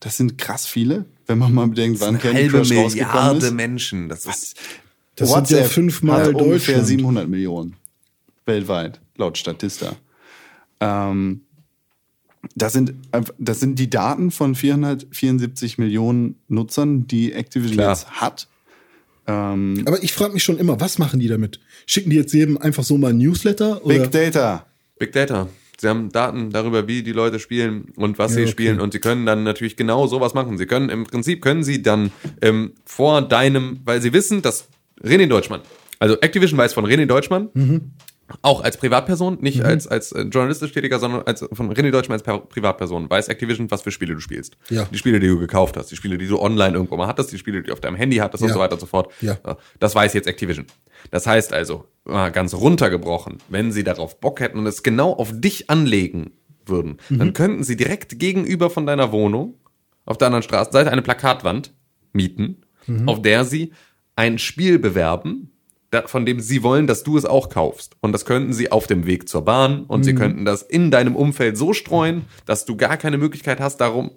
Das 0.00 0.16
sind 0.16 0.36
krass 0.36 0.66
viele, 0.66 1.06
wenn 1.26 1.38
man 1.38 1.54
mal 1.54 1.66
bedenkt, 1.66 2.00
wann 2.00 2.18
Candy 2.18 2.48
Crush 2.48 2.72
rausgekommen 2.72 3.38
ist. 3.38 3.52
Menschen. 3.52 4.08
Das 4.08 4.26
ist 4.26 4.56
Das 5.16 5.32
sind 5.32 5.50
ja 5.50 5.64
fünfmal 5.64 6.22
hat 6.22 6.34
ungefähr 6.34 6.76
Deutschland. 6.76 6.86
700 6.86 7.28
Millionen 7.28 7.76
weltweit, 8.46 9.00
laut 9.16 9.38
Statista. 9.38 9.96
Ähm, 10.80 11.42
das 12.54 12.72
sind, 12.74 12.92
das 13.38 13.60
sind 13.60 13.78
die 13.78 13.88
Daten 13.88 14.30
von 14.30 14.54
474 14.54 15.78
Millionen 15.78 16.36
Nutzern, 16.48 17.06
die 17.06 17.32
Activision 17.32 17.78
Klar. 17.78 17.90
jetzt 17.90 18.10
hat. 18.10 18.48
Ähm, 19.26 19.82
Aber 19.86 20.02
ich 20.02 20.12
frage 20.12 20.34
mich 20.34 20.44
schon 20.44 20.58
immer, 20.58 20.78
was 20.80 20.98
machen 20.98 21.20
die 21.20 21.28
damit? 21.28 21.60
Schicken 21.86 22.10
die 22.10 22.16
jetzt 22.16 22.34
jedem 22.34 22.58
einfach 22.58 22.84
so 22.84 22.98
mal 22.98 23.10
ein 23.10 23.18
Newsletter? 23.18 23.84
Oder? 23.84 23.98
Big 24.00 24.10
Data. 24.10 24.66
Big 24.98 25.12
Data. 25.12 25.48
Sie 25.80 25.88
haben 25.88 26.12
Daten 26.12 26.50
darüber, 26.50 26.86
wie 26.86 27.02
die 27.02 27.12
Leute 27.12 27.38
spielen 27.38 27.86
und 27.96 28.18
was 28.18 28.32
Ja, 28.32 28.36
sie 28.36 28.42
okay. 28.42 28.50
spielen 28.50 28.80
und 28.80 28.92
sie 28.92 29.00
können 29.00 29.26
dann 29.26 29.42
natürlich 29.42 29.76
genau 29.76 30.06
sowas 30.06 30.34
machen. 30.34 30.58
Sie 30.58 30.66
können 30.66 30.88
im 30.90 31.04
Prinzip 31.04 31.40
können 31.42 31.64
sie 31.64 31.82
dann 31.82 32.12
ähm, 32.42 32.72
vor 32.84 33.22
deinem, 33.22 33.80
weil 33.84 34.00
sie 34.00 34.12
wissen, 34.12 34.42
dass 34.42 34.68
René 35.02 35.26
Deutschmann, 35.26 35.60
also 35.98 36.18
Activision 36.20 36.58
weiß 36.58 36.72
von 36.74 36.86
René 36.86 37.06
Deutschmann, 37.06 37.48
Mhm. 37.54 37.92
auch 38.42 38.62
als 38.64 38.78
Privatperson, 38.78 39.38
nicht 39.42 39.62
als 39.64 39.86
als 39.86 40.12
äh, 40.12 40.22
journalistisch 40.22 40.72
tätiger, 40.72 40.98
sondern 40.98 41.22
als 41.22 41.44
von 41.52 41.70
René 41.74 41.90
Deutschmann 41.90 42.14
als 42.14 42.22
per 42.22 42.38
Privatperson 42.38 43.08
weiß 43.10 43.28
Activision, 43.28 43.70
was 43.70 43.82
für 43.82 43.90
Spiele 43.90 44.14
du 44.14 44.20
spielst. 44.20 44.56
Ja. 44.70 44.88
Die 44.90 44.96
Spiele, 44.98 45.20
die 45.20 45.28
du 45.28 45.38
gekauft 45.38 45.76
hast, 45.76 45.90
die 45.90 45.96
Spiele, 45.96 46.16
die 46.16 46.26
du 46.26 46.38
online 46.40 46.74
irgendwo 46.74 46.96
mal 46.96 47.06
hattest, 47.06 47.32
die 47.32 47.38
Spiele, 47.38 47.60
die 47.62 47.66
du 47.68 47.72
auf 47.74 47.80
deinem 47.80 47.96
Handy 47.96 48.16
hattest 48.16 48.42
und 48.42 48.48
Ja. 48.48 48.54
so 48.54 48.60
weiter 48.60 48.72
und 48.74 48.80
so 48.80 48.86
fort. 48.86 49.12
Ja. 49.20 49.36
Das 49.78 49.94
weiß 49.94 50.14
jetzt 50.14 50.26
Activision. 50.26 50.66
Das 51.10 51.26
heißt 51.26 51.52
also, 51.52 51.84
ganz 52.06 52.54
runtergebrochen, 52.54 53.38
wenn 53.50 53.72
sie 53.72 53.84
darauf 53.84 54.18
Bock 54.20 54.40
hätten 54.40 54.58
und 54.58 54.66
es 54.66 54.82
genau 54.82 55.12
auf 55.12 55.30
dich 55.32 55.68
anlegen 55.68 56.32
würden, 56.66 56.96
dann 57.10 57.34
könnten 57.34 57.62
sie 57.62 57.76
direkt 57.76 58.18
gegenüber 58.18 58.70
von 58.70 58.86
deiner 58.86 59.12
Wohnung 59.12 59.58
auf 60.06 60.16
der 60.16 60.26
anderen 60.28 60.42
Straßenseite 60.42 60.90
eine 60.90 61.02
Plakatwand 61.02 61.74
mieten, 62.14 62.62
auf 63.04 63.20
der 63.20 63.44
sie 63.44 63.72
ein 64.16 64.38
Spiel 64.38 64.78
bewerben, 64.78 65.50
von 66.06 66.26
dem 66.26 66.40
sie 66.40 66.62
wollen, 66.64 66.86
dass 66.88 67.04
du 67.04 67.16
es 67.16 67.24
auch 67.24 67.48
kaufst. 67.48 67.96
Und 68.00 68.12
das 68.12 68.24
könnten 68.24 68.52
sie 68.52 68.72
auf 68.72 68.86
dem 68.88 69.06
Weg 69.06 69.28
zur 69.28 69.44
Bahn 69.44 69.84
und 69.84 70.02
sie 70.02 70.14
könnten 70.14 70.44
das 70.44 70.62
in 70.62 70.90
deinem 70.90 71.14
Umfeld 71.14 71.56
so 71.56 71.72
streuen, 71.72 72.24
dass 72.46 72.64
du 72.64 72.76
gar 72.76 72.96
keine 72.96 73.16
Möglichkeit 73.16 73.60
hast, 73.60 73.76
darum 73.76 74.10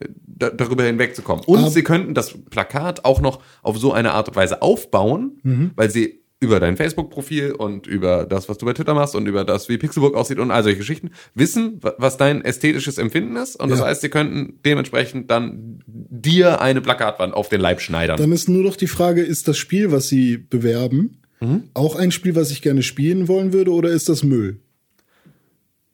äh, 0.00 0.08
da, 0.26 0.50
darüber 0.50 0.82
hinwegzukommen. 0.82 1.44
Und 1.44 1.60
Aber- 1.60 1.70
sie 1.70 1.84
könnten 1.84 2.14
das 2.14 2.36
Plakat 2.50 3.04
auch 3.04 3.20
noch 3.20 3.40
auf 3.62 3.78
so 3.78 3.92
eine 3.92 4.12
Art 4.12 4.28
und 4.28 4.36
Weise 4.36 4.62
aufbauen, 4.62 5.72
weil 5.76 5.90
sie 5.90 6.22
über 6.38 6.60
dein 6.60 6.76
Facebook-Profil 6.76 7.52
und 7.52 7.86
über 7.86 8.26
das, 8.26 8.48
was 8.48 8.58
du 8.58 8.66
bei 8.66 8.74
Twitter 8.74 8.92
machst 8.92 9.14
und 9.14 9.26
über 9.26 9.44
das, 9.44 9.68
wie 9.70 9.78
Pixelburg 9.78 10.14
aussieht 10.14 10.38
und 10.38 10.50
all 10.50 10.62
solche 10.62 10.78
Geschichten, 10.78 11.10
wissen, 11.34 11.82
wa- 11.82 11.94
was 11.96 12.18
dein 12.18 12.44
ästhetisches 12.44 12.98
Empfinden 12.98 13.36
ist. 13.36 13.56
Und 13.56 13.70
das 13.70 13.78
Ja. 13.78 13.86
heißt, 13.86 14.02
sie 14.02 14.10
könnten 14.10 14.60
dementsprechend 14.64 15.30
dann 15.30 15.82
dir 15.86 16.60
eine 16.60 16.82
Plakatwand 16.82 17.32
auf 17.32 17.48
den 17.48 17.60
Leib 17.62 17.80
schneidern. 17.80 18.18
Dann 18.18 18.32
ist 18.32 18.48
nur 18.50 18.62
noch 18.62 18.76
die 18.76 18.86
Frage, 18.86 19.22
ist 19.22 19.48
das 19.48 19.56
Spiel, 19.56 19.92
was 19.92 20.08
sie 20.08 20.36
bewerben, 20.36 21.22
Mhm. 21.40 21.64
auch 21.72 21.96
ein 21.96 22.12
Spiel, 22.12 22.34
was 22.36 22.50
ich 22.50 22.60
gerne 22.60 22.82
spielen 22.82 23.28
wollen 23.28 23.52
würde, 23.54 23.72
oder 23.72 23.88
ist 23.90 24.08
das 24.08 24.22
Müll? 24.22 24.60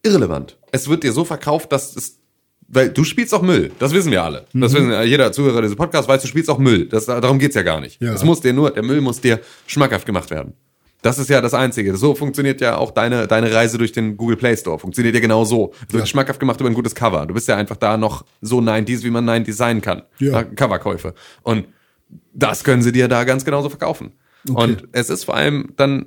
irrelevant. 0.04 0.58
Es 0.72 0.88
wird 0.88 1.04
dir 1.04 1.12
so 1.12 1.24
verkauft, 1.24 1.70
dass 1.70 1.94
es 1.94 2.18
weil 2.72 2.88
du 2.88 3.04
spielst 3.04 3.34
auch 3.34 3.42
Müll, 3.42 3.70
das 3.78 3.92
wissen 3.92 4.10
wir 4.10 4.24
alle. 4.24 4.46
Das 4.54 4.72
wissen 4.72 4.90
ja, 4.90 5.02
jeder 5.02 5.30
Zuhörer 5.30 5.60
dieses 5.60 5.76
Podcasts 5.76 6.08
weiß, 6.08 6.22
du 6.22 6.28
spielst 6.28 6.48
auch 6.50 6.58
Müll. 6.58 6.86
Das, 6.86 7.04
darum 7.06 7.38
geht's 7.38 7.54
ja 7.54 7.62
gar 7.62 7.80
nicht. 7.80 8.00
Ja. 8.00 8.14
Es 8.14 8.24
muss 8.24 8.40
dir 8.40 8.52
nur, 8.52 8.70
der 8.70 8.82
Müll 8.82 9.02
muss 9.02 9.20
dir 9.20 9.40
schmackhaft 9.66 10.06
gemacht 10.06 10.30
werden. 10.30 10.54
Das 11.02 11.18
ist 11.18 11.28
ja 11.28 11.40
das 11.40 11.52
Einzige. 11.52 11.96
So 11.96 12.14
funktioniert 12.14 12.60
ja 12.60 12.76
auch 12.76 12.92
deine, 12.92 13.26
deine 13.26 13.52
Reise 13.52 13.76
durch 13.76 13.92
den 13.92 14.16
Google 14.16 14.36
Play 14.36 14.56
Store. 14.56 14.78
Funktioniert 14.78 15.14
ja 15.14 15.20
genau 15.20 15.44
so. 15.44 15.72
Es 15.88 15.94
wird 15.94 16.08
schmackhaft 16.08 16.40
gemacht 16.40 16.60
über 16.60 16.70
ein 16.70 16.74
gutes 16.74 16.94
Cover. 16.94 17.26
Du 17.26 17.34
bist 17.34 17.46
ja 17.48 17.56
einfach 17.56 17.76
da 17.76 17.96
noch 17.96 18.24
so 18.40 18.60
90s, 18.60 19.02
wie 19.02 19.10
man 19.10 19.28
90s 19.28 19.52
sein 19.52 19.82
kann. 19.82 20.02
Ja. 20.18 20.42
Coverkäufe. 20.42 21.14
Und 21.42 21.66
das 22.32 22.64
können 22.64 22.82
sie 22.82 22.92
dir 22.92 23.08
da 23.08 23.24
ganz 23.24 23.44
genauso 23.44 23.68
verkaufen. 23.68 24.12
Okay. 24.48 24.62
Und 24.62 24.88
es 24.92 25.10
ist 25.10 25.24
vor 25.24 25.34
allem 25.34 25.72
dann 25.76 26.06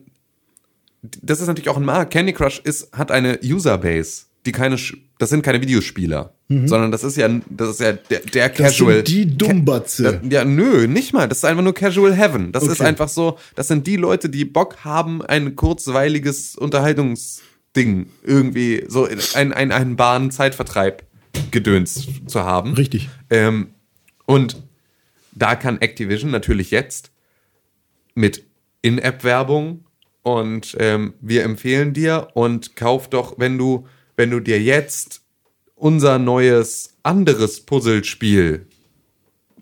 das 1.22 1.40
ist 1.40 1.48
natürlich 1.48 1.70
auch 1.70 1.78
ein 1.78 1.86
Markt. 1.86 2.12
Candy 2.12 2.34
Crush 2.34 2.60
ist, 2.64 2.92
hat 2.98 3.12
eine 3.12 3.40
Userbase, 3.44 4.25
die 4.46 4.52
keine, 4.52 4.78
das 5.18 5.30
sind 5.30 5.42
keine 5.42 5.62
Videospieler, 5.62 6.34
sondern 6.48 6.92
das 6.92 7.04
ist 7.04 7.18
ja, 7.18 7.28
das 7.50 7.70
ist 7.70 7.80
ja 7.80 7.94
der, 7.94 8.20
der 8.20 8.48
Mhm. 8.50 8.54
Das 8.58 8.58
Casual. 8.58 8.96
sind 8.98 9.08
die 9.08 9.38
Dummbatze. 9.38 10.20
Da- 10.24 10.28
Ja, 10.30 10.46
nö, 10.46 10.88
nicht 10.88 11.14
mal. 11.14 11.28
Das 11.28 11.40
ist 11.40 11.46
einfach 11.46 11.64
nur 11.64 11.74
Casual 11.74 12.14
Heaven. 12.16 12.52
Das 12.52 12.64
ist 12.64 12.80
Okay. 12.80 12.86
einfach 12.90 13.10
so, 13.10 13.38
das 13.56 13.68
sind 13.68 13.88
die 13.88 13.96
Leute, 13.96 14.30
die 14.30 14.46
Bock 14.46 14.84
haben, 14.84 15.22
ein 15.24 15.56
kurzweiliges 15.56 16.56
Unterhaltungsding 16.56 18.08
irgendwie, 18.24 18.86
so 18.88 19.06
in- 19.06 19.20
ein, 19.34 19.54
ein, 19.54 19.72
einen 19.72 19.96
Bahn 19.96 20.32
Zeitvertreib 20.32 21.04
Gedöns 21.52 22.08
zu 22.28 22.44
haben. 22.44 22.74
Richtig. 22.74 23.10
Ähm, 23.30 23.68
und 24.26 24.62
da 25.34 25.56
kann 25.56 25.82
Activision 25.82 26.32
natürlich 26.32 26.72
jetzt 26.72 27.12
mit 28.14 28.44
In-App-Werbung 28.82 29.84
und 30.24 30.76
ähm, 30.80 31.14
wir 31.22 31.44
empfehlen 31.44 31.94
dir 31.94 32.30
und 32.34 32.76
kauf 32.76 33.10
doch, 33.10 33.38
wenn 33.38 33.58
du, 33.58 33.86
wenn 34.16 34.32
du 34.32 34.40
dir 34.40 34.62
jetzt 34.62 35.22
unser 35.76 36.20
neues 36.20 36.98
anderes 37.04 37.66
Puzzlespiel 37.66 38.68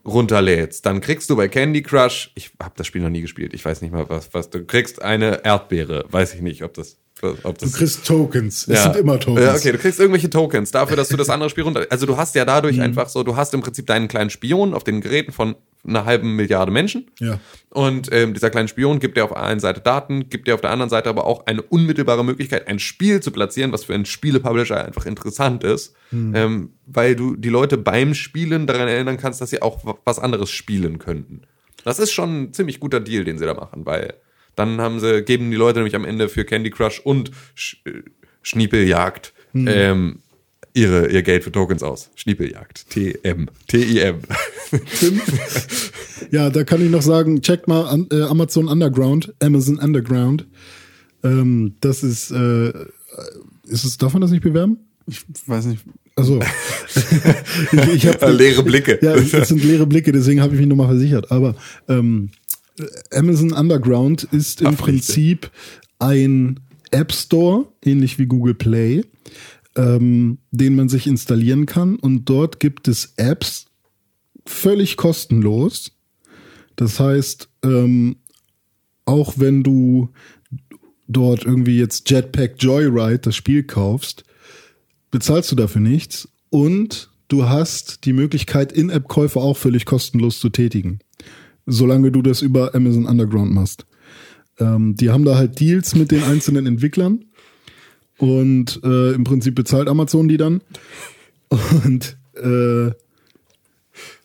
runterlädst, 0.06 0.86
dann 0.86 1.02
kriegst 1.02 1.30
du 1.30 1.36
bei 1.36 1.48
Candy 1.48 1.82
Crush, 1.82 2.32
ich 2.36 2.52
habe 2.62 2.74
das 2.76 2.88
Spiel 2.88 3.02
noch 3.02 3.10
nie 3.10 3.22
gespielt, 3.22 3.54
ich 3.54 3.64
weiß 3.64 3.82
nicht 3.82 3.92
mal 3.92 4.10
was, 4.10 4.34
was 4.34 4.50
du 4.50 4.66
kriegst 4.66 5.02
eine 5.02 5.44
Erdbeere, 5.44 6.06
weiß 6.10 6.34
ich 6.36 6.42
nicht, 6.42 6.64
ob 6.64 6.74
das, 6.74 6.98
ob 7.44 7.58
Du 7.58 7.66
das 7.66 7.74
kriegst 7.74 8.06
Tokens. 8.06 8.68
Es 8.68 8.84
sind 8.84 8.96
immer 8.96 9.20
Tokens. 9.20 9.46
ja, 9.46 9.56
okay, 9.56 9.72
du 9.72 9.78
kriegst 9.78 10.00
irgendwelche 10.00 10.30
Tokens 10.30 10.72
dafür, 10.72 10.96
dass 10.98 11.10
du 11.10 11.18
das 11.18 11.30
andere 11.30 11.50
Spiel 11.50 11.64
runter. 11.64 11.86
Also 11.90 12.06
du 12.06 12.18
hast 12.18 12.36
ja 12.36 12.46
dadurch 12.46 12.78
Mhm. 12.78 12.84
einfach 12.84 13.10
so, 13.10 13.24
du 13.24 13.36
hast 13.36 13.54
im 13.54 13.62
Prinzip 13.62 13.88
deinen 13.88 14.08
kleinen 14.08 14.30
Spion 14.30 14.74
auf 14.74 14.84
den 14.84 15.02
Geräten 15.02 15.32
von 15.32 15.56
einer 15.86 16.06
halben 16.06 16.36
Milliarde 16.38 16.72
Menschen. 16.72 17.08
Ja. 17.20 17.40
Und 17.70 18.08
ähm, 18.14 18.34
dieser 18.34 18.50
kleine 18.50 18.68
Spion 18.70 19.00
gibt 19.00 19.18
dir 19.18 19.26
auf 19.26 19.32
der 19.34 19.44
einen 19.44 19.60
Seite 19.60 19.82
Daten, 19.82 20.30
gibt 20.30 20.48
dir 20.48 20.54
auf 20.56 20.62
der 20.62 20.70
anderen 20.70 20.90
Seite 20.90 21.10
aber 21.10 21.26
auch 21.26 21.46
eine 21.46 21.62
unmittelbare 21.62 22.24
Möglichkeit, 22.24 22.68
ein 22.70 22.80
Spiel 22.80 23.20
zu 23.20 23.32
platzieren, 23.32 23.72
was 23.74 23.84
für 23.84 23.94
einen 23.94 24.06
Spielepublisher 24.06 24.86
einfach 24.86 25.06
interessant 25.06 25.64
ist, 25.66 25.94
Mhm. 26.12 26.36
ähm, 26.36 26.70
weil 26.86 27.16
du 27.18 27.36
die 27.36 27.50
Leute 27.50 27.78
beim 27.78 28.14
Spielen 28.14 28.66
daran 28.66 28.88
erinnern 28.88 29.18
kannst, 29.18 29.42
dass 29.42 29.50
sie 29.50 29.62
auch 29.62 29.84
wa- 29.86 29.98
was 30.06 30.20
anderes 30.20 30.52
spielen 30.52 31.00
könnten. 31.00 31.42
Das 31.84 32.00
ist 32.00 32.14
schon 32.14 32.44
ein 32.44 32.54
ziemlich 32.54 32.80
guter 32.80 33.02
Deal, 33.02 33.26
den 33.26 33.38
sie 33.38 33.46
da 33.46 33.54
machen, 33.54 33.86
weil 33.86 34.14
dann 34.56 34.80
haben 34.82 35.00
sie, 35.00 35.24
geben 35.24 35.52
die 35.52 35.58
Leute 35.58 35.80
nämlich 35.80 35.96
am 35.96 36.06
Ende 36.06 36.30
für 36.30 36.46
Candy 36.46 36.70
Crush 36.70 37.00
und 37.00 37.32
Sch 37.56 37.78
äh, 37.86 38.04
Schniepeljagd 38.42 39.34
ähm, 39.56 40.20
ihre, 40.74 41.08
ihr 41.08 41.22
Geld 41.22 41.44
für 41.44 41.52
Tokens 41.52 41.84
aus. 41.84 42.10
Schniepeljagd. 42.16 42.90
TM. 42.90 43.48
T-I-M. 43.68 44.20
Tim. 45.00 45.22
ja, 46.32 46.50
da 46.50 46.64
kann 46.64 46.84
ich 46.84 46.90
noch 46.90 47.02
sagen, 47.02 47.42
checkt 47.42 47.68
mal 47.68 47.86
an, 47.86 48.08
äh, 48.12 48.24
Amazon 48.24 48.68
Underground, 48.68 49.34
Amazon 49.40 49.80
Underground. 49.80 50.48
Ähm, 51.24 51.76
das 51.80 52.04
ist, 52.04 52.32
äh, 52.32 52.70
ist 53.66 53.86
es, 53.86 53.98
darf 53.98 54.14
man 54.14 54.22
das 54.22 54.32
nicht 54.32 54.44
bewerben? 54.44 54.78
Ich 55.06 55.22
weiß 55.46 55.66
nicht. 55.66 55.84
Also, 56.16 56.40
ich, 57.72 57.94
ich 57.96 58.08
hab, 58.08 58.22
Leere 58.30 58.64
Blicke. 58.64 59.00
Ja, 59.02 59.16
es 59.16 59.32
sind 59.48 59.64
leere 59.64 59.88
Blicke, 59.88 60.12
deswegen 60.12 60.42
habe 60.42 60.54
ich 60.54 60.60
mich 60.60 60.70
nochmal 60.70 60.88
versichert. 60.88 61.32
Aber 61.32 61.56
ähm, 61.90 62.30
Amazon 63.12 63.52
Underground 63.52 64.24
ist 64.24 64.62
im 64.62 64.68
Affenrichte. 64.68 64.84
Prinzip 64.84 65.52
ein 66.00 66.60
App 66.92 67.12
Store, 67.12 67.68
ähnlich 67.84 68.20
wie 68.20 68.26
Google 68.26 68.54
Play, 68.54 69.04
ähm, 69.76 70.38
den 70.52 70.76
man 70.76 70.90
sich 70.90 71.08
installieren 71.08 71.66
kann. 71.66 71.96
Und 71.96 72.26
dort 72.26 72.60
gibt 72.60 72.88
es 72.88 73.14
Apps 73.18 73.66
völlig 74.46 74.98
kostenlos. 74.98 75.92
Das 76.76 77.00
heißt, 77.00 77.50
ähm, 77.64 78.18
auch 79.06 79.36
wenn 79.38 79.64
du 79.64 80.10
dort 81.08 81.46
irgendwie 81.46 81.78
jetzt 81.78 82.10
Jetpack 82.10 82.56
Joyride 82.60 83.20
das 83.20 83.36
Spiel 83.36 83.64
kaufst, 83.64 84.24
bezahlst 85.12 85.52
du 85.52 85.56
dafür 85.56 85.82
nichts 85.82 86.28
und 86.50 87.12
du 87.28 87.48
hast 87.48 88.06
die 88.06 88.14
Möglichkeit, 88.14 88.72
In-App-Käufe 88.72 89.40
auch 89.40 89.58
völlig 89.58 89.86
kostenlos 89.86 90.40
zu 90.40 90.50
tätigen, 90.50 91.00
solange 91.66 92.12
du 92.12 92.22
das 92.22 92.42
über 92.42 92.76
Amazon 92.76 93.06
Underground 93.06 93.54
machst. 93.54 93.86
Ähm, 94.60 94.96
die 94.96 95.10
haben 95.10 95.26
da 95.26 95.36
halt 95.36 95.60
Deals 95.60 95.96
mit 95.96 96.12
den 96.12 96.24
einzelnen 96.24 96.66
Entwicklern 96.66 97.26
und 98.18 98.80
äh, 98.84 99.14
im 99.14 99.24
Prinzip 99.24 99.56
bezahlt 99.56 99.88
Amazon 99.88 100.28
die 100.28 100.38
dann 100.38 100.62
und 101.86 102.18
äh, 102.36 102.92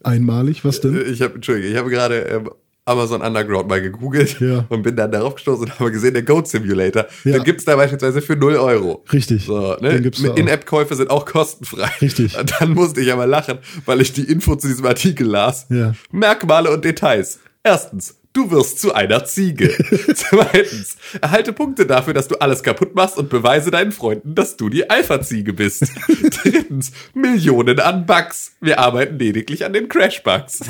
einmalig, 0.02 0.64
was 0.64 0.80
denn? 0.80 1.02
Ich 1.10 1.22
habe, 1.22 1.34
Entschuldige, 1.36 1.68
ich 1.68 1.76
habe 1.76 1.90
gerade 1.90 2.16
ähm, 2.20 2.50
Amazon 2.88 3.22
Underground 3.22 3.68
mal 3.68 3.80
gegoogelt 3.80 4.40
Ja. 4.40 4.64
und 4.68 4.82
bin 4.82 4.96
dann 4.96 5.12
darauf 5.12 5.34
gestoßen 5.36 5.64
und 5.64 5.78
habe 5.78 5.92
gesehen, 5.92 6.14
der 6.14 6.22
Goat 6.22 6.48
Simulator, 6.48 7.06
Ja. 7.24 7.32
den 7.34 7.44
gibt's 7.44 7.64
da 7.64 7.76
beispielsweise 7.76 8.22
für 8.22 8.36
0 8.36 8.56
Euro. 8.56 9.04
Richtig, 9.12 9.44
So, 9.44 9.76
ne? 9.80 10.10
In-App-Käufe 10.36 10.94
sind 10.96 11.10
auch 11.10 11.24
kostenfrei. 11.26 11.90
Richtig. 12.00 12.36
Und 12.38 12.52
dann 12.60 12.72
musste 12.74 13.00
ich 13.00 13.12
aber 13.12 13.26
lachen, 13.26 13.58
weil 13.86 14.00
ich 14.00 14.12
die 14.12 14.24
Info 14.24 14.56
zu 14.56 14.66
diesem 14.68 14.86
Artikel 14.86 15.26
las. 15.26 15.66
Ja. 15.70 15.92
Merkmale 16.10 16.70
und 16.70 16.84
Details. 16.84 17.38
Erstens, 17.62 18.14
du 18.32 18.50
wirst 18.50 18.80
zu 18.80 18.94
einer 18.94 19.24
Ziege. 19.24 19.68
Zweitens, 20.14 20.96
erhalte 21.20 21.52
Punkte 21.52 21.86
dafür, 21.86 22.14
dass 22.14 22.28
du 22.28 22.36
alles 22.36 22.62
kaputt 22.62 22.94
machst 22.94 23.18
und 23.18 23.28
beweise 23.28 23.70
deinen 23.70 23.92
Freunden, 23.92 24.34
dass 24.34 24.56
du 24.56 24.68
die 24.68 24.88
Alpha-Ziege 24.88 25.52
bist. 25.52 25.84
Drittens, 26.42 26.92
Millionen 27.14 27.80
an 27.80 28.06
Bugs. 28.06 28.52
Wir 28.60 28.78
arbeiten 28.78 29.18
lediglich 29.18 29.64
an 29.64 29.72
den 29.72 29.88
Crash-Bugs. 29.88 30.60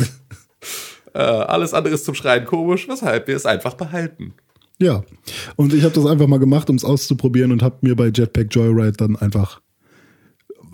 Äh, 1.15 1.19
alles 1.19 1.75
andere 1.75 1.95
ist 1.95 2.05
zum 2.05 2.15
Schreien 2.15 2.45
komisch, 2.45 2.89
weshalb 2.89 3.29
wir 3.29 3.37
es 3.37 3.47
einfach 3.47 3.75
behalten. 3.75 4.35
Ja, 4.81 5.03
und 5.57 5.75
ich 5.75 5.83
habe 5.83 5.95
das 5.95 6.07
einfach 6.07 6.29
mal 6.29 6.39
gemacht, 6.39 6.71
um 6.71 6.77
es 6.77 6.85
auszuprobieren 6.85 7.51
und 7.51 7.63
habe 7.63 7.79
mir 7.81 7.97
bei 7.97 8.11
Jetpack 8.15 8.55
Joyride 8.55 8.93
dann 8.93 9.17
einfach 9.17 9.61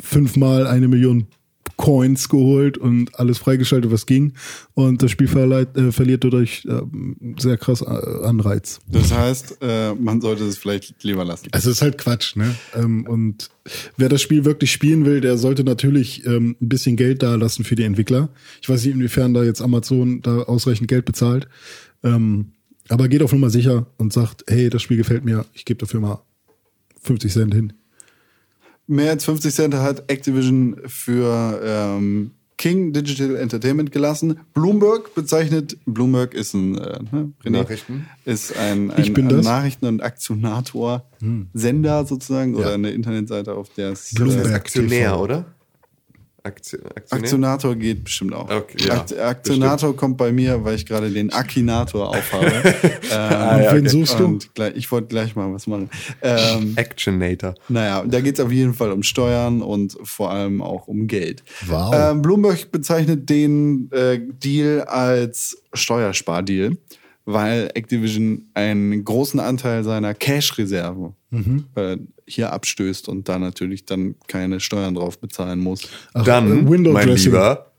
fünfmal 0.02 0.66
eine 0.66 0.89
Million 0.89 1.27
Coins 1.76 2.28
geholt 2.28 2.78
und 2.78 3.18
alles 3.18 3.38
freigeschaltet, 3.38 3.90
was 3.90 4.06
ging. 4.06 4.34
Und 4.74 5.02
das 5.02 5.10
Spiel 5.10 5.28
verleiht, 5.28 5.76
äh, 5.76 5.92
verliert 5.92 6.24
dadurch 6.24 6.64
äh, 6.66 6.82
sehr 7.38 7.56
krass 7.56 7.82
äh, 7.82 7.84
Anreiz. 7.84 8.80
Das 8.88 9.12
heißt, 9.12 9.59
äh, 9.60 9.94
man 9.94 10.20
sollte 10.20 10.44
es 10.44 10.59
vielleicht 10.59 11.02
lieber 11.02 11.24
lassen. 11.24 11.48
Also 11.52 11.70
es 11.70 11.76
ist 11.76 11.82
halt 11.82 11.98
Quatsch, 11.98 12.36
ne? 12.36 12.55
Ähm, 12.74 13.06
und 13.06 13.51
wer 13.96 14.09
das 14.09 14.22
Spiel 14.22 14.44
wirklich 14.44 14.72
spielen 14.72 15.05
will, 15.05 15.20
der 15.20 15.38
sollte 15.38 15.64
natürlich 15.64 16.24
ähm, 16.26 16.56
ein 16.60 16.68
bisschen 16.68 16.96
Geld 16.96 17.22
da 17.22 17.34
lassen 17.34 17.64
für 17.64 17.74
die 17.74 17.84
Entwickler. 17.84 18.28
Ich 18.62 18.68
weiß 18.68 18.84
nicht, 18.84 18.94
inwiefern 18.94 19.34
da 19.34 19.42
jetzt 19.42 19.60
Amazon 19.60 20.22
da 20.22 20.42
ausreichend 20.42 20.88
Geld 20.88 21.05
bezahlt. 21.05 21.48
Ähm, 22.02 22.52
aber 22.88 23.09
geht 23.09 23.22
auf 23.22 23.32
Nummer 23.32 23.51
sicher 23.51 23.86
und 23.96 24.12
sagt, 24.12 24.44
hey, 24.46 24.68
das 24.68 24.82
Spiel 24.82 24.98
gefällt 24.98 25.24
mir, 25.24 25.46
ich 25.55 25.64
gebe 25.64 25.80
dafür 25.80 26.01
mal 26.01 26.22
50 27.02 27.32
Cent 27.32 27.55
hin. 27.55 27.72
Mehr 28.86 29.11
als 29.11 29.24
50 29.24 29.55
Cent 29.55 29.74
hat 29.74 30.11
Activision 30.11 30.77
für 30.86 31.61
ähm, 31.65 32.32
King 32.56 32.93
Digital 32.93 33.36
Entertainment 33.36 33.93
gelassen. 33.93 34.40
Bloomberg 34.52 35.15
bezeichnet, 35.15 35.77
Bloomberg 35.86 36.35
ist 36.35 36.55
ein, 36.55 36.78
äh, 36.78 36.98
ne, 37.11 37.32
René, 37.44 37.51
Nachrichten. 37.51 38.06
ist 38.24 38.56
ein, 38.56 38.90
ein, 38.90 39.16
ein. 39.16 39.40
Nachrichten- 39.40 39.86
und 39.86 40.02
Aktionator-Sender 40.02 42.06
sozusagen 42.06 42.55
oder 42.55 42.74
eine 42.74 42.90
Internetseite, 42.90 43.55
auf 43.55 43.70
der 43.70 43.93
es 43.93 44.15
Bloomberg. 44.15 44.51
äh, 44.51 44.55
Aktionär, 44.55 45.11
TV. 45.11 45.23
oder? 45.23 45.53
Aktionär? 46.46 46.90
Aktionator 47.10 47.74
geht 47.74 48.04
bestimmt 48.04 48.34
auch. 48.34 48.50
Okay, 48.50 48.86
ja, 48.86 49.00
Akt 49.00 49.18
Aktionator 49.18 49.96
kommt 49.96 50.18
bei 50.18 50.30
mir, 50.30 50.62
weil 50.62 50.74
ich 50.74 50.84
gerade 50.84 51.10
den 51.10 51.32
Akinator 51.32 52.08
aufhabe. 52.16 52.52
ähm, 53.10 53.66
und 53.66 53.72
wen 53.74 53.88
suchst 53.88 54.18
du? 54.20 54.24
und 54.26 54.54
gleich, 54.54 54.76
ich 54.76 54.92
wollte 54.92 55.08
gleich 55.08 55.34
mal 55.36 55.50
was 55.54 55.66
machen. 55.66 55.88
Ähm, 56.20 56.74
Actionator. 56.76 57.54
naja, 57.70 58.04
da 58.06 58.20
geht 58.20 58.38
es 58.38 58.44
auf 58.44 58.52
jeden 58.52 58.74
Fall 58.74 58.92
um 58.92 59.02
Steuern 59.02 59.62
und 59.62 59.96
vor 60.02 60.30
allem 60.32 60.60
auch 60.60 60.86
um 60.86 61.06
Geld. 61.06 61.42
Wow. 61.66 61.94
Ähm, 61.96 62.20
Bloomberg 62.20 62.70
bezeichnet 62.70 63.30
den 63.30 63.90
äh, 63.92 64.20
Deal 64.42 64.82
als 64.82 65.62
Steuerspardeal, 65.72 66.76
weil 67.24 67.70
Activision 67.74 68.50
einen 68.52 69.02
großen 69.02 69.40
Anteil 69.40 69.82
seiner 69.82 70.12
Cash-Reserve 70.12 71.14
Mhm. 71.30 71.64
äh, 71.74 71.96
hier 72.26 72.52
abstößt 72.52 73.09
und 73.09 73.28
da 73.28 73.38
natürlich 73.38 73.84
dann 73.84 74.14
keine 74.28 74.60
Steuern 74.60 74.94
drauf 74.94 75.18
bezahlen 75.18 75.60
muss. 75.60 75.88
Ach, 76.14 76.24
Dann, 76.24 76.66
äh, 76.66 76.70
Window 76.70 76.92
mein. 76.92 77.09
Lieber, 77.09 77.70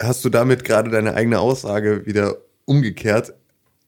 hast 0.00 0.24
du 0.24 0.28
damit 0.30 0.64
gerade 0.64 0.90
deine 0.90 1.14
eigene 1.14 1.38
Aussage 1.40 2.06
wieder 2.06 2.36
umgekehrt, 2.64 3.34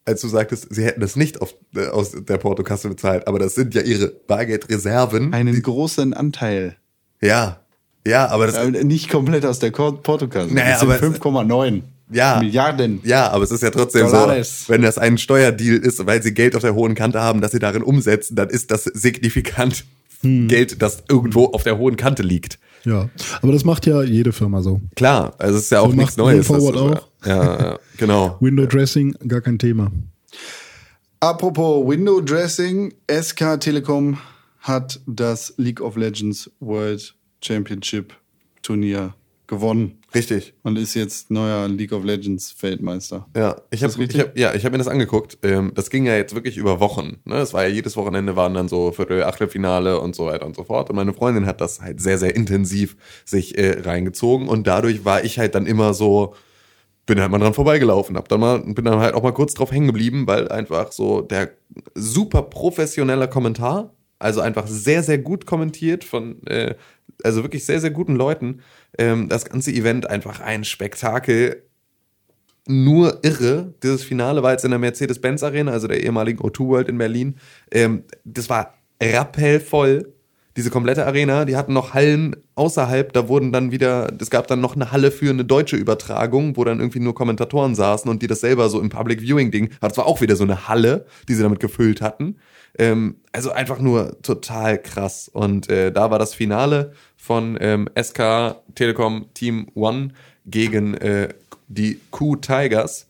als 0.05 0.21
du 0.21 0.29
sagtest, 0.29 0.67
sie 0.75 0.85
hätten 0.85 1.01
das 1.01 1.17
nicht 1.17 1.41
auf, 1.41 1.55
äh, 1.77 1.87
aus 1.87 2.13
der 2.13 2.39
Portokasse 2.39 2.89
bezahlt, 2.89 3.27
aber 3.29 3.39
das 3.39 3.55
sind 3.55 3.75
ja 3.75 3.83
ihre 3.83 4.09
Bargeldreserven. 4.09 5.33
Einen 5.33 5.63
großen 5.63 6.13
Anteil. 6.13 6.77
Ja, 7.21 7.61
ja, 8.07 8.27
aber 8.29 8.47
das, 8.47 8.57
Äh, 8.57 8.83
nicht 8.85 9.09
komplett 9.11 9.47
aus 9.47 9.61
der 9.61 9.71
Portokasse. 9.71 10.53
Naja, 10.53 10.71
das 10.73 10.81
sind 10.81 10.91
aber- 10.91 10.99
5,9 10.99 11.83
Ja. 12.13 12.39
Milliarden. 12.41 13.01
ja, 13.05 13.31
aber 13.31 13.45
es 13.45 13.51
ist 13.51 13.63
ja 13.63 13.71
trotzdem 13.71 14.11
Dollars. 14.11 14.67
so, 14.67 14.73
wenn 14.73 14.83
das 14.83 14.99
ein 14.99 15.19
Steuerdeal 15.19 15.77
ist, 15.79 16.05
weil 16.07 16.23
sie 16.23 16.35
Geld 16.35 16.55
auf 16.57 16.63
der 16.63 16.75
hohen 16.75 16.95
Kante 16.95 17.21
haben, 17.21 17.41
dass 17.41 17.53
sie 17.53 17.59
darin 17.59 17.83
umsetzen, 17.83 18.37
dann 18.37 18.49
ist 18.49 18.71
das 18.71 18.85
signifikant 18.85 19.85
Hm. 20.23 20.47
Geld, 20.47 20.81
das 20.83 21.03
irgendwo 21.09 21.47
auf 21.47 21.65
der 21.65 21.79
hohen 21.79 21.97
Kante 21.97 22.23
liegt. 22.23 22.61
Ja, 22.85 23.09
aber 23.41 23.53
das 23.53 23.65
macht 23.65 23.87
ja 23.87 24.03
jede 24.05 24.33
Firma 24.33 24.63
so. 24.63 24.81
Klar, 24.95 25.35
also 25.39 25.57
es 25.59 25.65
ist 25.65 25.71
ja 25.73 25.81
auch 25.81 25.91
So 25.91 25.97
nichts 25.97 26.17
Neues. 26.17 26.49
WinForward 26.49 26.75
Das 26.77 26.83
auch. 27.03 27.09
Ja, 27.27 27.61
ja, 27.71 27.79
genau. 27.97 28.37
Window 28.41 28.67
Dressing, 28.67 29.17
gar 29.27 29.41
kein 29.41 29.59
Thema. 29.59 29.91
Apropos 31.21 31.87
Window 31.89 32.21
Dressing, 32.21 32.95
SK 33.11 33.61
Telekom 33.61 34.19
hat 34.61 35.01
das 35.07 35.55
League 35.57 35.81
of 35.81 35.97
Legends 35.97 36.51
World 36.61 37.15
Championship 37.41 38.13
Turnier 38.63 39.15
gewonnen. 39.47 39.99
Richtig. 40.15 40.55
und 40.63 40.79
ist 40.79 40.95
jetzt 40.95 41.31
neuer 41.31 41.69
League 41.69 41.93
of 41.93 42.05
Legends 42.05 42.55
Weltmeister. 42.61 43.27
Ja, 43.37 43.57
ich 43.71 43.83
habe 43.83 43.93
hab, 43.93 44.39
ja, 44.39 44.55
ich 44.55 44.65
hab 44.65 44.73
mir 44.73 44.79
das 44.79 44.89
angeguckt. 44.89 45.39
Ähm, 45.43 45.73
das 45.75 45.91
ging 45.91 46.07
ja 46.07 46.17
jetzt 46.17 46.35
wirklich 46.35 46.57
über 46.57 46.81
Wochen. 46.81 47.19
Ne? 47.25 47.37
Es 47.37 47.55
war 47.55 47.63
ja 47.63 47.69
jedes 47.69 47.97
Wochenende 47.97 48.37
waren 48.37 48.55
dann 48.55 48.69
so 48.69 48.93
Viertel, 48.93 49.25
Achtelfinale 49.25 50.01
und 50.01 50.15
so 50.15 50.27
weiter 50.27 50.47
und 50.47 50.57
so 50.57 50.65
fort. 50.65 50.91
Und 50.91 50.97
meine 50.97 51.13
Freundin 51.13 51.47
hat 51.47 51.61
das 51.61 51.81
halt 51.81 52.01
sehr, 52.01 52.19
sehr 52.19 52.35
intensiv 52.37 52.97
sich 53.25 53.57
äh, 53.59 53.81
reingezogen. 53.81 54.49
Und 54.49 54.67
dadurch 54.67 55.05
war 55.05 55.25
ich 55.25 55.39
halt 55.39 55.55
dann 55.55 55.67
immer 55.67 55.95
so, 55.95 56.35
bin 57.07 57.21
halt 57.21 57.31
mal 57.31 57.39
dran 57.39 57.55
vorbeigelaufen, 57.55 58.17
hab 58.17 58.29
dann 58.29 58.41
mal, 58.41 58.61
bin 58.61 58.85
dann 58.85 59.01
halt 59.01 59.15
auch 59.15 59.23
mal 59.23 59.33
kurz 59.33 59.55
drauf 59.55 59.73
hängen 59.73 59.89
geblieben, 59.89 60.27
weil 60.27 60.49
einfach 60.49 60.93
so 60.93 61.21
der 61.21 61.53
super 61.95 62.43
professioneller 62.43 63.27
Kommentar, 63.27 63.95
also 64.19 64.41
einfach 64.41 64.67
sehr, 64.67 65.03
sehr 65.03 65.19
gut 65.19 65.47
kommentiert 65.47 66.05
von, 66.05 66.47
äh, 66.47 66.75
also 67.25 67.43
wirklich 67.43 67.65
sehr, 67.65 67.81
sehr 67.81 67.91
guten 67.91 68.15
Leuten. 68.15 68.61
Ähm, 68.99 69.29
das 69.29 69.45
ganze 69.45 69.73
Event 69.73 70.09
einfach 70.09 70.41
ein 70.41 70.65
Spektakel 70.65 71.63
nur 72.67 73.19
irre. 73.23 73.75
Dieses 73.83 74.05
Finale 74.05 74.43
war 74.43 74.53
jetzt 74.53 74.65
in 74.65 74.71
der 74.71 74.79
Mercedes-Benz 74.79 75.43
Arena, 75.43 75.73
also 75.73 75.89
der 75.89 76.03
ehemaligen 76.03 76.41
O2 76.41 76.69
World 76.69 76.89
in 76.89 76.99
Berlin. 76.99 77.37
Ähm, 77.71 78.05
das 78.25 78.49
war 78.49 78.75
rappellvoll. 79.03 80.13
Diese 80.57 80.69
komplette 80.69 81.07
Arena, 81.07 81.47
die 81.47 81.57
hatten 81.57 81.73
noch 81.73 81.95
Hallen 81.95 82.37
außerhalb, 82.57 83.15
da 83.15 83.27
wurden 83.27 83.53
dann 83.53 83.73
wieder, 83.73 84.13
es 84.21 84.29
gab 84.29 84.47
dann 84.49 84.61
noch 84.61 84.77
eine 84.77 84.93
Halle 84.93 85.11
für 85.11 85.31
eine 85.31 85.47
deutsche 85.47 85.77
Übertragung, 85.77 86.59
wo 86.59 86.65
dann 86.65 86.79
irgendwie 86.79 87.01
nur 87.01 87.15
Kommentatoren 87.15 87.75
saßen 87.75 88.11
und 88.11 88.21
die 88.21 88.27
das 88.27 88.41
selber 88.41 88.69
so 88.69 88.79
im 88.79 88.91
Public 88.91 89.23
Viewing 89.23 89.51
Ding, 89.51 89.71
das 89.81 89.97
war 89.97 90.05
auch 90.05 90.21
wieder 90.21 90.37
so 90.37 90.45
eine 90.45 90.69
Halle, 90.69 91.07
die 91.27 91.35
sie 91.35 91.43
damit 91.43 91.59
gefüllt 91.59 92.03
hatten. 92.03 92.37
Ähm, 92.79 93.17
also 93.33 93.51
einfach 93.51 93.79
nur 93.79 94.21
total 94.21 94.81
krass. 94.81 95.29
Und 95.29 95.71
äh, 95.71 95.91
da 95.91 96.11
war 96.11 96.19
das 96.19 96.35
Finale 96.35 96.93
von 97.23 97.57
ähm, 97.61 97.89
SK 97.97 98.57
Telekom 98.75 99.27
Team 99.33 99.69
One 99.75 100.09
gegen 100.45 100.95
äh, 100.95 101.29
die 101.69 102.01
Q 102.11 102.35
Tigers. 102.35 103.07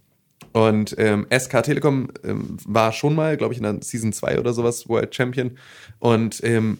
Und 0.53 0.95
ähm, 0.99 1.27
SK 1.35 1.63
Telekom 1.63 2.09
ähm, 2.23 2.59
war 2.67 2.93
schon 2.93 3.15
mal, 3.15 3.39
glaube 3.39 3.55
ich, 3.55 3.59
in 3.59 3.65
der 3.65 3.79
Season 3.81 4.13
2 4.13 4.39
oder 4.39 4.53
sowas 4.53 4.87
World 4.87 5.15
Champion. 5.15 5.57
Und 5.99 6.45
ähm, 6.45 6.77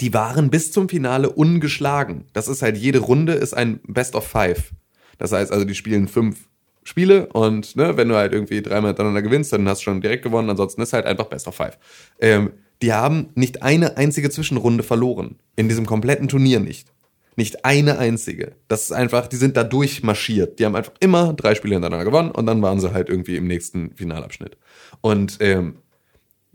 die 0.00 0.14
waren 0.14 0.48
bis 0.48 0.72
zum 0.72 0.88
Finale 0.88 1.28
ungeschlagen. 1.28 2.24
Das 2.32 2.48
ist 2.48 2.62
halt, 2.62 2.78
jede 2.78 3.00
Runde 3.00 3.34
ist 3.34 3.52
ein 3.52 3.80
Best 3.86 4.14
of 4.14 4.26
Five. 4.26 4.72
Das 5.18 5.32
heißt 5.32 5.52
also, 5.52 5.66
die 5.66 5.74
spielen 5.74 6.08
fünf 6.08 6.48
Spiele 6.82 7.26
und 7.26 7.76
ne, 7.76 7.98
wenn 7.98 8.08
du 8.08 8.16
halt 8.16 8.32
irgendwie 8.32 8.62
dreimal 8.62 8.92
hintereinander 8.92 9.20
gewinnst, 9.20 9.52
dann 9.52 9.68
hast 9.68 9.80
du 9.80 9.84
schon 9.84 10.00
direkt 10.00 10.22
gewonnen. 10.22 10.48
Ansonsten 10.48 10.80
ist 10.80 10.94
halt 10.94 11.04
einfach 11.04 11.26
Best 11.26 11.46
of 11.46 11.56
Five. 11.56 11.76
Ähm, 12.18 12.52
die 12.82 12.92
haben 12.92 13.30
nicht 13.34 13.62
eine 13.62 13.96
einzige 13.96 14.30
Zwischenrunde 14.30 14.82
verloren. 14.82 15.36
In 15.56 15.68
diesem 15.68 15.86
kompletten 15.86 16.28
Turnier 16.28 16.60
nicht. 16.60 16.92
Nicht 17.36 17.64
eine 17.64 17.98
einzige. 17.98 18.52
Das 18.66 18.82
ist 18.82 18.92
einfach, 18.92 19.28
die 19.28 19.36
sind 19.36 19.56
da 19.56 19.64
durchmarschiert. 19.64 20.58
Die 20.58 20.64
haben 20.64 20.74
einfach 20.74 20.92
immer 21.00 21.32
drei 21.34 21.54
Spiele 21.54 21.74
hintereinander 21.74 22.04
gewonnen 22.04 22.30
und 22.30 22.46
dann 22.46 22.62
waren 22.62 22.80
sie 22.80 22.92
halt 22.92 23.08
irgendwie 23.08 23.36
im 23.36 23.46
nächsten 23.46 23.94
Finalabschnitt. 23.94 24.56
Und 25.00 25.38
ähm, 25.40 25.76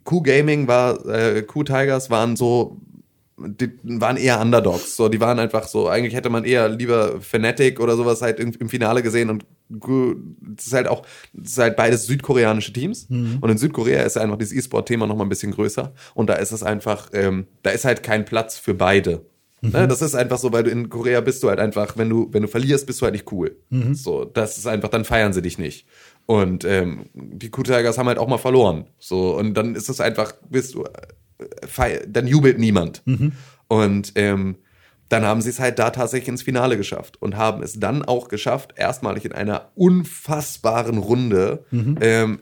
Q 0.04 0.22
Gaming 0.22 0.68
war, 0.68 1.06
äh, 1.06 1.42
Q 1.44 1.64
Tigers 1.64 2.10
waren 2.10 2.36
so, 2.36 2.82
die 3.38 3.72
waren 3.84 4.18
eher 4.18 4.40
Underdogs. 4.42 4.96
So, 4.96 5.10
die 5.10 5.20
waren 5.20 5.40
einfach 5.40 5.68
so, 5.68 5.88
eigentlich 5.88 6.16
hätte 6.16 6.30
man 6.30 6.44
eher 6.44 6.70
lieber 6.70 7.22
Fnatic 7.22 7.80
oder 7.80 7.96
sowas 7.96 8.22
halt 8.22 8.40
im, 8.40 8.70
Finale 8.70 9.04
gesehen 9.04 9.30
und 9.30 9.46
das 9.70 10.68
ist 10.68 10.74
halt 10.74 10.88
auch, 10.88 11.06
das 11.34 11.54
ist 11.54 11.58
halt 11.58 11.76
beides 11.76 12.06
südkoreanische 12.06 12.74
Teams. 12.74 13.08
Und 13.42 13.50
in 13.50 13.58
Südkorea 13.58 14.04
ist 14.04 14.18
einfach 14.18 14.38
dieses 14.38 14.54
E-Sport-Thema 14.54 15.08
noch 15.08 15.16
mal 15.16 15.24
ein 15.26 15.30
bisschen 15.30 15.52
größer. 15.52 15.94
Und 16.14 16.30
da 16.30 16.34
ist 16.36 16.52
es 16.52 16.64
einfach, 16.64 17.10
ähm, 17.14 17.48
da 17.64 17.72
ist 17.72 17.86
halt 17.86 18.04
kein 18.04 18.26
Platz 18.26 18.58
für 18.58 18.74
beide. 18.74 19.26
Ne, 19.62 19.88
das 19.88 20.02
ist 20.02 20.14
einfach 20.14 20.40
so, 20.40 20.52
weil 20.52 20.64
du 20.64 20.72
in 20.72 20.90
Korea 20.90 21.22
bist 21.22 21.42
du 21.42 21.48
halt 21.48 21.60
einfach, 21.60 21.96
wenn 21.98 22.10
du, 22.10 22.28
wenn 22.34 22.42
du 22.42 22.50
verlierst, 22.50 22.86
bist 22.86 23.00
du 23.00 23.06
halt 23.06 23.14
nicht 23.14 23.32
cool. 23.32 23.56
So, 23.96 24.26
das 24.26 24.58
ist 24.58 24.68
einfach, 24.68 24.90
dann 24.90 25.06
feiern 25.06 25.32
sie 25.32 25.42
dich 25.42 25.58
nicht. 25.58 25.88
Und 26.26 26.66
ähm, 26.66 27.06
die 27.14 27.50
Q-Tigers 27.50 27.98
haben 27.98 28.08
halt 28.08 28.18
auch 28.18 28.28
mal 28.28 28.38
verloren. 28.38 28.88
So, 29.00 29.38
und 29.38 29.54
dann 29.54 29.76
ist 29.76 29.88
es 29.88 30.02
einfach, 30.02 30.34
bist 30.50 30.76
du, 30.76 30.84
äh, 30.84 32.00
dann 32.08 32.28
jubelt 32.28 32.60
niemand. 32.60 33.04
Und 33.70 34.12
ähm, 34.16 34.58
dann 35.14 35.26
haben 35.26 35.42
sie 35.42 35.52
es 35.52 35.60
halt 35.60 35.78
da 35.78 35.92
tatsächlich 35.92 36.28
ins 36.28 36.42
Finale 36.42 36.76
geschafft 36.76 37.22
und 37.22 37.38
haben 37.38 37.62
es 37.62 37.80
dann 37.80 38.04
auch 38.04 38.30
geschafft, 38.30 38.74
erstmalig 38.76 39.26
in 39.26 39.32
einer 39.32 39.70
unfassbaren 39.76 40.98
Runde 40.98 41.66
ähm, 42.02 42.40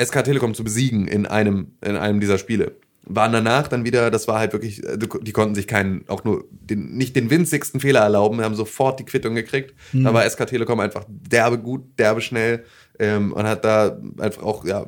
SK 0.00 0.24
Telekom 0.24 0.52
zu 0.54 0.64
besiegen 0.64 1.06
in 1.06 1.26
einem, 1.26 1.76
in 1.80 1.96
einem 1.96 2.18
dieser 2.18 2.38
Spiele. 2.38 2.72
Waren 3.04 3.32
danach 3.32 3.68
dann 3.68 3.84
wieder, 3.84 4.10
das 4.10 4.26
war 4.26 4.40
halt 4.40 4.52
wirklich, 4.52 4.84
äh, 4.84 4.98
die 4.98 5.32
konnten 5.32 5.54
sich 5.54 5.68
keinen, 5.68 6.08
auch 6.08 6.24
nur 6.24 6.44
den, 6.50 6.96
nicht 6.96 7.14
den 7.14 7.30
winzigsten 7.30 7.78
Fehler 7.78 8.00
erlauben, 8.00 8.40
haben 8.40 8.56
sofort 8.56 8.98
die 8.98 9.04
Quittung 9.04 9.36
gekriegt. 9.36 9.74
Da 9.92 10.12
war 10.12 10.28
SK 10.28 10.46
Telekom 10.48 10.80
einfach 10.80 11.04
derbe 11.08 11.58
gut, 11.58 11.98
derbe 12.00 12.20
schnell 12.20 12.64
ähm, 12.98 13.32
und 13.32 13.46
hat 13.46 13.64
da 13.64 13.96
einfach 14.18 14.42
auch, 14.42 14.64
ja, 14.64 14.84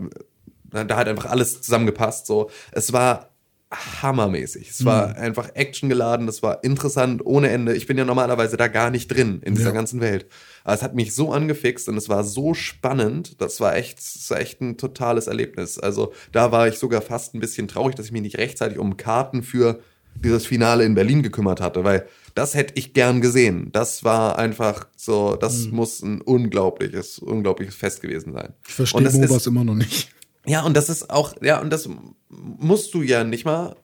da 0.64 0.96
hat 0.96 1.08
einfach 1.08 1.30
alles 1.30 1.62
zusammengepasst. 1.62 2.26
So, 2.26 2.50
es 2.72 2.92
war 2.92 3.29
hammermäßig. 3.70 4.68
Es 4.70 4.84
war 4.84 5.16
einfach 5.16 5.50
actiongeladen, 5.54 6.26
es 6.28 6.42
war 6.42 6.64
interessant 6.64 7.24
ohne 7.24 7.50
Ende. 7.50 7.74
Ich 7.74 7.86
bin 7.86 7.96
ja 7.96 8.04
normalerweise 8.04 8.56
da 8.56 8.66
gar 8.68 8.90
nicht 8.90 9.08
drin 9.08 9.40
in 9.44 9.54
dieser 9.54 9.68
Ja. 9.68 9.74
ganzen 9.74 10.00
Welt. 10.00 10.26
Aber 10.64 10.74
es 10.74 10.82
hat 10.82 10.94
mich 10.94 11.14
so 11.14 11.32
angefixt 11.32 11.88
und 11.88 11.96
es 11.96 12.08
war 12.08 12.24
so 12.24 12.52
spannend. 12.54 13.40
Das 13.40 13.60
war 13.60 13.76
echt, 13.76 13.98
das 13.98 14.28
war 14.30 14.40
echt 14.40 14.60
ein 14.60 14.76
totales 14.76 15.28
Erlebnis. 15.28 15.78
Also 15.78 16.12
da 16.32 16.50
war 16.50 16.66
ich 16.68 16.78
sogar 16.78 17.00
fast 17.00 17.34
ein 17.34 17.40
bisschen 17.40 17.68
traurig, 17.68 17.94
dass 17.94 18.06
ich 18.06 18.12
mich 18.12 18.22
nicht 18.22 18.38
rechtzeitig 18.38 18.78
um 18.78 18.96
Karten 18.96 19.42
für 19.42 19.80
dieses 20.16 20.44
Finale 20.46 20.84
in 20.84 20.94
Berlin 20.94 21.22
gekümmert 21.22 21.60
hatte, 21.60 21.84
weil 21.84 22.06
das 22.34 22.54
hätte 22.54 22.74
ich 22.76 22.92
gern 22.94 23.20
gesehen. 23.20 23.70
Das 23.72 24.02
war 24.02 24.38
einfach 24.38 24.86
so, 24.96 25.36
das 25.36 25.68
muss 25.68 26.02
ein 26.02 26.20
unglaubliches, 26.20 27.20
unglaubliches 27.20 27.76
Fest 27.76 28.02
gewesen 28.02 28.32
sein. 28.32 28.52
Ich 28.66 28.74
verstehe 28.74 29.02
MOBAs 29.08 29.46
immer 29.46 29.62
noch 29.64 29.76
nicht. 29.76 30.10
Ja, 30.46 30.62
und 30.62 30.76
das 30.76 30.88
ist 30.88 31.10
auch, 31.10 31.34
ja, 31.42 31.60
und 31.60 31.70
das 31.70 31.88
musst 32.28 32.94
du 32.94 33.02
ja 33.02 33.24
nicht 33.24 33.44
mal. 33.44 33.76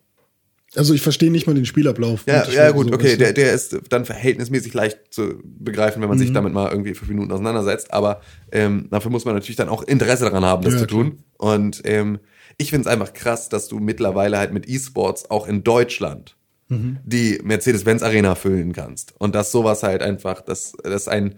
Also 0.74 0.92
ich 0.94 1.00
verstehe 1.00 1.30
nicht 1.30 1.46
mal 1.46 1.54
den 1.54 1.64
Spielablauf. 1.64 2.24
Ja, 2.26 2.46
ja 2.50 2.70
gut, 2.70 2.88
so, 2.88 2.94
okay, 2.94 3.16
der, 3.16 3.32
der 3.32 3.52
ist 3.52 3.78
dann 3.88 4.04
verhältnismäßig 4.04 4.74
leicht 4.74 4.98
zu 5.10 5.40
begreifen, 5.44 6.02
wenn 6.02 6.08
man 6.08 6.18
sich 6.18 6.32
damit 6.32 6.52
mal 6.52 6.70
irgendwie 6.70 6.92
fünf 6.94 7.08
Minuten 7.08 7.32
auseinandersetzt. 7.32 7.92
Aber 7.94 8.20
ähm, 8.52 8.88
dafür 8.90 9.10
muss 9.10 9.24
man 9.24 9.34
natürlich 9.34 9.56
dann 9.56 9.68
auch 9.68 9.82
Interesse 9.84 10.24
daran 10.24 10.44
haben, 10.44 10.62
das 10.62 10.74
Ja, 10.74 10.80
zu 10.80 10.86
tun. 10.86 11.22
Und 11.38 11.82
ähm, 11.84 12.18
ich 12.58 12.70
finde 12.70 12.88
es 12.88 12.92
einfach 12.92 13.14
krass, 13.14 13.48
dass 13.48 13.68
du 13.68 13.78
mittlerweile 13.78 14.38
halt 14.38 14.52
mit 14.52 14.68
E-Sports 14.68 15.30
auch 15.30 15.46
in 15.46 15.62
Deutschland 15.64 16.36
die 16.68 17.38
Mercedes-Benz 17.44 18.02
Arena 18.02 18.34
füllen 18.34 18.72
kannst. 18.72 19.14
Und 19.18 19.36
dass 19.36 19.52
sowas 19.52 19.84
halt 19.84 20.02
einfach, 20.02 20.40
dass, 20.40 20.72
dass 20.82 21.06
ein 21.06 21.36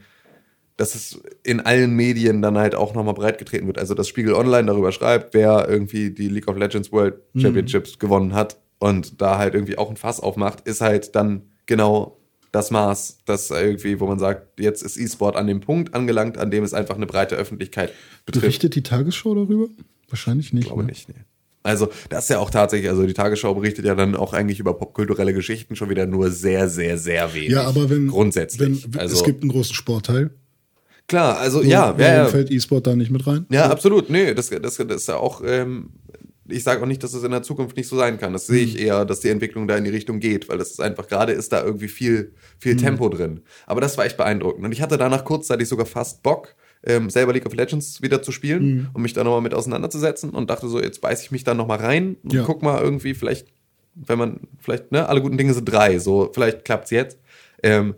dass 0.79 0.95
es 0.95 1.21
in 1.43 1.61
allen 1.61 1.95
Medien 1.95 2.41
dann 2.41 2.57
halt 2.57 2.75
auch 2.75 2.95
nochmal 2.95 3.13
breitgetreten 3.13 3.67
wird. 3.67 3.79
Also 3.79 3.95
dass 3.95 4.09
Spiegel 4.09 4.33
Online 4.33 4.67
darüber 4.67 4.93
schreibt, 4.93 5.35
wer 5.35 5.69
irgendwie 5.69 6.11
die 6.11 6.29
League 6.29 6.49
of 6.49 6.57
Legends 6.57 6.93
World 6.93 7.17
Championships 7.37 7.99
gewonnen 7.99 8.33
hat 8.33 8.59
und 8.79 9.21
da 9.21 9.39
halt 9.39 9.55
irgendwie 9.55 9.77
auch 9.77 9.91
ein 9.91 9.97
Fass 9.97 10.21
aufmacht, 10.21 10.67
ist 10.67 10.81
halt 10.81 11.17
dann 11.17 11.43
genau 11.67 12.19
das 12.53 12.71
Maß, 12.71 13.19
das 13.27 13.51
irgendwie, 13.51 13.99
wo 14.01 14.07
man 14.07 14.21
sagt, 14.21 14.61
jetzt 14.61 14.83
ist 14.83 14.97
E-Sport 14.97 15.37
an 15.37 15.49
dem 15.49 15.61
Punkt 15.61 15.95
angelangt, 15.95 16.39
an 16.39 16.51
dem 16.51 16.63
es 16.63 16.73
einfach 16.73 16.95
eine 16.95 17.07
breite 17.07 17.35
Öffentlichkeit 17.35 17.93
betrifft. 18.25 18.45
Berichtet 18.45 18.75
die 18.77 18.83
Tagesschau 18.83 19.35
darüber? 19.35 19.67
Wahrscheinlich 20.09 20.53
nicht. 20.53 20.63
Ich 20.63 20.69
glaube 20.69 20.85
ne? 20.85 20.91
nicht, 20.91 21.09
nee. 21.09 21.17
Also, 21.65 21.91
das 22.09 22.25
ist 22.25 22.31
ja 22.31 22.39
auch 22.39 22.51
tatsächlich, 22.51 22.89
also 22.89 23.05
die 23.05 23.13
Tagesschau 23.13 23.53
berichtet 23.53 23.85
ja 23.85 23.95
dann 23.95 24.15
auch 24.15 24.33
eigentlich 24.33 24.61
über 24.61 24.75
popkulturelle 24.75 25.35
Geschichten 25.35 25.77
schon 25.77 25.91
wieder 25.91 26.07
nur 26.07 26.31
sehr, 26.31 26.69
sehr, 26.69 26.97
sehr 26.97 27.35
wenig. 27.35 27.51
Ja, 27.51 27.65
aber 27.65 27.91
wenn 27.91 28.07
Grundsätzlich. 28.07 28.87
wenn, 28.89 28.99
also, 29.01 29.17
es 29.17 29.25
gibt 29.25 29.43
einen 29.43 29.51
großen 29.51 29.75
Sportteil. 29.75 30.31
Klar, 31.09 31.39
also 31.39 31.63
So, 31.63 31.65
ja, 31.69 31.95
ja, 31.99 32.15
ja. 32.15 32.27
fällt 32.27 32.51
E-Sport 32.51 32.87
da 32.87 32.95
nicht 32.95 33.11
mit 33.11 33.27
rein? 33.27 33.47
Ja, 33.51 33.69
absolut. 33.71 34.09
Nee, 34.11 34.35
das, 34.35 34.51
das, 34.51 34.77
das 34.77 34.87
ist 34.89 35.09
ja 35.09 35.17
auch, 35.17 35.43
ähm, 35.45 35.91
ich 36.51 36.63
sage 36.65 36.83
auch 36.83 36.87
nicht, 36.87 37.03
dass 37.03 37.13
es 37.13 37.23
in 37.25 37.31
der 37.31 37.43
Zukunft 37.43 37.77
nicht 37.77 37.89
so 37.89 37.97
sein 37.97 38.19
kann. 38.19 38.33
Das 38.33 38.47
sehe 38.47 38.63
ich 38.65 38.79
eher, 38.79 39.05
dass 39.05 39.21
die 39.21 39.29
Entwicklung 39.29 39.69
da 39.69 39.77
in 39.77 39.85
die 39.85 39.91
Richtung 39.91 40.19
geht, 40.21 40.49
weil 40.49 40.57
das 40.59 40.71
ist 40.71 40.81
einfach, 40.81 41.07
gerade 41.09 41.33
ist 41.33 41.53
da 41.53 41.63
irgendwie 41.63 41.89
viel, 41.89 42.33
viel 42.59 42.77
Tempo 42.77 43.09
drin. 43.09 43.41
Aber 43.67 43.81
das 43.81 43.99
war 43.99 44.07
echt 44.07 44.17
beeindruckend. 44.17 44.65
Und 44.65 44.73
ich 44.73 44.81
hatte 44.81 44.97
danach 44.97 45.25
kurzzeitig 45.25 45.69
sogar 45.69 45.85
fast 45.87 46.23
Bock, 46.23 46.55
ähm, 46.85 47.11
selber 47.11 47.33
League 47.33 47.45
of 47.45 47.55
Legends 47.55 48.01
wieder 48.03 48.23
zu 48.23 48.31
spielen 48.33 48.89
und 48.95 49.03
mich 49.03 49.13
da 49.13 49.25
nochmal 49.25 49.41
mit 49.43 49.53
auseinanderzusetzen 49.53 50.31
und 50.31 50.49
dachte 50.49 50.69
so, 50.69 50.81
jetzt 50.81 51.01
beiß 51.01 51.23
ich 51.23 51.31
mich 51.33 51.45
da 51.45 51.53
nochmal 51.53 51.79
rein 51.81 52.17
und 52.23 52.33
Ja. 52.33 52.45
guck 52.45 52.63
mal 52.63 52.81
irgendwie, 52.81 53.15
vielleicht, 53.15 53.49
wenn 53.95 54.17
man, 54.19 54.41
vielleicht, 54.61 54.93
ne, 54.93 55.07
alle 55.09 55.21
guten 55.21 55.37
Dinge 55.37 55.53
sind 55.53 55.65
drei, 55.65 55.99
so, 55.99 56.31
vielleicht 56.33 56.65
klappt's 56.65 56.91
jetzt. 56.93 57.19
Ähm, 57.63 57.95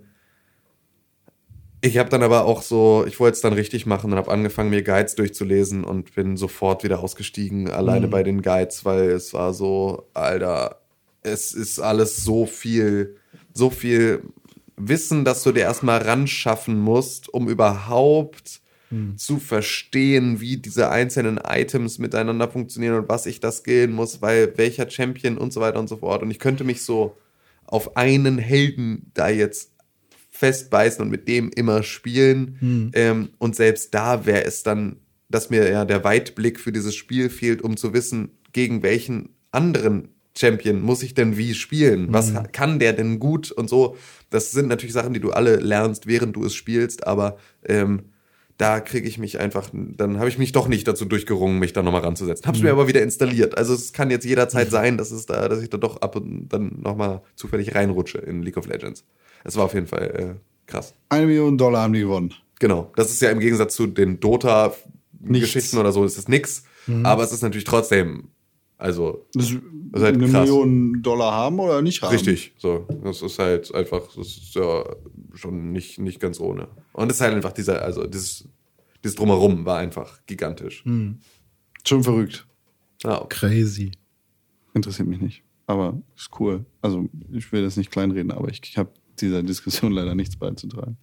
ich 1.80 1.98
habe 1.98 2.10
dann 2.10 2.22
aber 2.22 2.44
auch 2.44 2.62
so, 2.62 3.04
ich 3.06 3.18
wollte 3.20 3.36
es 3.36 3.40
dann 3.40 3.52
richtig 3.52 3.86
machen 3.86 4.12
und 4.12 4.18
habe 4.18 4.30
angefangen, 4.30 4.70
mir 4.70 4.82
Guides 4.82 5.14
durchzulesen 5.14 5.84
und 5.84 6.14
bin 6.14 6.36
sofort 6.36 6.84
wieder 6.84 7.00
ausgestiegen, 7.00 7.70
alleine 7.70 8.08
bei 8.08 8.22
den 8.22 8.42
Guides, 8.42 8.84
weil 8.84 9.10
es 9.10 9.32
war 9.32 9.54
so, 9.54 10.08
Alter, 10.14 10.80
es 11.22 11.52
ist 11.52 11.78
alles 11.78 12.22
so 12.22 12.46
viel, 12.46 13.16
so 13.54 13.70
viel 13.70 14.22
Wissen, 14.76 15.24
dass 15.24 15.42
du 15.42 15.52
dir 15.52 15.60
erstmal 15.62 16.02
ranschaffen 16.02 16.78
musst, 16.78 17.32
um 17.32 17.48
überhaupt 17.48 18.60
zu 19.16 19.38
verstehen, 19.38 20.40
wie 20.40 20.56
diese 20.56 20.90
einzelnen 20.90 21.38
Items 21.38 21.98
miteinander 21.98 22.48
funktionieren 22.48 22.96
und 22.96 23.08
was 23.08 23.26
ich 23.26 23.38
da 23.38 23.52
skillen 23.52 23.92
muss, 23.92 24.20
weil 24.20 24.58
welcher 24.58 24.90
Champion 24.90 25.38
und 25.38 25.52
so 25.52 25.60
weiter 25.60 25.78
und 25.78 25.88
so 25.88 25.98
fort. 25.98 26.22
Und 26.22 26.30
ich 26.32 26.40
könnte 26.40 26.64
mich 26.64 26.82
so 26.82 27.16
auf 27.66 27.96
einen 27.96 28.38
Helden 28.38 29.12
da 29.14 29.28
jetzt 29.28 29.69
festbeißen 30.40 31.02
und 31.02 31.10
mit 31.10 31.28
dem 31.28 31.50
immer 31.54 31.82
spielen. 31.82 32.56
Hm. 32.60 32.90
Ähm, 32.94 33.28
und 33.38 33.54
selbst 33.54 33.92
da 33.94 34.24
wäre 34.24 34.44
es 34.44 34.62
dann, 34.62 34.96
dass 35.28 35.50
mir 35.50 35.70
ja 35.70 35.84
der 35.84 36.02
Weitblick 36.02 36.58
für 36.58 36.72
dieses 36.72 36.94
Spiel 36.94 37.28
fehlt, 37.28 37.60
um 37.60 37.76
zu 37.76 37.92
wissen, 37.92 38.30
gegen 38.54 38.82
welchen 38.82 39.28
anderen 39.50 40.08
Champion 40.36 40.80
muss 40.80 41.02
ich 41.02 41.12
denn 41.12 41.36
wie 41.36 41.52
spielen? 41.54 42.06
Hm. 42.06 42.12
Was 42.14 42.32
kann 42.52 42.78
der 42.78 42.94
denn 42.94 43.18
gut 43.18 43.52
und 43.52 43.68
so? 43.68 43.96
Das 44.30 44.50
sind 44.52 44.68
natürlich 44.68 44.94
Sachen, 44.94 45.12
die 45.12 45.20
du 45.20 45.30
alle 45.30 45.56
lernst, 45.56 46.06
während 46.06 46.36
du 46.36 46.44
es 46.44 46.54
spielst, 46.54 47.06
aber 47.06 47.36
ähm, 47.68 48.04
da 48.56 48.80
kriege 48.80 49.08
ich 49.08 49.18
mich 49.18 49.40
einfach, 49.40 49.68
dann 49.72 50.18
habe 50.18 50.28
ich 50.28 50.38
mich 50.38 50.52
doch 50.52 50.68
nicht 50.68 50.88
dazu 50.88 51.04
durchgerungen, 51.04 51.58
mich 51.58 51.74
da 51.74 51.82
nochmal 51.82 52.02
ranzusetzen. 52.02 52.46
Hab's 52.46 52.58
Hm. 52.58 52.64
mir 52.64 52.72
aber 52.72 52.88
wieder 52.88 53.02
installiert. 53.02 53.58
Also 53.58 53.74
es 53.74 53.92
kann 53.92 54.10
jetzt 54.10 54.24
jederzeit 54.24 54.70
sein, 54.70 54.96
dass 54.96 55.10
es 55.10 55.26
da, 55.26 55.48
dass 55.48 55.62
ich 55.62 55.68
da 55.68 55.76
doch 55.76 56.00
ab 56.00 56.16
und 56.16 56.48
dann 56.48 56.80
nochmal 56.80 57.20
zufällig 57.36 57.74
reinrutsche 57.74 58.18
in 58.18 58.42
League 58.42 58.56
of 58.56 58.66
Legends. 58.66 59.04
Es 59.44 59.56
war 59.56 59.64
auf 59.64 59.74
jeden 59.74 59.86
Fall 59.86 60.38
äh, 60.38 60.70
krass. 60.70 60.94
Eine 61.08 61.26
Million 61.26 61.56
Dollar 61.58 61.82
haben 61.82 61.92
die 61.92 62.00
gewonnen. 62.00 62.34
Genau. 62.58 62.92
Das 62.96 63.10
ist 63.10 63.20
ja 63.22 63.30
im 63.30 63.40
Gegensatz 63.40 63.74
zu 63.74 63.86
den 63.86 64.20
Dota-Geschichten 64.20 65.78
oder 65.78 65.92
so, 65.92 66.04
ist 66.04 66.18
es 66.18 66.28
nix. 66.28 66.64
Aber 67.04 67.22
es 67.22 67.30
ist 67.32 67.42
natürlich 67.42 67.64
trotzdem, 67.64 68.28
also 68.76 69.26
Das 69.34 69.50
ist 69.50 69.60
halt 69.94 70.16
eine 70.16 70.28
krass. 70.28 70.48
Million 70.48 71.02
Dollar 71.02 71.32
haben 71.32 71.60
oder 71.60 71.82
nicht 71.82 72.02
haben? 72.02 72.10
Richtig, 72.12 72.52
so. 72.58 72.86
Das 73.04 73.22
ist 73.22 73.38
halt 73.38 73.72
einfach, 73.74 74.08
das 74.16 74.26
ist 74.26 74.54
ja 74.54 74.84
schon 75.34 75.72
nicht, 75.72 75.98
nicht 75.98 76.18
ganz 76.20 76.40
ohne. 76.40 76.68
Und 76.92 77.10
es 77.10 77.16
ist 77.16 77.20
halt 77.20 77.34
einfach 77.34 77.52
dieser, 77.52 77.82
also 77.82 78.06
dieses, 78.06 78.48
dieses 79.04 79.14
Drumherum 79.14 79.64
war 79.64 79.78
einfach 79.78 80.18
gigantisch. 80.26 80.84
Schon 81.86 82.02
verrückt. 82.02 82.46
Ja, 83.02 83.22
okay. 83.22 83.48
Crazy. 83.48 83.92
Interessiert 84.74 85.08
mich 85.08 85.20
nicht. 85.20 85.42
Aber 85.66 86.00
ist 86.16 86.30
cool. 86.40 86.64
Also 86.82 87.08
ich 87.32 87.52
will 87.52 87.62
das 87.62 87.76
nicht 87.76 87.90
kleinreden, 87.90 88.32
aber 88.32 88.48
ich 88.48 88.76
habe 88.76 88.90
dieser 89.22 89.42
Diskussion 89.42 89.92
leider 89.92 90.14
nichts 90.14 90.36
beizutragen. 90.36 90.96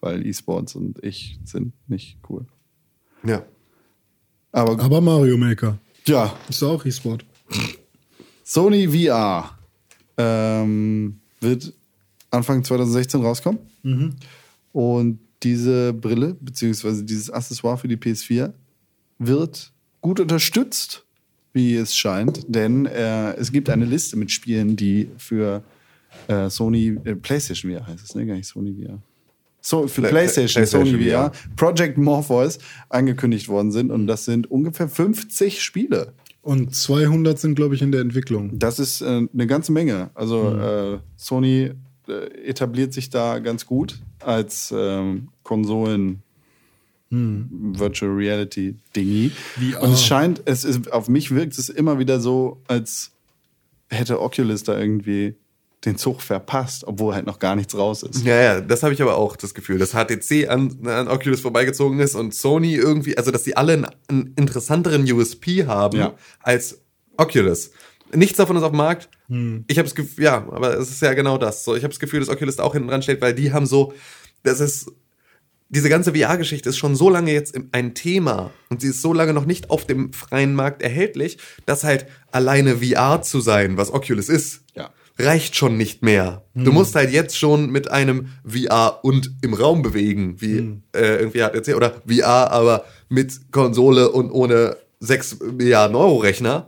Weil 0.00 0.26
E-Sports 0.26 0.74
und 0.74 1.02
ich 1.02 1.38
sind 1.44 1.72
nicht 1.88 2.18
cool. 2.28 2.46
ja. 3.24 3.44
Aber 4.52 4.78
Aber 4.80 5.00
Mario 5.00 5.36
Maker 5.36 5.78
ja, 6.06 6.36
ist 6.48 6.62
auch 6.62 6.84
E-Sport. 6.84 7.24
Sony 8.42 8.88
VR 8.88 9.58
ähm, 10.18 11.18
wird 11.40 11.72
Anfang 12.30 12.62
2016 12.62 13.22
rauskommen. 13.22 13.58
Und 14.72 15.18
diese 15.42 15.92
Brille, 15.92 16.36
beziehungsweise 16.40 17.04
dieses 17.04 17.30
Accessoire 17.30 17.78
für 17.78 17.88
die 17.88 17.96
PS4, 17.96 18.52
wird 19.18 19.72
gut 20.00 20.20
unterstützt, 20.20 21.04
wie 21.52 21.76
es 21.76 21.96
scheint. 21.96 22.44
Denn 22.48 22.86
äh, 22.86 23.34
es 23.34 23.52
gibt 23.52 23.70
eine 23.70 23.84
Liste 23.84 24.16
mit 24.16 24.30
Spielen, 24.30 24.76
die 24.76 25.08
für 25.16 25.62
äh, 26.28 26.48
Sony, 26.50 26.98
äh, 27.04 27.14
PlayStation 27.14 27.72
VR 27.72 27.86
heißt 27.86 28.04
es, 28.04 28.14
ne? 28.14 28.26
Gar 28.26 28.34
nicht 28.36 28.46
Sony 28.48 28.74
VR. 28.74 28.98
So, 29.60 29.88
für 29.88 30.02
Play- 30.02 30.10
PlayStation, 30.10 30.60
PlayStation 30.62 30.86
Sony 30.86 31.10
VR, 31.10 31.30
VR. 31.30 31.32
Project 31.56 31.96
Morpheus 31.98 32.58
angekündigt 32.90 33.48
worden 33.48 33.72
sind. 33.72 33.90
Und 33.90 34.06
das 34.06 34.24
sind 34.26 34.50
ungefähr 34.50 34.88
50 34.88 35.62
Spiele. 35.62 36.12
Und 36.42 36.74
200 36.74 37.38
sind, 37.38 37.54
glaube 37.54 37.74
ich, 37.74 37.80
in 37.80 37.90
der 37.90 38.02
Entwicklung. 38.02 38.58
Das 38.58 38.78
ist 38.78 39.00
äh, 39.00 39.26
eine 39.32 39.46
ganze 39.46 39.72
Menge. 39.72 40.10
Also 40.14 40.54
äh, 40.54 40.98
Sony 41.16 41.70
äh, 42.06 42.12
etabliert 42.46 42.92
sich 42.92 43.08
da 43.08 43.38
ganz 43.38 43.64
gut 43.64 44.00
als 44.20 44.72
ähm, 44.76 45.28
Konsolen 45.42 46.20
Virtual 47.10 48.10
Reality 48.10 48.74
Dingi. 48.96 49.30
VR. 49.30 49.82
Und 49.82 49.92
es 49.92 50.04
scheint, 50.04 50.42
es 50.46 50.64
ist, 50.64 50.90
auf 50.92 51.08
mich 51.08 51.32
wirkt 51.32 51.56
es 51.56 51.68
immer 51.68 52.00
wieder 52.00 52.18
so, 52.18 52.60
als 52.66 53.12
hätte 53.88 54.20
Oculus 54.20 54.64
da 54.64 54.76
irgendwie 54.76 55.34
den 55.84 55.96
Zug 55.98 56.20
verpasst, 56.22 56.84
obwohl 56.86 57.14
halt 57.14 57.26
noch 57.26 57.38
gar 57.38 57.56
nichts 57.56 57.76
raus 57.76 58.02
ist. 58.02 58.24
Ja, 58.24 58.40
ja, 58.40 58.60
das 58.60 58.82
habe 58.82 58.94
ich 58.94 59.02
aber 59.02 59.16
auch 59.16 59.36
das 59.36 59.54
Gefühl, 59.54 59.78
dass 59.78 59.90
HTC 59.92 60.48
an, 60.48 60.78
an 60.86 61.08
Oculus 61.08 61.40
vorbeigezogen 61.40 62.00
ist 62.00 62.14
und 62.14 62.34
Sony 62.34 62.74
irgendwie, 62.74 63.16
also 63.18 63.30
dass 63.30 63.44
sie 63.44 63.56
alle 63.56 63.72
einen, 63.74 63.86
einen 64.08 64.34
interessanteren 64.36 65.10
USP 65.10 65.66
haben 65.66 65.98
Ja. 65.98 66.14
als 66.40 66.80
Oculus. 67.16 67.70
Nichts 68.12 68.36
davon 68.36 68.56
ist 68.56 68.62
auf 68.62 68.70
dem 68.70 68.78
Markt. 68.78 69.08
Ich 69.66 69.78
habe 69.78 69.88
das 69.88 69.94
Gefühl, 69.94 70.24
ja, 70.24 70.36
aber 70.50 70.78
es 70.78 70.90
ist 70.90 71.00
ja 71.02 71.14
genau 71.14 71.38
das. 71.38 71.64
So, 71.64 71.74
ich 71.74 71.82
habe 71.82 71.92
das 71.92 71.98
Gefühl, 71.98 72.20
dass 72.20 72.28
Oculus 72.28 72.56
da 72.56 72.62
auch 72.62 72.74
hinten 72.74 72.88
dran 72.88 73.02
steht, 73.02 73.20
weil 73.20 73.34
die 73.34 73.52
haben 73.52 73.66
so, 73.66 73.92
das 74.42 74.60
ist 74.60 74.90
diese 75.70 75.88
ganze 75.88 76.14
VR-Geschichte 76.14 76.68
ist 76.68 76.76
schon 76.76 76.94
so 76.94 77.10
lange 77.10 77.32
jetzt 77.32 77.56
ein 77.72 77.94
Thema 77.94 78.50
und 78.68 78.80
sie 78.82 78.88
ist 78.88 79.02
so 79.02 79.12
lange 79.12 79.32
noch 79.32 79.46
nicht 79.46 79.70
auf 79.70 79.86
dem 79.86 80.12
freien 80.12 80.54
Markt 80.54 80.82
erhältlich, 80.82 81.38
dass 81.66 81.82
halt 81.84 82.06
alleine 82.30 82.76
VR 82.78 83.22
zu 83.22 83.40
sein, 83.40 83.76
was 83.76 83.92
Oculus 83.92 84.28
ist. 84.28 84.60
Reicht 85.18 85.56
schon 85.56 85.76
nicht 85.76 86.02
mehr. 86.02 86.44
Du 86.54 86.72
musst 86.72 86.94
halt 86.94 87.12
jetzt 87.12 87.38
schon 87.38 87.70
mit 87.70 87.90
einem 87.90 88.28
VR 88.44 89.00
und 89.02 89.32
im 89.42 89.54
Raum 89.54 89.82
bewegen, 89.82 90.40
wie 90.40 90.80
äh, 90.92 91.16
irgendwie 91.20 91.40
HTC 91.40 91.76
oder 91.76 92.02
VR, 92.06 92.50
aber 92.50 92.84
mit 93.08 93.52
Konsole 93.52 94.10
und 94.10 94.30
ohne 94.30 94.76
6 95.00 95.40
Milliarden 95.40 95.96
Euro 95.96 96.16
Rechner, 96.16 96.66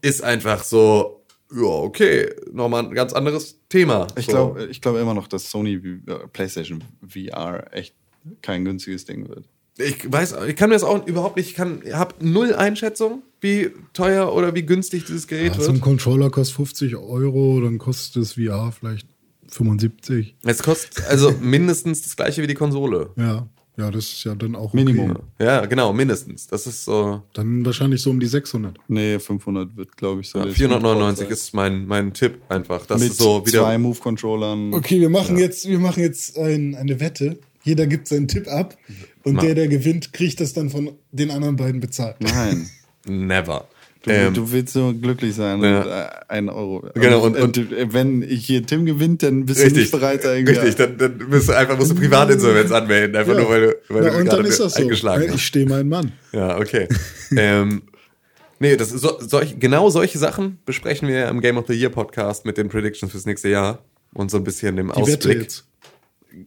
ist 0.00 0.22
einfach 0.22 0.62
so, 0.62 1.24
ja, 1.54 1.62
okay, 1.62 2.30
nochmal 2.52 2.84
ein 2.84 2.94
ganz 2.94 3.12
anderes 3.12 3.60
Thema. 3.68 4.06
Ich 4.16 4.26
so. 4.26 4.32
glaube 4.32 4.66
ich 4.66 4.80
glaube 4.80 5.00
immer 5.00 5.14
noch, 5.14 5.28
dass 5.28 5.50
Sony 5.50 5.74
äh, 5.74 6.28
PlayStation 6.32 6.84
VR 7.06 7.66
echt 7.72 7.94
kein 8.42 8.64
günstiges 8.64 9.04
Ding 9.04 9.28
wird. 9.28 9.48
Ich 9.78 10.10
weiß, 10.10 10.36
ich 10.46 10.56
kann 10.56 10.68
mir 10.68 10.76
das 10.76 10.84
auch 10.84 11.06
überhaupt 11.06 11.36
nicht, 11.36 11.48
ich 11.48 11.54
kann, 11.54 11.82
habe 11.92 12.14
null 12.20 12.54
Einschätzung, 12.54 13.22
wie 13.42 13.70
teuer 13.92 14.32
oder 14.34 14.54
wie 14.54 14.62
günstig 14.64 15.04
dieses 15.04 15.26
Gerät 15.26 15.54
Ja, 15.56 15.60
so 15.60 15.68
ein 15.70 15.74
wird. 15.74 15.82
Controller 15.84 16.30
kostet 16.30 16.56
50 16.56 16.96
Euro, 16.96 17.60
dann 17.60 17.78
kostet 17.78 18.22
das 18.22 18.32
VR 18.34 18.72
vielleicht 18.72 19.06
75. 19.48 20.34
Es 20.44 20.62
kostet 20.62 21.04
also 21.06 21.32
mindestens 21.40 22.02
das 22.02 22.16
gleiche 22.16 22.42
wie 22.42 22.46
die 22.46 22.54
Konsole. 22.54 23.10
Ja, 23.16 23.46
ja, 23.76 23.90
das 23.90 24.04
ist 24.04 24.24
ja 24.24 24.34
dann 24.34 24.54
auch 24.54 24.66
okay. 24.74 24.76
Minimum. 24.84 25.16
Ja, 25.38 25.64
genau, 25.66 25.92
mindestens. 25.92 26.46
Das 26.46 26.66
ist 26.66 26.84
so. 26.84 27.22
Dann 27.34 27.64
wahrscheinlich 27.64 28.00
so 28.02 28.10
um 28.10 28.20
die 28.20 28.26
600. 28.26 28.76
Nee, 28.88 29.18
500 29.18 29.76
wird, 29.76 29.96
glaube 29.96 30.20
ich, 30.20 30.28
so. 30.28 30.38
Ja, 30.38 30.44
der 30.44 30.54
499 30.54 31.26
Sweet 31.26 31.26
Spot 31.28 31.32
ist 31.34 31.54
mein, 31.54 31.86
mein 31.86 32.12
Tipp 32.12 32.40
einfach. 32.48 32.86
Das 32.86 33.00
mit 33.00 33.10
ist 33.12 33.18
so 33.20 33.46
wieder. 33.46 33.60
zwei 33.62 33.78
Move-Controllern. 33.78 34.74
Okay, 34.74 35.00
wir 35.00 35.10
machen 35.10 35.38
jetzt, 35.38 35.66
wir 35.68 35.78
machen 35.78 36.02
jetzt 36.02 36.38
ein, 36.38 36.74
eine 36.74 37.00
Wette. 37.00 37.38
Jeder 37.64 37.86
gibt 37.86 38.08
seinen 38.08 38.28
Tipp 38.28 38.48
ab 38.48 38.76
und 39.24 39.34
Ma- 39.34 39.40
der, 39.42 39.54
der 39.54 39.68
gewinnt, 39.68 40.12
kriegt 40.12 40.40
das 40.40 40.52
dann 40.52 40.68
von 40.68 40.90
den 41.12 41.30
anderen 41.30 41.56
beiden 41.56 41.80
bezahlt. 41.80 42.16
Nein. 42.20 42.68
Never. 43.06 43.66
Du, 44.04 44.10
Ähm, 44.10 44.34
du 44.34 44.50
willst 44.50 44.72
so 44.72 44.92
glücklich 44.92 45.34
sein. 45.36 45.62
Ja. 45.62 45.80
Und, 45.82 45.86
äh, 45.88 46.06
ein 46.28 46.48
Euro. 46.48 46.84
Genau, 46.94 47.20
und- 47.24 47.36
und, 47.36 47.56
äh, 47.56 47.92
wenn 47.92 48.22
ich 48.22 48.44
hier 48.46 48.66
Tim 48.66 48.84
gewinnt, 48.84 49.22
dann 49.22 49.46
bist 49.46 49.60
du 49.60 49.64
richtig. 49.64 49.82
nicht 49.82 49.92
bereit, 49.92 50.24
irgendwie. 50.24 50.54
richtig, 50.54 50.74
dann, 50.74 50.98
dann 50.98 51.28
musst 51.30 51.48
du 51.48 51.52
einfach 51.52 51.78
musst 51.78 51.92
du 51.92 51.94
Privatinsolvenz 51.94 52.72
anmelden, 52.72 53.14
einfach 53.14 53.36
nur 53.36 53.48
weil 53.48 53.60
du, 53.60 53.74
weil 53.90 54.04
ja, 54.04 54.10
du 54.10 54.16
und 54.18 54.26
dann 54.32 54.44
ist 54.44 54.58
das 54.58 54.74
so. 54.74 54.82
eingeschlagen 54.82 55.22
Ich 55.26 55.30
hast. 55.32 55.40
stehe 55.42 55.66
mein 55.66 55.88
Mann. 55.88 56.10
Ja, 56.32 56.58
okay. 56.58 56.88
ähm, 57.36 57.82
nee, 58.58 58.76
das 58.76 58.90
so, 58.90 59.18
solch, 59.20 59.60
genau 59.60 59.88
solche 59.88 60.18
Sachen 60.18 60.58
besprechen 60.66 61.06
wir 61.06 61.28
im 61.28 61.40
Game 61.40 61.56
of 61.56 61.66
the 61.68 61.74
Year 61.74 61.90
Podcast 61.90 62.44
mit 62.44 62.56
den 62.58 62.68
Predictions 62.68 63.12
fürs 63.12 63.24
nächste 63.24 63.50
Jahr 63.50 63.78
und 64.14 64.32
so 64.32 64.36
ein 64.36 64.42
bisschen 64.42 64.74
dem 64.74 64.88
Die 64.88 64.94
Ausblick. 64.94 65.24
Wette 65.24 65.32
jetzt. 65.42 65.64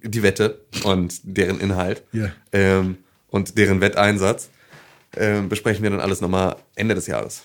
die 0.03 0.23
Wette 0.23 0.59
und 0.83 1.21
deren 1.23 1.61
Inhalt 1.61 2.03
Ja. 2.11 2.31
ähm, 2.51 2.97
und 3.29 3.57
deren 3.57 3.79
Wetteinsatz 3.79 4.49
ähm, 5.17 5.49
besprechen 5.49 5.83
wir 5.83 5.89
dann 5.89 5.99
alles 5.99 6.21
nochmal 6.21 6.55
Ende 6.75 6.95
des 6.95 7.07
Jahres. 7.07 7.43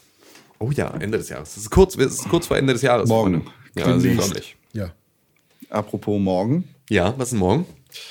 Oh 0.58 0.70
ja, 0.72 0.88
Ende 0.98 1.18
des 1.18 1.28
Jahres. 1.28 1.50
Es 1.56 1.62
ist 1.64 1.70
kurz, 1.70 1.96
es 1.96 2.12
ist 2.20 2.28
kurz 2.28 2.46
vor 2.46 2.56
Ende 2.56 2.72
des 2.72 2.82
Jahres. 2.82 3.08
Morgen. 3.08 3.46
Ja, 3.74 3.86
das 3.86 4.02
ist 4.04 4.10
unglaublich. 4.10 4.56
Ja. 4.72 4.92
Apropos 5.70 6.20
morgen. 6.20 6.68
Ja, 6.88 7.14
was 7.16 7.32
ist 7.32 7.38
morgen? 7.38 7.66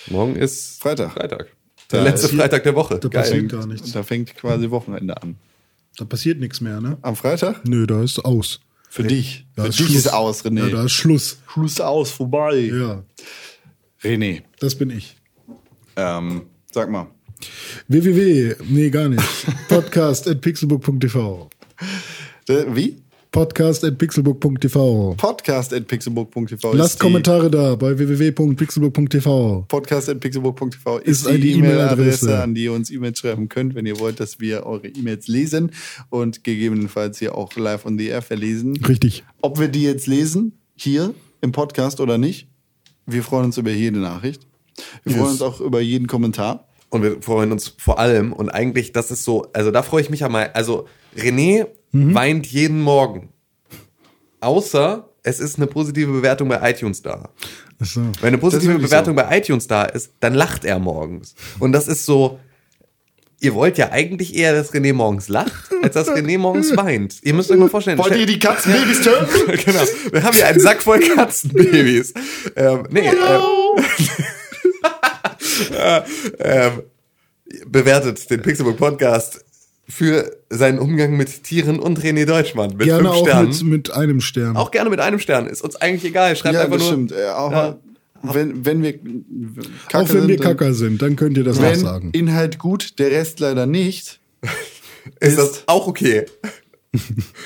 Morgen 0.07 0.35
ist 0.35 0.81
Freitag. 0.81 1.13
Freitag. 1.13 1.47
Der 1.91 2.03
Da 2.03 2.09
letzte 2.09 2.29
Freitag 2.29 2.63
der 2.63 2.75
Woche. 2.75 2.99
da 2.99 3.07
Geil. 3.07 3.21
passiert 3.23 3.49
gar 3.51 3.65
nichts. 3.67 3.91
Da 3.91 4.03
fängt 4.03 4.35
quasi 4.35 4.69
Wochenende 4.69 5.21
an. 5.21 5.35
Da 5.97 6.05
passiert 6.05 6.39
nichts 6.39 6.61
mehr, 6.61 6.79
ne? 6.79 6.97
Am 7.01 7.15
Freitag? 7.15 7.65
Nö, 7.67 7.85
da 7.85 8.01
ist 8.03 8.19
aus. 8.23 8.59
Für 8.89 9.03
dich. 9.03 9.45
Da 9.55 9.63
Für 9.63 9.69
ist 9.69 9.79
dich 9.79 9.85
Schluss. 9.87 9.97
ist 9.97 10.13
aus, 10.13 10.45
René. 10.45 10.67
Ja, 10.67 10.75
da 10.77 10.83
ist 10.85 10.93
Schluss. 10.93 11.39
Schluss 11.51 11.79
aus, 11.81 12.11
vorbei. 12.11 12.55
Ja, 12.73 13.03
René, 14.01 14.43
das 14.59 14.75
bin 14.75 14.89
ich. 14.89 15.17
ähm, 15.95 16.43
sag 16.71 16.89
mal. 16.89 17.07
Www, 17.87 18.55
nee, 18.69 18.89
gar 18.89 19.09
nicht. 19.09 19.23
Podcast 19.67 20.27
at 20.27 20.41
pixelbook.tv. 20.41 21.49
Äh, 22.47 22.65
Wie? 22.69 22.97
Podcast 23.31 23.83
at 23.85 23.99
pixelbook.tv. 23.99 25.13
Podcast 25.15 25.71
at 25.71 25.87
pixelbook.tv. 25.87 26.73
Lasst 26.73 26.99
Kommentare 26.99 27.51
da 27.51 27.75
bei 27.75 27.95
www.pixelbook.tv. 27.95 29.65
Podcast 29.67 30.09
at 30.09 30.19
pixelbook.tv 30.19 30.97
Ist 30.97 31.27
ist, 31.27 31.43
die 31.43 31.51
E-Mail-Adresse. 31.51 32.25
E-Mail-Adresse, 32.25 32.41
an 32.41 32.55
die 32.55 32.63
ihr 32.63 32.73
uns 32.73 32.89
E-Mails 32.89 33.19
schreiben 33.19 33.47
könnt, 33.47 33.75
wenn 33.75 33.85
ihr 33.85 33.99
wollt, 33.99 34.19
dass 34.19 34.39
wir 34.39 34.65
eure 34.65 34.87
E-Mails 34.87 35.27
lesen 35.27 35.73
und 36.09 36.43
gegebenenfalls 36.43 37.19
hier 37.19 37.35
auch 37.35 37.55
live 37.55 37.85
on 37.85 37.99
the 37.99 38.07
air 38.07 38.23
verlesen. 38.23 38.75
Richtig. 38.83 39.23
Ob 39.41 39.59
wir 39.59 39.67
die 39.67 39.83
jetzt 39.83 40.07
lesen, 40.07 40.53
hier 40.75 41.13
im 41.41 41.51
Podcast 41.51 41.99
oder 41.99 42.17
nicht, 42.17 42.47
wir 43.05 43.21
freuen 43.21 43.45
uns 43.45 43.59
über 43.59 43.69
jede 43.69 43.99
Nachricht. 43.99 44.41
Wir 45.03 45.17
freuen 45.17 45.31
uns 45.31 45.41
auch 45.43 45.61
über 45.61 45.81
jeden 45.81 46.07
Kommentar. 46.07 46.68
Und 46.89 47.03
wir 47.03 47.21
freuen 47.21 47.51
uns 47.51 47.75
vor 47.77 47.99
allem, 47.99 48.33
und 48.33 48.49
eigentlich, 48.49 48.93
das 48.93 49.11
ist 49.11 49.23
so, 49.23 49.47
also 49.53 49.69
da 49.71 49.83
freue 49.83 50.01
ich 50.01 50.09
mich 50.09 50.21
ja 50.21 50.29
mal, 50.29 50.49
also 50.53 50.87
René 51.15 51.67
Mhm. 51.91 52.13
weint 52.13 52.47
jeden 52.47 52.81
Morgen. 52.81 53.29
Außer 54.41 55.09
es 55.23 55.39
ist 55.39 55.57
eine 55.57 55.67
positive 55.67 56.11
Bewertung 56.11 56.47
bei 56.47 56.69
iTunes 56.69 57.01
da. 57.01 57.29
Ach 57.81 57.85
so. 57.85 58.01
Wenn 58.21 58.27
eine 58.29 58.37
positive 58.37 58.79
Bewertung 58.79 59.15
bei 59.15 59.37
iTunes 59.37 59.67
da 59.67 59.83
ist, 59.83 60.11
dann 60.19 60.33
lacht 60.33 60.65
er 60.65 60.79
morgens. 60.79 61.35
Und 61.59 61.71
das 61.71 61.87
ist 61.87 62.05
so, 62.05 62.39
ihr 63.39 63.53
wollt 63.53 63.77
ja 63.77 63.91
eigentlich 63.91 64.35
eher, 64.35 64.53
dass 64.53 64.73
René 64.73 64.93
morgens 64.93 65.27
lacht, 65.29 65.71
als 65.81 65.95
dass 65.95 66.09
René 66.09 66.37
morgens 66.37 66.75
weint. 66.77 67.17
Ihr 67.23 67.33
müsst 67.33 67.51
euch 67.51 67.57
mal 67.57 67.69
vorstellen. 67.69 67.97
Wollt 67.97 68.15
ihr 68.15 68.25
die 68.25 68.39
Katzenbabys 68.39 69.01
töten? 69.01 69.27
genau. 69.65 69.81
Wir 70.11 70.23
haben 70.23 70.35
hier 70.35 70.47
einen 70.47 70.59
Sack 70.59 70.81
voll 70.81 70.99
Katzenbabys. 70.99 72.13
Ähm, 72.55 72.83
nee, 72.91 73.07
ähm, 73.07 73.83
äh, 75.71 76.01
ähm, 76.39 76.83
bewertet 77.67 78.29
den 78.29 78.41
Pixelbook 78.41 78.77
Podcast 78.77 79.43
für 79.87 80.37
seinen 80.49 80.77
Umgang 80.79 81.17
mit 81.17 81.43
Tieren 81.43 81.79
und 81.79 81.99
René 81.99 82.25
Deutschmann 82.25 82.71
mit 82.77 82.81
Gerne 82.85 82.99
fünf 83.09 83.09
auch 83.11 83.25
Sternen. 83.27 83.49
mit, 83.49 83.63
mit 83.63 83.91
einem 83.91 84.21
Stern. 84.21 84.55
auch 84.55 84.69
gerne 84.71 84.89
mit 84.91 84.99
einem 84.99 85.19
Stern. 85.19 85.47
Ist 85.47 85.63
uns 85.63 85.75
eigentlich 85.77 86.05
egal. 86.05 86.35
Schreibt 86.35 86.55
Ja, 86.55 86.61
einfach 86.61 86.73
das 86.77 86.83
nur. 86.83 86.91
stimmt. 86.91 87.11
Äh, 87.11 87.29
auch 87.29 87.51
Ja. 87.51 87.79
wenn, 88.21 88.65
wenn 88.65 88.83
wir 88.83 88.93
auch 88.95 88.99
wenn 88.99 90.07
wir 90.07 90.07
sind, 90.07 90.29
dann- 90.29 90.39
Kacker 90.39 90.73
sind, 90.73 91.01
dann 91.01 91.15
könnt 91.15 91.37
ihr 91.37 91.43
das 91.43 91.57
auch 91.57 91.63
Wenn 91.63 91.79
sagen. 91.79 92.09
Inhalt 92.11 92.59
gut, 92.59 92.99
der 92.99 93.09
Rest 93.11 93.39
leider 93.39 93.65
nicht. 93.65 94.19
Ist 95.19 95.37
das 95.39 95.63
auch 95.65 95.87
okay? 95.87 96.25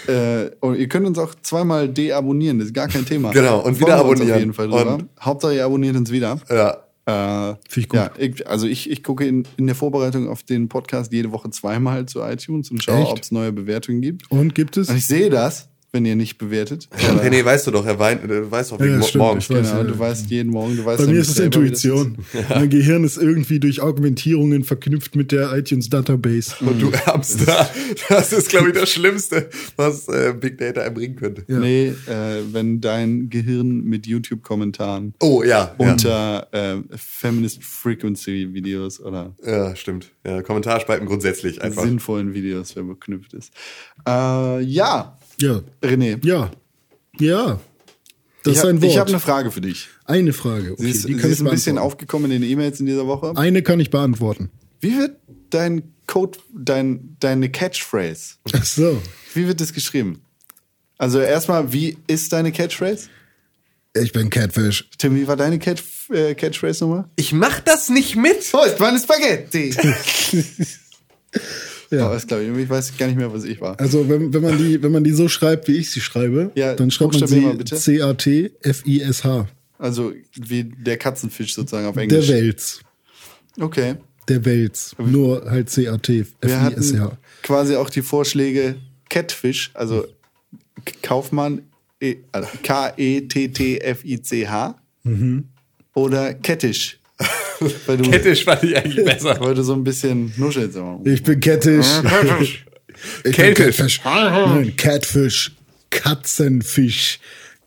Äh, 0.08 0.52
und 0.62 0.76
ihr 0.78 0.88
könnt 0.88 1.06
uns 1.06 1.18
auch 1.20 1.36
zweimal 1.42 1.90
deabonnieren, 1.90 2.60
das 2.60 2.68
ist 2.70 2.74
gar 2.74 2.88
kein 2.88 3.06
Thema. 3.06 3.32
Genau, 3.32 3.60
und 3.60 3.78
wieder 3.78 3.88
wir 3.90 3.96
abonnieren. 3.98 4.32
Auf 4.32 4.40
jeden 4.40 4.54
Fall 4.54 4.68
drüber. 4.70 4.94
Und- 4.96 5.10
Hauptsache 5.20 5.56
ihr 5.56 5.66
abonniert 5.66 5.96
uns 5.98 6.12
wieder. 6.12 6.40
Ja. 6.50 6.78
Äh, 7.06 7.52
ich 7.76 7.90
gut. 7.90 8.00
Ja, 8.00 8.12
ich, 8.18 8.48
also 8.48 8.66
ich, 8.66 8.90
ich 8.90 9.04
gucke 9.04 9.26
in, 9.26 9.46
in 9.58 9.68
der 9.68 9.76
Vorbereitung 9.76 10.30
auf 10.30 10.44
den 10.44 10.70
Podcast 10.70 11.12
jede 11.12 11.32
Woche 11.32 11.50
zweimal 11.50 12.06
zu 12.06 12.22
iTunes 12.22 12.72
und 12.72 12.82
schaue, 12.82 13.08
ob 13.08 13.20
es 13.20 13.32
neue 13.32 13.52
Bewertungen 13.52 14.02
gibt. 14.02 14.32
Und 14.32 14.56
gibt 14.56 14.78
es? 14.78 14.90
Und 14.90 14.98
ich 14.98 15.06
sehe 15.06 15.30
das, 15.30 15.70
wenn 15.94 16.06
ihr 16.06 16.16
nicht 16.16 16.38
bewertet. 16.38 16.90
Ja, 17.04 17.10
René, 17.16 17.44
weißt 17.44 17.68
du 17.68 17.72
doch, 17.72 17.86
er 17.86 18.00
weint, 18.00 18.30
er 18.30 18.50
weiß 18.50 18.70
doch 18.70 18.80
wegen 18.80 18.94
Ja, 18.94 19.04
stimmt, 19.04 19.24
morgens. 19.24 19.50
weiß. 19.50 19.70
Genau, 19.70 19.82
ja. 19.82 19.84
du 19.84 20.00
weißt 20.00 20.30
jeden 20.30 20.52
Morgen, 20.52 20.78
du 20.78 20.86
weißt 20.86 21.00
Bei 21.00 21.06
ja 21.06 21.12
mir 21.12 21.20
ist 21.20 21.30
es 21.30 21.40
wie 21.40 21.44
Intuition. 21.44 22.18
Mein 22.50 22.70
Gehirn 22.70 23.04
ist 23.04 23.18
irgendwie 23.18 23.60
durch 23.60 23.82
Augmentierungen 23.82 24.64
verknüpft 24.64 25.16
mit 25.16 25.32
der 25.34 25.54
iTunes 25.56 25.90
Database. 25.90 26.56
Und 26.62 26.82
du 26.82 26.90
Ärmster. 27.06 27.70
Das 28.10 28.32
ist, 28.32 28.50
glaube 28.50 28.70
ich, 28.70 28.76
das 28.76 28.90
Schlimmste, 28.90 29.50
was 29.76 30.08
äh, 30.08 30.34
Big 30.40 30.58
Data 30.58 30.82
einem 30.82 30.94
bringen 30.94 31.16
könnte. 31.16 31.44
Ja. 31.48 31.60
Nee, 31.60 31.88
äh, 32.08 32.42
wenn 32.52 32.80
dein 32.80 33.30
Gehirn 33.30 33.84
mit 33.84 34.08
YouTube-Kommentaren 34.08 35.14
Oh, 35.22 35.44
ja. 35.44 35.54
Ja, 35.54 35.76
unter 35.78 36.48
äh, 36.52 36.78
Feminist 36.96 37.64
Frequency 37.64 38.54
Videos 38.54 39.00
oder 39.02 39.36
ja 39.46 39.76
stimmt. 39.76 40.12
Ja, 40.26 40.42
Kommentarspalten 40.42 41.06
grundsätzlich 41.08 41.62
einfach. 41.62 41.84
sinnvollen 41.84 42.34
Videos 42.34 42.72
verknüpft 42.72 43.34
ist. 43.34 43.54
Äh, 44.08 44.62
ja, 44.62 45.18
Ja. 45.44 45.62
René. 45.82 46.26
Ja. 46.26 46.52
Ja. 47.20 47.60
Das 48.44 48.52
ich 48.54 48.58
ist 48.60 48.66
ein 48.66 48.76
hab- 48.78 48.82
Wort. 48.84 48.92
Ich 48.92 48.98
habe 48.98 49.10
eine 49.10 49.20
Frage 49.20 49.52
für 49.52 49.62
dich. 49.62 49.88
eine 50.06 50.34
Frage. 50.34 50.74
Okay, 50.74 50.84
Sie 50.84 50.90
ist, 50.92 51.08
die 51.08 51.14
sie 51.20 51.28
ist 51.30 51.42
ein 51.42 51.50
bisschen 51.50 51.78
aufgekommen 51.78 52.32
in 52.32 52.42
den 52.42 52.50
E-Mails 52.50 52.80
in 52.80 52.86
dieser 52.86 53.08
Woche. 53.08 53.34
Eine 53.38 53.62
kann 53.62 53.80
ich 53.80 53.90
beantworten. 53.90 54.50
Wie 54.82 54.98
wird 54.98 55.18
dein 55.50 55.84
Code, 56.08 56.38
dein, 56.54 57.16
deine 57.20 57.50
Catchphrase, 57.50 58.36
Ach 58.52 58.66
so. 58.66 59.02
wie 59.34 59.48
wird 59.48 59.62
das 59.62 59.72
geschrieben? 59.72 60.22
Also 60.98 61.20
erstmal, 61.20 61.72
wie 61.72 61.98
ist 62.08 62.34
deine 62.34 62.52
Catchphrase? 62.52 63.08
Ich 63.96 64.12
bin 64.12 64.30
Catfish. 64.30 64.90
Tim, 64.98 65.16
wie 65.16 65.28
war 65.28 65.38
deine 65.38 65.60
Catch, 65.60 65.84
äh, 66.12 66.34
Catchphrase 66.36 66.84
nochmal? 66.84 67.06
Ich 67.16 67.32
mach 67.32 67.60
das 67.62 67.90
nicht 67.90 68.16
mit. 68.16 68.38
Oh, 68.54 68.64
ist 68.66 68.80
meine 68.80 69.00
Spaghetti. 69.00 69.74
Ja. 71.94 72.10
Oh, 72.10 72.14
das 72.14 72.26
glaube 72.28 72.44
ich. 72.44 72.58
Ich 72.58 72.70
weiß 72.70 72.98
gar 72.98 73.08
nicht 73.08 73.18
mehr, 73.18 73.32
was 73.32 73.44
ich 73.44 73.62
war. 73.62 73.80
Also 73.80 74.08
wenn, 74.10 74.34
wenn, 74.34 74.42
man 74.42 74.58
die, 74.58 74.82
wenn 74.82 74.92
man 74.92 75.04
die 75.04 75.12
so 75.12 75.28
schreibt, 75.30 75.68
wie 75.68 75.78
ich 75.78 75.92
sie 75.92 76.02
schreibe, 76.02 76.52
Ja, 76.56 76.74
dann 76.76 76.90
schreibt 76.92 77.20
man 77.20 77.28
sie. 77.28 77.58
C-A-T-F-I-S-H. 77.64 79.48
Also 79.78 80.14
wie 80.36 80.64
der 80.64 80.98
Katzenfisch 80.98 81.54
sozusagen 81.54 81.86
auf 81.88 81.94
Der 81.96 82.04
Englisch. 82.04 82.30
Wels. 82.30 82.80
Okay. 83.60 83.96
Der 84.30 84.44
Wels. 84.46 84.96
Nur 84.98 85.44
halt 85.50 85.70
C-A-T-F-I-S-H. 85.70 87.18
quasi 87.44 87.76
auch 87.76 87.90
die 87.90 88.02
Vorschläge 88.02 88.76
Catfish, 89.10 89.72
also 89.74 90.06
Kaufmann, 91.02 91.64
E- 92.02 92.18
also 92.32 92.48
K-E-T-T-F-I-C-H 92.64 94.76
Mhm. 95.04 95.44
oder 95.94 96.34
Kettisch. 96.34 97.00
Weil 97.86 97.98
du, 97.98 98.10
Kettisch 98.10 98.44
fand 98.44 98.64
ich 98.64 98.76
eigentlich 98.78 99.04
besser. 99.06 99.40
weil 99.40 99.54
du 99.56 99.64
so 99.64 99.74
ein 99.74 99.84
bisschen 99.84 100.34
nuschelst. 100.38 100.76
immer. 100.78 101.00
Ich 101.06 101.24
bin 101.24 101.40
Kettisch. 101.40 101.86
Ich 102.40 103.24
bin 103.24 103.32
Keltisch. 103.34 103.78
Catfish. 103.78 104.02
Nein, 104.04 104.76
Catfish. 104.78 105.52
Katzenfisch. 105.90 107.20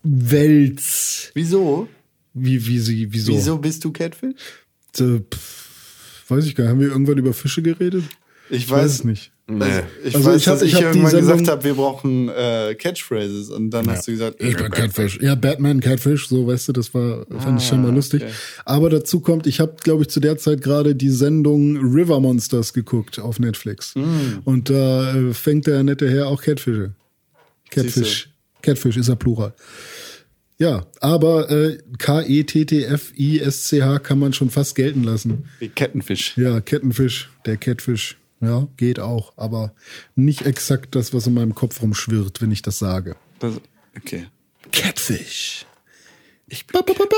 Wels. 0.03 1.31
Wieso? 1.35 1.89
Wie, 2.35 2.67
wie 2.67 2.79
sie, 2.79 3.13
wieso? 3.13 3.33
Wieso 3.33 3.59
bist 3.59 3.85
du 3.85 3.93
Catfish? 3.93 4.35
Äh, 4.99 5.21
pff, 5.21 6.25
weiß 6.29 6.47
ich 6.47 6.55
gar 6.55 6.65
nicht. 6.65 6.71
Haben 6.73 6.81
wir 6.81 6.89
irgendwann 6.89 7.19
über 7.19 7.33
Fische 7.33 7.63
geredet? 7.63 8.05
Ich 8.51 8.65
Ich 8.65 8.71
weiß 8.71 8.91
es 8.93 9.05
nicht. 9.05 9.33
Nee. 9.49 9.65
Ich 10.05 10.13
Also 10.17 10.29
weiß, 10.29 10.41
ich 10.41 10.49
hab- 10.49 10.55
dass 10.55 10.63
ich 10.63 10.73
ich, 10.75 10.81
irgendwann 10.81 11.11
Sendung- 11.13 11.29
gesagt 11.39 11.49
habe, 11.49 11.63
wir 11.63 11.75
brauchen 11.75 12.29
äh, 12.31 12.75
Catchphrases 12.77 13.51
und 13.51 13.71
dann 13.71 13.89
hast 13.89 14.09
du 14.09 14.11
gesagt, 14.13 14.43
Ich 14.43 14.57
bin 14.57 14.71
Catfish. 14.73 15.21
Ja, 15.23 15.37
Batman 15.37 15.79
Catfish, 15.79 16.27
so 16.27 16.49
weißt 16.49 16.67
du, 16.67 16.73
das 16.73 16.93
war 16.95 17.25
fand 17.39 17.61
ich 17.63 17.69
schon 17.69 17.81
mal 17.83 17.95
lustig. 17.95 18.23
okay. 18.25 18.33
Aber 18.65 18.91
dazu 18.91 19.21
kommt, 19.21 19.47
ich 19.47 19.61
habe 19.61 19.77
glaube 19.85 20.03
ich 20.03 20.09
zu 20.09 20.19
der 20.19 20.37
Zeit 20.37 20.63
gerade 20.63 20.97
die 20.97 21.11
Sendung 21.11 21.77
River 21.77 22.19
Monsters 22.19 22.73
geguckt 22.73 23.21
auf 23.21 23.39
Netflix. 23.39 23.95
Und 24.45 24.69
da 24.69 25.15
äh, 25.15 25.33
fängt 25.33 25.69
der 25.69 25.85
nette 25.85 26.11
Herr 26.11 26.27
auch 26.27 26.43
Catfische. 26.43 26.95
Catfish. 27.71 28.31
Catfish 28.63 28.97
ist 28.97 29.09
ja 29.09 29.15
Plural. 29.15 29.55
Ja, 30.59 30.87
aber 31.01 31.49
äh, 31.51 31.79
K-E-T-T-F-I-S-C-H 32.79 33.99
kann 34.01 34.19
man 34.19 34.33
schon 34.33 34.51
fast 34.51 34.75
gelten 34.75 35.05
lassen. 35.05 35.45
wie 35.59 35.69
Kettenfisch. 35.69 36.37
Ja, 36.37 36.61
Kettenfisch, 36.61 37.31
der 37.45 37.57
Catfish. 37.59 38.17
Ja, 38.41 38.69
geht 38.77 39.01
auch, 39.01 39.33
aber 39.37 39.73
nicht 40.15 40.43
exakt 40.43 40.95
das, 40.95 41.15
was 41.15 41.27
in 41.27 41.35
meinem 41.35 41.55
Kopf 41.55 41.81
rumschwirrt, 41.81 42.43
wenn 42.43 42.53
ich 42.53 42.63
das 42.63 42.79
sage. 42.79 43.17
Das, 43.39 43.55
okay. 43.97 44.27
Catfish. 44.73 45.67
Ich 46.49 46.67
bin 46.67 46.79
Ba, 46.81 46.83
ba, 46.83 46.93
ba, 46.93 47.05
ba. 47.07 47.17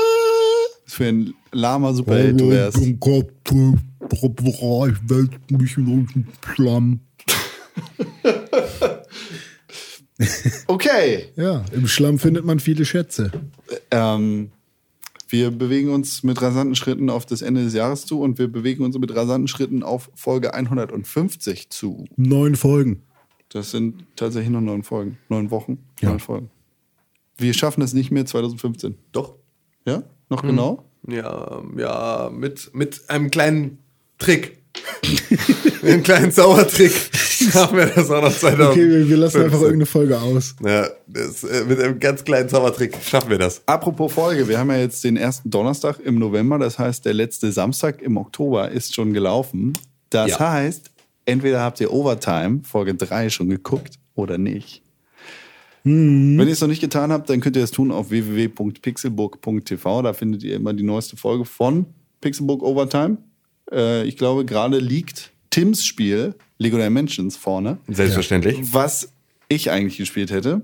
Was 0.85 0.93
für 0.93 1.05
ein 1.05 1.33
lama 1.51 1.93
Superheld 1.93 2.39
du 2.39 2.49
wärst. 2.49 2.77
Ich 2.77 2.99
wälze 5.09 5.37
mich 5.49 5.77
in 5.77 6.07
den 6.07 6.27
Schlamm. 6.53 7.01
Okay. 10.67 11.29
Ja, 11.35 11.63
im 11.71 11.87
Schlamm 11.87 12.19
findet 12.19 12.43
man 12.43 12.59
viele 12.59 12.85
Schätze. 12.85 13.31
Ähm, 13.91 14.51
wir 15.29 15.51
bewegen 15.51 15.89
uns 15.91 16.23
mit 16.23 16.41
rasanten 16.41 16.75
Schritten 16.75 17.09
auf 17.09 17.25
das 17.25 17.41
Ende 17.41 17.63
des 17.63 17.73
Jahres 17.73 18.05
zu 18.05 18.19
und 18.21 18.37
wir 18.39 18.47
bewegen 18.47 18.83
uns 18.83 18.97
mit 18.97 19.15
rasanten 19.15 19.47
Schritten 19.47 19.83
auf 19.83 20.09
Folge 20.15 20.53
150 20.53 21.69
zu. 21.69 22.05
Neun 22.17 22.55
Folgen. 22.55 23.03
Das 23.49 23.71
sind 23.71 24.05
tatsächlich 24.15 24.51
noch 24.51 24.61
neun 24.61 24.83
Folgen. 24.83 25.17
Neun 25.29 25.51
Wochen, 25.51 25.79
Ja. 26.01 26.09
neun 26.09 26.19
Folgen. 26.19 26.49
Wir 27.37 27.53
schaffen 27.53 27.81
es 27.81 27.93
nicht 27.93 28.11
mehr 28.11 28.25
2015. 28.25 28.95
Doch. 29.11 29.35
Ja? 29.85 30.03
Noch 30.29 30.41
genau? 30.41 30.85
Ja, 31.07 31.63
ja, 31.77 32.29
mit, 32.33 32.71
mit 32.73 33.09
einem 33.09 33.31
kleinen 33.31 33.79
Trick. 34.17 34.57
mit 35.81 35.83
einem 35.83 36.03
kleinen 36.03 36.31
Zaubertrick 36.31 36.91
haben 37.53 37.77
wir 37.77 37.85
das 37.87 38.09
auch 38.11 38.21
noch 38.21 38.31
2000. 38.35 38.69
Okay, 38.69 38.89
wir, 38.89 39.09
wir 39.09 39.17
lassen 39.17 39.41
einfach 39.43 39.59
irgendeine 39.61 39.85
Folge 39.85 40.19
aus. 40.19 40.55
Ja, 40.65 40.87
das, 41.07 41.43
äh, 41.43 41.63
mit 41.67 41.79
einem 41.79 41.99
ganz 41.99 42.23
kleinen 42.23 42.49
Zaubertrick 42.49 42.95
schaffen 43.03 43.29
wir 43.29 43.37
das. 43.37 43.61
Apropos 43.65 44.13
Folge, 44.13 44.47
wir 44.47 44.59
haben 44.59 44.69
ja 44.69 44.77
jetzt 44.77 45.03
den 45.03 45.17
ersten 45.17 45.49
Donnerstag 45.49 45.99
im 46.03 46.19
November, 46.19 46.57
das 46.59 46.77
heißt, 46.79 47.05
der 47.05 47.13
letzte 47.13 47.51
Samstag 47.51 48.01
im 48.01 48.17
Oktober 48.17 48.69
ist 48.69 48.93
schon 48.95 49.13
gelaufen. 49.13 49.73
Das 50.09 50.31
Ja. 50.31 50.51
heißt, 50.51 50.91
entweder 51.25 51.61
habt 51.61 51.79
ihr 51.81 51.91
Overtime, 51.93 52.61
Folge 52.63 52.95
3, 52.95 53.29
schon 53.29 53.49
geguckt 53.49 53.95
oder 54.15 54.37
nicht. 54.37 54.81
Wenn 55.85 56.37
ihr 56.39 56.47
es 56.49 56.59
noch 56.59 56.67
nicht 56.67 56.81
getan 56.81 57.11
habt, 57.11 57.29
dann 57.29 57.39
könnt 57.39 57.55
ihr 57.55 57.63
es 57.63 57.71
tun 57.71 57.89
auf 57.91 58.09
www.pixelbook.tv. 58.09 60.01
Da 60.01 60.13
findet 60.13 60.43
ihr 60.43 60.55
immer 60.55 60.73
die 60.73 60.83
neueste 60.83 61.15
Folge 61.17 61.45
von 61.45 61.85
Pixelbook 62.21 62.61
Overtime. 62.63 63.17
Äh, 63.71 64.03
ich 64.03 64.17
glaube, 64.17 64.43
gerade 64.45 64.77
liegt 64.79 65.31
Tims 65.49 65.85
Spiel 65.85 66.35
Lego 66.57 66.77
Dimensions 66.77 67.37
vorne. 67.37 67.77
Selbstverständlich. 67.87 68.57
Was 68.71 69.09
ich 69.47 69.71
eigentlich 69.71 69.97
gespielt 69.97 70.31
hätte, 70.31 70.61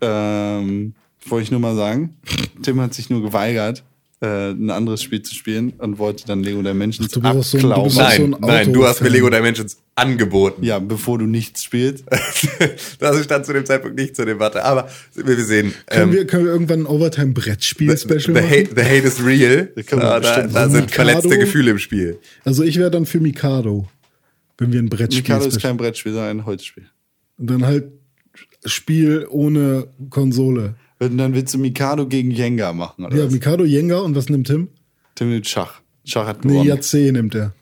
ähm, 0.00 0.94
wollte 1.26 1.44
ich 1.44 1.50
nur 1.50 1.60
mal 1.60 1.74
sagen, 1.76 2.16
Tim 2.62 2.80
hat 2.80 2.94
sich 2.94 3.08
nur 3.10 3.22
geweigert, 3.22 3.82
äh, 4.20 4.50
ein 4.50 4.70
anderes 4.70 5.02
Spiel 5.02 5.22
zu 5.22 5.34
spielen 5.34 5.72
und 5.78 5.98
wollte 5.98 6.26
dann 6.26 6.42
Lego 6.44 6.62
Dimensions 6.62 7.10
du 7.10 7.20
bist 7.20 7.50
so 7.50 7.56
ein- 7.58 7.62
du 7.62 7.68
abklauen. 7.70 7.84
bist 7.88 7.98
Nein, 7.98 8.16
so 8.18 8.24
ein 8.24 8.36
nein, 8.40 8.72
du 8.72 8.84
hast 8.84 9.00
mir. 9.00 9.08
Lego 9.08 9.30
Dimensions 9.30 9.78
angeboten. 9.96 10.62
ja, 10.64 10.78
bevor 10.78 11.18
du 11.18 11.26
nichts 11.26 11.64
spielst. 11.64 12.04
das 13.00 13.24
stand 13.24 13.46
zu 13.46 13.52
dem 13.52 13.66
Zeitpunkt 13.66 13.96
nicht 13.96 14.14
zur 14.14 14.26
Debatte, 14.26 14.64
aber 14.64 14.88
wir 15.14 15.26
wir 15.26 15.44
sehen. 15.44 15.72
Können, 15.86 16.10
ähm, 16.10 16.12
wir, 16.12 16.26
können 16.26 16.44
wir 16.44 16.52
irgendwann 16.52 16.80
ein 16.82 16.86
Overtime-Brettspiel-Special 16.86 18.20
the, 18.22 18.30
machen? 18.32 18.48
hate, 18.48 18.68
the 18.76 18.82
hate 18.82 19.06
is 19.06 19.24
real. 19.24 19.68
da, 19.90 20.20
da 20.20 20.46
machen. 20.48 20.70
sind 20.70 20.90
verletzte 20.90 21.28
Mikado? 21.28 21.44
Gefühle 21.44 21.70
im 21.72 21.78
Spiel. 21.78 22.18
Also 22.44 22.62
ich 22.62 22.78
wäre 22.78 22.90
dann 22.90 23.06
für 23.06 23.18
Mikado, 23.20 23.86
wenn 24.62 24.72
wir 24.72 24.80
ein 24.80 24.88
Brettspiel 24.88 25.22
Mikado 25.22 25.44
ist 25.46 25.60
kein 25.60 25.76
Brettspiel, 25.76 26.12
sondern 26.12 26.38
ein 26.40 26.46
Holzspiel. 26.46 26.86
Und 27.38 27.50
dann 27.50 27.64
halt 27.64 27.86
Spiel 28.64 29.26
ohne 29.28 29.88
Konsole. 30.10 30.76
Und 31.00 31.18
dann 31.18 31.34
willst 31.34 31.52
du 31.52 31.58
Mikado 31.58 32.06
gegen 32.06 32.30
Jenga 32.30 32.72
machen, 32.72 33.04
oder 33.06 33.16
Ja, 33.16 33.24
was? 33.26 33.32
Mikado 33.32 33.64
Jenga 33.64 33.98
und 33.98 34.14
was 34.14 34.28
nimmt 34.28 34.46
Tim? 34.46 34.68
Tim 35.16 35.30
nimmt 35.30 35.48
Schach. 35.48 35.80
Schach 36.04 36.26
hat 36.26 36.44
Nee, 36.44 36.52
gewonnen. 36.52 36.68
ja, 36.68 36.80
C 36.80 37.10
nimmt 37.12 37.34
er. 37.34 37.52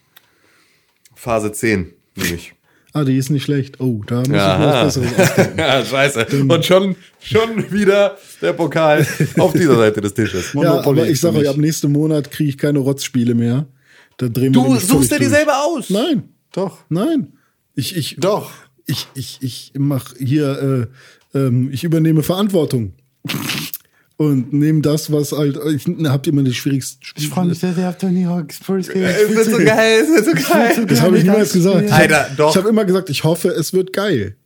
Phase 1.14 1.52
10, 1.52 1.92
nämlich. 2.16 2.54
Ah, 2.92 3.04
die 3.04 3.16
ist 3.16 3.30
nicht 3.30 3.44
schlecht. 3.44 3.78
Oh, 3.80 4.02
da 4.06 4.18
muss 4.18 4.28
ich 4.28 4.34
Aha. 4.34 4.84
was 4.86 4.98
Besseres 4.98 5.50
ja, 5.56 5.84
scheiße. 5.84 6.26
Und 6.48 6.64
schon, 6.64 6.96
schon 7.20 7.70
wieder 7.72 8.16
der 8.42 8.52
Pokal 8.52 9.06
auf 9.38 9.52
dieser 9.52 9.76
Seite 9.82 10.00
des 10.00 10.12
Tisches. 10.14 10.52
Ja, 10.54 10.84
aber 10.84 11.08
ich 11.08 11.20
sag 11.20 11.32
für 11.34 11.38
euch, 11.40 11.48
ab 11.48 11.56
nächsten 11.56 11.92
Monat 11.92 12.30
kriege 12.32 12.50
ich 12.50 12.58
keine 12.58 12.80
Rotzspiele 12.80 13.34
mehr. 13.34 13.66
Da 14.16 14.28
drehen 14.28 14.52
wir 14.54 14.60
Du 14.60 14.66
nämlich 14.68 14.84
suchst 14.86 15.12
dir 15.12 15.18
die 15.20 15.26
selber 15.26 15.64
aus. 15.64 15.88
Nein, 15.88 16.24
Doch. 16.52 16.78
nein. 16.88 17.32
Ich, 17.74 17.96
ich, 17.96 18.16
Doch. 18.18 18.50
ich, 18.86 19.06
ich, 19.14 19.38
ich 19.40 19.72
mach 19.78 20.14
hier, 20.18 20.88
äh, 21.34 21.38
ähm, 21.38 21.70
ich 21.72 21.84
übernehme 21.84 22.22
Verantwortung. 22.22 22.94
Und 24.16 24.52
nehme 24.52 24.82
das, 24.82 25.10
was 25.10 25.32
halt, 25.32 25.58
ich 25.74 25.86
habt 26.04 26.26
immer 26.26 26.42
die 26.42 26.52
schwierigsten 26.52 27.00
Ich 27.16 27.30
freue 27.30 27.46
mich 27.46 27.58
sehr, 27.58 27.72
sehr 27.72 27.88
auf 27.88 27.96
Tony 27.96 28.24
Hawk's 28.24 28.60
Pro 28.60 28.76
Es 28.76 28.88
wird 28.88 29.46
so 29.46 29.56
geil, 29.56 30.02
es 30.02 30.08
wird 30.08 30.24
so 30.26 30.52
geil. 30.52 30.86
Das 30.86 31.00
habe 31.00 31.16
ich 31.16 31.24
niemals 31.24 31.52
gesagt. 31.54 31.86
Ich 31.86 31.92
Alter, 31.92 32.28
hab, 32.28 32.36
doch. 32.36 32.50
Ich 32.50 32.56
habe 32.56 32.68
immer 32.68 32.84
gesagt, 32.84 33.08
ich 33.08 33.24
hoffe, 33.24 33.48
es 33.48 33.72
wird 33.72 33.94
geil. 33.94 34.36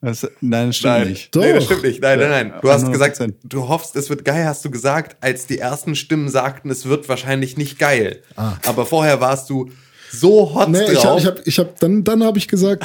Das, 0.00 0.28
nein, 0.40 0.70
das 0.70 0.76
stimmt 0.78 0.94
Nein, 0.94 1.08
nicht. 1.10 1.34
nee, 1.36 1.52
das 1.52 1.60
Doch. 1.60 1.66
stimmt 1.66 1.84
nicht. 1.84 2.02
Nein, 2.02 2.18
nein, 2.18 2.30
nein. 2.30 2.52
Du 2.60 2.68
hast 2.68 2.84
100%. 2.84 2.90
gesagt, 2.90 3.22
du 3.44 3.68
hoffst, 3.68 3.94
es 3.94 4.10
wird 4.10 4.24
geil, 4.24 4.44
hast 4.44 4.64
du 4.64 4.70
gesagt, 4.72 5.16
als 5.20 5.46
die 5.46 5.58
ersten 5.58 5.94
Stimmen 5.94 6.28
sagten, 6.28 6.70
es 6.70 6.86
wird 6.86 7.08
wahrscheinlich 7.08 7.56
nicht 7.56 7.78
geil. 7.78 8.20
Aber 8.34 8.84
vorher 8.84 9.20
warst 9.20 9.48
du 9.48 9.70
so 10.12 10.54
hot. 10.54 10.68
Nee, 10.68 10.78
ich 10.92 10.98
drauf. 10.98 11.04
habe, 11.04 11.18
ich 11.20 11.26
hab, 11.26 11.46
ich 11.46 11.58
hab, 11.58 11.80
dann, 11.80 12.04
dann 12.04 12.22
habe 12.22 12.38
ich 12.38 12.46
gesagt, 12.48 12.84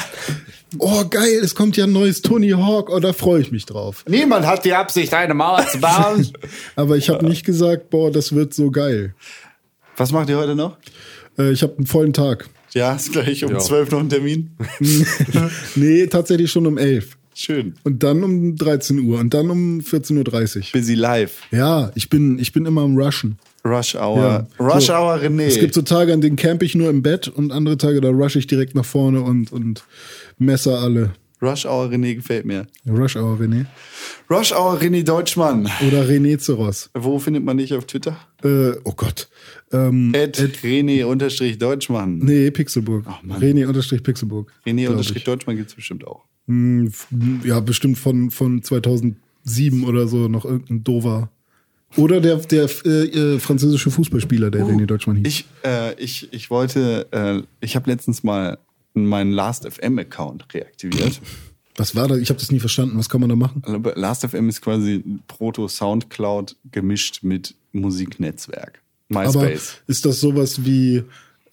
oh 0.79 1.03
geil, 1.09 1.39
es 1.43 1.53
kommt 1.55 1.77
ja 1.77 1.83
ein 1.85 1.91
neues 1.91 2.21
Tony 2.21 2.49
Hawk, 2.51 2.89
oh, 2.89 2.99
da 2.99 3.13
freue 3.13 3.41
ich 3.41 3.51
mich 3.51 3.65
drauf. 3.65 4.03
Niemand 4.07 4.45
hat 4.45 4.65
die 4.65 4.73
Absicht, 4.73 5.13
eine 5.13 5.33
Mauer 5.33 5.65
zu 5.67 5.79
bauen. 5.79 6.27
Aber 6.75 6.97
ich 6.97 7.09
habe 7.09 7.25
nicht 7.25 7.45
gesagt, 7.45 7.89
boah, 7.89 8.11
das 8.11 8.33
wird 8.33 8.53
so 8.53 8.71
geil. 8.71 9.13
Was 9.97 10.11
macht 10.11 10.29
ihr 10.29 10.37
heute 10.37 10.55
noch? 10.55 10.77
Äh, 11.37 11.51
ich 11.51 11.63
habe 11.63 11.75
einen 11.77 11.87
vollen 11.87 12.13
Tag. 12.13 12.47
Ja, 12.73 12.93
ist 12.95 13.11
gleich 13.11 13.43
um 13.43 13.51
Ja. 13.51 13.59
12 13.59 13.91
noch 13.91 13.99
ein 13.99 14.09
Termin. 14.09 14.51
Nee, 15.75 16.07
tatsächlich 16.07 16.51
schon 16.51 16.67
um 16.67 16.77
11. 16.77 17.17
Schön. 17.33 17.75
Und 17.83 18.01
dann 18.03 18.23
um 18.23 18.55
13 18.55 18.99
Uhr 18.99 19.19
und 19.19 19.33
dann 19.33 19.49
um 19.51 19.79
14.30 19.79 20.57
Uhr. 20.57 20.63
Busy 20.73 20.95
live. 20.95 21.41
Ja, 21.51 21.91
ich 21.93 22.09
bin, 22.09 22.39
ich 22.39 22.51
bin 22.51 22.65
immer 22.65 22.81
am 22.81 22.97
Rushen. 22.97 23.37
Rush 23.65 23.95
Hour. 23.95 24.47
Ja. 24.59 24.65
Rush 24.65 24.85
So. 24.87 24.93
Hour 24.93 25.15
René. 25.21 25.43
Es 25.43 25.59
gibt 25.59 25.73
so 25.73 25.81
Tage, 25.81 26.13
an 26.13 26.21
denen 26.21 26.35
camp 26.37 26.63
ich 26.63 26.75
nur 26.75 26.89
im 26.89 27.01
Bett 27.01 27.27
und 27.27 27.51
andere 27.51 27.77
Tage, 27.77 27.99
da 28.01 28.09
rush 28.09 28.35
ich 28.35 28.47
direkt 28.47 28.75
nach 28.75 28.85
vorne 28.85 29.21
und, 29.21 29.51
und 29.51 29.83
messer 30.37 30.79
alle. 30.79 31.13
Rush 31.41 31.65
Hour 31.67 31.89
René 31.91 32.15
gefällt 32.15 32.45
mir. 32.45 32.65
Rush 32.87 33.15
Hour 33.15 33.37
René. 33.39 33.65
Rush 34.29 34.51
Hour 34.53 34.79
René 34.81 35.03
Deutschmann. 35.03 35.69
Oder 35.87 36.03
René 36.07 36.37
Zeros. 36.39 36.89
Wo 36.95 37.19
findet 37.19 37.43
man 37.43 37.57
dich 37.57 37.73
auf 37.75 37.85
Twitter? 37.85 38.17
Äh, 38.43 38.71
oh 38.85 38.93
Gott. 38.95 39.29
Ähm, 39.71 40.13
Ed 40.15 40.37
René 40.63 41.05
unterstrich 41.05 41.59
Deutschmann. 41.59 42.17
nee, 42.19 42.49
Pixelburg. 42.49 43.05
Mann. 43.21 43.39
René 43.39 43.67
unterstrich 43.67 44.01
Pixelburg. 44.01 44.51
René 44.65 44.81
glaub 44.83 44.91
unterstrich 44.93 45.17
ich. 45.17 45.23
Deutschmann 45.25 45.57
gibt's 45.57 45.75
bestimmt 45.75 46.07
auch. 46.07 46.23
Hm, 46.47 46.91
Ja, 47.43 47.59
bestimmt 47.59 47.99
von, 47.99 48.31
von 48.31 48.63
2007 48.63 49.83
oder 49.85 50.07
so 50.07 50.27
noch 50.29 50.45
irgendein 50.45 50.83
dover. 50.83 51.29
Oder 51.95 52.21
der, 52.21 52.37
der 52.37 52.69
äh, 52.85 52.89
äh, 52.89 53.39
französische 53.39 53.89
Fußballspieler, 53.91 54.51
der 54.51 54.65
René 54.65 54.85
Deutschmann 54.85 55.17
hieß. 55.17 55.27
Ich, 55.27 55.45
äh, 55.63 55.93
ich, 55.95 56.31
ich 56.33 56.49
wollte, 56.49 57.07
äh, 57.11 57.41
ich 57.59 57.75
habe 57.75 57.89
letztens 57.89 58.23
mal 58.23 58.57
meinen 58.93 59.31
Last.fm-Account 59.31 60.53
reaktiviert. 60.53 61.21
Was 61.77 61.95
war 61.95 62.07
da? 62.07 62.15
Ich 62.15 62.29
habe 62.29 62.39
das 62.39 62.51
nie 62.51 62.59
verstanden. 62.59 62.97
Was 62.97 63.07
kann 63.07 63.21
man 63.21 63.29
da 63.29 63.35
machen? 63.35 63.61
Last.fm 63.95 64.49
ist 64.49 64.61
quasi 64.61 65.03
Proto-Soundcloud 65.27 66.55
gemischt 66.71 67.19
mit 67.21 67.55
Musiknetzwerk. 67.71 68.81
Aber 69.09 69.23
MySpace. 69.23 69.77
ist 69.87 70.05
das 70.05 70.19
sowas 70.19 70.65
wie, 70.65 71.03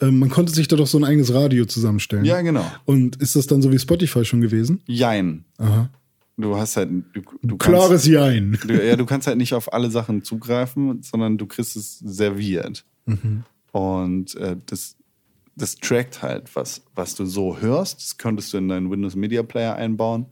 ähm, 0.00 0.18
man 0.18 0.30
konnte 0.30 0.52
sich 0.52 0.66
da 0.66 0.76
doch 0.76 0.86
so 0.86 0.98
ein 0.98 1.04
eigenes 1.04 1.32
Radio 1.32 1.66
zusammenstellen. 1.66 2.24
Ja, 2.24 2.40
genau. 2.40 2.64
Und 2.84 3.16
ist 3.16 3.36
das 3.36 3.46
dann 3.46 3.62
so 3.62 3.70
wie 3.70 3.78
Spotify 3.78 4.24
schon 4.24 4.40
gewesen? 4.40 4.80
Jein. 4.86 5.44
Aha. 5.58 5.90
Du 6.36 6.56
hast 6.56 6.76
halt, 6.76 6.90
du, 6.90 7.22
du 7.42 7.56
kannst, 7.56 7.78
Klares 7.78 8.06
Jein. 8.06 8.58
du, 8.66 8.84
ja, 8.84 8.96
du 8.96 9.06
kannst 9.06 9.26
halt 9.28 9.38
nicht 9.38 9.54
auf 9.54 9.72
alle 9.72 9.90
Sachen 9.90 10.24
zugreifen, 10.24 11.00
sondern 11.02 11.38
du 11.38 11.46
kriegst 11.46 11.76
es 11.76 11.98
serviert. 12.00 12.84
Und 13.72 14.34
äh, 14.36 14.56
das, 14.66 14.96
das 15.56 15.76
trackt 15.76 16.22
halt, 16.22 16.54
was, 16.56 16.82
was 16.96 17.14
du 17.14 17.24
so 17.26 17.58
hörst. 17.58 18.00
Das 18.00 18.18
könntest 18.18 18.52
du 18.52 18.58
in 18.58 18.68
deinen 18.68 18.90
Windows 18.90 19.14
Media 19.14 19.42
Player 19.44 19.76
einbauen. 19.76 20.26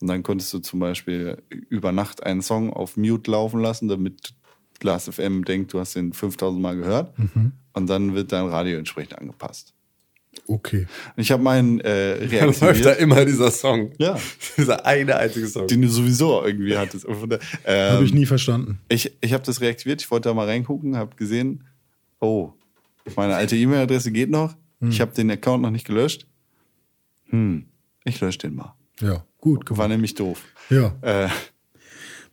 Und 0.00 0.08
dann 0.08 0.22
konntest 0.22 0.52
du 0.54 0.60
zum 0.60 0.78
Beispiel 0.78 1.42
über 1.68 1.90
Nacht 1.90 2.22
einen 2.22 2.42
Song 2.42 2.72
auf 2.72 2.96
Mute 2.96 3.30
laufen 3.30 3.60
lassen, 3.60 3.88
damit 3.88 4.34
Glass 4.78 5.08
FM 5.08 5.44
denkt, 5.44 5.72
du 5.72 5.80
hast 5.80 5.94
den 5.96 6.12
5000 6.12 6.62
Mal 6.62 6.76
gehört. 6.76 7.14
Und 7.72 7.86
dann 7.90 8.14
wird 8.14 8.30
dein 8.32 8.46
Radio 8.46 8.78
entsprechend 8.78 9.18
angepasst. 9.18 9.74
Okay. 10.46 10.86
Und 11.16 11.22
ich 11.22 11.30
habe 11.30 11.42
meinen 11.42 11.80
äh, 11.80 12.26
Dann 12.28 12.46
läuft 12.46 12.62
da 12.62 12.66
reaktiviert, 12.66 13.00
immer 13.00 13.24
dieser 13.24 13.50
Song. 13.50 13.92
Ja. 13.98 14.18
dieser 14.56 14.84
eine 14.86 15.16
einzige 15.16 15.46
Song. 15.46 15.66
den 15.66 15.82
du 15.82 15.88
sowieso 15.88 16.44
irgendwie 16.44 16.76
hattest. 16.76 17.06
Ähm, 17.06 17.92
Habe 17.92 18.04
ich 18.04 18.14
nie 18.14 18.26
verstanden. 18.26 18.80
Ich, 18.88 19.12
ich 19.20 19.32
habe 19.32 19.44
das 19.44 19.60
reaktiviert, 19.60 20.02
ich 20.02 20.10
wollte 20.10 20.28
da 20.28 20.34
mal 20.34 20.46
reingucken, 20.46 20.96
habe 20.96 21.16
gesehen, 21.16 21.64
oh, 22.20 22.52
meine 23.16 23.34
alte 23.36 23.56
E-Mail-Adresse 23.56 24.12
geht 24.12 24.30
noch, 24.30 24.54
ich 24.88 25.00
habe 25.00 25.14
den 25.14 25.30
Account 25.30 25.62
noch 25.62 25.70
nicht 25.70 25.86
gelöscht. 25.86 26.26
Hm, 27.26 27.66
ich 28.04 28.20
lösche 28.20 28.38
den 28.38 28.56
mal. 28.56 28.74
Ja, 29.00 29.24
gut. 29.38 29.64
War 29.70 29.86
nämlich 29.86 30.14
doof. 30.14 30.42
Ja. 30.70 30.96
Äh, 31.02 31.28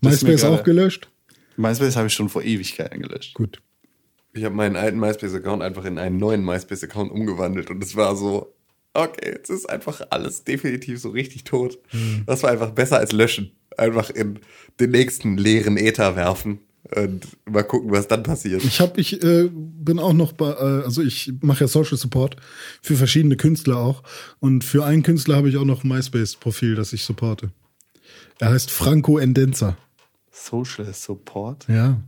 MySpace 0.01 0.45
auch 0.45 0.63
gelöscht? 0.63 1.09
MySpace 1.57 1.95
habe 1.95 2.07
ich 2.07 2.13
schon 2.13 2.29
vor 2.29 2.41
Ewigkeiten 2.41 3.01
gelöscht. 3.01 3.35
Gut. 3.35 3.61
Ich 4.39 4.45
habe 4.45 4.55
meinen 4.55 4.77
alten 4.77 4.99
MySpace-Account 4.99 5.61
einfach 5.61 5.83
in 5.83 5.97
einen 5.97 6.17
neuen 6.17 6.45
MySpace-Account 6.45 7.11
umgewandelt 7.11 7.69
und 7.69 7.83
es 7.83 7.97
war 7.97 8.15
so, 8.15 8.53
okay, 8.93 9.33
jetzt 9.33 9.49
ist 9.49 9.69
einfach 9.69 10.01
alles 10.11 10.45
definitiv 10.45 10.99
so 10.99 11.09
richtig 11.09 11.43
tot. 11.43 11.77
Das 12.25 12.41
war 12.43 12.51
einfach 12.51 12.71
besser 12.71 12.97
als 12.97 13.11
löschen. 13.11 13.51
Einfach 13.77 14.09
in 14.09 14.39
den 14.79 14.91
nächsten 14.91 15.37
leeren 15.37 15.75
Äther 15.75 16.15
werfen 16.15 16.59
und 16.95 17.27
mal 17.45 17.63
gucken, 17.63 17.91
was 17.91 18.07
dann 18.07 18.23
passiert. 18.23 18.63
Ich 18.63 18.79
habe, 18.79 18.99
ich 18.99 19.21
äh, 19.21 19.49
bin 19.51 19.99
auch 19.99 20.13
noch 20.13 20.31
bei, 20.31 20.51
äh, 20.51 20.83
also 20.83 21.01
ich 21.01 21.33
mache 21.41 21.65
ja 21.65 21.67
Social 21.67 21.97
Support 21.97 22.37
für 22.81 22.95
verschiedene 22.95 23.35
Künstler 23.35 23.77
auch. 23.77 24.03
Und 24.39 24.63
für 24.63 24.85
einen 24.85 25.03
Künstler 25.03 25.35
habe 25.35 25.49
ich 25.49 25.57
auch 25.57 25.65
noch 25.65 25.83
ein 25.83 25.89
MySpace-Profil, 25.89 26.75
das 26.75 26.93
ich 26.93 27.03
supporte. 27.03 27.51
Er 28.39 28.51
heißt 28.51 28.71
Franco 28.71 29.17
Endenza. 29.17 29.77
Social 30.31 30.93
Support. 30.93 31.67
Ja. 31.67 32.01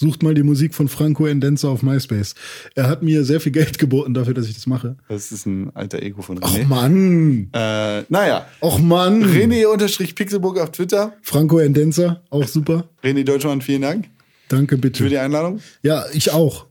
Sucht 0.00 0.22
mal 0.22 0.32
die 0.32 0.42
Musik 0.42 0.74
von 0.74 0.88
Franco 0.88 1.26
Endenza 1.26 1.68
auf 1.68 1.82
MySpace. 1.82 2.34
Er 2.74 2.88
hat 2.88 3.02
mir 3.02 3.22
sehr 3.22 3.38
viel 3.38 3.52
Geld 3.52 3.78
geboten 3.78 4.14
dafür, 4.14 4.32
dass 4.32 4.48
ich 4.48 4.54
das 4.54 4.66
mache. 4.66 4.96
Das 5.10 5.30
ist 5.30 5.44
ein 5.44 5.76
alter 5.76 6.00
Ego 6.02 6.22
von 6.22 6.38
Och 6.42 6.56
René. 6.56 6.64
Mann. 6.64 7.50
Äh, 7.52 8.04
naja, 8.08 8.46
Och 8.62 8.78
Mann. 8.78 9.22
René-Pixelburg 9.22 10.58
auf 10.58 10.70
Twitter. 10.72 11.12
Franco 11.20 11.58
Endenza, 11.58 12.22
auch 12.30 12.48
super. 12.48 12.88
René 13.04 13.24
Deutschmann, 13.24 13.60
vielen 13.60 13.82
Dank 13.82 14.08
Danke 14.48 14.76
für 14.76 14.80
bitte. 14.80 15.06
die 15.10 15.18
Einladung. 15.18 15.60
Ja, 15.82 16.06
ich 16.14 16.32
auch. 16.32 16.64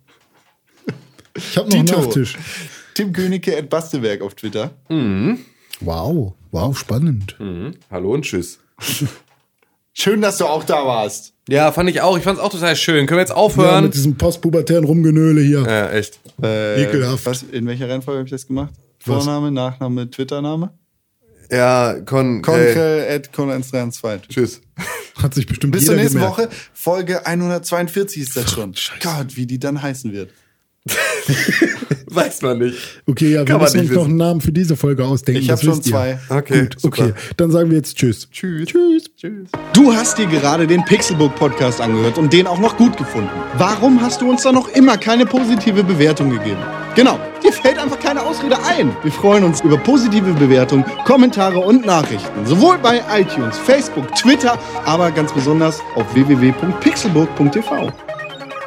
Ich 1.35 1.55
habe 1.55 1.69
noch 1.69 1.77
einen. 1.77 1.85
Nachtisch. 1.85 2.35
Tim 2.95 3.13
Königke 3.13 3.55
at 3.55 3.69
Bastelwerk 3.69 4.23
auf 4.23 4.33
Twitter. 4.33 4.71
Wow, 5.81 6.33
wow, 6.49 6.75
spannend. 6.75 7.37
Hallo 7.91 8.11
und 8.11 8.23
tschüss. 8.23 8.57
Schön, 9.93 10.21
dass 10.21 10.39
du 10.39 10.45
auch 10.45 10.63
da 10.63 10.83
warst. 10.87 11.35
Ja, 11.49 11.71
fand 11.71 11.89
ich 11.89 12.01
auch. 12.01 12.17
Ich 12.17 12.23
fand's 12.23 12.39
auch 12.41 12.51
total 12.51 12.75
schön. 12.75 13.05
Können 13.07 13.17
wir 13.17 13.21
jetzt 13.21 13.29
Ja, 13.29 13.35
aufhören? 13.35 13.83
mit 13.85 13.93
diesem 13.95 14.15
postpubertären 14.15 14.83
Rumgenöle 14.83 15.41
hier. 15.41 15.61
Ja, 15.61 15.89
echt. 15.91 16.19
Äh, 16.41 16.83
Ekelhaft. 16.83 17.25
Was, 17.25 17.43
in 17.43 17.65
welcher 17.67 17.89
Reihenfolge 17.89 18.19
habe 18.19 18.25
ich 18.27 18.31
das 18.31 18.47
gemacht? 18.47 18.73
Was? 19.05 19.23
Vorname, 19.25 19.51
Nachname, 19.51 20.09
Twittername? 20.09 20.71
Ja, 21.51 21.95
Con. 22.05 22.39
Äh, 22.39 22.41
Conkel 22.41 23.07
at 23.09 23.31
Con132. 23.33 24.27
tschüss. 24.29 24.61
Hat 25.21 25.33
sich 25.33 25.47
bestimmt 25.47 25.73
Bis 25.73 25.85
zur 25.85 25.95
nächsten 25.95 26.19
gemerkt. 26.19 26.37
Woche. 26.37 26.49
Folge 26.73 27.25
142 27.25 28.21
ist 28.21 28.37
das 28.37 28.51
schon. 28.51 28.75
Scheiße. 28.75 28.99
Gott, 29.01 29.35
wie 29.35 29.45
die 29.47 29.59
dann 29.59 29.81
heißen 29.81 30.13
wird. 30.13 30.29
Weiß 32.11 32.41
man 32.41 32.57
nicht. 32.57 32.77
Okay, 33.05 33.33
ja, 33.33 33.39
wir 33.39 33.45
Kann 33.45 33.55
man 33.57 33.63
müssen 33.63 33.79
uns 33.79 33.89
nicht 33.89 33.95
noch 33.97 34.05
einen 34.05 34.17
Namen 34.17 34.41
für 34.41 34.51
diese 34.51 34.75
Folge 34.75 35.05
ausdenken. 35.05 35.41
Ich 35.41 35.49
habe 35.49 35.59
das 35.59 35.65
schon 35.65 35.77
wisst 35.77 35.87
ihr. 35.87 35.91
zwei. 35.93 36.19
Okay, 36.29 36.61
Gut, 36.61 36.77
okay. 36.83 37.13
Dann 37.37 37.51
sagen 37.51 37.69
wir 37.69 37.77
jetzt 37.77 37.95
Tschüss. 37.97 38.27
Tschüss. 38.31 38.67
Tschüss. 38.67 39.03
Tschüss. 39.15 39.49
Du 39.73 39.93
hast 39.93 40.17
dir 40.17 40.25
gerade 40.27 40.65
den 40.65 40.83
Pixelbook 40.85 41.35
Podcast 41.35 41.79
angehört 41.81 42.17
und 42.17 42.33
den 42.33 42.47
auch 42.47 42.59
noch 42.59 42.77
gut 42.77 42.97
gefunden. 42.97 43.29
Warum 43.57 44.01
hast 44.01 44.21
du 44.21 44.29
uns 44.29 44.43
da 44.43 44.51
noch 44.51 44.69
immer 44.69 44.97
keine 44.97 45.25
positive 45.25 45.83
Bewertung 45.83 46.29
gegeben? 46.31 46.59
Genau, 46.95 47.19
dir 47.43 47.53
fällt 47.53 47.77
einfach 47.77 47.99
keine 47.99 48.23
Ausrede 48.23 48.57
ein. 48.65 48.95
Wir 49.03 49.11
freuen 49.11 49.43
uns 49.43 49.61
über 49.61 49.77
positive 49.77 50.33
Bewertungen, 50.33 50.83
Kommentare 51.05 51.59
und 51.59 51.85
Nachrichten. 51.85 52.45
Sowohl 52.45 52.77
bei 52.79 53.01
iTunes, 53.13 53.57
Facebook, 53.57 54.13
Twitter, 54.15 54.57
aber 54.85 55.11
ganz 55.11 55.31
besonders 55.31 55.79
auf 55.95 56.13
www.pixelburg.tv. 56.15 57.91